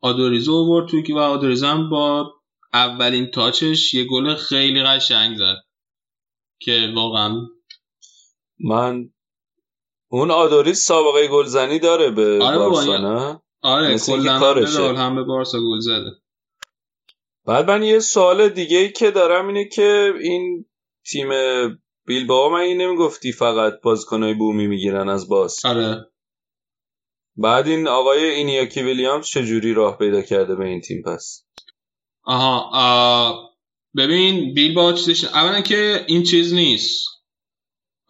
آدوریزو 0.02 0.56
آورد 0.56 0.88
توی 0.88 1.04
که 1.04 1.14
و 1.14 1.18
آدوریزو 1.18 1.68
هم 1.68 1.90
با 1.90 2.34
اولین 2.74 3.32
تاچش 3.32 3.94
یه 3.94 4.06
گل 4.06 4.36
خیلی 4.36 4.84
قشنگ 4.84 5.38
زد 5.38 5.56
که 6.62 6.92
واقعا 6.96 7.36
من 8.60 9.10
اون 10.12 10.32
آدوریز 10.32 10.80
سابقه 10.80 11.28
گلزنی 11.28 11.80
داره 11.80 12.12
به 12.12 12.40
آره 12.44 12.58
بارسا 12.58 12.98
نه 12.98 13.42
آره 13.62 13.98
کلا 13.98 14.40
هم 14.96 15.16
به 15.16 15.24
بارسا 15.24 15.58
گل 15.60 15.80
زده. 15.80 16.12
بعد 17.46 17.72
من 17.72 17.84
یه 17.84 18.00
سوال 18.00 18.50
دیگه 18.50 18.78
ای 18.78 18.92
که 18.92 19.12
دارم 19.12 19.48
اینه 19.48 19.66
که 19.68 20.14
این 20.22 20.66
تیم 21.12 21.30
بیلباو 22.06 22.52
من 22.52 22.60
این 22.60 22.82
نمی‌گفتی 22.82 23.32
فقط 23.32 23.74
بازیکنای 23.84 24.34
بومی 24.34 24.68
می‌گیرن 24.68 25.10
از 25.10 25.30
باز. 25.30 25.66
آره. 25.66 26.06
بعد 27.38 27.68
این 27.68 27.88
آقای 27.88 28.30
اینیاکی 28.30 28.82
ویلیامز 28.82 29.26
چجوری 29.26 29.74
راه 29.74 29.98
پیدا 29.98 30.22
کرده 30.22 30.56
به 30.56 30.66
این 30.66 30.82
تیم 30.82 31.02
پس؟ 31.02 31.44
آها 32.24 32.70
آه 32.74 33.50
ببین 33.96 34.54
بیل 34.54 34.74
با 34.74 34.94
چیزش 34.94 35.24
اولا 35.24 35.62
که 35.62 36.06
این 36.08 36.24
چیز 36.24 36.54
نیست. 36.54 37.08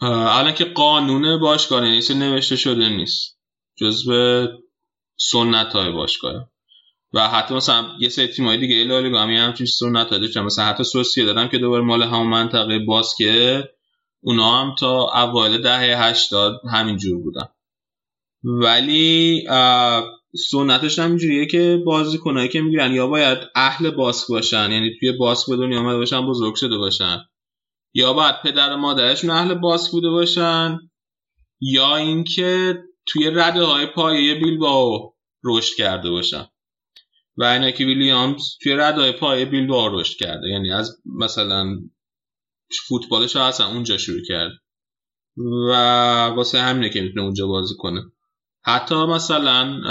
اولا 0.02 0.52
که 0.52 0.66
قانون 0.66 1.40
باشگاه 1.40 1.82
نیست 1.82 2.12
نوشته 2.12 2.56
شده 2.56 2.90
نیست. 2.90 3.38
جزو 3.76 4.48
سنت 5.18 5.74
های 5.74 5.92
باشگاه. 5.92 6.50
و 7.14 7.28
حتی 7.28 7.54
مثلا 7.56 7.88
یه 8.00 8.10
سری 8.10 8.28
تیمای 8.28 8.58
دیگه 8.58 8.84
لالیگا 8.84 9.22
هم 9.22 9.30
همچین 9.30 9.66
چیزی 9.66 9.86
رو 9.86 9.92
نتاده 9.92 10.42
مثلا 10.42 10.66
حتی 10.66 10.84
سوسیه 10.84 11.26
دادم 11.26 11.48
که 11.48 11.58
دوباره 11.58 11.84
مال 11.84 12.04
همون 12.04 12.28
منطقه 12.28 12.80
باسکه 12.80 13.70
اونا 14.22 14.62
هم 14.62 14.76
تا 14.76 15.12
اوایل 15.14 15.62
دهه 15.62 16.04
هشتاد 16.04 16.62
همینجور 16.72 17.22
بودن. 17.22 17.48
ولی 18.44 19.44
سنتش 20.52 21.00
هم 21.00 21.10
اینجوریه 21.10 21.46
که 21.46 21.82
بازیکنایی 21.86 22.50
که 22.50 22.62
می‌گیرن 22.62 22.94
یا 22.94 23.08
باید 23.08 23.38
اهل 23.56 23.90
باسک 23.90 24.28
باشن 24.28 24.72
یعنی 24.72 24.92
توی 25.00 25.12
باسک 25.12 25.50
به 25.50 25.58
دنیا 25.58 25.80
آمده 25.80 25.98
باشن 25.98 26.28
بزرگ 26.28 26.56
شده 26.56 26.78
باشن. 26.78 27.18
یا 27.94 28.14
باید 28.14 28.36
پدر 28.44 28.76
مادرشون 28.76 29.30
اهل 29.30 29.54
باسک 29.54 29.92
بوده 29.92 30.10
باشن. 30.10 30.78
یا 31.62 31.96
اینکه 31.96 32.78
توی 33.06 33.30
رده 33.30 33.64
های 33.64 33.86
پایه 33.86 34.36
بیلباو 34.36 35.16
رشد 35.44 35.76
کرده 35.76 36.10
باشن. 36.10 36.48
و 37.38 37.44
اینا 37.44 37.72
که 37.72 37.86
ویلیامز 37.86 38.44
توی 38.62 38.74
رده 38.74 39.02
های 39.02 39.12
پایه 39.12 39.46
بیلباو 39.46 40.00
رشد 40.00 40.18
کرده. 40.18 40.48
یعنی 40.48 40.72
از 40.72 41.02
مثلا 41.06 41.80
فوتبالش 42.88 43.36
اصلا 43.36 43.68
اونجا 43.68 43.98
شروع 43.98 44.22
کرد. 44.28 44.52
و 45.70 45.72
واسه 46.36 46.60
همینه 46.60 46.90
که 46.90 47.02
می‌تونه 47.02 47.22
اونجا 47.22 47.48
بازی 47.48 47.76
کنه. 47.78 48.02
حتی 48.62 48.96
مثلا 48.96 49.82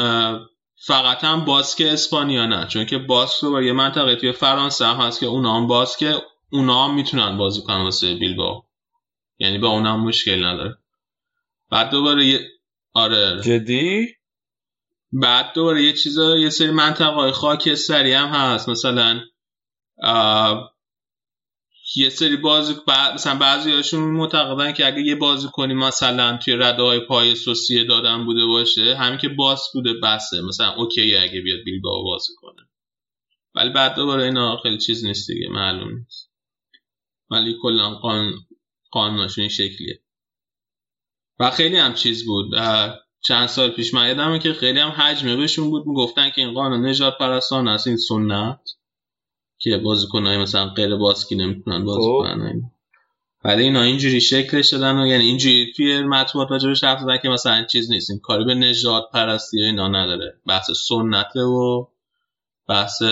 فقط 0.86 1.24
هم 1.24 1.44
باسک 1.44 1.82
اسپانیا 1.86 2.46
نه. 2.46 2.66
چون 2.66 2.84
که 2.86 2.98
باسک 2.98 3.44
رو 3.44 3.62
یه 3.62 3.72
منطقه 3.72 4.16
توی 4.16 4.32
فرانسه 4.32 4.86
هم 4.86 4.96
هست 4.96 5.20
که 5.20 5.26
اونا 5.26 5.56
هم 5.56 5.66
باسک 5.66 6.22
اونا 6.52 6.84
هم 6.84 6.94
می‌تونن 6.94 7.36
بازی 7.36 7.62
کنن 7.62 7.82
واسه 7.82 8.14
بیلباو 8.14 8.64
یعنی 9.38 9.58
با 9.58 9.68
اونا 9.68 9.92
هم 9.92 10.00
مشکل 10.00 10.44
نداره. 10.44 10.78
بعد 11.70 11.90
دوباره 11.90 12.26
یه 12.26 12.40
آره 12.92 13.40
جدی؟ 13.42 14.08
بعد 15.12 15.52
دوباره 15.54 15.82
یه 15.82 15.92
چیزا 15.92 16.36
یه 16.36 16.50
سری 16.50 16.70
منطقه 16.70 17.14
های 17.14 17.32
خاکستری 17.32 18.12
هم 18.12 18.28
هست. 18.28 18.68
مثلا 18.68 19.20
یه 21.96 22.08
سری 22.08 22.36
بازی 22.36 22.74
مثلا 23.14 23.38
بعضی 23.38 23.72
هاشون 23.72 24.00
معتقدن 24.00 24.72
که 24.72 24.86
اگه 24.86 25.02
یه 25.02 25.14
بازی 25.14 25.48
کنی 25.52 25.74
مثلا 25.74 26.36
توی 26.36 26.56
رده 26.56 26.82
های 26.82 27.00
پای 27.00 27.34
سوسیه 27.34 27.84
دادن 27.84 28.24
بوده 28.24 28.46
باشه 28.46 28.96
همین 28.96 29.18
که 29.18 29.28
باس 29.28 29.72
بوده 29.74 29.92
بسه. 30.02 30.40
مثلا 30.40 30.74
اوکی 30.74 31.16
اگه 31.16 31.40
بیاد 31.40 31.60
با 31.82 32.02
بازی 32.02 32.32
کنه. 32.36 32.68
ولی 33.54 33.70
بعد 33.70 33.94
دوباره 33.94 34.22
اینا 34.24 34.56
خیلی 34.62 34.78
چیز 34.78 35.04
نیست 35.04 35.30
دیگه 35.30 35.48
معلوم 35.48 35.98
نیست. 35.98 36.30
ولی 37.30 37.56
کلا 37.62 37.94
قانون 37.94 38.34
قانوناشون 38.90 39.42
این 39.42 39.50
شکلیه. 39.50 40.02
و 41.38 41.50
خیلی 41.50 41.76
هم 41.76 41.94
چیز 41.94 42.26
بود. 42.26 42.54
چند 43.20 43.46
سال 43.46 43.70
پیش 43.70 43.94
من 43.94 44.08
یادمه 44.08 44.38
که 44.38 44.52
خیلی 44.52 44.80
هم 44.80 44.88
حجمه 44.90 45.36
بهشون 45.36 45.70
بود. 45.70 45.86
می‌گفتن 45.86 46.30
که 46.30 46.40
این 46.40 46.54
قانون 46.54 46.86
نجات 46.86 47.18
پرستان 47.18 47.68
هست 47.68 47.86
این 47.86 47.96
سنت. 47.96 48.60
که 49.70 49.76
بازیکنای 49.76 50.38
مثلا 50.38 50.68
غیر 50.68 50.96
باسکی 50.96 51.36
نمی‌تونن 51.36 51.84
بازی 51.84 52.08
خب. 52.08 52.18
کنن. 52.18 52.70
ولی 53.44 53.62
اینا 53.62 53.82
اینجوری 53.82 54.20
شکل 54.20 54.62
شدن 54.62 54.98
و 54.98 55.06
یعنی 55.06 55.24
اینجوری 55.24 55.72
توی 55.76 56.02
مطبوعات 56.02 56.50
راجبش 56.50 56.84
حرف 56.84 57.00
زدن 57.00 57.18
که 57.18 57.28
مثلا 57.28 57.64
چیز 57.64 57.90
نیست. 57.90 58.10
این 58.10 58.20
کاری 58.20 58.44
به 58.44 58.54
نجات 58.54 59.10
پرستی 59.12 59.62
و 59.62 59.64
اینا 59.64 59.88
نداره. 59.88 60.34
بحث 60.46 60.70
سنته 60.70 61.40
و 61.40 61.86
بحث 62.68 63.02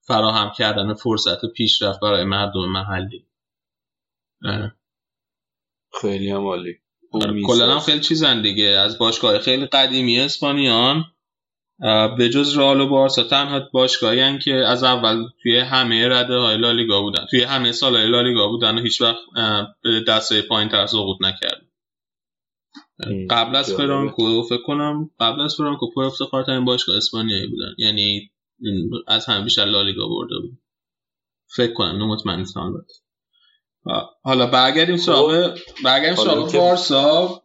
فراهم 0.00 0.52
کردن 0.58 0.94
فرصت 0.94 1.46
پیشرفت 1.46 2.00
برای 2.00 2.24
مردم 2.24 2.68
محلی. 2.68 3.24
خیلی 6.00 6.30
هم 6.30 6.46
عالی. 6.46 6.78
آره، 7.12 7.42
کلا 7.42 7.72
هم 7.74 7.80
خیلی 7.80 8.00
چیزن 8.00 8.42
دیگه. 8.42 8.64
از 8.64 8.98
باشگاه 8.98 9.38
خیلی 9.38 9.66
قدیمی 9.66 10.20
اسپانیان. 10.20 11.04
به 12.18 12.28
جز 12.28 12.58
رئال 12.58 12.80
و 12.80 12.88
بارسا 12.88 13.22
تنها 13.22 13.60
باشگاهی 13.72 14.38
که 14.38 14.54
از 14.54 14.82
اول 14.82 15.24
توی 15.42 15.58
همه 15.58 16.08
رده 16.08 16.34
های 16.34 16.56
لالیگا 16.56 17.00
بودن 17.02 17.26
توی 17.30 17.42
همه 17.42 17.72
سال 17.72 17.96
های 17.96 18.06
لالیگا 18.06 18.48
بودن 18.48 18.78
و 18.78 18.82
هیچ 18.82 19.00
وقت 19.02 19.18
به 19.82 20.04
دسته 20.08 20.42
پایین 20.42 20.68
تر 20.68 20.86
سقوط 20.86 21.16
نکرد. 21.20 21.62
قبل 23.30 23.56
از 23.56 23.72
فرانکو 23.72 24.42
فکر 24.42 24.62
کنم 24.66 25.10
قبل 25.20 25.40
از 25.40 25.54
فرانکو 25.56 25.90
پر 25.90 26.04
افتخار 26.04 26.60
باشگاه 26.60 26.96
اسپانیایی 26.96 27.46
بودن 27.46 27.74
یعنی 27.78 28.30
از 29.06 29.26
همه 29.26 29.44
بیشتر 29.44 29.64
لالیگا 29.64 30.08
برده 30.08 30.38
بود. 30.38 30.58
فکر 31.56 31.72
کنم 31.72 31.98
نه 31.98 32.04
مطمئن 32.04 32.38
نیستم 32.38 32.74
حالا 34.22 34.46
برگردیم 34.46 34.96
سراغ 34.96 35.58
برگردیم 35.84 36.24
سراغ 36.24 36.52
بارسا. 36.52 37.42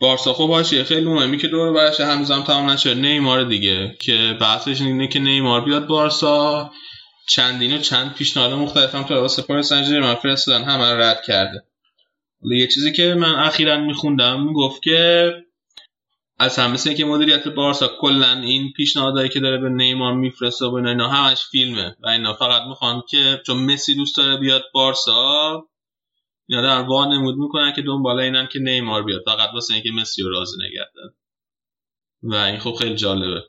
بارسا 0.00 0.32
خب 0.32 0.46
باشه 0.46 0.84
خیلی 0.84 1.06
مهمی 1.06 1.38
که 1.38 1.48
دور 1.48 1.72
برش 1.72 2.00
هنوزم 2.00 2.42
تمام 2.42 2.70
نشد 2.70 2.96
نیمار 2.96 3.44
دیگه 3.44 3.96
که 4.00 4.36
بحثش 4.40 4.80
اینه 4.80 5.08
که 5.08 5.18
نیمار 5.18 5.60
بیاد 5.60 5.86
بارسا. 5.86 6.70
چندین 7.28 7.76
و 7.76 7.78
چند 7.78 8.14
پیشنهاد 8.14 8.52
مختلف 8.52 8.94
هم 8.94 9.02
تو 9.02 9.42
پاریس 9.42 9.66
سن 9.72 10.14
فرستادن 10.14 10.64
همه 10.64 10.84
رد 10.84 11.22
کرده. 11.26 11.64
یه 12.42 12.66
چیزی 12.66 12.92
که 12.92 13.14
من 13.14 13.34
اخیرا 13.34 13.76
میخوندم 13.76 14.52
گفت 14.52 14.82
که 14.82 15.32
از 16.38 16.58
هم 16.58 16.72
مثل 16.72 16.94
که 16.94 17.04
مدیریت 17.04 17.48
بارسا 17.48 17.90
کلا 18.00 18.32
این 18.32 18.72
پیشنهادایی 18.76 19.28
که 19.28 19.40
داره 19.40 19.58
به 19.58 19.68
نیمار 19.68 20.14
میفرسته 20.14 20.66
و 20.66 20.74
اینا 20.74 21.08
همش 21.08 21.42
فیلمه. 21.50 21.96
و 22.02 22.08
اینا 22.08 22.32
فقط 22.32 22.62
می‌خوان 22.68 23.02
که 23.10 23.40
چون 23.46 23.56
مسی 23.56 23.94
دوست 23.94 24.16
داره 24.16 24.36
بیاد 24.36 24.62
بارسا 24.74 25.62
اینا 26.48 26.62
در 26.62 26.88
وانمود 26.88 27.36
می‌کنن 27.36 27.72
که 27.76 27.82
دنبال 27.82 28.20
اینن 28.20 28.48
که 28.52 28.58
نیمار 28.58 29.02
بیاد 29.02 29.22
فقط 29.24 29.50
واسه 29.54 29.74
اینکه 29.74 29.90
مسی 29.90 30.22
رو 30.22 30.30
راضی 30.30 30.56
نگه 30.66 30.86
و 32.22 32.34
این 32.34 32.58
خب 32.58 32.72
خیلی 32.72 32.94
جالبه. 32.94 33.42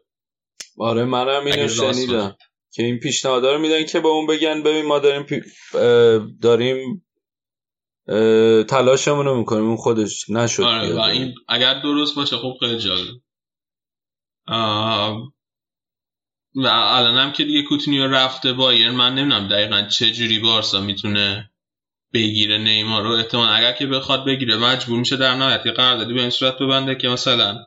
آره 0.77 1.05
منم 1.05 1.45
اینو 1.45 1.67
شنیدم. 1.67 2.35
که 2.71 2.83
این 2.83 2.99
پیشنهادا 2.99 3.53
رو 3.53 3.59
میدن 3.61 3.85
که 3.85 3.99
به 3.99 4.07
اون 4.07 4.27
بگن 4.27 4.63
ببین 4.63 4.85
ما 4.85 4.99
داریم 4.99 5.23
پی... 5.23 5.41
داریم 6.41 7.05
تلاشمون 8.63 9.25
رو 9.25 9.37
می‌کنیم. 9.37 9.65
اون 9.65 9.77
خودش 9.77 10.29
نشد 10.29 10.63
آره 10.63 10.93
و 10.93 10.99
این 10.99 11.35
اگر 11.47 11.81
درست 11.81 12.15
باشه 12.15 12.37
خب 12.37 12.57
خیلی 12.59 12.77
جالب. 12.77 13.15
و 16.55 16.67
الان 16.67 17.17
هم 17.17 17.31
که 17.31 17.43
دیگه 17.43 17.63
کوتینیو 17.63 18.07
رفته 18.07 18.53
بایر 18.53 18.91
من 18.91 19.15
نمی‌دونم 19.15 19.47
دقیقا 19.47 19.81
چه 19.81 20.11
جوری 20.11 20.39
بارسا 20.39 20.81
می‌تونه 20.81 21.51
بگیره 22.13 22.57
نیمار 22.57 23.03
رو. 23.03 23.11
احتمال 23.11 23.49
اگر 23.49 23.71
که 23.71 23.87
بخواد 23.87 24.25
بگیره 24.25 24.57
مجبور 24.57 24.99
میشه 24.99 25.17
در 25.17 25.33
نهایت 25.33 25.65
یه 25.65 25.71
قراردادی 25.71 26.13
به 26.13 26.21
این 26.21 26.29
صورت 26.29 26.57
ببنده 26.57 26.95
که 26.95 27.07
مثلا 27.07 27.65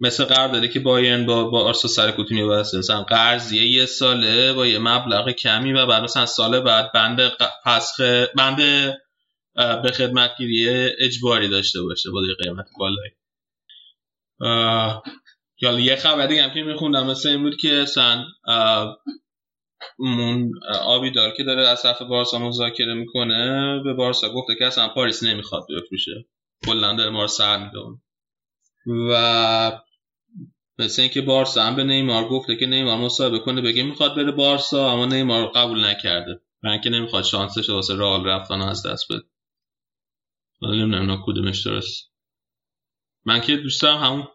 مثل 0.00 0.24
قراردادی 0.24 0.68
که 0.68 0.80
بایرن 0.80 1.26
با 1.26 1.44
با 1.44 1.64
آرسا 1.64 1.88
سر 1.88 2.10
کوتینیو 2.10 2.48
بسته 2.48 2.78
مثلا 2.78 3.02
قرضیه 3.02 3.66
یه 3.66 3.86
ساله 3.86 4.52
با 4.52 4.66
یه 4.66 4.78
مبلغ 4.78 5.30
کمی 5.30 5.72
و 5.72 5.86
بعد 5.86 6.02
مثلا 6.02 6.26
سال 6.26 6.60
بعد 6.60 6.92
بند 6.92 7.32
پسخ 7.64 8.00
بند 8.36 8.56
به 9.54 9.92
خدمتگیری 9.94 10.68
اجباری 10.98 11.48
داشته 11.48 11.82
باشه 11.82 12.10
با 12.10 12.20
قیمت 12.44 12.66
بالایی. 12.78 13.12
یا 15.60 15.80
یه 15.80 15.96
خبر 15.96 16.26
دیگه 16.26 16.42
هم 16.42 16.54
که 16.54 16.62
میخوندم 16.62 17.06
مثل 17.06 17.28
این 17.28 17.42
بود 17.42 17.56
که 17.56 17.74
اصلا 17.74 18.24
مون 19.98 20.52
آبیدار 20.82 21.30
که 21.30 21.44
داره 21.44 21.68
از 21.68 21.82
طرف 21.82 22.02
بارسا 22.02 22.38
مذاکره 22.38 22.94
می‌کنه 22.94 23.80
به 23.84 23.94
بارسا 23.94 24.32
گفته 24.34 24.54
که 24.58 24.66
اصلا 24.66 24.88
پاریس 24.88 25.22
نمی‌خواد 25.22 25.66
بفروشه 25.76 26.26
کلا 26.66 26.96
داره 26.96 27.10
ما 27.10 27.22
رو 27.22 27.28
سر 27.28 27.64
میده. 27.64 27.78
و 28.86 29.82
مثل 30.78 31.02
اینکه 31.02 31.20
بارسا 31.20 31.62
هم 31.62 31.76
به 31.76 31.84
نیمار 31.84 32.28
گفته 32.28 32.56
که 32.56 32.66
نیمار 32.66 32.98
مصاحبه 32.98 33.38
کنه 33.38 33.60
بگه 33.60 33.82
می‌خواد 33.82 34.16
بره 34.16 34.32
بارسا 34.32 34.90
اما 34.92 35.06
نیمار 35.06 35.46
قبول 35.46 35.84
نکرده. 35.84 36.40
من 36.62 36.80
که 36.80 36.90
نمی‌خواد 36.90 37.24
شانسش 37.24 37.70
واسه 37.70 37.96
رئال 37.96 38.26
رفتن 38.26 38.60
از 38.60 38.86
دست 38.86 39.12
بده. 39.12 39.22
ولی 40.62 40.82
نمی‌دونم 40.82 41.22
کدومش 41.26 41.66
درست. 41.66 42.12
من 43.24 43.40
که 43.40 43.56
دوست 43.56 43.82
دارم 43.82 43.98
همون 43.98 44.28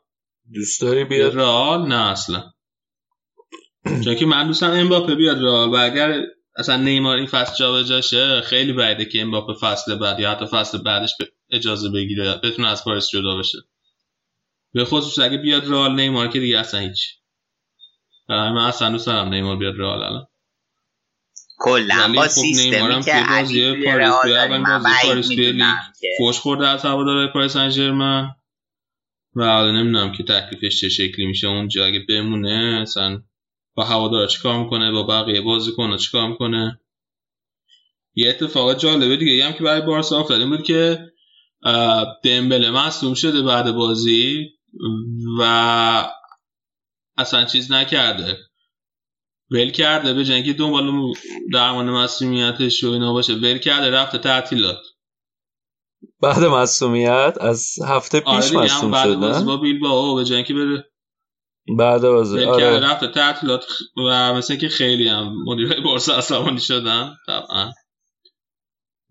دوست 0.53 0.81
داری 0.81 1.03
بیاد؟ 1.03 1.35
رئال؟ 1.35 1.87
نه 1.87 2.09
اصلا. 2.09 2.51
چون 4.03 4.15
که 4.15 4.25
من 4.25 4.47
دوستم 4.47 4.71
امباپه 4.71 5.15
بیاد 5.15 5.41
رئال 5.41 5.69
و 5.69 5.75
اگر 5.75 6.23
اصلا 6.55 6.77
نیمار 6.77 7.17
این 7.17 7.25
فصل 7.25 7.55
جابجاشه 7.55 8.41
خیلی 8.41 8.73
بعیده 8.73 9.05
که 9.05 9.21
امباپه 9.21 9.53
فصل 9.53 9.95
بعد 9.95 10.19
یا 10.19 10.31
حتی 10.31 10.45
فصل 10.45 10.77
بعدش 10.77 11.13
اجازه 11.49 11.89
بگیره 11.89 12.39
بتونه 12.43 12.67
از 12.67 12.83
پاریس 12.83 13.09
جدا 13.09 13.37
بشه. 13.37 13.57
به 14.73 14.85
خصوص 14.85 15.19
اگه 15.19 15.37
بیاد 15.37 15.67
رئال 15.67 15.95
نیمار 15.95 16.27
که 16.27 16.39
دیگه 16.39 16.59
اصلا 16.59 16.79
هیچ. 16.79 17.13
من 18.29 18.57
اصلا 18.57 18.89
دوست 18.89 19.07
دارم 19.07 19.33
نیمار 19.33 19.55
بیاد 19.55 19.75
رئال 19.77 20.03
الان. 20.03 20.27
کلا 21.59 22.13
با 22.15 22.21
خب 22.21 22.27
سیستمی 22.27 23.03
که 23.03 23.11
علی 23.11 23.85
پاریس 25.03 25.29
فوش 26.17 26.39
خورده 26.39 26.67
از 26.67 26.85
هوادارهای 26.85 27.27
پاریس 27.27 27.53
سن 27.53 27.69
ژرمن 27.69 28.29
و 29.35 29.45
حالا 29.45 29.71
نمی‌دونم 29.71 30.11
که 30.11 30.23
تکلیفش 30.23 30.81
چه 30.81 30.89
شکلی 30.89 31.25
میشه. 31.25 31.47
اونجا 31.47 31.85
اگه 31.85 32.05
بمونه 32.09 32.79
اصلا 32.81 33.21
با 33.77 33.83
هوادار 33.83 34.27
چیکار 34.27 34.63
می‌کنه؟ 34.63 34.91
با 34.91 35.03
بقیه 35.03 35.41
بازیکن 35.41 35.97
چیکار 35.97 36.27
می‌کنه؟ 36.27 36.81
یه 38.15 38.29
اتفاق 38.29 38.77
جالبه 38.77 39.17
دیگه 39.17 39.45
هم 39.45 39.53
که 39.53 39.63
برای 39.63 39.81
بارسا 39.81 40.19
افتاده 40.19 40.45
بود 40.45 40.63
که 40.63 40.99
دمبله 42.23 42.71
مصدوم 42.71 43.13
شده 43.13 43.41
بعد 43.41 43.71
بازی 43.71 44.49
و 45.39 46.11
اصلا 47.17 47.45
چیز 47.45 47.71
نکرده. 47.71 48.37
ول 49.51 49.69
کرده 49.69 50.13
به 50.13 50.25
جنگی 50.25 50.53
دنبال 50.53 51.13
درمان 51.53 51.89
مسئولیتش 51.89 52.83
و 52.83 52.91
اینا 52.91 53.13
باشه 53.13 53.33
ول 53.33 53.57
کرده 53.57 53.91
رفته 53.91 54.17
تعطیلات 54.17 54.79
بعد 56.21 56.43
مسئولیت 56.43 57.37
از 57.41 57.75
هفته 57.87 58.19
پیش 58.19 58.27
آره 58.27 58.57
مصوم 58.57 58.91
بعد 58.91 59.07
شد 59.07 59.15
بازی 59.15 59.39
نه 59.39 59.45
با 59.45 59.57
بیل 59.57 59.79
با 59.79 60.15
به 60.15 60.25
جنگی 60.25 60.53
بره 60.53 60.91
بعد 61.77 62.03
ول 62.03 62.43
آره. 62.43 62.79
رفته 62.79 63.07
تعطیلات 63.07 63.65
و 63.97 64.33
مثل 64.33 64.55
که 64.55 64.69
خیلی 64.69 65.09
هم 65.09 65.43
مدیر 65.45 65.81
بورس 65.81 66.09
عصبانی 66.09 66.59
شدن 66.59 67.15
طبعا. 67.27 67.71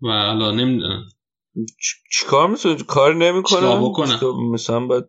و 0.01 0.07
حالا 0.07 0.51
نمی‌دونم. 0.51 1.03
چیکار 2.11 2.49
می‌تونه؟ 2.49 2.83
کار 2.83 3.15
نمی‌کنه؟ 3.15 4.19
مثلا 4.53 4.79
باید 4.79 5.05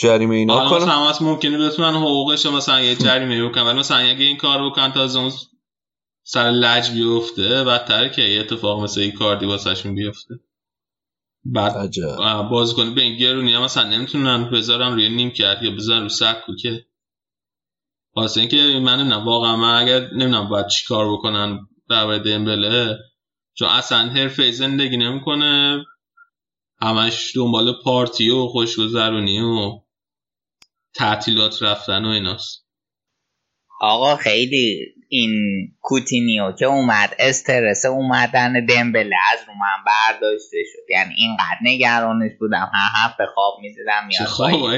جریمه 0.00 0.34
اینا 0.36 0.68
کنه. 0.68 0.78
مثلا 0.78 1.08
هست 1.08 1.22
ممکنه 1.22 1.68
بتونن 1.68 1.94
حقوقش 1.94 2.46
مثلا 2.46 2.80
یه 2.80 2.94
جریمه 2.94 3.48
بکنن 3.48 3.62
ولی 3.62 3.78
مثلا 3.78 3.96
اگه 3.96 4.24
این 4.24 4.36
کار 4.36 4.70
بکنن 4.70 4.92
تا 4.92 5.20
اون 5.20 5.32
سر 6.24 6.50
لج 6.50 6.90
بیفته 6.90 7.64
بدتر 7.64 8.08
که 8.08 8.22
یه 8.22 8.40
اتفاق 8.40 8.82
مثل 8.82 9.00
این 9.00 9.12
کار 9.12 9.44
واسهشون 9.44 9.94
بیفته. 9.94 10.34
بعد 11.52 11.90
بازیکن 12.50 12.94
به 12.94 13.02
این 13.02 13.16
گرونی 13.16 13.52
هم 13.52 13.62
مثلا 13.62 13.88
نمی‌تونن 13.88 14.50
بذارن 14.50 14.92
روی 14.92 15.08
نیم 15.08 15.30
کرد 15.30 15.62
یا 15.62 15.70
بذارن 15.70 16.02
رو 16.02 16.08
سکو 16.08 16.56
که 16.62 16.86
واسه 18.16 18.40
اینکه 18.40 18.56
من 18.56 19.00
نمی‌دونم 19.00 19.24
واقعا 19.24 19.56
من 19.56 19.82
اگر 19.82 20.00
نمی‌دونم 20.00 20.48
باید 20.48 20.66
چی 20.66 20.86
کار 20.88 21.12
بکنن 21.12 21.68
درباره 21.90 22.18
دمبله 22.18 22.98
چون 23.54 23.68
اصلا 23.68 23.98
حرفه 23.98 24.50
زندگی 24.50 24.96
نمی‌کنه. 24.96 25.84
همش 26.82 27.36
دنبال 27.36 27.72
پارتی 27.84 28.30
و 28.30 28.46
خوشگذرونی 28.46 29.40
و 29.40 29.80
تعطیلات 30.94 31.62
رفتن 31.62 32.04
و 32.04 32.08
ایناست. 32.08 32.66
آقا 33.80 34.16
خیلی 34.16 34.94
این 35.08 35.32
کوتینیو 35.80 36.52
که 36.52 36.66
اومد 36.66 37.14
استرس 37.18 37.84
اومدن 37.84 38.66
دمبله 38.66 39.16
از 39.32 39.38
رو 39.48 39.54
من 39.54 39.84
برداشته 39.86 40.58
شد. 40.72 40.90
یعنی 40.90 41.14
اینقدر 41.18 41.58
نگرانش 41.62 42.32
بودم. 42.40 42.70
هر 42.74 43.06
هفته 43.06 43.26
خواب 43.34 43.54
میزیدم 43.60 44.08
چه 44.12 44.18
میاد 44.18 44.28
خواب 44.28 44.70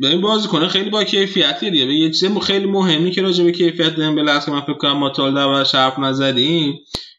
به 0.00 0.08
این 0.08 0.20
بازی 0.20 0.48
کنه 0.48 0.68
خیلی 0.68 0.90
با 0.90 1.04
کیفیتیه 1.04 1.70
دیگه. 1.70 1.84
یه 1.84 2.10
چیز 2.10 2.38
خیلی 2.38 2.66
مهمی 2.66 3.10
که 3.10 3.22
راجع 3.22 3.44
به 3.44 3.52
کیفیت 3.52 3.90
دمبله 3.90 4.32
هست 4.32 4.46
که 4.46 4.52
من 4.52 4.60
فکر 4.60 4.78
کنم 4.78 4.98
ما 4.98 5.10
تا 5.10 5.30
در 5.30 5.64
حرف 5.74 5.98
نزدیم 5.98 6.74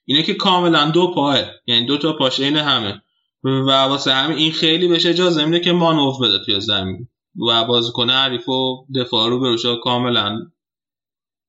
اینه 0.06 0.24
که 0.24 0.34
کاملا 0.34 0.86
دو 0.90 1.14
پاه 1.14 1.38
یعنی 1.68 1.86
دو 1.86 1.98
تا 1.98 2.14
پاش 2.14 2.40
عین 2.40 2.56
همه. 2.56 3.02
و 3.44 3.72
واسه 3.72 4.14
همین 4.14 4.38
این 4.38 4.52
خیلی 4.52 4.88
بهش 4.88 5.06
اجازه 5.06 5.46
میده 5.46 5.60
که 5.60 5.72
مانور 5.72 6.14
بده 6.22 6.46
توی 6.46 6.60
زمین. 6.60 7.08
و 7.48 7.66
بازیکن 7.66 8.10
حریف 8.10 8.50
و 8.50 8.86
دفاع 8.96 9.30
رو 9.30 9.40
بروش 9.40 9.66
کاملا 9.84 10.52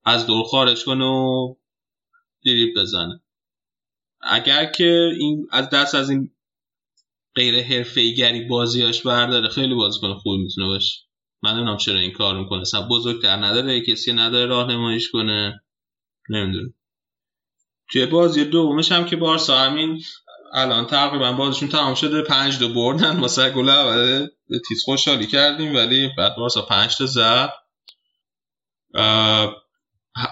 از 0.05 0.27
دور 0.27 0.45
خارج 0.45 0.85
کنه 0.85 1.05
و 1.05 1.55
دریب 2.47 2.77
بزنه. 2.77 3.21
اگر 4.21 4.73
که 4.73 5.11
این 5.19 5.47
از 5.51 5.71
دست 5.71 5.95
از 5.95 6.11
این 6.11 6.31
غیر 7.35 7.83
گری 8.17 8.45
بازیاش 8.45 9.03
برداره 9.03 9.49
خیلی 9.49 9.75
بازیکن 9.75 10.15
خوبی 10.15 10.43
می‌تونه 10.43 10.67
باشه. 10.67 11.01
من 11.43 11.51
نمی‌دونم 11.51 11.77
چرا 11.77 11.99
این 11.99 12.13
کار 12.13 12.39
می‌کنه. 12.39 12.61
اصلا 12.61 12.89
بزرگتر 12.89 13.37
نداره 13.37 13.81
کسی 13.81 14.13
نداره 14.13 14.47
راهنماییش 14.47 15.11
کنه. 15.11 15.63
نمی‌دونم. 16.31 16.75
توی 17.93 18.07
بازی 18.07 18.45
دومش 18.45 18.93
هم 18.93 19.05
که 19.05 19.17
بارسا 19.17 19.59
همین 19.59 20.03
الان 20.55 20.87
تقریبا 20.87 21.33
بازیشون 21.33 21.69
تمام 21.69 21.95
شده 21.95 22.23
پنج 22.23 22.59
دو 22.59 22.75
بردن 22.75 23.21
واسه 23.21 23.51
گل 23.51 23.69
اول 23.69 24.29
تیز 24.69 24.83
خوشحالی 24.85 25.27
کردیم 25.27 25.75
ولی 25.75 26.11
بعد 26.19 26.37
بارسا 26.37 26.63
پنج 26.63 26.97
تا 26.97 27.07
زد. 27.07 27.53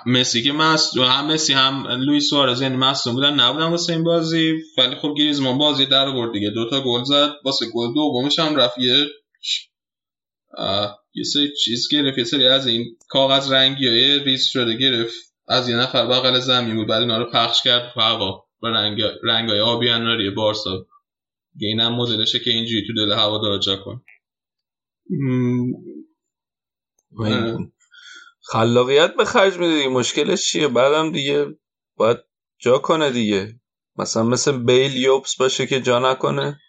مسی 0.07 0.43
که 0.43 0.53
هم 0.53 1.27
مسی 1.27 1.53
هم 1.53 1.87
لوئیس 1.87 2.31
سوارز 2.31 2.63
یعنی 2.63 2.77
مصدوم 2.77 3.15
بودن 3.15 3.41
نبودن 3.41 3.67
واسه 3.67 3.93
این 3.93 4.05
بازی. 4.05 4.55
ولی 4.79 4.97
خب 4.97 5.15
گریزمان 5.19 5.59
بازی 5.59 5.87
در 5.87 6.09
آورد 6.09 6.33
دیگه. 6.33 6.51
دوتا 6.51 6.81
گل 6.81 7.05
زد. 7.05 7.31
واسه 7.45 7.67
گل 7.75 7.95
دومش 7.95 8.39
هم 8.39 8.57
رفت 8.57 8.79
یه 8.79 9.07
یه 11.15 11.25
سری 11.25 11.53
چیز 11.65 11.89
گرفت. 11.93 12.19
یه 12.19 12.25
سری 12.25 12.47
از 12.47 12.67
این 12.67 12.97
کاغذ 13.09 13.53
رنگی 13.53 13.89
های 13.89 14.19
ریز 14.19 14.47
شده 14.47 14.77
گرفت. 14.77 15.15
از 15.49 15.69
یه 15.69 15.77
نفر 15.77 16.07
بغل 16.07 16.39
زمین 16.39 16.77
بود. 16.77 16.87
بعد 16.87 17.01
اینا 17.01 17.19
رو 17.19 17.31
پخش 17.31 17.63
کرد 17.63 17.93
هوا. 17.97 18.48
با 18.61 18.69
رنگ 18.69 19.03
رنگ 19.23 19.51
های 19.51 19.61
آبی 19.61 19.91
اناری 19.91 20.31
بارسا. 20.31 20.87
اینم 21.61 21.95
مدلشه 21.95 22.39
که 22.39 22.51
اینجوری 22.51 22.87
تو 22.87 22.95
دل 22.95 23.13
هوا 23.13 23.39
داره 23.39 23.59
جا 23.59 23.77
کن. 23.77 24.03
خلاقیت 28.43 29.15
به 29.17 29.25
خرج 29.25 29.57
میده 29.57 29.75
دیگه. 29.77 29.89
مشکلش 29.89 30.51
چیه؟ 30.51 30.69
بعدم 30.69 31.13
دیگه 31.13 31.47
باید 31.97 32.19
جا 32.59 32.79
کنه 32.79 33.11
دیگه. 33.11 33.61
مثلا 33.97 34.23
مثل 34.23 34.59
بیل 34.65 34.97
یوبس 34.97 35.37
باشه 35.37 35.67
که 35.67 35.81
جا 35.81 35.99
نکنه. 35.99 36.61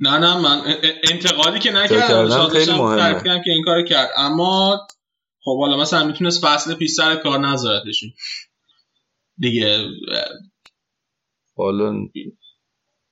نه 0.00 0.18
نه 0.18 0.40
من 0.40 0.62
انتقادی 1.10 1.58
که 1.58 1.72
نکردم. 1.72 2.48
خیلی 2.48 2.70
هم 2.70 2.78
مهمه. 2.78 3.42
که 3.44 3.50
این 3.50 3.64
کار 3.64 3.82
کرد. 3.82 4.10
اما 4.16 4.86
خب 5.40 5.58
حالا 5.60 5.76
مثلا 5.76 6.06
می‌تونست 6.06 6.46
فصل 6.46 6.74
پیش 6.74 6.90
سر 6.90 7.16
کار 7.16 7.38
نذارتشون 7.38 8.10
دیگه 9.38 9.88
حالا 11.56 12.08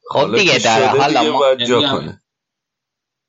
خب 0.08 0.18
حالا 0.18 0.38
دیگه 0.38 0.58
شده 0.58 0.86
حالا 0.86 1.32
ما... 1.32 1.54
کنه. 1.92 2.22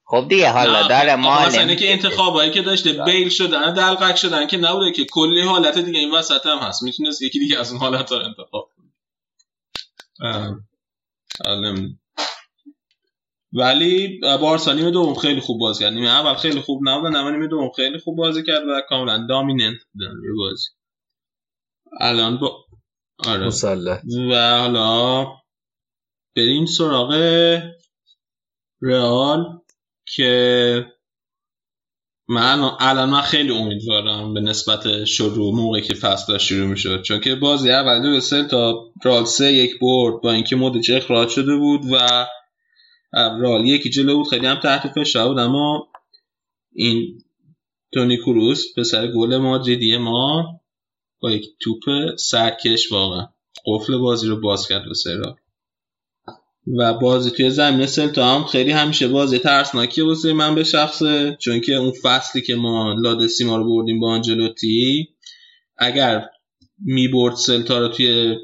خب 0.05 0.25
دیگه 0.29 0.49
حالا 0.49 0.81
نه، 0.81 0.87
داره 0.87 1.15
ما 1.15 1.45
مثلا 1.45 1.75
که 1.75 1.91
انتخابایی 1.91 2.51
که 2.51 2.61
داشته 2.61 2.93
بیل 2.93 3.29
شدن 3.29 3.73
دلقک 3.73 4.15
شدن 4.15 4.47
که 4.47 4.57
نبوده 4.57 4.91
که 4.91 5.05
کلی 5.05 5.41
حالت 5.41 5.77
دیگه 5.77 5.99
این 5.99 6.11
وسط 6.11 6.45
هم 6.45 6.57
هست. 6.57 6.83
می‌تونست 6.83 7.21
یکی 7.21 7.39
دیگه 7.39 7.59
از 7.59 7.71
اون 7.71 7.79
حالت 7.79 8.11
رو 8.11 8.17
انتخاب 8.17 8.69
کنه. 8.75 8.93
ولی 13.53 14.19
بارسا 14.19 14.73
نیمه 14.73 14.91
دوم 14.91 15.15
خیلی 15.15 15.41
خوب 15.41 15.59
بازی 15.59 15.83
کرد. 15.83 15.93
نیمه 15.93 16.09
اول 16.09 16.33
خیلی 16.33 16.61
خوب 16.61 16.89
نبود 16.89 17.15
اما 17.15 17.29
نیمه 17.29 17.47
دوم 17.47 17.71
خیلی 17.71 17.99
خوب 17.99 18.17
بازی 18.17 18.43
کرد 18.43 18.67
و 18.67 18.81
کاملا 18.89 19.25
دامیننت 19.29 19.79
بودن 19.93 20.13
بازی. 20.37 20.69
الان 21.99 22.37
با 22.37 22.62
آره. 23.27 23.47
مسلح. 23.47 24.01
و 24.31 24.57
حالا 24.59 25.25
بریم 26.35 26.65
سراغ 26.65 27.13
رئال 28.81 29.59
که 30.05 30.85
من 32.27 32.71
الان 32.79 33.09
من 33.09 33.21
خیلی 33.21 33.57
امیدوارم 33.57 34.33
به 34.33 34.41
نسبت 34.41 35.05
شروع 35.05 35.55
موقعی 35.55 35.81
که 35.81 35.93
فصل 35.93 36.33
داشت 36.33 36.47
شروع 36.47 36.67
می‌شد. 36.67 37.01
چون 37.01 37.19
که 37.19 37.35
بازی 37.35 37.71
اول 37.71 38.01
دو 38.01 38.19
سه 38.19 38.43
تا 38.43 38.91
رال 39.03 39.25
سه 39.25 39.53
یک 39.53 39.79
برد 39.79 40.21
با 40.21 40.31
اینکه 40.31 40.55
مدچ 40.55 40.89
اخراج 40.89 41.29
شده 41.29 41.55
بود 41.55 41.81
و 41.91 42.27
رال 43.13 43.65
یکی 43.65 43.89
جلو 43.89 44.17
بود. 44.17 44.27
خیلی 44.27 44.47
هم 44.47 44.59
تحت 44.59 44.87
فشار 44.87 45.27
بود 45.27 45.39
اما 45.39 45.87
این 46.75 47.23
تونی 47.93 48.17
کروس 48.17 48.65
پسر 48.77 49.07
گل 49.07 49.37
مادریدی 49.37 49.97
ما 49.97 50.45
با 51.23 51.31
یک 51.31 51.45
توپ 51.59 51.79
سرکش 52.17 52.91
واقعا. 52.91 53.27
قفل 53.65 53.97
بازی 53.97 54.27
رو 54.27 54.39
باز 54.39 54.67
کرد 54.67 54.83
به 54.85 54.93
سرا 54.93 55.35
و 56.77 56.93
بازی 56.93 57.31
توی 57.31 57.49
زمین 57.49 57.85
سلتا 57.85 58.35
هم 58.35 58.43
خیلی 58.43 58.71
همیشه 58.71 59.07
بازی 59.07 59.39
ترسناکیه 59.39 60.03
واسه 60.03 60.33
من 60.33 60.55
به 60.55 60.63
شخصه 60.63 61.37
چون 61.39 61.61
که 61.61 61.73
اون 61.73 61.91
فصلی 62.03 62.41
که 62.41 62.55
ما 62.55 62.93
لاد 62.93 63.27
سیما 63.27 63.57
رو 63.57 63.65
بردیم 63.65 63.99
با 63.99 64.11
آنجلوتی 64.11 65.07
اگر 65.77 66.29
می‌برد 66.79 67.35
سلتا 67.35 67.79
رو 67.79 67.87
توی 67.87 68.37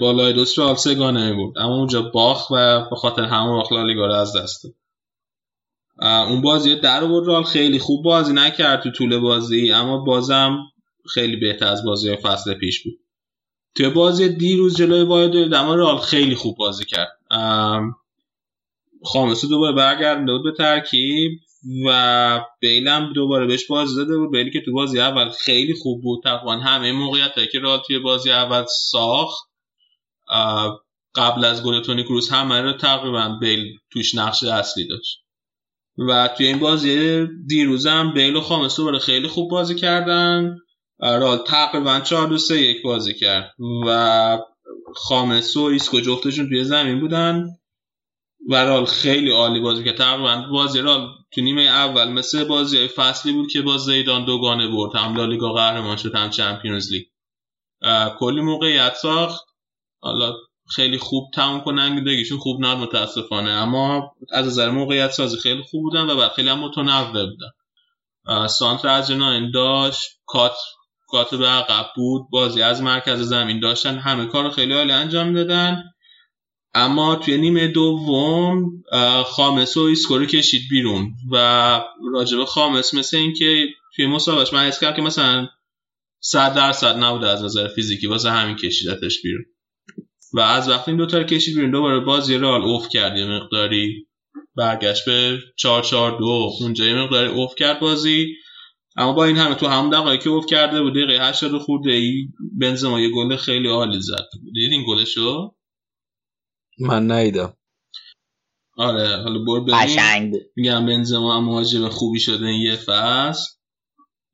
بالای 0.00 0.32
دوست 0.32 0.58
رو 0.58 0.74
سگانه 0.74 1.32
می‌برد. 1.32 1.58
اما 1.58 1.76
اونجا 1.76 2.02
باخ 2.02 2.50
و 2.50 2.86
به 2.90 2.96
خاطر 2.96 3.22
همون 3.22 3.56
باخت 3.56 3.72
لالیگا 3.72 4.06
رو 4.06 4.12
از 4.14 4.36
دست 4.36 4.66
اون 6.02 6.40
بازی 6.40 6.74
در 6.74 7.00
رال 7.00 7.42
خیلی 7.42 7.78
خوب 7.78 8.04
بازی 8.04 8.32
نکرد 8.32 8.82
تو 8.82 8.90
طول 8.90 9.18
بازی 9.18 9.72
اما 9.72 9.98
بازم 9.98 10.58
خیلی 11.14 11.36
بهتر 11.36 11.66
از 11.66 11.84
بازی 11.84 12.16
فصل 12.16 12.54
پیش 12.54 12.82
بود. 12.82 12.98
توی 13.76 13.88
بازی 13.88 14.28
دیروز 14.28 14.76
جلوی 14.76 15.02
وایدولید 15.02 15.54
اما 15.54 15.74
رال 15.74 15.98
خیلی 15.98 16.34
خوب 16.34 16.56
بازی 16.56 16.84
کرد. 16.84 17.18
خامسو 19.04 19.48
دوباره 19.48 19.76
برگردنده 19.76 20.32
بود 20.32 20.42
به 20.42 20.52
ترکیب 20.52 21.32
و 21.86 22.40
بیلم 22.60 23.12
دوباره 23.12 23.46
بهش 23.46 23.66
بازی 23.66 23.96
داده 23.96 24.18
بود. 24.18 24.30
بیلی 24.30 24.50
که 24.50 24.60
تو 24.60 24.72
بازی 24.72 25.00
اول 25.00 25.30
خیلی 25.30 25.74
خوب 25.74 26.02
بود. 26.02 26.22
تقریبا 26.24 26.52
همه 26.52 26.92
موقعیت 26.92 27.50
که 27.52 27.58
رال 27.58 27.80
توی 27.86 27.98
بازی 27.98 28.30
اول 28.30 28.64
ساخت 28.90 29.50
قبل 31.14 31.44
از 31.44 31.64
گل 31.64 31.80
تونی 31.80 32.04
کروس 32.04 32.32
همه 32.32 32.60
رو 32.60 32.72
تقریبا 32.72 33.38
بیل 33.40 33.78
توش 33.90 34.14
نقش 34.14 34.44
اصلی 34.44 34.88
داشت. 34.88 35.18
و 36.08 36.28
توی 36.36 36.46
این 36.46 36.58
بازی 36.58 37.26
دیروزم 37.46 38.12
بیل 38.14 38.36
و 38.36 38.40
خامسو 38.40 38.82
دوباره 38.82 38.98
خیلی 38.98 39.28
خوب 39.28 39.50
بازی 39.50 39.74
کردن. 39.74 40.56
رال 41.02 41.38
تقریبا 41.38 42.00
4 42.00 42.28
2 42.28 42.38
3 42.38 42.60
1 42.60 42.82
بازی 42.82 43.14
کرد 43.14 43.54
و 43.86 44.38
خامس 44.94 45.56
و 45.56 45.62
ایسکو 45.62 46.00
جفتشون 46.00 46.48
توی 46.48 46.64
زمین 46.64 47.00
بودن 47.00 47.56
و 48.48 48.64
رال 48.64 48.84
خیلی 48.84 49.30
عالی 49.30 49.60
بازی 49.60 49.84
کرد 49.84 49.92
تقریبا 49.92 50.46
بازی 50.52 50.80
رال 50.80 51.08
تو 51.32 51.40
نیمه 51.40 51.62
اول 51.62 52.08
مثل 52.08 52.44
بازی 52.44 52.88
فصلی 52.88 53.32
بود 53.32 53.52
که 53.52 53.62
با 53.62 53.76
زیدان 53.76 54.24
دوگانه 54.24 54.68
برد 54.68 54.96
هم 54.96 55.16
لالیگا 55.16 55.52
قهرمان 55.52 55.96
شد 55.96 56.14
هم 56.14 56.30
چمپیونز 56.30 56.92
لیگ. 56.92 57.06
کلی 58.18 58.40
موقعیت 58.40 58.94
ساخت. 58.94 59.44
حالا 60.00 60.34
خیلی 60.68 60.98
خوب 60.98 61.30
تموم 61.34 61.60
کنندگیشون 61.60 62.38
خوب 62.38 62.60
نبود 62.60 62.78
متاسفانه. 62.78 63.50
اما 63.50 64.12
از 64.32 64.46
نظر 64.46 64.70
موقعیت 64.70 65.10
سازی 65.10 65.36
خیلی 65.36 65.62
خوب 65.62 65.82
بودن 65.82 66.10
و 66.10 66.28
خیلی 66.28 66.48
هم 66.48 66.58
متنوع 66.58 67.26
بودن. 67.30 68.46
سانتر 68.48 69.12
داشت 69.54 70.20
کات 70.26 70.56
cut 71.10 71.34
به 71.34 71.46
عقب 71.46 71.86
بود 71.96 72.22
بازی 72.30 72.62
از 72.62 72.82
مرکز 72.82 73.20
زمین 73.20 73.60
داشتن 73.60 73.98
همه 73.98 74.26
کار 74.26 74.50
خیلی 74.50 74.72
عالی 74.72 74.92
انجام 74.92 75.34
دادن. 75.34 75.84
اما 76.74 77.16
توی 77.16 77.38
نیمه 77.38 77.68
دوم 77.68 78.82
خامس 79.24 79.76
و 79.76 79.80
ایسکورو 79.80 80.26
کشید 80.26 80.62
بیرون 80.70 81.14
و 81.32 81.36
راجب 82.12 82.44
خامس 82.44 82.94
مثل 82.94 83.16
اینکه 83.16 83.66
توی 83.96 84.06
مسابقش 84.06 84.52
من 84.52 84.66
حس 84.66 84.84
که 84.84 85.02
مثلا 85.02 85.48
صد 86.20 86.54
درصد 86.54 86.96
نبوده 86.96 87.28
از 87.28 87.44
نظر 87.44 87.68
فیزیکی 87.68 88.06
واسه 88.06 88.30
همین 88.30 88.56
کشیدتش 88.56 89.22
بیرون. 89.22 89.44
و 90.32 90.40
از 90.40 90.68
وقتی 90.68 90.90
این 90.90 90.98
دوتا 90.98 91.18
رو 91.18 91.24
کشید 91.24 91.54
بیرون 91.54 91.70
دوباره 91.70 92.00
بازی 92.00 92.38
رال 92.38 92.62
اوف 92.62 92.88
کرد 92.88 93.16
یه 93.16 93.26
مقداری 93.26 94.06
برگشت 94.56 95.04
به 95.04 95.38
4 95.56 95.82
4 95.82 96.18
2 96.18 96.50
اونجا 96.60 96.84
یه 96.84 96.94
مقداری 96.94 97.28
اوف 97.28 97.54
کرد 97.54 97.80
بازی. 97.80 98.36
اما 99.00 99.12
با 99.12 99.24
این 99.24 99.36
همه 99.36 99.54
تو 99.54 99.66
هم 99.66 99.90
دقایقی 99.90 100.24
که 100.24 100.30
اوف 100.30 100.46
کرده 100.46 100.82
بود 100.82 100.92
دقیقه 100.92 101.28
80 101.28 101.58
خورده 101.58 101.90
ای 101.90 102.28
بنزما 102.60 103.00
یه 103.00 103.10
گل 103.10 103.36
خیلی 103.36 103.68
عالی 103.68 104.00
زد. 104.00 104.28
دیدین 104.44 104.72
این 104.72 104.84
گلشو؟ 104.88 105.54
من 106.78 107.12
نیدم 107.12 107.56
آره 108.76 109.22
حالا 109.22 109.44
برو 109.44 109.64
قشنگ. 109.64 110.28
ببین 110.28 110.42
میگم 110.56 110.86
بنزما 110.86 111.36
هم 111.36 111.44
مهاجم 111.44 111.88
خوبی 111.88 112.20
شده 112.20 112.46
این 112.46 112.60
یه 112.60 112.76
فصل. 112.76 113.46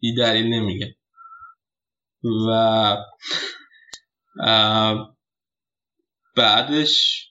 بی 0.00 0.14
دلیل 0.14 0.46
نمیگه. 0.46 0.96
و 2.48 2.96
بعدش 6.36 7.26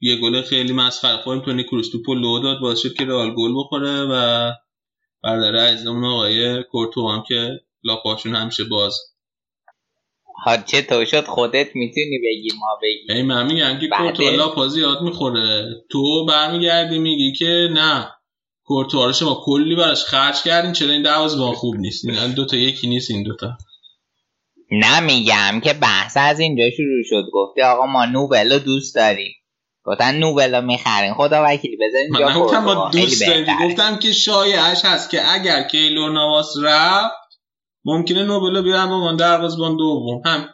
یه 0.00 0.16
گل 0.20 0.42
خیلی 0.42 0.72
مسخره. 0.72 1.22
خوریم 1.22 1.44
تونی 1.44 1.64
کروس 1.64 1.90
تو 2.06 2.14
لو 2.14 2.40
داد 2.42 2.60
باعث 2.60 2.78
شد 2.78 2.94
که 2.94 3.04
رئال 3.04 3.34
گل 3.34 3.52
بخوره 3.56 4.04
و 4.10 4.52
برادر 5.22 5.56
عزیزمون 5.56 6.04
آقای 6.04 6.62
کورتو 6.62 7.08
هم 7.08 7.24
که 7.28 7.60
لاپاشون 7.84 8.34
همیشه 8.34 8.64
باز. 8.64 8.98
ها 10.46 10.56
چطور 10.56 11.04
شد 11.04 11.24
خودت 11.24 11.68
می‌تونی 11.74 12.18
بگی 12.18 12.48
ما 12.58 12.78
بگی 12.82 13.12
ای 13.12 13.22
من 13.22 13.46
میگم 13.52 13.78
که؟ 13.78 13.88
کورتو 13.88 14.22
لاپا 14.22 14.68
زیاد 14.68 15.02
می‌خوره. 15.02 15.74
تو 15.90 16.26
برمیگردی 16.26 16.98
میگی 16.98 17.32
که 17.32 17.68
نه 17.72 18.08
کورتو 18.64 19.06
رو 19.06 19.12
شما 19.12 19.42
کلی 19.44 19.76
براش 19.76 20.04
خرج 20.04 20.42
کردین 20.42 20.72
چرا 20.72 20.92
این 20.92 21.02
دروازه‌بان 21.02 21.54
خوب 21.54 21.76
نیست؟ 21.76 22.04
این 22.04 22.32
دو 22.32 22.44
تا 22.44 22.56
یکی 22.56 22.86
نیست 22.88 23.10
این 23.10 23.22
دوتا 23.22 23.58
نه 24.70 25.00
میگم 25.00 25.60
که 25.64 25.72
بحث 25.72 26.16
از 26.20 26.40
اینجا 26.40 26.64
شروع 26.76 27.02
شد. 27.04 27.24
گفتی 27.32 27.62
آقا 27.62 27.86
ما 27.86 28.04
نوبلو 28.04 28.58
دوست 28.58 28.94
داریم. 28.94 29.32
گفتن 29.88 30.14
نوبلو 30.14 30.60
می‌خرین 30.60 31.14
خدا 31.14 31.44
وکیلی 31.46 31.76
بذارین 31.76 32.08
من 32.12 32.18
جا 32.18 32.30
نگفتم 32.30 32.64
با 32.64 32.90
دوست. 32.92 33.24
گفتم 33.64 33.96
که 33.96 34.12
شایعش 34.12 34.84
هست 34.84 35.10
که 35.10 35.32
اگر 35.32 35.62
کیلور 35.62 36.10
نواس 36.10 36.54
رفت 36.62 37.14
ممکنه 37.84 38.24
نوبلو 38.24 38.62
بیارن 38.62 38.88
به 38.88 38.94
عنوان 38.94 39.16
دروازه‌بان 39.16 39.76
دوم. 39.76 40.22
هم. 40.24 40.48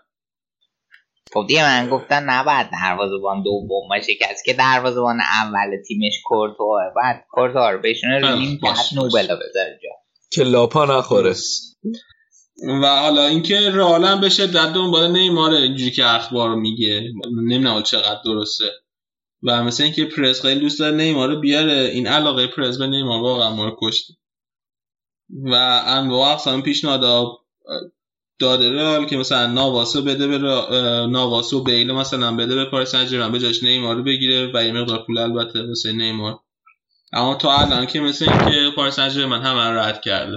خب 1.35 1.45
دیگه 1.49 1.63
من 1.63 1.89
گفتن 1.91 2.31
نباید 2.31 2.67
دروازه‌بان 2.83 3.43
دوم 3.43 3.89
باشه. 3.89 4.15
کسی 4.21 4.43
که 4.47 4.53
دروازه‌بان 4.53 5.21
اول 5.21 5.77
تیمش 5.89 6.13
کورتوه 6.25 6.81
بعد 6.97 7.25
کورتوا 7.31 7.71
رو 7.71 7.79
بشونه 7.79 8.21
رو 8.21 8.37
نیم. 8.37 8.61
نوبلو 8.95 9.37
بذاره 9.37 9.79
جا. 9.83 9.91
که 10.33 10.43
لاپا 10.43 10.85
نخوره. 10.85 11.35
و 12.83 12.87
حالا 12.87 13.27
اینکه 13.27 13.71
رئال 13.71 14.05
هم 14.05 14.21
به 14.21 14.29
شدت 14.29 14.73
دنبال 14.73 15.13
نیماره 15.13 15.57
اینجوری 15.57 15.91
که 15.91 16.07
اخبار 16.07 16.55
میگه. 16.55 17.03
نمی‌دونم 17.49 17.83
چقدر 17.83 18.21
درسته. 18.25 18.65
و 19.45 19.65
مثل 19.65 19.83
اینکه 19.83 20.05
پرس 20.05 20.43
خیلی 20.43 20.61
دوست 20.61 20.79
داره 20.79 20.97
نیمار 20.97 21.29
رو 21.29 21.41
بیاره. 21.41 21.73
این 21.73 22.07
علاقه 22.07 22.47
پرس 22.47 22.79
به 22.79 22.87
نیمار 22.87 23.23
واقعا 23.23 23.51
ما 23.51 23.65
رو 23.65 23.77
کشته. 23.83 24.15
و 25.45 25.55
انواع 25.87 26.33
اقسام 26.33 26.63
پیشنهاد 26.63 27.27
داده 28.39 28.73
رئال 28.73 29.07
که 29.07 29.17
مثلا 29.17 29.47
نواسو 29.47 30.03
بده 30.03 30.27
به 30.27 30.39
نواسو 31.07 31.65
بیل 31.65 31.93
مثلا 31.93 32.37
بده 32.37 32.55
به 32.55 32.65
پاریس 32.65 32.89
سن 32.89 33.33
به 33.33 33.39
جاش 33.39 33.63
نیمار 33.63 33.97
رو 33.97 34.03
بگیره 34.03 34.51
و 34.55 34.65
یه 34.65 34.73
مقدار 34.73 35.05
پول 35.07 35.19
البته 35.19 35.67
واسه 35.67 35.93
نیمار. 35.93 36.39
اما 37.13 37.35
تا 37.35 37.57
الان 37.57 37.87
که 37.87 38.01
مثل 38.01 38.31
اینکه 38.31 38.77
پاریس 38.77 38.95
سن 38.95 39.33
همه 39.33 39.71
رو 39.71 39.79
رد 39.79 40.01
کرده. 40.01 40.37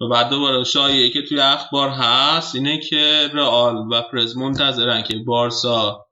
و 0.00 0.08
بعد 0.08 0.30
دوباره 0.30 0.64
شایعه 0.64 1.10
که 1.10 1.22
توی 1.22 1.40
اخبار 1.40 1.88
هست 1.88 2.54
اینه 2.54 2.80
که 2.80 3.30
رئال 3.32 3.76
و 3.76 4.02
پرز 4.02 4.36
منتظرن 4.36 5.02
که 5.02 5.14
بارسا 5.26 6.05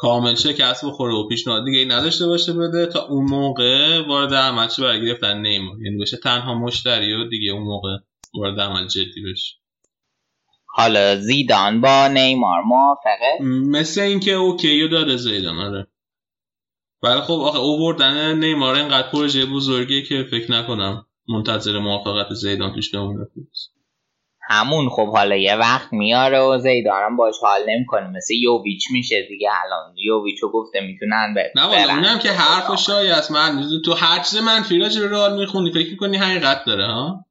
کامل 0.00 0.34
شکست 0.34 0.84
بخوره 0.84 1.14
و 1.14 1.28
پیشنهاد 1.28 1.64
دیگه 1.64 1.78
ای 1.78 1.84
نداشته 1.84 2.26
باشه 2.26 2.52
بده 2.52 2.86
تا 2.86 3.06
اون 3.06 3.24
موقع 3.24 4.06
وارد 4.08 4.34
عمل 4.34 4.68
شه 4.68 4.82
برای 4.82 5.06
گرفتن 5.06 5.40
نیمار. 5.40 5.82
یعنی 5.82 5.98
بشه 5.98 6.16
تنها 6.16 6.54
مشتری 6.54 7.14
و 7.14 7.28
دیگه 7.28 7.52
اون 7.52 7.62
موقع 7.62 7.96
وارد 8.34 8.60
عمل 8.60 8.86
جدی 8.86 9.22
بشه. 9.32 9.54
حالا 10.66 11.16
زیدان 11.16 11.80
با 11.80 12.08
نیمار 12.08 12.62
موافقه؟ 12.62 13.44
مثل 13.70 14.00
اینکه 14.00 14.32
اوکی 14.32 14.82
رو 14.82 14.88
داده 14.88 15.16
زیدان 15.16 15.58
آره. 15.58 15.86
ولی 17.02 17.20
خب 17.20 17.40
آخه 17.40 17.58
اووردن 17.58 18.38
نیمار 18.38 18.74
اینقدر 18.74 19.10
پروژه 19.10 19.46
بزرگیه 19.46 20.02
که 20.02 20.26
فکر 20.30 20.52
نکنم 20.52 21.06
منتظر 21.28 21.78
موافقت 21.78 22.34
زیدان 22.34 22.74
توش 22.74 22.94
بمونه. 22.94 23.26
همون 24.50 24.88
خب 24.88 25.12
حالا 25.12 25.36
یه 25.36 25.56
وقت 25.56 25.92
میاره 25.92 26.40
و 26.40 26.58
زیدانم 26.58 27.16
باش 27.16 27.34
حال 27.42 27.60
نمی‌کنه. 27.68 28.06
مثل 28.08 28.34
یوویچ 28.34 28.84
میشه 28.90 29.26
دیگه. 29.28 29.48
الان 29.64 29.94
یوویچو 29.96 30.48
گفته 30.48 30.80
می‌تونن 30.80 31.34
به 31.34 31.52
نه 31.56 31.62
والا. 31.62 31.92
اونم 31.92 32.18
که 32.18 32.30
حرف 32.30 32.70
و 32.70 32.76
شایع 32.76 33.14
است. 33.14 33.30
من 33.30 33.64
تو 33.84 33.94
هر 33.94 34.18
چیز 34.22 34.36
منفی 34.36 34.78
راجع 34.78 35.00
به 35.00 35.08
رئال 35.08 35.38
می‌خونی 35.38 35.72
فکر 35.72 35.90
می‌کنی 35.90 36.16
حقیقت 36.16 36.64
داره 36.64 36.86
ها؟ 36.86 37.24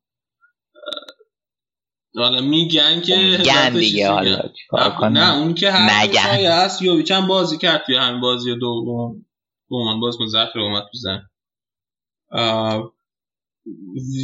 حالا 2.15 2.41
میگن 2.41 3.02
که 3.02 3.15
میگن 3.15 3.69
دیگه 3.69 4.11
حالا 4.11 5.10
نه, 5.10 5.38
اون 5.38 5.53
که. 5.53 5.72
شایع 6.23 6.52
است 6.52 6.81
یوویچ 6.81 7.11
هم 7.11 7.27
بازی 7.27 7.57
کرد 7.57 7.84
توی 7.85 7.95
همین 7.95 8.22
بازی 8.22 8.56
دوم. 8.56 9.26
عنوان 9.72 9.99
باز 9.99 10.18
ذخیره 10.31 10.65
اومد 10.65 10.84
تو 10.84 10.98
زن. 10.98 11.22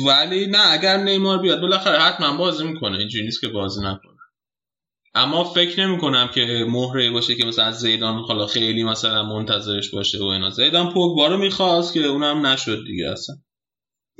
ولی 0.08 0.48
نه 0.48 0.72
اگر 0.72 0.98
نیمار 0.98 1.38
بیاد 1.38 1.62
بالاخره 1.62 2.00
حتما 2.00 2.38
بازی 2.38 2.68
می‌کنه. 2.68 2.98
اینجوری 2.98 3.26
نیست 3.26 3.42
که 3.42 3.48
بازی 3.48 3.80
نکنه. 3.80 4.14
اما 5.16 5.44
فکر 5.44 5.86
نمی 5.86 5.98
کنم 5.98 6.28
که 6.28 6.66
مهره 6.70 7.12
باشه 7.12 7.36
که 7.36 7.46
مثلا 7.46 7.72
زیدان 7.72 8.20
حالا 8.20 8.48
خیلی 8.48 8.84
مثلا 8.84 9.24
منتظرش 9.24 9.92
باشه 9.92 10.20
و 10.20 10.24
اینا. 10.24 10.50
زیدان 10.50 10.94
پوگبا 10.94 11.28
رو 11.28 11.38
می‌خواست 11.38 11.94
که 11.94 12.00
اونم 12.00 12.46
نشد 12.46 12.86
دیگه 12.86 13.10
اصلا. 13.10 13.36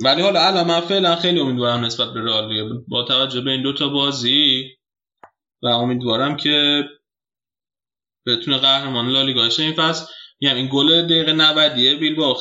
ولی 0.04 0.22
حالا 0.22 0.46
الان 0.46 0.66
من 0.66 0.80
فعلا 0.80 1.16
خیلی 1.16 1.40
امیدوارم 1.40 1.84
نسبت 1.84 2.12
به 2.12 2.20
رئال 2.20 2.84
با 2.88 3.02
توجه 3.02 3.40
به 3.40 3.50
این 3.50 3.62
دوتا 3.62 3.88
بازی 3.88 4.64
و 5.62 5.66
امیدوارم 5.66 6.36
که 6.36 6.84
بتونه 8.26 8.58
قهرمان 8.58 9.08
لالیگا 9.08 9.48
شه. 9.48 9.62
این 9.62 9.72
فصل 9.72 10.06
یعنی 10.40 10.60
این 10.60 10.68
گل 10.72 11.02
دقیقه 11.02 11.32
90 11.32 11.72
بیل 11.72 12.14
با 12.14 12.34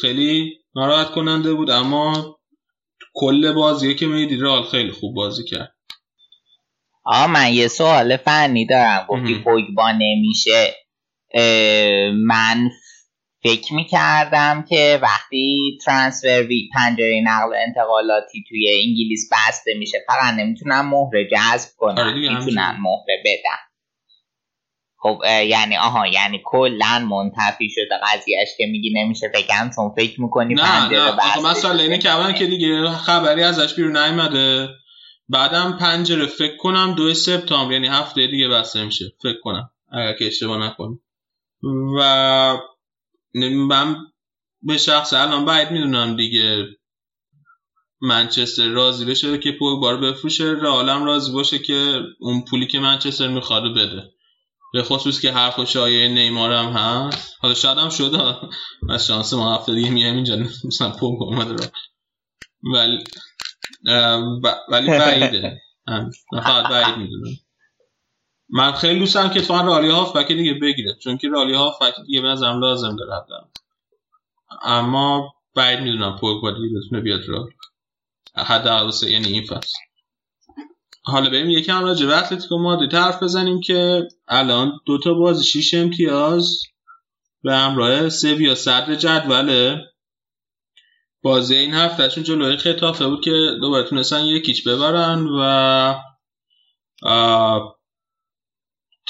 خیلی 0.00 0.58
ناراحت 0.78 1.10
کننده 1.10 1.54
بود 1.54 1.70
اما 1.70 2.38
کل 3.14 3.52
بازی 3.52 3.94
که 3.94 4.06
میدی 4.06 4.36
رئال 4.36 4.62
خیلی 4.62 4.90
خوب 4.90 5.14
بازی 5.14 5.44
کرد. 5.44 5.74
آ 7.04 7.26
من 7.26 7.52
یه 7.52 7.68
سوال 7.68 8.16
فنی 8.16 8.66
دارم. 8.66 9.06
گفتی. 9.08 9.34
پوگبا 9.44 9.90
نمیشه. 9.92 10.74
من 12.26 12.70
فکر 13.42 13.74
می‌کردم 13.74 14.64
که 14.68 14.98
وقتی 15.02 15.78
ترانسفر 15.84 16.46
وی 16.48 16.68
پنجره 16.74 17.20
نقل 17.24 17.50
و 17.50 17.54
انتقالاتی 17.66 18.44
توی 18.48 18.70
انگلیس 18.72 19.30
بسته 19.32 19.74
میشه 19.78 19.98
فقط 20.06 20.34
نمی‌تونن 20.34 20.80
مهره 20.80 21.28
جذب 21.32 21.68
آره 21.78 21.94
کنن 21.94 22.14
دیگه، 22.14 22.28
می‌تونن 22.28 22.58
همینجوری. 22.58 22.82
مهره 22.82 23.22
بدن 23.24 23.67
خب 25.00 25.20
یعنی 25.46 25.76
آها 25.76 26.06
یعنی 26.06 26.40
کلا 26.44 26.98
منتفی 27.10 27.70
شده 27.70 28.00
قضیهش 28.02 28.48
که 28.58 28.66
میگی 28.66 28.92
نمیشه 28.94 29.30
فکرم 29.34 29.70
چون 29.76 29.90
فکر 29.96 30.20
می‌کنی 30.20 30.54
نه 30.54 30.88
نه. 30.88 31.00
آخه 31.00 31.16
بسته 31.16 31.40
مسئله 31.40 31.82
اینه 31.82 31.98
که 31.98 32.10
اولا 32.10 32.32
که 32.32 32.46
دیگه 32.46 32.90
خبری 32.90 33.42
ازش 33.42 33.74
بیرون 33.74 33.96
نیومده. 33.96 34.68
بعدم 35.28 35.76
پنجره 35.80 36.26
فکر 36.26 36.56
کنم 36.56 36.94
دو 36.94 37.14
سپتامبر 37.14 37.72
یعنی 37.72 37.88
هفته 37.88 38.26
دیگه 38.26 38.48
بسته 38.48 38.84
میشه 38.84 39.04
فکر 39.22 39.40
کنم 39.42 39.70
اگر 39.92 40.12
که 40.12 40.26
اشتباه 40.26 40.66
نکنم. 40.66 41.00
و 41.98 42.56
من 43.68 43.96
به 44.62 44.76
شخص 44.76 45.12
الان 45.12 45.44
باید 45.44 45.70
می‌دونم 45.70 46.16
دیگه 46.16 46.64
منچستر 48.00 48.68
راضی 48.68 49.04
بشه 49.04 49.38
که 49.38 49.52
پوگبا 49.52 49.90
رو 49.90 50.00
بفروشه 50.00 50.44
رئال 50.44 50.88
هم 50.88 51.04
راضی 51.04 51.32
باشه 51.32 51.58
که 51.58 52.00
اون 52.20 52.44
پولی 52.50 52.66
که 52.66 52.78
منچستر 52.78 53.28
می‌خواد 53.28 53.62
بده. 53.76 54.02
به 54.72 54.82
خصوص 54.82 55.20
که 55.20 55.32
هر 55.32 55.50
خوشای 55.50 56.08
نیمار 56.08 56.52
هم 56.52 56.72
هست. 56.72 57.36
حالا 57.40 57.54
شاید 57.54 57.78
هم 57.78 57.90
شده. 57.90 58.36
از 58.90 59.06
شانس 59.06 59.32
ما 59.32 59.54
هفته 59.54 59.74
دیگه 59.74 59.90
میایم 59.90 60.14
اینجا. 60.14 60.36
مثلا 60.64 60.90
پوک 60.90 61.22
اومده 61.22 61.52
رو. 61.52 61.64
ولی 62.74 63.04
ولی 64.68 64.86
بعیده. 64.86 65.60
من 65.86 66.10
فقط 66.32 66.70
بعید 66.70 66.96
می‌دونم. 66.96 67.36
من 68.50 68.72
خیلی 68.72 68.98
دوستم 68.98 69.28
که 69.28 69.40
اتفاقا 69.40 69.60
رالی 69.60 69.88
هاف 69.88 70.16
بکی 70.16 70.34
دیگه 70.34 70.54
بگیره. 70.54 70.94
چون 71.02 71.18
که 71.18 71.28
رالی 71.28 71.54
هاف 71.54 71.82
بکی 71.82 72.02
دیگه 72.02 72.20
به 72.20 72.28
نظرم 72.28 72.60
لازم 72.60 72.96
داره 72.96 73.24
اما 74.62 75.34
بعید 75.54 75.80
می‌دونم 75.80 76.18
پوگبا 76.20 76.50
دیگه 76.50 76.68
بتونه 76.78 77.00
بیاد 77.00 77.24
رو. 77.24 77.50
حد 78.34 78.92
یعنی 79.02 79.28
این 79.28 79.46
فصل. 79.46 79.78
حالا 81.08 81.30
بریم 81.30 81.50
یکم 81.50 81.84
راجع 81.84 82.06
به 82.06 82.16
اتلتیکو 82.16 82.58
مادرید 82.58 82.94
حرف 82.94 83.22
بزنیم 83.22 83.60
که 83.60 84.08
الان 84.28 84.80
دو 84.86 84.98
تا 84.98 85.14
بازی 85.14 85.44
6 85.44 85.74
امتیاز 85.74 86.62
به 87.42 87.54
همراه 87.54 88.08
سویا 88.08 88.54
صدر 88.54 88.94
جدوله. 88.94 89.84
بازی 91.22 91.54
این 91.54 91.74
هفتهشون 91.74 92.24
جلوی 92.24 92.56
خطافه 92.56 93.06
بود 93.06 93.24
که 93.24 93.30
دوباره 93.60 93.88
تونستن 93.88 94.24
یکیچ 94.24 94.68
ببرن 94.68 95.26
و 95.40 95.94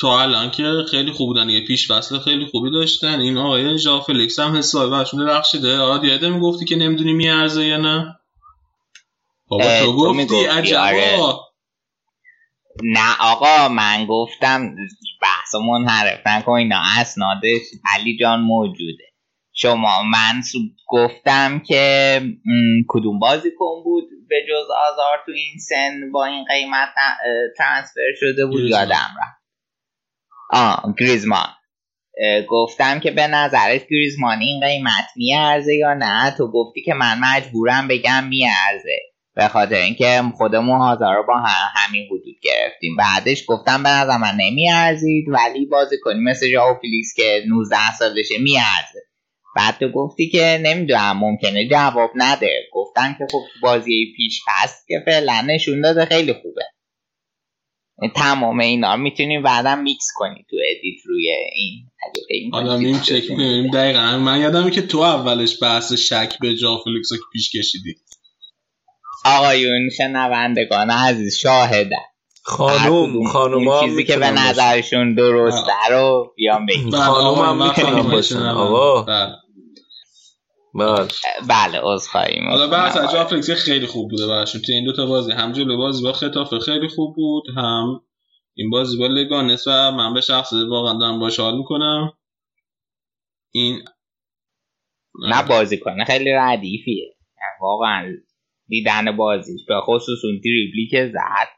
تا 0.01 0.21
الان 0.21 0.51
که 0.51 0.85
خیلی 0.91 1.13
خوب 1.13 1.29
بودن 1.29 1.51
یه 1.51 1.65
پیش 1.67 1.91
فصل 1.91 2.19
خیلی 2.19 2.47
خوبی 2.47 2.71
داشتن. 2.71 3.21
این 3.21 3.39
آقای 3.39 3.79
ژا 3.79 4.01
فلیکس 4.01 4.39
هم 4.39 4.57
حسابی 4.57 4.91
برشون 4.91 5.27
درخشیده. 5.27 5.79
آقا 5.79 6.07
یاده 6.07 6.29
می‌گفتی 6.29 6.65
که 6.65 6.77
نمی‌دونی 6.77 7.13
میارزه 7.13 7.67
یا 7.67 7.77
نه؟ 7.77 8.17
بابا 9.49 9.81
تو 9.81 9.97
گفتی 9.97 10.45
عجبا. 10.45 10.81
آره. 10.81 11.35
نه 12.83 13.17
آقا 13.21 13.69
من 13.69 14.07
گفتم 14.07 14.77
بحث 15.23 15.55
منحرف 15.55 16.27
نکن 16.27 16.53
اینا 16.53 16.83
اسنادش 17.01 17.63
علی 17.95 18.17
جان 18.17 18.41
موجوده. 18.41 19.05
شما 19.53 20.03
من 20.03 20.43
گفتم 20.89 21.59
که 21.59 22.21
کدوم 22.89 23.19
بازی 23.19 23.51
کن 23.59 23.85
بود 23.85 24.05
به 24.29 24.37
جز 24.49 24.67
آزار 24.93 25.23
تو 25.27 25.33
این 25.33 25.59
سن 25.69 26.11
با 26.13 26.25
این 26.25 26.45
قیمت 26.45 26.89
ترانسفر 27.59 28.13
شده 28.21 28.47
بود؟ 28.47 28.61
یادم 28.61 28.95
رفت. 28.95 29.43
آه 30.51 30.95
گریزمان. 30.99 31.49
گفتم 32.49 33.01
که 33.01 33.11
به 33.11 33.27
نظرت 33.27 33.89
گریزمان 33.91 34.39
این 34.41 34.61
قیمت 34.61 35.07
میارزه 35.17 35.75
یا 35.75 35.95
نه؟ 35.95 36.31
تو 36.31 36.51
گفتی 36.53 36.83
که 36.83 36.95
من 36.95 37.19
مجبورم 37.21 37.89
بگم 37.89 38.25
میارزه. 38.25 38.99
به 39.39 39.49
خاطر 39.49 39.75
اینکه 39.75 40.23
خودمون 40.37 40.93
هازارد 40.93 41.17
رو 41.17 41.25
با 41.29 41.35
همین 41.75 42.07
حدود 42.07 42.37
گرفتیم. 42.43 42.97
بعدش 42.97 43.45
گفتم 43.49 43.83
به 43.83 43.89
نظر 43.89 44.17
من 44.17 44.35
نمیارزید 44.37 45.29
ولی 45.29 45.67
بازی 45.67 45.97
کنیم. 46.03 46.23
مثل 46.23 46.53
ژائو 46.53 46.77
فلیکس 46.81 47.15
که 47.17 47.43
19 47.49 47.77
سالشه 47.99 48.39
میارزه. 48.39 49.03
بعد 49.57 49.79
تو 49.79 49.89
گفتی 49.89 50.29
که 50.29 50.61
نمی‌دونم 50.63 51.19
ممکنه 51.19 51.69
جواب 51.69 52.11
نده. 52.15 52.61
گفتم 52.73 53.17
که 53.19 53.27
خب 53.33 53.43
بازی‌هاش 53.63 54.41
هست 54.49 54.87
که 54.89 55.03
فعلا 55.07 55.41
نشون 55.47 55.81
داده 55.81 56.05
خیلی 56.05 56.33
خوبه. 56.33 56.63
تمام 58.17 58.61
اینا 58.61 58.97
می‌تونیم 58.97 59.43
بعدا 59.43 59.77
میکس 59.77 60.07
کنیم 60.15 60.47
تو 60.51 60.57
edit 60.71 61.07
روی 61.07 61.31
این 61.55 62.51
حالا 62.53 62.75
این 62.75 63.01
چک 63.01 63.23
دقیقا. 63.75 64.19
من 64.19 64.41
یادمه 64.41 64.71
که 64.71 64.83
تو 64.83 64.99
اولش 64.99 65.63
بحث 65.63 65.93
ژائو 65.93 66.79
فلیکس 66.85 67.13
که 67.13 67.19
پیش 67.33 67.51
کشیدی. 67.51 67.95
آقایون 69.25 69.91
شنوندگان 69.97 70.91
عزیز 70.91 71.39
شاهدن 71.39 71.97
خانوم 72.43 73.25
خانوم 73.27 73.69
هم 73.69 73.81
چیزی 73.81 74.05
که 74.05 74.17
به 74.17 74.31
نظرشون 74.31 75.15
درسته 75.15 75.73
رو 75.91 76.33
بیان 76.37 76.67
بگیم 76.67 76.91
خانوم 76.91 77.39
هم 77.39 77.69
می‌تونم 77.69 78.03
باشن 78.03 78.47
آقا. 78.47 79.03
بله. 79.03 79.37
بله. 80.75 81.09
بله 81.49 81.81
عذرخواهی 81.83 82.41
حالا 82.49 82.67
بحث 82.67 83.13
جا 83.13 83.25
فلیکس 83.25 83.51
خیلی 83.51 83.87
خوب 83.87 84.11
بوده 84.11 84.27
براشون. 84.27 84.61
تو 84.63 84.73
این 84.73 84.85
دو 84.85 84.93
تا 84.93 85.07
بازی 85.07 85.33
هم 85.33 85.53
جلو 85.53 85.77
بازی 85.77 86.03
با 86.03 86.13
خطافه 86.13 86.59
خیلی 86.59 86.89
خوب 86.89 87.17
بود 87.17 87.45
هم 87.57 88.01
این 88.55 88.71
بازی 88.71 88.99
با 88.99 89.07
لگانس 89.07 89.67
و 89.67 89.91
من 89.91 90.15
به 90.15 90.21
شخص 90.21 90.53
واقعا 90.53 90.99
دارم 90.99 91.21
باش 91.21 91.41
حال 91.41 91.57
می‌کنم. 91.57 92.13
این 93.51 93.85
نه 95.29 95.43
بازی 95.43 95.79
کنه 95.79 96.05
خیلی 96.05 96.33
ردیفیه. 96.33 97.15
واقعا 97.61 98.15
دیدن 98.69 99.17
بازیش. 99.17 99.61
به 99.69 99.81
خصوص 99.87 100.25
اون 100.25 100.41
دریبلی 100.45 100.89
که 100.91 101.11
زد. 101.15 101.49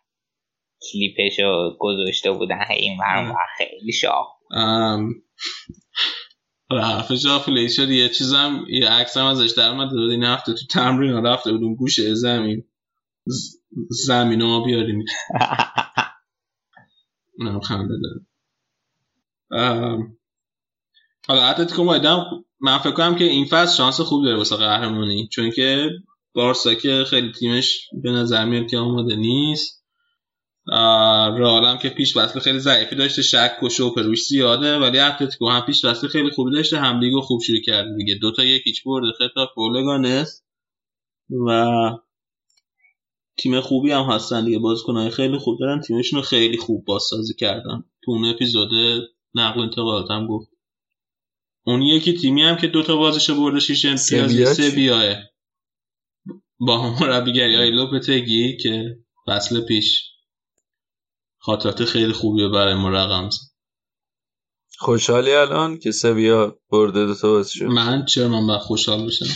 کلیپشو 0.92 1.76
گذاشته 1.80 2.32
بودن. 2.32 2.64
این 2.70 2.98
ورم 2.98 3.34
خیلی 3.58 3.92
شاخ 3.92 4.26
حرف 6.70 7.12
جافلی 7.12 7.68
شد 7.68 7.90
یه 7.90 8.08
چیزم 8.08 8.64
یه 8.68 8.88
عکسم 8.88 9.24
ازش 9.24 9.50
در 9.50 9.68
اومده 9.68 9.96
بود 9.96 10.10
این 10.10 10.24
هفته 10.24 10.52
تو 10.52 10.66
تمرین 10.70 11.26
رفته 11.26 11.52
بود 11.52 11.62
اون 11.62 11.74
گوشه 11.74 12.14
زمین. 12.14 12.64
زمین 13.90 14.40
ها 14.40 14.64
بیاریم 14.64 15.04
اونم 17.38 17.60
خنده 17.60 17.94
داره. 18.02 18.20
حالا 21.28 21.42
اتلتیکو 21.42 21.84
مایدم 21.84 22.44
من 22.60 22.78
فکر 22.78 22.90
کنم 22.90 23.16
که 23.16 23.24
این 23.24 23.44
فصل 23.44 23.76
شانس 23.76 24.00
خوب 24.00 24.24
داره 24.24 24.36
واسه 24.36 24.56
قهرمانی. 24.56 25.28
چون 25.32 25.50
که 25.50 25.90
بارسا 26.35 26.74
که 26.74 27.05
خیلی 27.11 27.32
تیمش 27.32 27.89
به 28.02 28.11
نظر 28.11 28.44
میاد 28.44 28.70
که 28.70 28.78
آماده 28.78 29.16
نیست. 29.16 29.81
رئال 31.39 31.77
که 31.77 31.89
پیش 31.89 32.16
فصل 32.16 32.40
خیلی 32.40 32.59
ضعیفی 32.59 32.97
داشته 32.97 33.23
شک 33.23 33.62
و 33.62 33.69
شوپ 33.69 33.98
روش 33.98 34.27
زیاده 34.27 34.78
ولی 34.78 34.98
اتلتیکو 34.98 35.48
هم 35.48 35.61
پیش 35.61 35.85
فصل 35.85 36.09
خیلی 36.09 36.31
خوبی 36.31 36.52
داشته 36.52 36.78
هم 36.78 37.01
لیگو 37.01 37.20
خوب 37.20 37.40
شروع 37.43 37.61
کرده 37.61 37.97
دیگه. 37.97 38.15
دو 38.15 38.32
تا 38.32 38.44
یکیچ 38.44 38.82
برده 38.85 39.07
خطاف 39.19 39.48
بولگانس 39.57 40.43
و 41.47 41.90
تیم 43.39 43.61
خوبی 43.61 43.93
هم 43.93 44.02
هستن 44.02 44.44
دیگه 44.44 44.59
بازیکنای 44.59 45.11
خیلی 45.11 45.39
خوب 45.39 45.59
دارن. 45.61 45.81
تیمشون 45.81 46.19
رو 46.19 46.23
خیلی 46.23 46.57
خوب 46.59 46.85
بازسازی 46.85 47.35
کردن. 47.35 47.85
تو 48.05 48.11
اون 48.11 48.24
اپیزود 48.24 48.70
نقل 49.35 49.61
انتقالات 49.61 50.11
هم 50.11 50.27
گفت. 50.27 50.51
اون 51.66 51.82
یکی 51.82 52.12
تیمی 52.12 52.43
هم 52.43 52.57
که 52.57 52.66
دوتا 52.66 52.97
بازش 52.97 53.31
برده 53.31 53.61
شیش 53.61 53.85
امتیاز 53.85 54.57
سویاه 54.57 55.30
با 56.60 56.90
مربیگری 57.00 57.56
های 57.56 57.70
لوپتگی 57.70 58.56
که 58.56 58.96
فصل 59.26 59.60
پیش 59.60 60.10
خاطرات 61.38 61.84
خیلی 61.84 62.12
خوبی 62.12 62.48
برای 62.48 62.74
ما 62.74 62.90
رقم 62.90 63.28
خوشحالی 64.78 65.32
الان 65.32 65.78
که 65.78 65.92
سویا 65.92 66.58
برده 66.70 67.06
دو 67.06 67.14
تا 67.14 67.42
شد. 67.42 67.64
من 67.64 68.04
چرا 68.04 68.28
من 68.28 68.46
باید 68.46 68.60
خوشحال 68.60 69.06
بشم؟ 69.06 69.26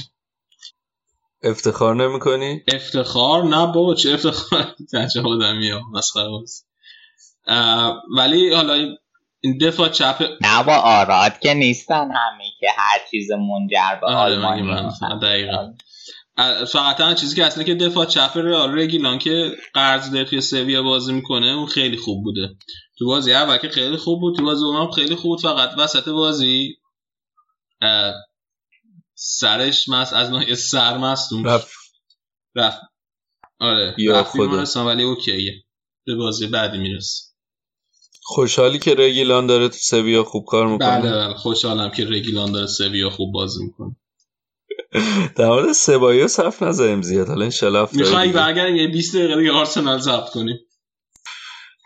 افتخار 1.42 1.94
نمی 1.94 2.20
کنی؟ 2.20 2.62
افتخار؟ 2.74 3.44
نه 3.44 3.66
بابا 3.66 3.94
چه 3.94 4.12
افتخار؟ 4.12 4.74
تجا 4.92 5.22
آدمی 5.24 5.70
ها 5.70 5.80
مسخره 5.92 6.28
ولی 8.16 8.52
حالا 8.52 8.96
این 9.40 9.58
دفاع 9.58 9.88
چپ 9.88 10.22
نه 10.40 10.62
با 10.62 10.76
آراد 10.76 11.38
که 11.38 11.54
نیستن 11.54 12.10
همه 12.10 12.44
که 12.60 12.66
هر 12.76 12.98
چیز 13.10 13.30
منجر 13.30 13.98
به 14.00 14.06
آلمانی 14.06 14.90
دقیقا. 15.22 15.72
فقط 16.72 17.16
چیزی 17.16 17.36
که 17.36 17.44
اصلا 17.44 17.64
که 17.64 17.74
دفاع 17.74 18.06
چپ 18.06 18.32
رئال 18.34 18.78
رگیلان 18.78 19.18
که 19.18 19.56
قرض 19.74 20.10
داره 20.10 20.24
توی 20.24 20.40
سویا 20.40 20.82
بازی 20.82 21.12
می‌کنه 21.12 21.46
اون 21.46 21.66
خیلی 21.66 21.96
خوب 21.96 22.24
بوده. 22.24 22.56
تو 22.98 23.06
بازی 23.06 23.32
اول 23.32 23.56
که 23.56 23.68
خیلی 23.68 23.96
خوب 23.96 24.20
بود 24.20 24.36
تو 24.36 24.44
بازی 24.44 24.64
اونم 24.64 24.90
خیلی 24.90 25.14
خوب 25.14 25.30
بود 25.30 25.40
فقط 25.40 25.78
وسط 25.78 26.08
بازی 26.08 26.76
سرش 29.14 29.88
مست 29.88 30.12
از 30.12 30.30
نوع 30.30 30.54
سر 30.54 30.98
مستون 30.98 31.44
رفت. 31.44 31.72
رفت. 32.54 32.80
آره 33.60 33.94
یا 33.98 34.24
خدا. 34.24 34.84
ولی 34.86 35.02
اوکیه. 35.02 35.64
به 36.06 36.14
بازی 36.14 36.46
بعدی 36.46 36.78
می‌رسه. 36.78 37.24
خوشحالی 38.22 38.78
که 38.78 38.94
رگیلان 38.94 39.46
داره 39.46 39.68
تو 39.68 39.76
سویا 39.76 40.24
خوب 40.24 40.44
کار 40.44 40.66
می‌کنه. 40.66 41.00
بله 41.00 41.10
بله 41.10 41.34
خوشحالم 41.34 41.90
که 41.90 42.04
رگیلان 42.04 42.52
داره 42.52 42.66
سویا 42.66 43.10
خوب 43.10 43.32
بازی 43.32 43.64
می‌کنه. 43.64 43.96
در 45.36 45.46
مورد 45.46 45.72
سبایوس 45.72 46.40
حرف 46.40 46.62
نزدیم 46.62 47.02
زیاد. 47.02 47.28
حالا 47.28 47.44
انشالله 47.44 47.88
میخوایی. 47.92 48.32
برگردیم 48.32 48.76
یه 48.76 48.88
20 48.88 49.16
دقیقه 49.16 49.36
دیگه 49.36 49.52
آرسنال 49.52 49.98
ضبط 49.98 50.30
کنیم 50.30 50.58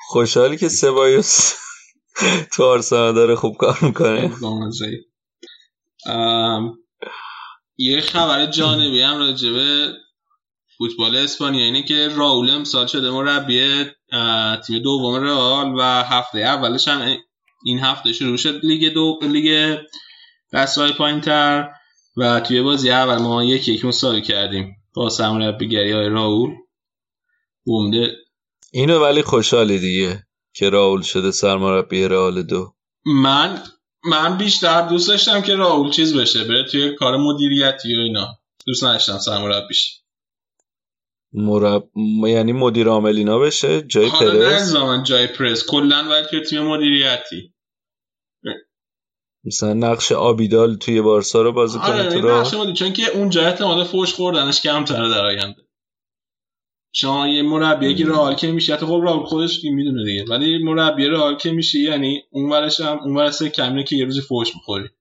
خوشحالی 0.08 0.56
که 0.56 0.68
سبایوس 0.68 1.54
تو 2.54 2.64
آرسنال 2.64 3.14
داره 3.14 3.34
خوب 3.34 3.56
کار 3.56 3.78
می‌کنه. 3.82 4.30
یه 7.76 8.00
خبر 8.00 8.46
جانبی 8.46 9.02
هم 9.02 9.18
راجبه 9.18 9.92
فوتبال 10.78 11.16
اسپانیا 11.16 11.64
اینه 11.64 11.82
که 11.82 12.08
راول 12.08 12.50
امسال 12.50 12.86
شده 12.86 13.10
مربی 13.10 13.84
تیم 14.66 14.78
دوم 14.82 15.14
رئال 15.14 15.74
و 15.78 15.82
هفته 15.82 16.38
اولش 16.38 16.88
هم 16.88 17.16
این 17.64 17.78
هفته 17.78 18.12
شروع 18.12 18.36
شد. 18.36 18.60
لیگ 18.62 18.92
دو 18.92 19.18
لیگ 19.22 19.78
دستای 20.52 20.92
پایین 20.92 21.20
تر 21.20 21.70
و 22.18 22.40
توی 22.40 22.62
بازی 22.62 22.90
اول 22.90 23.18
ما 23.18 23.44
یک 23.44 23.68
یک 23.68 23.84
مساوی 23.84 24.22
کردیم 24.22 24.76
با 24.94 25.08
سرمربیگری 25.08 25.92
های 25.92 26.08
راول. 26.08 26.50
بومده 27.64 28.16
اینو 28.72 28.98
ولی 28.98 29.22
خوشحالی 29.22 29.78
دیگه 29.78 30.26
که 30.52 30.70
راول 30.70 31.02
شده 31.02 31.30
سرمربی 31.30 32.08
رئال 32.08 32.42
دو. 32.42 32.74
من 33.06 33.62
من 34.04 34.38
بیشتر 34.38 34.88
دوست 34.88 35.08
داشتم 35.08 35.42
که 35.42 35.54
راول 35.54 35.90
چیز 35.90 36.16
بشه 36.16 36.44
بره 36.44 36.64
توی 36.64 36.94
کار 36.94 37.16
مدیریتی 37.16 37.96
و 37.96 38.00
اینا. 38.00 38.38
دوست 38.66 38.84
نداشتم 38.84 39.18
سرمربیش. 39.18 40.00
مرب... 41.32 41.88
یعنی 42.26 42.52
مدیر 42.52 42.88
عامل 42.88 43.16
اینا 43.16 43.38
بشه؟ 43.38 43.82
جای 43.82 44.08
حالا 44.08 44.30
پرز 44.30 44.62
نظامن 44.62 45.02
جای 45.02 45.26
پرس. 45.26 45.66
کلا 45.66 46.08
باید 46.08 46.26
توی 46.26 46.40
تیم 46.40 46.62
مدیریتی. 46.62 47.54
مثلا 49.44 49.72
نقش 49.72 50.12
آبیدال 50.12 50.76
توی 50.76 51.02
بارسا 51.02 51.42
رو 51.42 51.52
بازی 51.52 51.78
کنه 51.78 51.88
آره 51.88 52.08
تو 52.08 52.20
راه؟ 52.20 52.54
مدیر 52.54 52.74
چون 52.74 52.92
که 52.92 53.08
اونجا 53.08 53.46
احتمال 53.46 53.84
فوش 53.84 54.14
خوردنش 54.14 54.60
کمتره 54.60 55.08
در 55.08 55.24
آینده. 55.24 55.62
شما 56.92 57.28
یه 57.28 57.42
مربی 57.42 57.94
که 57.94 58.06
رئال 58.06 58.34
که 58.34 58.52
میشه 58.52 58.74
حتی 58.74 58.86
خب 58.86 59.00
راول 59.04 59.26
خودش 59.26 59.64
می‌دونه 59.64 60.04
دیگه. 60.04 60.24
ولی 60.28 60.64
مربی 60.64 61.06
رئال 61.06 61.36
که 61.36 61.52
میشه 61.52 61.78
یعنی 61.78 62.22
اون 62.30 62.50
ورش 62.50 62.80
هم 62.80 62.98
اون 62.98 63.16
ورش 63.16 63.42
کمینه 63.42 63.84
که 63.84 63.96
یه 63.96 64.04
روزی 64.04 64.20
فوش 64.20 64.54
می‌خوری 64.54 64.88
خب 64.88 64.94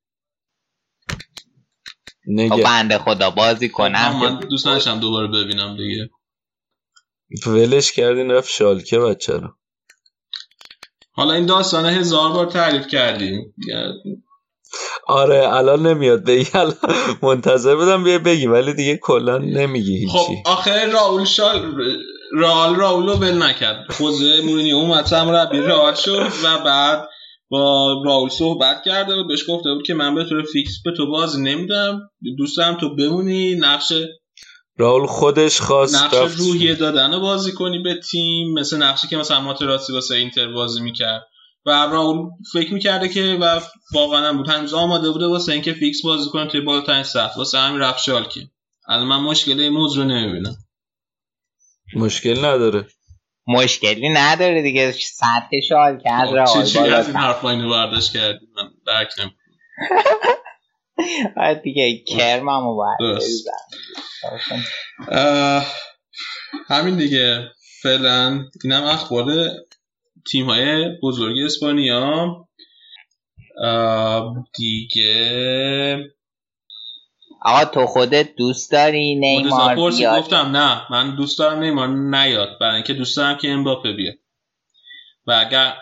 نگه 2.27 2.64
بنده 2.64 2.97
خدا 2.97 3.30
بازی 3.30 3.69
کنم. 3.69 4.19
من 4.22 4.39
دوست 4.39 4.68
نداشتم 4.68 4.99
دوباره 4.99 5.27
ببینم 5.27 5.77
دیگه. 5.77 6.09
ولش 7.47 7.91
کردین 7.91 8.31
رفت 8.31 8.49
شالکه 8.49 8.99
بچه 8.99 9.34
رو. 9.34 9.49
حالا 11.11 11.34
این 11.34 11.45
داستان 11.45 11.85
هزار 11.85 12.31
بار 12.31 12.45
تعریف 12.45 12.88
کردیم. 12.88 13.53
آره 15.08 15.54
الان 15.54 15.88
نمیاد. 15.88 16.24
بگی 16.24 16.48
الان 16.54 16.74
منتظر 17.22 17.76
بودم 17.76 18.04
بیا 18.04 18.20
بگی 18.20 18.48
ولی 18.48 18.74
دیگه 18.74 18.98
کلا 18.98 19.38
نمیگی 19.38 20.08
خب 20.08 20.30
هیچی 20.30 20.42
آخه 20.46 20.92
راول 20.92 21.26
شال 21.26 21.76
رئال 22.34 22.76
راول 22.76 23.08
رو 23.08 23.14
ول 23.14 23.44
نکرد. 23.44 23.86
خوزه 23.90 24.42
مورینیو 24.42 24.76
اومد 24.76 25.06
سرمربی 25.06 25.58
رئال 25.58 25.94
شد 25.94 26.28
و 26.44 26.58
بعد 26.66 27.10
با 27.50 27.94
راول 28.06 28.30
صحبت 28.30 28.84
کرده 28.86 29.14
و 29.16 29.28
بهش 29.28 29.44
گفته 29.50 29.74
بود 29.74 29.86
که 29.86 29.94
من 29.94 30.16
به 30.16 30.24
طور 30.24 30.44
fix 30.44 30.72
به 30.86 30.92
تو 30.92 31.12
بازی 31.12 31.42
نمیدم. 31.42 32.10
دوست 32.38 32.58
دارم 32.58 32.78
تو 32.78 32.96
بمونی. 32.96 33.56
نقش 33.56 33.94
راول 34.78 35.06
خودش 35.08 35.62
خواست 35.62 35.96
نقش 35.96 36.14
رفت. 36.14 36.40
روحیه 36.40 36.76
دادن 36.76 37.14
رو 37.14 37.20
بازی 37.20 37.52
کنی 37.52 37.80
به 37.80 38.00
تیم. 38.12 38.54
مثل 38.54 38.78
نقشی 38.78 39.08
که 39.08 39.18
مثلا 39.18 39.42
ماتراسی 39.42 39.94
واسه 39.94 40.16
اینتر 40.16 40.48
بازی 40.48 40.82
می‌کرد. 40.82 41.28
و 41.68 41.72
راول 41.72 42.30
فکر 42.53 42.73
می‌کرده 42.73 43.10
که 43.10 43.38
و 43.41 43.60
واقعا 43.94 44.34
بود. 44.34 44.49
هنوز 44.49 44.73
آماده 44.73 45.11
بوده 45.11 45.26
واسه 45.26 45.52
اینکه 45.52 45.73
fix 45.74 46.02
بازی 46.03 46.30
کنه 46.30 46.48
توی 46.48 46.61
بالاترین 46.61 47.03
سطح 47.03 47.38
واسه 47.38 47.57
همین 47.57 47.80
رفت 47.80 48.03
شالکه. 48.03 48.41
الان 48.88 49.07
من 49.07 49.19
مشکل 49.19 49.60
این 49.60 49.73
موضوع 49.73 50.06
نمی‌بینم. 50.06 50.56
مشکل 51.95 52.45
نداره. 52.45 52.88
مشکلی 53.48 54.10
نداره 54.10 54.61
دیگه. 54.61 54.91
سطح 54.91 55.60
شال 55.69 55.99
که 55.99 56.14
از 56.14 56.30
چه 56.30 56.35
رئال 56.35 56.65
چی 56.65 56.80
از 56.80 57.07
این 57.07 57.18
حرفا 57.18 57.49
اینو 57.49 57.69
برداشت 57.69 58.14
کردی؟ 58.14 58.48
من 58.56 58.69
درک 58.88 59.14
نمی‌کنم. 59.19 59.48
آره 61.38 61.61
دیگه 61.64 61.98
کرممو 61.98 62.76
باید 62.76 62.98
همین 66.68 66.98
دیگه. 66.98 67.52
فعلا 67.84 68.45
اینم 68.64 68.84
اخبار 68.84 69.26
تیم 70.32 70.45
های 70.45 70.90
بزرگ 71.04 71.36
اسپانیا. 71.45 72.48
دیگه 74.58 76.14
آقا 77.41 77.66
تو 77.66 77.86
خودت 77.86 78.36
دوست 78.36 78.72
داری 78.72 79.16
نیمار 79.16 79.76
بیاد؟ 79.76 80.20
گفتم 80.20 80.56
نه 80.56 80.82
من 80.91 81.16
دوست 81.16 81.40
دارم 81.40 81.60
نیمار 81.60 81.88
نیاد. 81.88 82.60
برای 82.62 82.76
اینکه 82.76 82.94
دوست 82.94 83.18
دارم 83.18 83.38
که 83.38 83.49
امباپه 83.49 83.91
بیاد. 83.91 84.16
و 85.28 85.44
اگر 85.48 85.74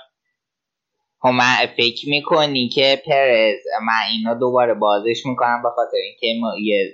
خب 1.20 1.28
من 1.28 1.56
فکر 1.78 2.10
می‌کنی 2.10 2.70
که 2.70 3.02
پرز 3.06 3.60
من 3.88 4.08
اینو 4.12 4.40
دوباره 4.40 4.74
بازش 4.74 5.26
می‌کنم 5.26 5.62
به 5.64 5.70
خاطر 5.76 5.98
اینکه 5.98 6.28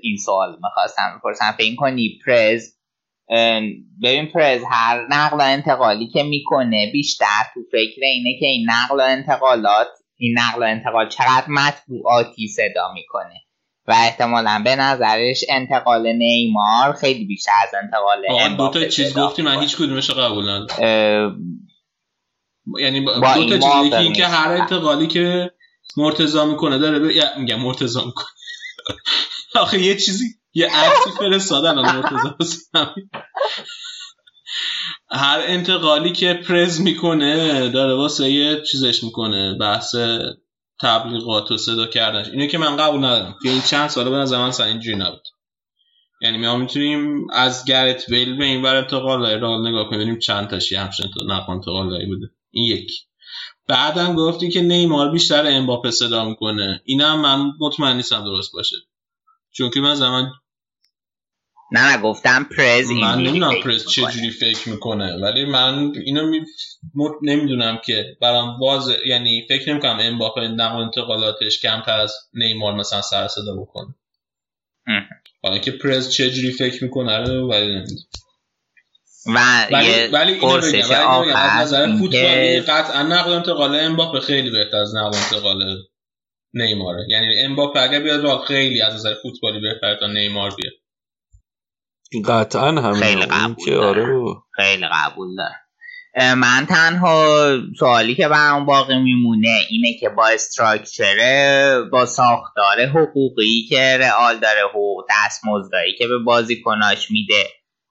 این 0.02 0.18
سوال 0.18 0.57
می‌خواستم 0.64 1.19
بپرسم. 1.19 1.52
فکر 1.57 1.76
کنی 1.76 2.19
پرز 2.26 2.76
ببین 4.03 4.26
پرز 4.34 4.62
هر 4.72 5.08
نقل 5.10 5.38
و 5.38 5.41
انتقالی 5.41 6.08
که 6.08 6.24
می‌کنه 6.24 6.90
بیشتر 6.94 7.44
تو 7.53 7.60
فکر 7.72 8.02
اینه 8.02 8.40
که 8.40 8.45
این 8.45 8.68
نقل 8.70 8.99
و 8.99 9.03
انتقالات 9.03 9.88
این 10.18 10.40
نقل 10.40 10.62
و 10.62 10.66
انتقال 10.66 11.10
چقدر 11.10 11.45
مطبوعاتی 11.48 12.48
صدا 12.48 12.94
می‌کنه 12.94 13.41
و 13.88 13.91
احتمالا 13.91 14.62
به 14.66 14.76
نظرش 14.76 15.44
انتقال 15.49 16.12
نیمار 16.12 16.94
خیلی 16.94 17.26
بیشتر 17.26 17.52
از 17.64 17.70
انتقال 17.84 18.26
آقا 18.30 18.40
دو 18.40 18.45
امباپه 18.45 18.80
تا 18.80 18.88
چیز 18.88 19.18
گفتی 19.18 19.41
من. 19.41 19.60
هیچ 19.60 19.78
کدومش 19.78 20.10
قبول 20.10 20.49
ندارم 20.49 21.36
یعنی 22.80 23.02
با 23.02 23.20
با 23.20 23.34
دو 23.34 23.49
تا 23.49 23.58
چیز 23.58 23.66
موافق 23.66 23.86
یکی 23.86 23.95
این 23.95 24.14
که. 24.14 24.26
هر 24.26 24.52
انتقالی 24.52 25.08
که 25.08 25.52
مرتضا 25.98 26.45
می‌کنه 26.45 26.78
داره 26.78 26.99
ب... 26.99 27.12
یا 27.12 27.26
میگم 27.38 27.60
مرتضا 27.60 28.06
می‌کنه 28.06 28.26
آخه 29.62 29.80
یه 29.80 29.95
چیزی 29.95 30.26
یه 30.53 30.68
عکسی 30.68 31.10
فرستادن 31.19 31.78
از 31.78 32.69
همین. 32.73 33.10
هر 35.11 35.41
انتقالی 35.45 36.11
که 36.11 36.34
پرز 36.34 36.82
می‌کنه 36.82 37.69
داره 37.69 37.94
واسه 37.94 38.32
یه 38.32 38.61
چیزش 38.61 39.03
می‌کنه 39.03 39.57
بحث 39.60 39.95
تبلیغات 40.82 41.52
و 41.52 41.57
صدا 41.57 41.88
کردنش. 41.88 42.28
اینو 42.28 42.48
که 42.48 42.57
من 42.57 42.76
قبول 42.76 42.99
ندارم. 42.99 43.36
که 43.44 43.49
این 43.49 43.61
چند 43.61 43.90
ساله 43.90 44.10
به 44.10 44.15
من 44.15 44.48
اصلا 44.48 44.65
اینجوری 44.65 44.98
نبود. 44.98 45.23
یعنی 46.22 46.38
ما 46.38 46.57
می‌تونیم 46.57 47.28
از 47.34 47.65
گرت 47.65 48.10
بیل 48.10 48.38
به 48.38 48.45
این 48.45 48.61
بر 48.61 48.76
انتقال 48.76 49.40
رال 49.40 49.68
نگاه 49.68 49.90
کنیم 49.90 50.02
ببینیم 50.02 50.19
چند 50.19 50.49
تاشی 50.49 50.76
همچنین 50.76 51.11
تو 51.11 51.26
نقل 51.26 51.53
انتقال 51.53 52.06
بوده. 52.06 52.32
این 52.52 52.65
یک 52.65 52.91
بعدم 53.68 54.15
گفتی 54.15 54.49
که 54.49 54.61
نیمار 54.61 55.11
بیشتر 55.11 55.48
امباپه 55.48 55.91
صدا 55.91 56.26
می‌کنه. 56.26 56.82
اینم 56.86 57.22
من 57.22 57.52
مطمئن 57.60 57.95
نیستم 57.95 58.23
درست 58.23 58.53
باشه. 58.53 58.76
چون 59.52 59.69
که 59.69 59.80
من 59.80 59.95
زمان 59.95 60.32
نه 61.72 61.91
نه 61.91 62.02
گفتم 62.02 62.48
پرز 62.57 62.91
من 62.91 63.18
نمی‌دونم 63.18 63.52
فکر 63.52 63.64
پرس 63.64 63.88
چه 63.88 64.02
می‌کنه. 64.02 64.15
جوری 64.15 64.31
فکر 64.31 64.69
می‌کنه 64.69 65.18
ولی 65.18 65.45
من 65.45 65.91
اینو 66.06 66.27
می... 66.27 66.39
نمی‌دونم 67.22 67.77
که 67.85 68.18
برام 68.22 68.60
واضح 68.60 68.93
یعنی 69.06 69.45
فکر 69.49 69.72
نمی‌کنم 69.72 69.98
امباپه 70.02 70.41
نقل 70.41 70.81
انتقالاتش 70.81 71.60
کمتر 71.61 71.99
از 71.99 72.15
نیمار 72.34 72.73
مثلا 72.73 73.02
سر 73.02 73.27
صدا 73.27 73.56
بکنه. 73.56 73.95
حالا 75.43 75.57
که 75.57 75.72
پرز 75.72 76.10
چه 76.10 76.31
جوری 76.31 76.52
فکر 76.52 76.84
می‌کنه 76.84 77.18
رو 77.18 77.49
ولی 77.49 77.65
نمی‌دونم. 77.65 78.02
و 79.26 79.68
ولی 79.72 80.07
ولی 80.07 80.31
اینو 80.31 80.61
بگم 80.61 81.19
ولی 81.19 81.31
از 81.31 81.61
نظر 81.61 81.98
فوتبالی 81.98 82.60
قطعا 82.60 83.03
نقل 83.03 83.34
انتقال 83.34 83.76
امباپه 83.76 84.19
خیلی 84.19 84.49
بهتر 84.49 84.77
از 84.77 84.95
نقل 84.95 85.18
انتقال 85.18 85.77
نیماره. 86.53 87.06
یعنی 87.10 87.39
امباپه 87.39 87.80
اگر 87.80 87.99
بیاد 87.99 88.43
خیلی 88.43 88.81
از 88.81 88.93
نظر 88.93 89.14
فوتبالی 89.22 89.60
بهتر 89.60 89.95
تا 89.99 90.07
نیمار 90.07 90.56
بیاد. 90.56 90.73
قطعا 92.19 92.67
همین 92.67 93.03
خیلی 93.03 93.25
قبول 93.25 93.65
که 93.65 93.71
دارم. 93.71 94.15
آره. 94.15 94.35
خیلی 94.55 94.85
قبول 94.93 95.35
دارم 95.35 95.61
من 96.15 96.65
تنها 96.69 97.47
سوالی 97.79 98.15
که 98.15 98.27
برام 98.27 98.65
باقی 98.65 98.97
میمونه 98.97 99.59
اینه 99.69 99.93
که 99.99 100.09
با 100.09 100.27
استراکچر 100.27 101.15
با 101.91 102.05
ساختار 102.05 102.85
حقوقی 102.85 103.65
که 103.69 103.97
رئال 103.99 104.39
داره 104.39 104.61
حقوق 104.69 105.05
دستمزدایی 105.09 105.95
که 105.97 106.07
به 106.07 106.17
بازیکناش 106.17 107.11
میده 107.11 107.43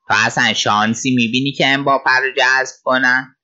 تو 0.09 0.15
اصلا 0.27 0.53
شانسی 0.53 1.15
می‌بینی 1.15 1.53
که 1.53 1.67
امباپه 1.67 2.11
رو 2.11 2.33
جذب 2.37 2.75
کنن 2.85 3.37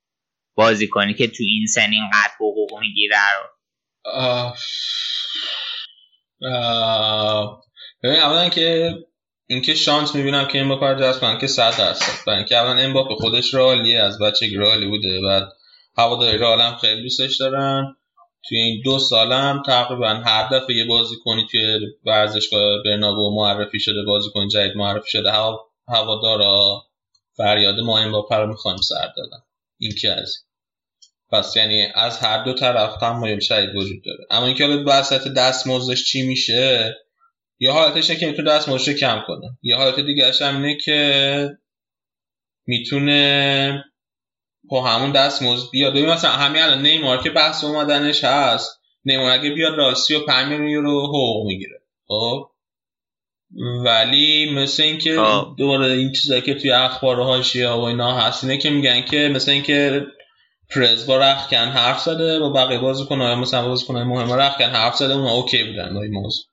بازیکنی 0.54 1.14
که 1.14 1.26
تو 1.26 1.42
این 1.42 1.66
سن 1.66 1.90
اینقدر 1.90 2.32
حقوق 2.36 2.80
می‌گیره 2.80 3.16
رو 3.16 3.50
آه. 4.12 4.56
آه. 6.52 7.62
ببین 8.02 8.20
اولا 8.20 8.48
که 8.48 8.94
اینکه 9.47 9.74
شانس 9.74 10.14
می‌بینم 10.14 10.47
که 10.47 10.59
این 10.59 10.68
با 10.68 10.94
جذب 10.94 11.20
کنن 11.20 11.39
که 11.39 11.47
100 11.47 11.77
درصد. 11.77 12.24
برای 12.27 12.39
اینکه 12.39 12.56
اولا 12.56 12.82
امباپه 12.82 13.14
خودش 13.14 13.55
رالیه 13.55 14.01
از 14.01 14.18
بچگی 14.18 14.56
رالی 14.56 14.86
بوده. 14.86 15.20
بعد 15.20 15.48
هواداری 15.98 16.39
رئال 16.39 16.60
هم 16.60 16.77
خیلی 16.77 17.02
دوستش 17.02 17.36
دارن. 17.36 17.97
توی 18.48 18.59
این 18.59 18.82
دو 18.85 18.98
سالم 18.98 19.62
تقریبا 19.66 20.09
هر 20.09 20.48
دفعه 20.48 20.77
یه 20.77 20.85
بازی 20.85 21.14
کنی 21.24 21.47
توی 21.51 21.78
ورزشگاه 22.05 22.82
برنابو 22.85 23.35
معرفی 23.36 23.81
شده 23.81 24.02
بازی 24.06 24.31
کن 24.35 24.48
جدید 24.48 24.77
معرفی 24.77 25.10
شده. 25.10 25.31
هوا 25.31 25.60
هوادارا 25.89 26.82
فریاد 27.36 27.81
ما 27.81 27.98
امباپه 27.98 28.36
رو 28.36 28.47
می‌خوایم 28.47 28.77
سر 28.77 29.12
دادن. 29.16 29.43
این 29.78 29.93
که 30.01 30.12
از. 30.12 30.36
پس 31.31 31.56
یعنی 31.56 31.86
از 31.94 32.18
هر 32.18 32.44
دو 32.44 32.52
طرف 32.52 32.97
تمایل 32.97 33.40
شدید 33.40 33.77
وجود 33.77 34.05
داره. 34.05 34.27
اما 34.31 34.47
اینکه 34.47 34.66
حالا 34.66 34.85
وسط 34.86 35.28
دستمزدش 35.28 36.05
چی 36.05 36.23
میشه؟ 36.23 36.97
یه 37.58 37.72
حالتشه 37.72 38.16
که 38.16 38.26
می‌تونه 38.26 38.50
دستمزدش 38.50 38.88
رو 38.88 38.94
کم 38.94 39.22
کنه. 39.26 39.58
یه 39.62 39.76
حالت 39.76 40.00
دیگه 40.00 40.32
هم 40.40 40.56
اینه 40.56 40.76
که 40.76 41.58
می‌تونه 42.66 43.84
با 44.64 44.82
همون 44.82 45.12
دستمزد 45.12 45.70
بیاد. 45.72 45.92
ببین 45.92 46.06
مثلا 46.06 46.30
همین 46.30 46.62
الان 46.62 46.82
نیمار 46.82 47.22
که 47.22 47.30
بحث 47.30 47.64
اومدنش 47.64 48.24
هست 48.24 48.80
نیمار 49.04 49.30
اگه 49.30 49.50
بیاد 49.50 49.74
راستی 49.74 50.14
و 50.14 50.20
5 50.26 50.48
میلیون 50.48 50.68
یورو 50.68 51.06
حقوق 51.06 51.46
می‌گیره. 51.46 51.80
خب؟ 52.06 52.50
ولی 53.84 54.50
مثل 54.54 54.82
اینکه 54.82 55.16
خب. 55.16 55.54
دوباره 55.58 55.86
این 55.86 56.12
چیزایی 56.12 56.42
که 56.42 56.54
توی 56.54 56.72
اخبار 56.72 57.18
و 57.18 57.24
حاشیه 57.24 57.68
و 57.68 57.80
اینا 57.80 58.20
هست 58.20 58.44
اینه 58.44 58.58
که 58.58 58.70
میگن 58.70 59.02
که 59.02 59.30
مثل 59.34 59.50
اینکه 59.50 60.06
پرز 60.70 61.06
با 61.06 61.16
رخکن 61.16 61.56
حرف 61.56 62.00
زده 62.00 62.38
با 62.38 62.52
بقیه 62.52 62.78
بازیکن‌ها 62.78 63.34
مثلا 63.34 63.68
بازیکن‌های 63.68 64.04
مهم 64.04 64.32
رخکن 64.32 64.64
حرف 64.64 64.96
زده 64.96 65.14
اونا 65.14 65.32
اوکی 65.32 65.64
بودن 65.64 65.94
با 65.94 66.02
این 66.02 66.12
موضوع. 66.12 66.44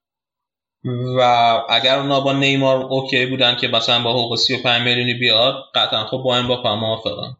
و 0.86 1.22
اگر 1.70 2.00
اونا 2.00 2.20
با 2.20 2.34
نیمار 2.34 2.78
اوکی 2.78 3.26
بودن 3.26 3.56
که 3.56 3.68
مثلا 3.68 4.04
با 4.04 4.12
حقوق 4.12 4.36
35 4.36 4.82
میلیونی 4.82 5.14
بیاد 5.14 5.56
قطعا 5.76 6.06
خب 6.06 6.18
با 6.18 6.38
این 6.38 6.48
با 6.48 6.76
موافقم. 6.76 7.38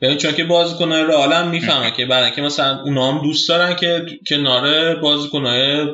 ببین 0.00 0.16
چون 0.16 0.32
که 0.32 0.44
بازیکن‌های 0.44 1.02
رئال 1.02 1.32
هم 1.32 1.48
می‌فهمن 1.48 1.90
که 1.90 2.06
برای 2.06 2.30
که 2.30 2.42
مثلا 2.42 2.82
اونا 2.82 3.12
هم 3.12 3.22
دوست 3.22 3.48
دارن 3.48 3.76
که 3.76 4.06
کنار 4.26 4.94
بازیکن‌های 4.94 5.86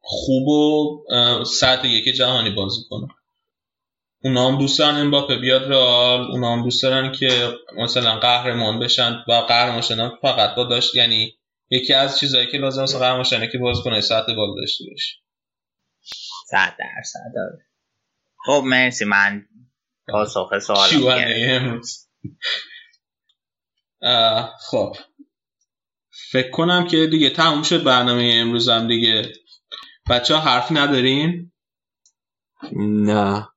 خوب 0.00 0.48
و 0.48 1.04
سطح 1.44 1.88
یک 1.88 2.04
جهانی 2.04 2.50
بازی 2.50 2.80
کنن. 2.90 3.08
اونا 4.24 4.48
هم 4.48 4.58
دوست 4.58 4.78
دارن 4.78 4.96
امباپه 4.96 5.36
بیاد 5.36 5.72
رئال 5.72 6.30
اونا 6.30 6.52
هم 6.52 6.62
دوست 6.62 6.82
دارن 6.82 7.12
که 7.12 7.54
مثلا 7.76 8.18
قهرمان 8.18 8.78
بشن 8.78 9.24
و 9.28 9.32
قهرمان 9.32 9.80
شدن 9.80 10.12
فقط 10.22 10.54
با 10.54 10.64
داشت 10.64 10.94
یعنی 10.94 11.34
یکی 11.74 11.94
از 11.94 12.18
چیزهایی 12.18 12.46
که 12.46 12.58
لازم 12.58 12.82
است 12.82 13.28
شدن 13.30 13.46
که 13.52 13.58
بازیکن 13.58 14.00
سطح 14.00 14.34
بالا 14.34 14.54
داشته 14.60 14.84
باشه. 14.90 15.16
100 16.46 16.76
درصد 16.78 17.32
داره. 17.34 17.66
خب 18.46 18.62
مرسی. 18.66 19.04
من 19.04 19.46
پاسخ 20.08 20.58
سوال 20.58 20.88
امروز؟ 21.36 22.08
خب. 24.70 24.96
فکر 26.30 26.50
کنم 26.50 26.86
که 26.86 27.06
دیگه 27.06 27.30
تموم 27.30 27.62
شد 27.62 27.84
برنامه 27.84 28.32
امروز 28.34 28.68
هم 28.68 28.88
دیگه. 28.88 29.32
بچه 30.10 30.34
ها 30.34 30.40
حرف 30.40 30.72
ندارین؟ 30.72 31.52
نه. 32.76 33.48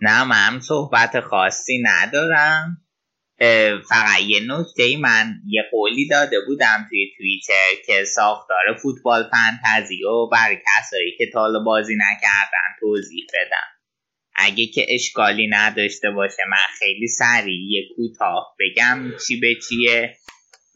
نه 0.00 0.24
من 0.24 0.60
صحبت 0.60 1.20
خاصی 1.20 1.82
ندارم. 1.82 2.87
فقط 3.88 4.20
یه 4.26 4.40
نکته 4.46 4.82
ای 4.82 4.96
من 4.96 5.34
یه 5.46 5.62
قولی 5.70 6.08
داده 6.08 6.36
بودم 6.46 6.86
توی 6.88 7.12
توییتر 7.16 7.82
که 7.86 8.04
ساختار 8.04 8.74
فوتبال 8.82 9.30
فنتزی 9.30 10.04
و 10.04 10.26
برای 10.26 10.56
کسایی 10.56 11.16
که 11.18 11.24
تال 11.32 11.64
بازی 11.64 11.94
نکردن 11.94 12.68
توضیح 12.80 13.26
بدم. 13.28 13.68
اگه 14.34 14.66
که 14.66 14.86
اشکالی 14.88 15.46
نداشته 15.50 16.10
باشه 16.10 16.42
من 16.50 16.78
خیلی 16.78 17.08
سریع 17.08 17.70
یه 17.70 17.82
کوتاه 17.96 18.56
بگم 18.60 19.12
چی 19.26 19.40
به 19.40 19.54
چیه 19.68 20.16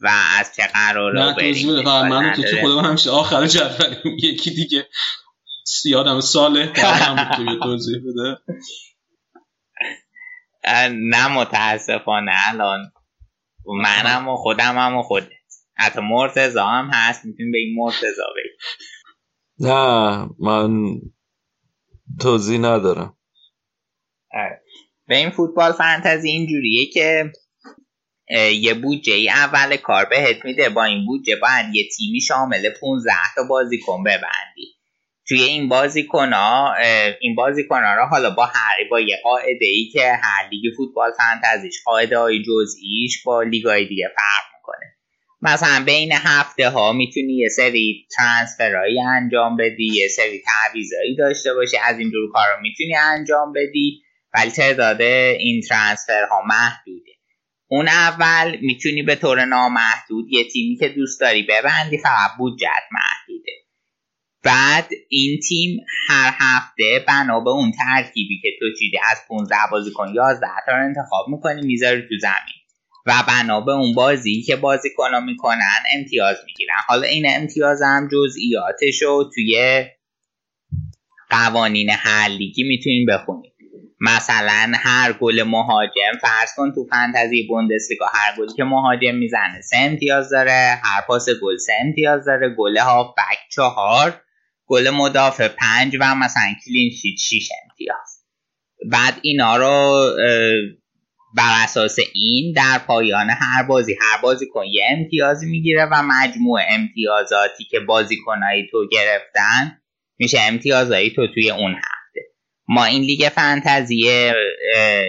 و 0.01 0.11
از 0.39 0.55
چه 0.55 0.67
قرار 0.67 1.13
نه 1.13 1.33
توضیح 1.33 1.71
بده. 1.71 1.83
فقط 1.83 2.05
من 2.05 2.33
تو 2.33 2.41
که 2.41 2.61
خودم 2.61 2.79
همیشه 2.79 3.09
آخر 3.09 3.47
جدول 3.47 3.95
یکی 4.23 4.51
دیگه 4.51 4.87
یادم 5.85 6.21
ساله 6.21 6.73
هم 6.75 7.59
توضیح 7.63 7.97
بده. 7.97 8.37
نه 10.91 11.27
متاسفانه. 11.27 12.31
الان 12.47 12.91
منم 13.65 14.27
و 14.27 14.35
خودم 14.35 14.77
هم 14.77 14.97
و 14.97 15.03
خودت 15.03 15.29
حتی 15.77 16.01
مرتزا 16.01 16.65
هم 16.65 16.89
هست. 16.93 17.25
می‌تونیم 17.25 17.51
به 17.51 17.57
این 17.57 17.75
مرتزا 17.77 18.25
بگیم. 18.37 18.57
نه 19.59 20.29
من 20.39 21.01
توضیح 22.21 22.59
ندارم. 22.59 23.17
به 25.07 25.17
این 25.17 25.29
فوتبال 25.29 25.71
فانتزی 25.71 26.29
اینجوریه 26.29 26.85
که 26.93 27.31
یه 28.51 28.73
بودجه 28.73 29.13
ای 29.13 29.29
اول 29.29 29.77
کار 29.77 30.05
بهت 30.05 30.45
میده. 30.45 30.69
با 30.69 30.83
این 30.83 31.05
بودجه 31.05 31.35
باید 31.35 31.75
یه 31.75 31.89
تیمی 31.97 32.21
شامل 32.21 32.69
15 32.81 33.13
تا 33.35 33.43
بازیکن 33.49 34.03
ببندی. 34.03 34.77
توی 35.27 35.41
این 35.43 35.69
بازیکن 35.69 36.33
ها 36.33 36.75
این 37.21 37.35
بازیکن 37.35 37.83
ها 37.83 37.95
رو 37.95 38.05
حالا 38.05 38.29
با 38.29 38.45
هر 38.45 38.77
با 38.91 38.99
یه 38.99 39.19
قاعده 39.23 39.65
ای 39.65 39.89
که 39.93 40.11
هر 40.23 40.49
لیگ 40.51 40.73
فوتبال 40.77 41.11
فانتزیش 41.17 41.75
قاعده 41.85 42.17
های 42.17 42.43
جزئیش 42.43 43.23
با 43.25 43.43
لیگای 43.43 43.85
دیگه 43.87 44.11
فرق 44.15 44.57
می‌کنه. 44.57 44.93
مثلا 45.41 45.83
بین 45.85 46.11
هفته 46.11 46.69
ها 46.69 46.93
می‌تونی 46.93 47.37
یه 47.37 47.49
سری 47.49 48.07
ترانسفرهایی 48.17 49.01
انجام 49.01 49.57
بدی 49.57 49.87
یه 49.93 50.07
سری 50.07 50.41
تعویضایی 50.45 51.15
داشته 51.15 51.53
باشی 51.53 51.77
از 51.77 51.99
اینجور 51.99 52.31
کارا 52.31 52.59
می‌تونی 52.61 52.95
انجام 52.95 53.53
بدی 53.53 54.01
ولی 54.33 54.51
تعداد 54.51 55.01
این 55.01 55.61
ترانسفر 55.61 56.25
ها 56.31 56.41
محدوده. 56.41 57.11
اون 57.67 57.87
اول 57.87 58.57
می‌تونی 58.61 59.03
به 59.03 59.15
طور 59.15 59.45
نامحدود 59.45 60.25
یه 60.29 60.43
تیمی 60.43 60.77
که 60.79 60.89
دوست 60.89 61.21
داری 61.21 61.43
ببندی 61.43 61.97
فقط 61.97 62.31
بودجت 62.37 62.83
محدوده. 62.91 63.51
بعد 64.43 64.89
این 65.09 65.39
تیم 65.39 65.85
هر 66.07 66.33
هفته 66.39 67.05
بنا 67.07 67.39
به 67.39 67.49
اون 67.49 67.71
ترکیبی 67.71 68.39
که 68.41 68.49
تو 68.59 68.65
چیدی 68.79 68.97
از 69.11 69.17
15 69.27 69.55
بازیکن 69.71 70.13
11 70.13 70.47
تا 70.65 70.71
رو 70.71 70.83
انتخاب 70.83 71.25
می‌کنی 71.29 71.61
می‌ذاری 71.61 72.01
تو 72.01 72.15
زمین. 72.21 72.63
و 73.05 73.13
بنا 73.27 73.61
به 73.61 73.71
اون 73.71 73.93
بازی 73.93 74.41
که 74.41 74.55
بازیکن 74.55 75.23
می‌کنن 75.25 75.83
امتیاز 75.95 76.37
می‌گیرن. 76.45 76.75
حالا 76.87 77.07
این 77.07 77.25
امتیاز 77.29 77.81
هم 77.81 78.09
جزئیاتش 78.11 79.01
رو 79.01 79.31
توی 79.35 79.85
قوانین 81.29 81.89
هر 81.89 82.27
لیگی 82.27 82.63
می‌تونین 82.63 83.05
بخونید 83.05 83.53
مثلا 83.99 84.71
هر 84.75 85.13
گل 85.13 85.43
مهاجم 85.43 86.17
فرض 86.21 86.49
کن 86.57 86.71
تو 86.71 86.87
فانتزی 86.89 87.47
بوندسلیگا 87.47 88.05
هر 88.13 88.35
گلی 88.37 88.53
که 88.57 88.63
مهاجم 88.63 89.15
می‌زنه 89.15 89.61
سه 89.61 89.77
امتیاز 89.77 90.29
داره 90.29 90.79
هر 90.83 91.01
پاس 91.07 91.25
گل 91.41 91.57
سه 91.57 91.73
امتیاز 91.81 92.25
داره 92.25 92.55
گل 92.57 92.77
ها 92.77 93.15
بک 93.17 93.37
چهار 93.51 94.21
گل 94.65 94.89
مدافع 94.89 95.47
پنج 95.47 95.97
و 95.99 96.15
مثلا 96.15 96.53
کلین 96.65 96.91
شیت 97.01 97.17
6 97.19 97.49
امتیاز. 97.63 98.23
بعد 98.91 99.19
اینا 99.21 99.57
رو 99.57 100.05
بر 101.37 101.63
اساس 101.63 101.95
این 102.13 102.53
در 102.53 102.77
پایان 102.87 103.29
هر 103.29 103.63
بازی 103.63 103.95
هر 104.01 104.21
بازی 104.21 104.45
کن 104.47 104.65
یه 104.65 104.85
امتیازی 104.89 105.45
می‌گیره 105.45 105.85
و 105.85 106.03
مجموع 106.03 106.61
امتیازاتی 106.69 107.63
که 107.63 107.79
بازیکنایی 107.79 108.67
تو 108.71 108.87
گرفتن 108.91 109.81
میشه 110.17 110.37
امتیازایی 110.41 111.09
تو 111.09 111.27
توی 111.33 111.49
اون 111.51 111.71
هفته. 111.71 112.21
ما 112.67 112.85
این 112.85 113.01
لیگ 113.01 113.29
فانتزی 113.29 114.09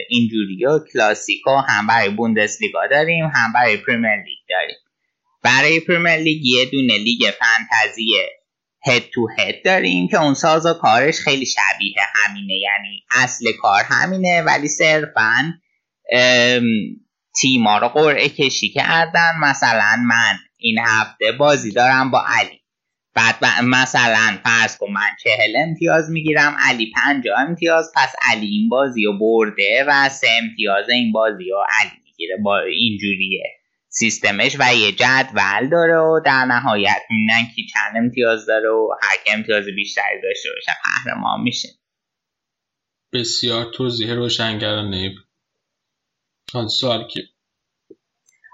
اینجوری 0.09 0.65
و 0.67 0.79
کلاسیکو 0.93 1.57
هم 1.69 1.87
برای 1.87 2.11
بوندسلیگا 2.11 2.87
داریم 2.91 3.25
هم 3.35 3.53
برای 3.53 3.77
پریمیر 3.77 4.17
لیگ 4.17 4.39
داریم. 4.49 4.77
برای 5.43 5.81
پریمیر 5.81 6.17
لیگ 6.17 6.47
یه 6.47 6.65
دونه 6.65 6.99
لیگ 6.99 7.31
فانتزی 7.31 8.11
هد 8.87 9.03
تو 9.15 9.29
هد 9.39 9.65
داریم 9.65 10.09
که 10.09 10.23
اون 10.23 10.35
ساز 10.35 10.67
و 10.67 10.73
کارش 10.73 11.19
خیلی 11.19 11.47
شبیه 11.47 11.97
همینه. 12.15 12.55
یعنی 12.55 13.05
اصل 13.11 13.47
کار 13.63 13.83
همینه 13.89 14.43
ولی 14.43 14.69
صرفا 14.69 15.53
تیما 17.41 17.79
رو 17.79 17.89
قرعه 17.89 18.29
کشی 18.29 18.69
کردن. 18.69 19.33
مثلا 19.41 19.97
من 20.07 20.39
این 20.59 20.79
هفته 20.87 21.33
بازی 21.33 21.73
دارم 21.73 22.11
با 22.11 22.25
علی. 22.27 22.61
بعد 23.15 23.45
مثلا 23.65 24.39
فرض 24.45 24.77
کن 24.77 24.93
من 24.93 25.09
چهل 25.23 25.57
امتیاز 25.57 26.11
می‌گیرم 26.11 26.57
علی 26.59 26.93
پنجاه 26.97 27.41
امتیاز 27.41 27.93
پس 27.97 28.15
علی 28.33 28.47
این 28.47 28.69
بازی 28.69 29.05
رو 29.05 29.19
برده 29.19 29.85
و 29.89 30.09
سه 30.09 30.27
امتیاز 30.43 30.89
این 30.89 31.13
بازی 31.13 31.51
رو 31.51 31.67
علی 31.81 32.01
می‌گیره. 32.05 32.37
با 32.45 32.61
اینجوریه. 32.61 33.45
سیستمش 33.97 34.57
و 34.61 34.75
یه 34.75 34.93
جدول 34.93 35.69
داره 35.71 35.97
و 35.97 36.21
در 36.25 36.45
نهایت 36.45 37.03
می‌بینن 37.11 37.47
که 37.57 37.63
چند 37.75 37.97
امتیاز 37.97 38.47
داره 38.47 38.69
و 38.69 38.89
هر 39.03 39.17
که 39.25 39.35
امتیاز 39.35 39.65
بیشتری 39.77 40.23
داشته 40.23 40.49
باشه 40.55 40.73
قهرمان 40.85 41.41
میشه. 41.41 41.69
بسیار 43.13 43.73
توضیح 43.75 44.13
روشنگرانه 44.15 45.15
بود. 46.53 46.69
سوال 46.69 47.09
که 47.09 47.21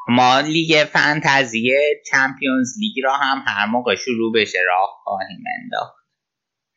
ما 0.09 0.41
لیگ 0.41 0.85
فانتزی 0.85 1.71
چمپیونز 2.11 2.69
لیگ 2.79 3.05
را 3.05 3.17
هم 3.17 3.45
هر 3.47 3.67
موقع 3.67 3.95
شروع 3.95 4.33
بشه 4.35 4.59
راه 4.67 4.89
خواهیم 5.05 5.45
انداخت. 5.63 5.95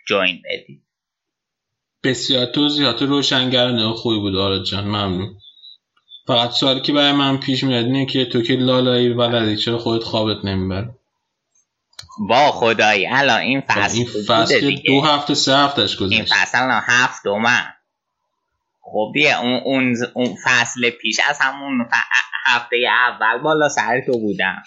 جوین 0.07 0.41
بدید. 0.45 0.83
بسیار 2.03 2.45
توضیحات 2.45 3.01
روشنگرانه 3.01 3.93
خوبی 3.93 4.19
بود 4.19 4.35
آراد 4.35 4.63
جان. 4.63 4.83
ممنون. 4.83 5.39
فقط 6.27 6.51
سوالی 6.51 6.81
که 6.81 6.93
برای 6.93 7.11
من 7.11 7.37
پیش 7.37 7.63
میاد 7.63 7.85
اینه 7.85 8.05
که 8.05 8.25
تو 8.25 8.41
که 8.41 8.53
لالایی 8.53 9.09
ولدی 9.09 9.57
چرا 9.57 9.77
خودت 9.77 10.03
خوابت 10.03 10.45
نمیبر 10.45 10.89
با 12.19 12.51
خدایی 12.51 13.07
الان 13.07 13.39
این 13.39 13.61
فصل 13.61 13.97
این 13.97 14.07
فصل 14.27 14.75
دو 14.85 15.01
هفته 15.01 15.33
سه 15.33 15.57
هفتهش 15.57 15.95
گذشت 15.95 16.13
این 16.13 16.25
فصل 16.25 16.57
الان 16.57 16.81
هفت 16.85 17.27
من. 17.27 17.63
خب 18.81 19.11
دیگه 19.13 19.41
اون, 19.41 19.61
اون, 19.65 19.95
اون 20.13 20.35
فصل 20.45 20.89
پیش 20.89 21.19
از 21.29 21.39
همون 21.41 21.89
هفته 22.45 22.75
اول 23.07 23.41
بالا 23.43 23.69
سر 23.69 24.01
تو 24.05 24.19
بودم. 24.19 24.63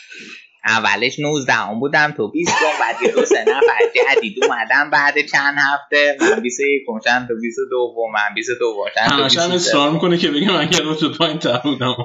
اولش 0.66 1.18
19 1.18 1.52
هم 1.52 1.80
بودم 1.80 2.14
تو 2.16 2.30
20 2.30 2.52
بعد 2.80 2.96
یه 3.02 3.12
دو 3.12 3.24
سه 3.24 3.44
نفر 3.48 3.78
جدید 3.94 4.44
اومدن 4.44 4.90
بعد 4.90 5.14
چند 5.32 5.54
هفته. 5.58 6.16
من 6.20 6.42
21 6.42 6.82
کمشن 6.86 7.26
تو 7.26 7.34
22 7.40 7.94
من 8.14 8.34
22 8.34 8.74
باشن 8.76 9.08
تو 9.08 9.22
23 9.22 9.54
اصرار 9.54 9.90
می‌کنه 9.90 10.18
که 10.18 10.30
بگم 10.30 10.50
من 10.50 10.72
رو 10.72 10.94
تو 10.94 11.12
پایین 11.12 11.38
تر 11.38 11.58
بودم. 11.58 11.96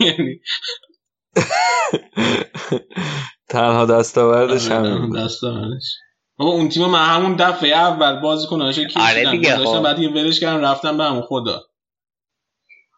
یعنی 0.00 0.40
تنها 3.48 3.86
دستاوردش 3.86 4.70
آره، 4.70 4.88
همین 4.88 5.24
دستاوردش. 5.24 5.96
بابا 6.36 6.52
اون 6.52 6.68
تیم 6.68 6.86
من 6.86 7.06
همون 7.06 7.36
دفعه 7.36 7.76
اول 7.76 8.20
بازی 8.20 8.46
کنه 8.46 8.72
که 8.72 9.00
آره 9.00 9.30
دیگه 9.30 9.56
خب. 9.56 9.82
بعد 9.82 9.98
یه 9.98 10.08
ولش 10.08 10.40
کردم 10.40 10.64
رفتم 10.64 10.98
به 10.98 11.04
همون 11.04 11.22
خدا. 11.22 11.60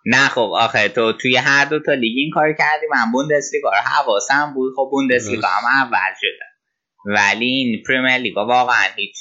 نه 0.06 0.28
خب 0.28 0.50
آخه 0.54 0.88
تو 0.88 1.12
توی 1.12 1.36
هر 1.36 1.64
دو 1.64 1.80
تا 1.86 1.92
لیگ 1.92 2.14
این 2.16 2.30
کار 2.34 2.52
کردی 2.52 2.86
من 2.90 3.12
بوندسلیگا 3.12 3.70
رو 3.70 3.76
حواسم 3.76 4.54
بود. 4.54 4.72
خب 4.76 4.88
بوندسلیگا 4.90 5.48
هم 5.48 5.86
اول 5.86 6.14
شده 6.20 6.44
ولی 7.06 7.46
این 7.46 7.82
پریمیر 7.88 8.16
لیگا 8.16 8.46
واقعا 8.46 8.84
هیچ 8.96 9.16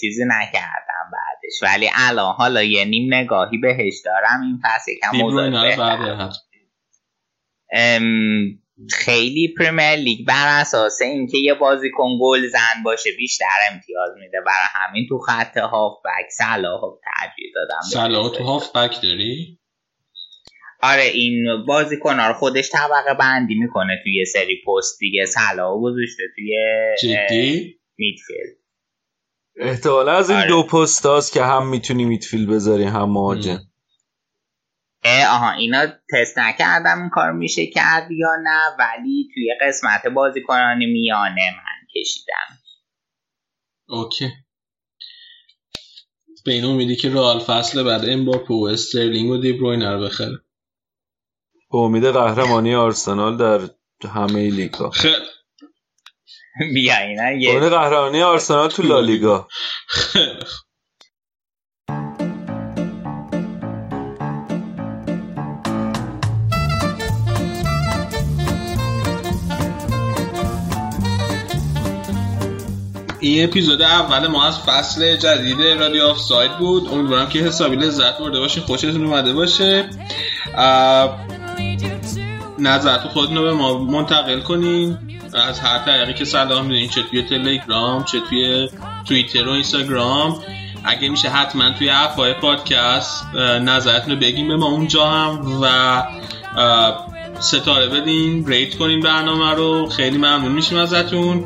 چیزی 0.00 0.24
نکردم 0.24 1.10
بعدش. 1.12 1.62
ولی 1.62 1.90
الان 1.94 2.34
حالا 2.34 2.62
یه 2.62 2.84
نیم 2.84 3.14
نگاهی 3.14 3.58
بهش 3.58 3.94
دارم. 4.04 4.42
این 4.42 4.60
پس 4.64 4.88
یکم 4.88 5.12
خیلی 8.90 9.54
پریمیر 9.58 9.96
لیگ 9.96 10.26
بر 10.26 10.60
اساس 10.60 11.02
اینکه 11.02 11.38
یه 11.38 11.54
بازیکن 11.54 12.18
گل 12.20 12.46
زن 12.48 12.82
باشه 12.84 13.10
بیشتر 13.18 13.58
امتیاز 13.72 14.10
میده. 14.20 14.40
برای 14.46 14.66
همین 14.74 15.06
تو 15.08 15.18
خط 15.18 15.56
هافبک 15.56 16.28
صلاح 16.30 16.80
ترجیح 16.80 17.52
دادم. 17.54 17.80
صلاح 17.92 18.32
تو 18.32 18.44
هافبک 18.44 19.02
داری؟ 19.02 19.58
آره 20.92 21.02
این 21.02 21.64
بازیکن 21.66 22.20
رو 22.20 22.32
خودش 22.32 22.70
طبقه 22.72 23.14
بندی 23.18 23.54
می‌کنه 23.54 24.00
توی 24.04 24.24
سری 24.24 24.62
پست 24.66 24.98
دیگه 24.98 25.26
صلاح 25.26 25.80
گذاشته 25.82 26.22
توی 26.36 26.56
جدی؟ 27.02 27.80
midfield. 27.98 28.56
احتمالا 29.56 30.12
از 30.12 30.30
این 30.30 30.38
آره. 30.38 30.48
دو 30.48 30.62
پست 30.62 31.06
هاست 31.06 31.32
که 31.32 31.42
هم 31.42 31.68
می‌تونی 31.68 32.04
midfield 32.04 32.50
بذاری 32.50 32.84
هم 32.84 33.10
مهاجم. 33.10 33.58
آها 35.28 35.52
اینا 35.52 35.86
تست 35.86 36.38
نکردم 36.38 37.00
این 37.00 37.10
کار 37.10 37.32
میشه 37.32 37.66
کرد 37.66 38.10
یا 38.10 38.36
نه 38.42 38.60
ولی 38.78 39.28
توی 39.34 39.54
قسمت 39.60 40.06
بازیکنان 40.06 40.78
میانه 40.78 41.50
من 41.56 41.88
کشیدم. 41.94 42.58
اوکی. 43.88 44.28
به 46.44 46.52
این 46.52 46.64
امیدی 46.64 46.96
که 46.96 47.10
رئال 47.10 47.38
فصل 47.38 47.82
بعد 47.82 48.08
امباپه 48.08 48.54
و 48.54 48.68
استرلینگ 48.72 49.30
و 49.30 49.36
دیبروین 49.36 49.82
رو 49.82 50.04
بخره. 50.04 50.45
به 51.72 51.78
امید 51.78 52.06
قهرمانی 52.06 52.74
آرسنال 52.74 53.36
در 53.36 53.60
همه 54.10 54.50
لیگا. 54.50 54.90
خیلی 54.90 55.14
بیا 56.74 56.96
اینا 56.96 57.32
یه 57.32 57.60
قهرمانی 57.60 58.22
آرسنال 58.22 58.68
تو 58.68 58.82
لالیگا 58.82 59.48
این 73.20 73.44
اپیزود 73.44 73.82
اول 73.82 74.26
ما 74.26 74.46
از 74.46 74.58
فصل 74.58 75.16
جدید 75.16 75.60
رادیو 75.60 76.02
آف 76.02 76.18
ساید 76.18 76.58
بود. 76.58 76.88
امیدوارم 76.88 77.28
که 77.28 77.38
حسابی 77.38 77.76
لذت 77.76 78.18
برده 78.18 78.40
باشین 78.40 78.62
خوشتون 78.62 79.04
اومده 79.04 79.32
باشه. 79.32 79.90
نظرت 82.58 83.00
خودتون 83.00 83.36
رو 83.36 83.42
به 83.42 83.52
ما 83.52 83.78
منتقل 83.78 84.40
کنین. 84.40 84.98
از 85.34 85.60
هر 85.60 85.78
طریقی 85.78 86.14
که 86.14 86.24
صلاح 86.24 86.62
می‌دونین 86.62 86.88
چه 86.88 87.02
توی 87.02 87.22
تلگرام 87.22 88.04
چه 88.04 88.20
توی 88.20 88.68
توییتر 89.08 89.48
و 89.48 89.52
اینستاگرام. 89.52 90.42
اگه 90.84 91.08
میشه 91.08 91.28
حتما 91.28 91.70
توی 91.70 91.88
های 91.88 92.32
پادکست 92.32 93.34
نظرتون 93.60 94.14
رو 94.14 94.20
بگیم 94.20 94.48
به 94.48 94.56
ما 94.56 94.66
اونجا 94.66 95.06
هم 95.06 95.62
و 95.62 96.02
ستاره 97.40 97.86
بدین 97.86 98.46
ریت 98.46 98.78
کنین 98.78 99.00
برنامه 99.00 99.50
رو. 99.54 99.88
خیلی 99.88 100.16
ممنون 100.16 100.52
میشیم 100.52 100.78
ازتون. 100.78 101.44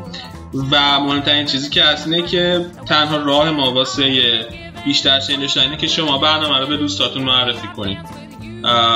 و 0.71 0.99
مهمترین 0.99 1.45
چیزی 1.45 1.69
که 1.69 1.83
هست 1.83 2.07
اینه 2.07 2.27
که 2.27 2.65
تنها 2.87 3.17
راه 3.17 3.51
ما 3.51 3.73
واسه 3.73 4.45
بیشتر 4.85 5.19
شنیده 5.19 5.61
اینه 5.61 5.77
که 5.77 5.87
شما 5.87 6.17
برنامه 6.17 6.59
رو 6.59 6.67
به 6.67 6.77
دوستاتون 6.77 7.23
معرفی 7.23 7.67
کنید 7.67 7.97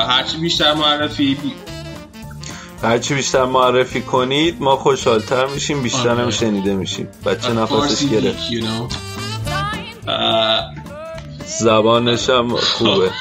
هرچی 0.07 0.37
بیشتر 0.37 0.73
معرفی 0.73 1.37
هرچی 2.83 3.15
بیشتر 3.15 3.45
معرفی 3.45 4.01
کنید 4.01 4.61
ما 4.61 4.75
خوشحالتر 4.75 5.45
میشیم 5.45 5.83
بیشتر 5.83 6.09
هم 6.09 6.19
آره. 6.19 6.31
شنیده 6.31 6.75
میشیم. 6.75 7.07
بچه 7.25 7.53
نفسش 7.53 8.05
گرفت. 8.05 8.39
زبانش 11.59 12.29
هم 12.29 12.55
خوبه. 12.55 13.11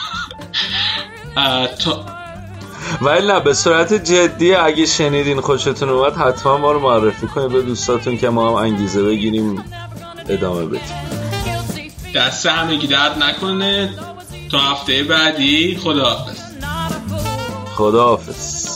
ولی 3.01 3.27
نه 3.27 3.41
به 3.41 3.55
صورت 3.55 3.95
جدی 3.95 4.55
اگه 4.55 4.87
شنیدین 4.87 5.41
خوشتون 5.41 5.89
اومد 5.89 6.17
حتما 6.17 6.59
ما 6.59 6.73
رو 6.73 6.81
معرفی 6.81 7.27
کنید. 7.27 7.53
به 7.53 7.63
دوستاتون 7.63 8.19
که 8.19 8.29
ما 8.29 8.49
هم 8.49 8.55
انگیزه 8.55 9.03
بگیریم 9.03 9.65
ادامه 10.29 10.67
بدیم. 10.67 10.81
دست 12.15 12.47
همگی 12.47 12.87
درد 12.87 13.23
نکنه. 13.23 13.95
تا 14.51 14.59
هفته 14.59 15.03
بعدی 15.03 15.77
خداحافظ. 15.77 16.41
خداحافظ. 17.77 18.74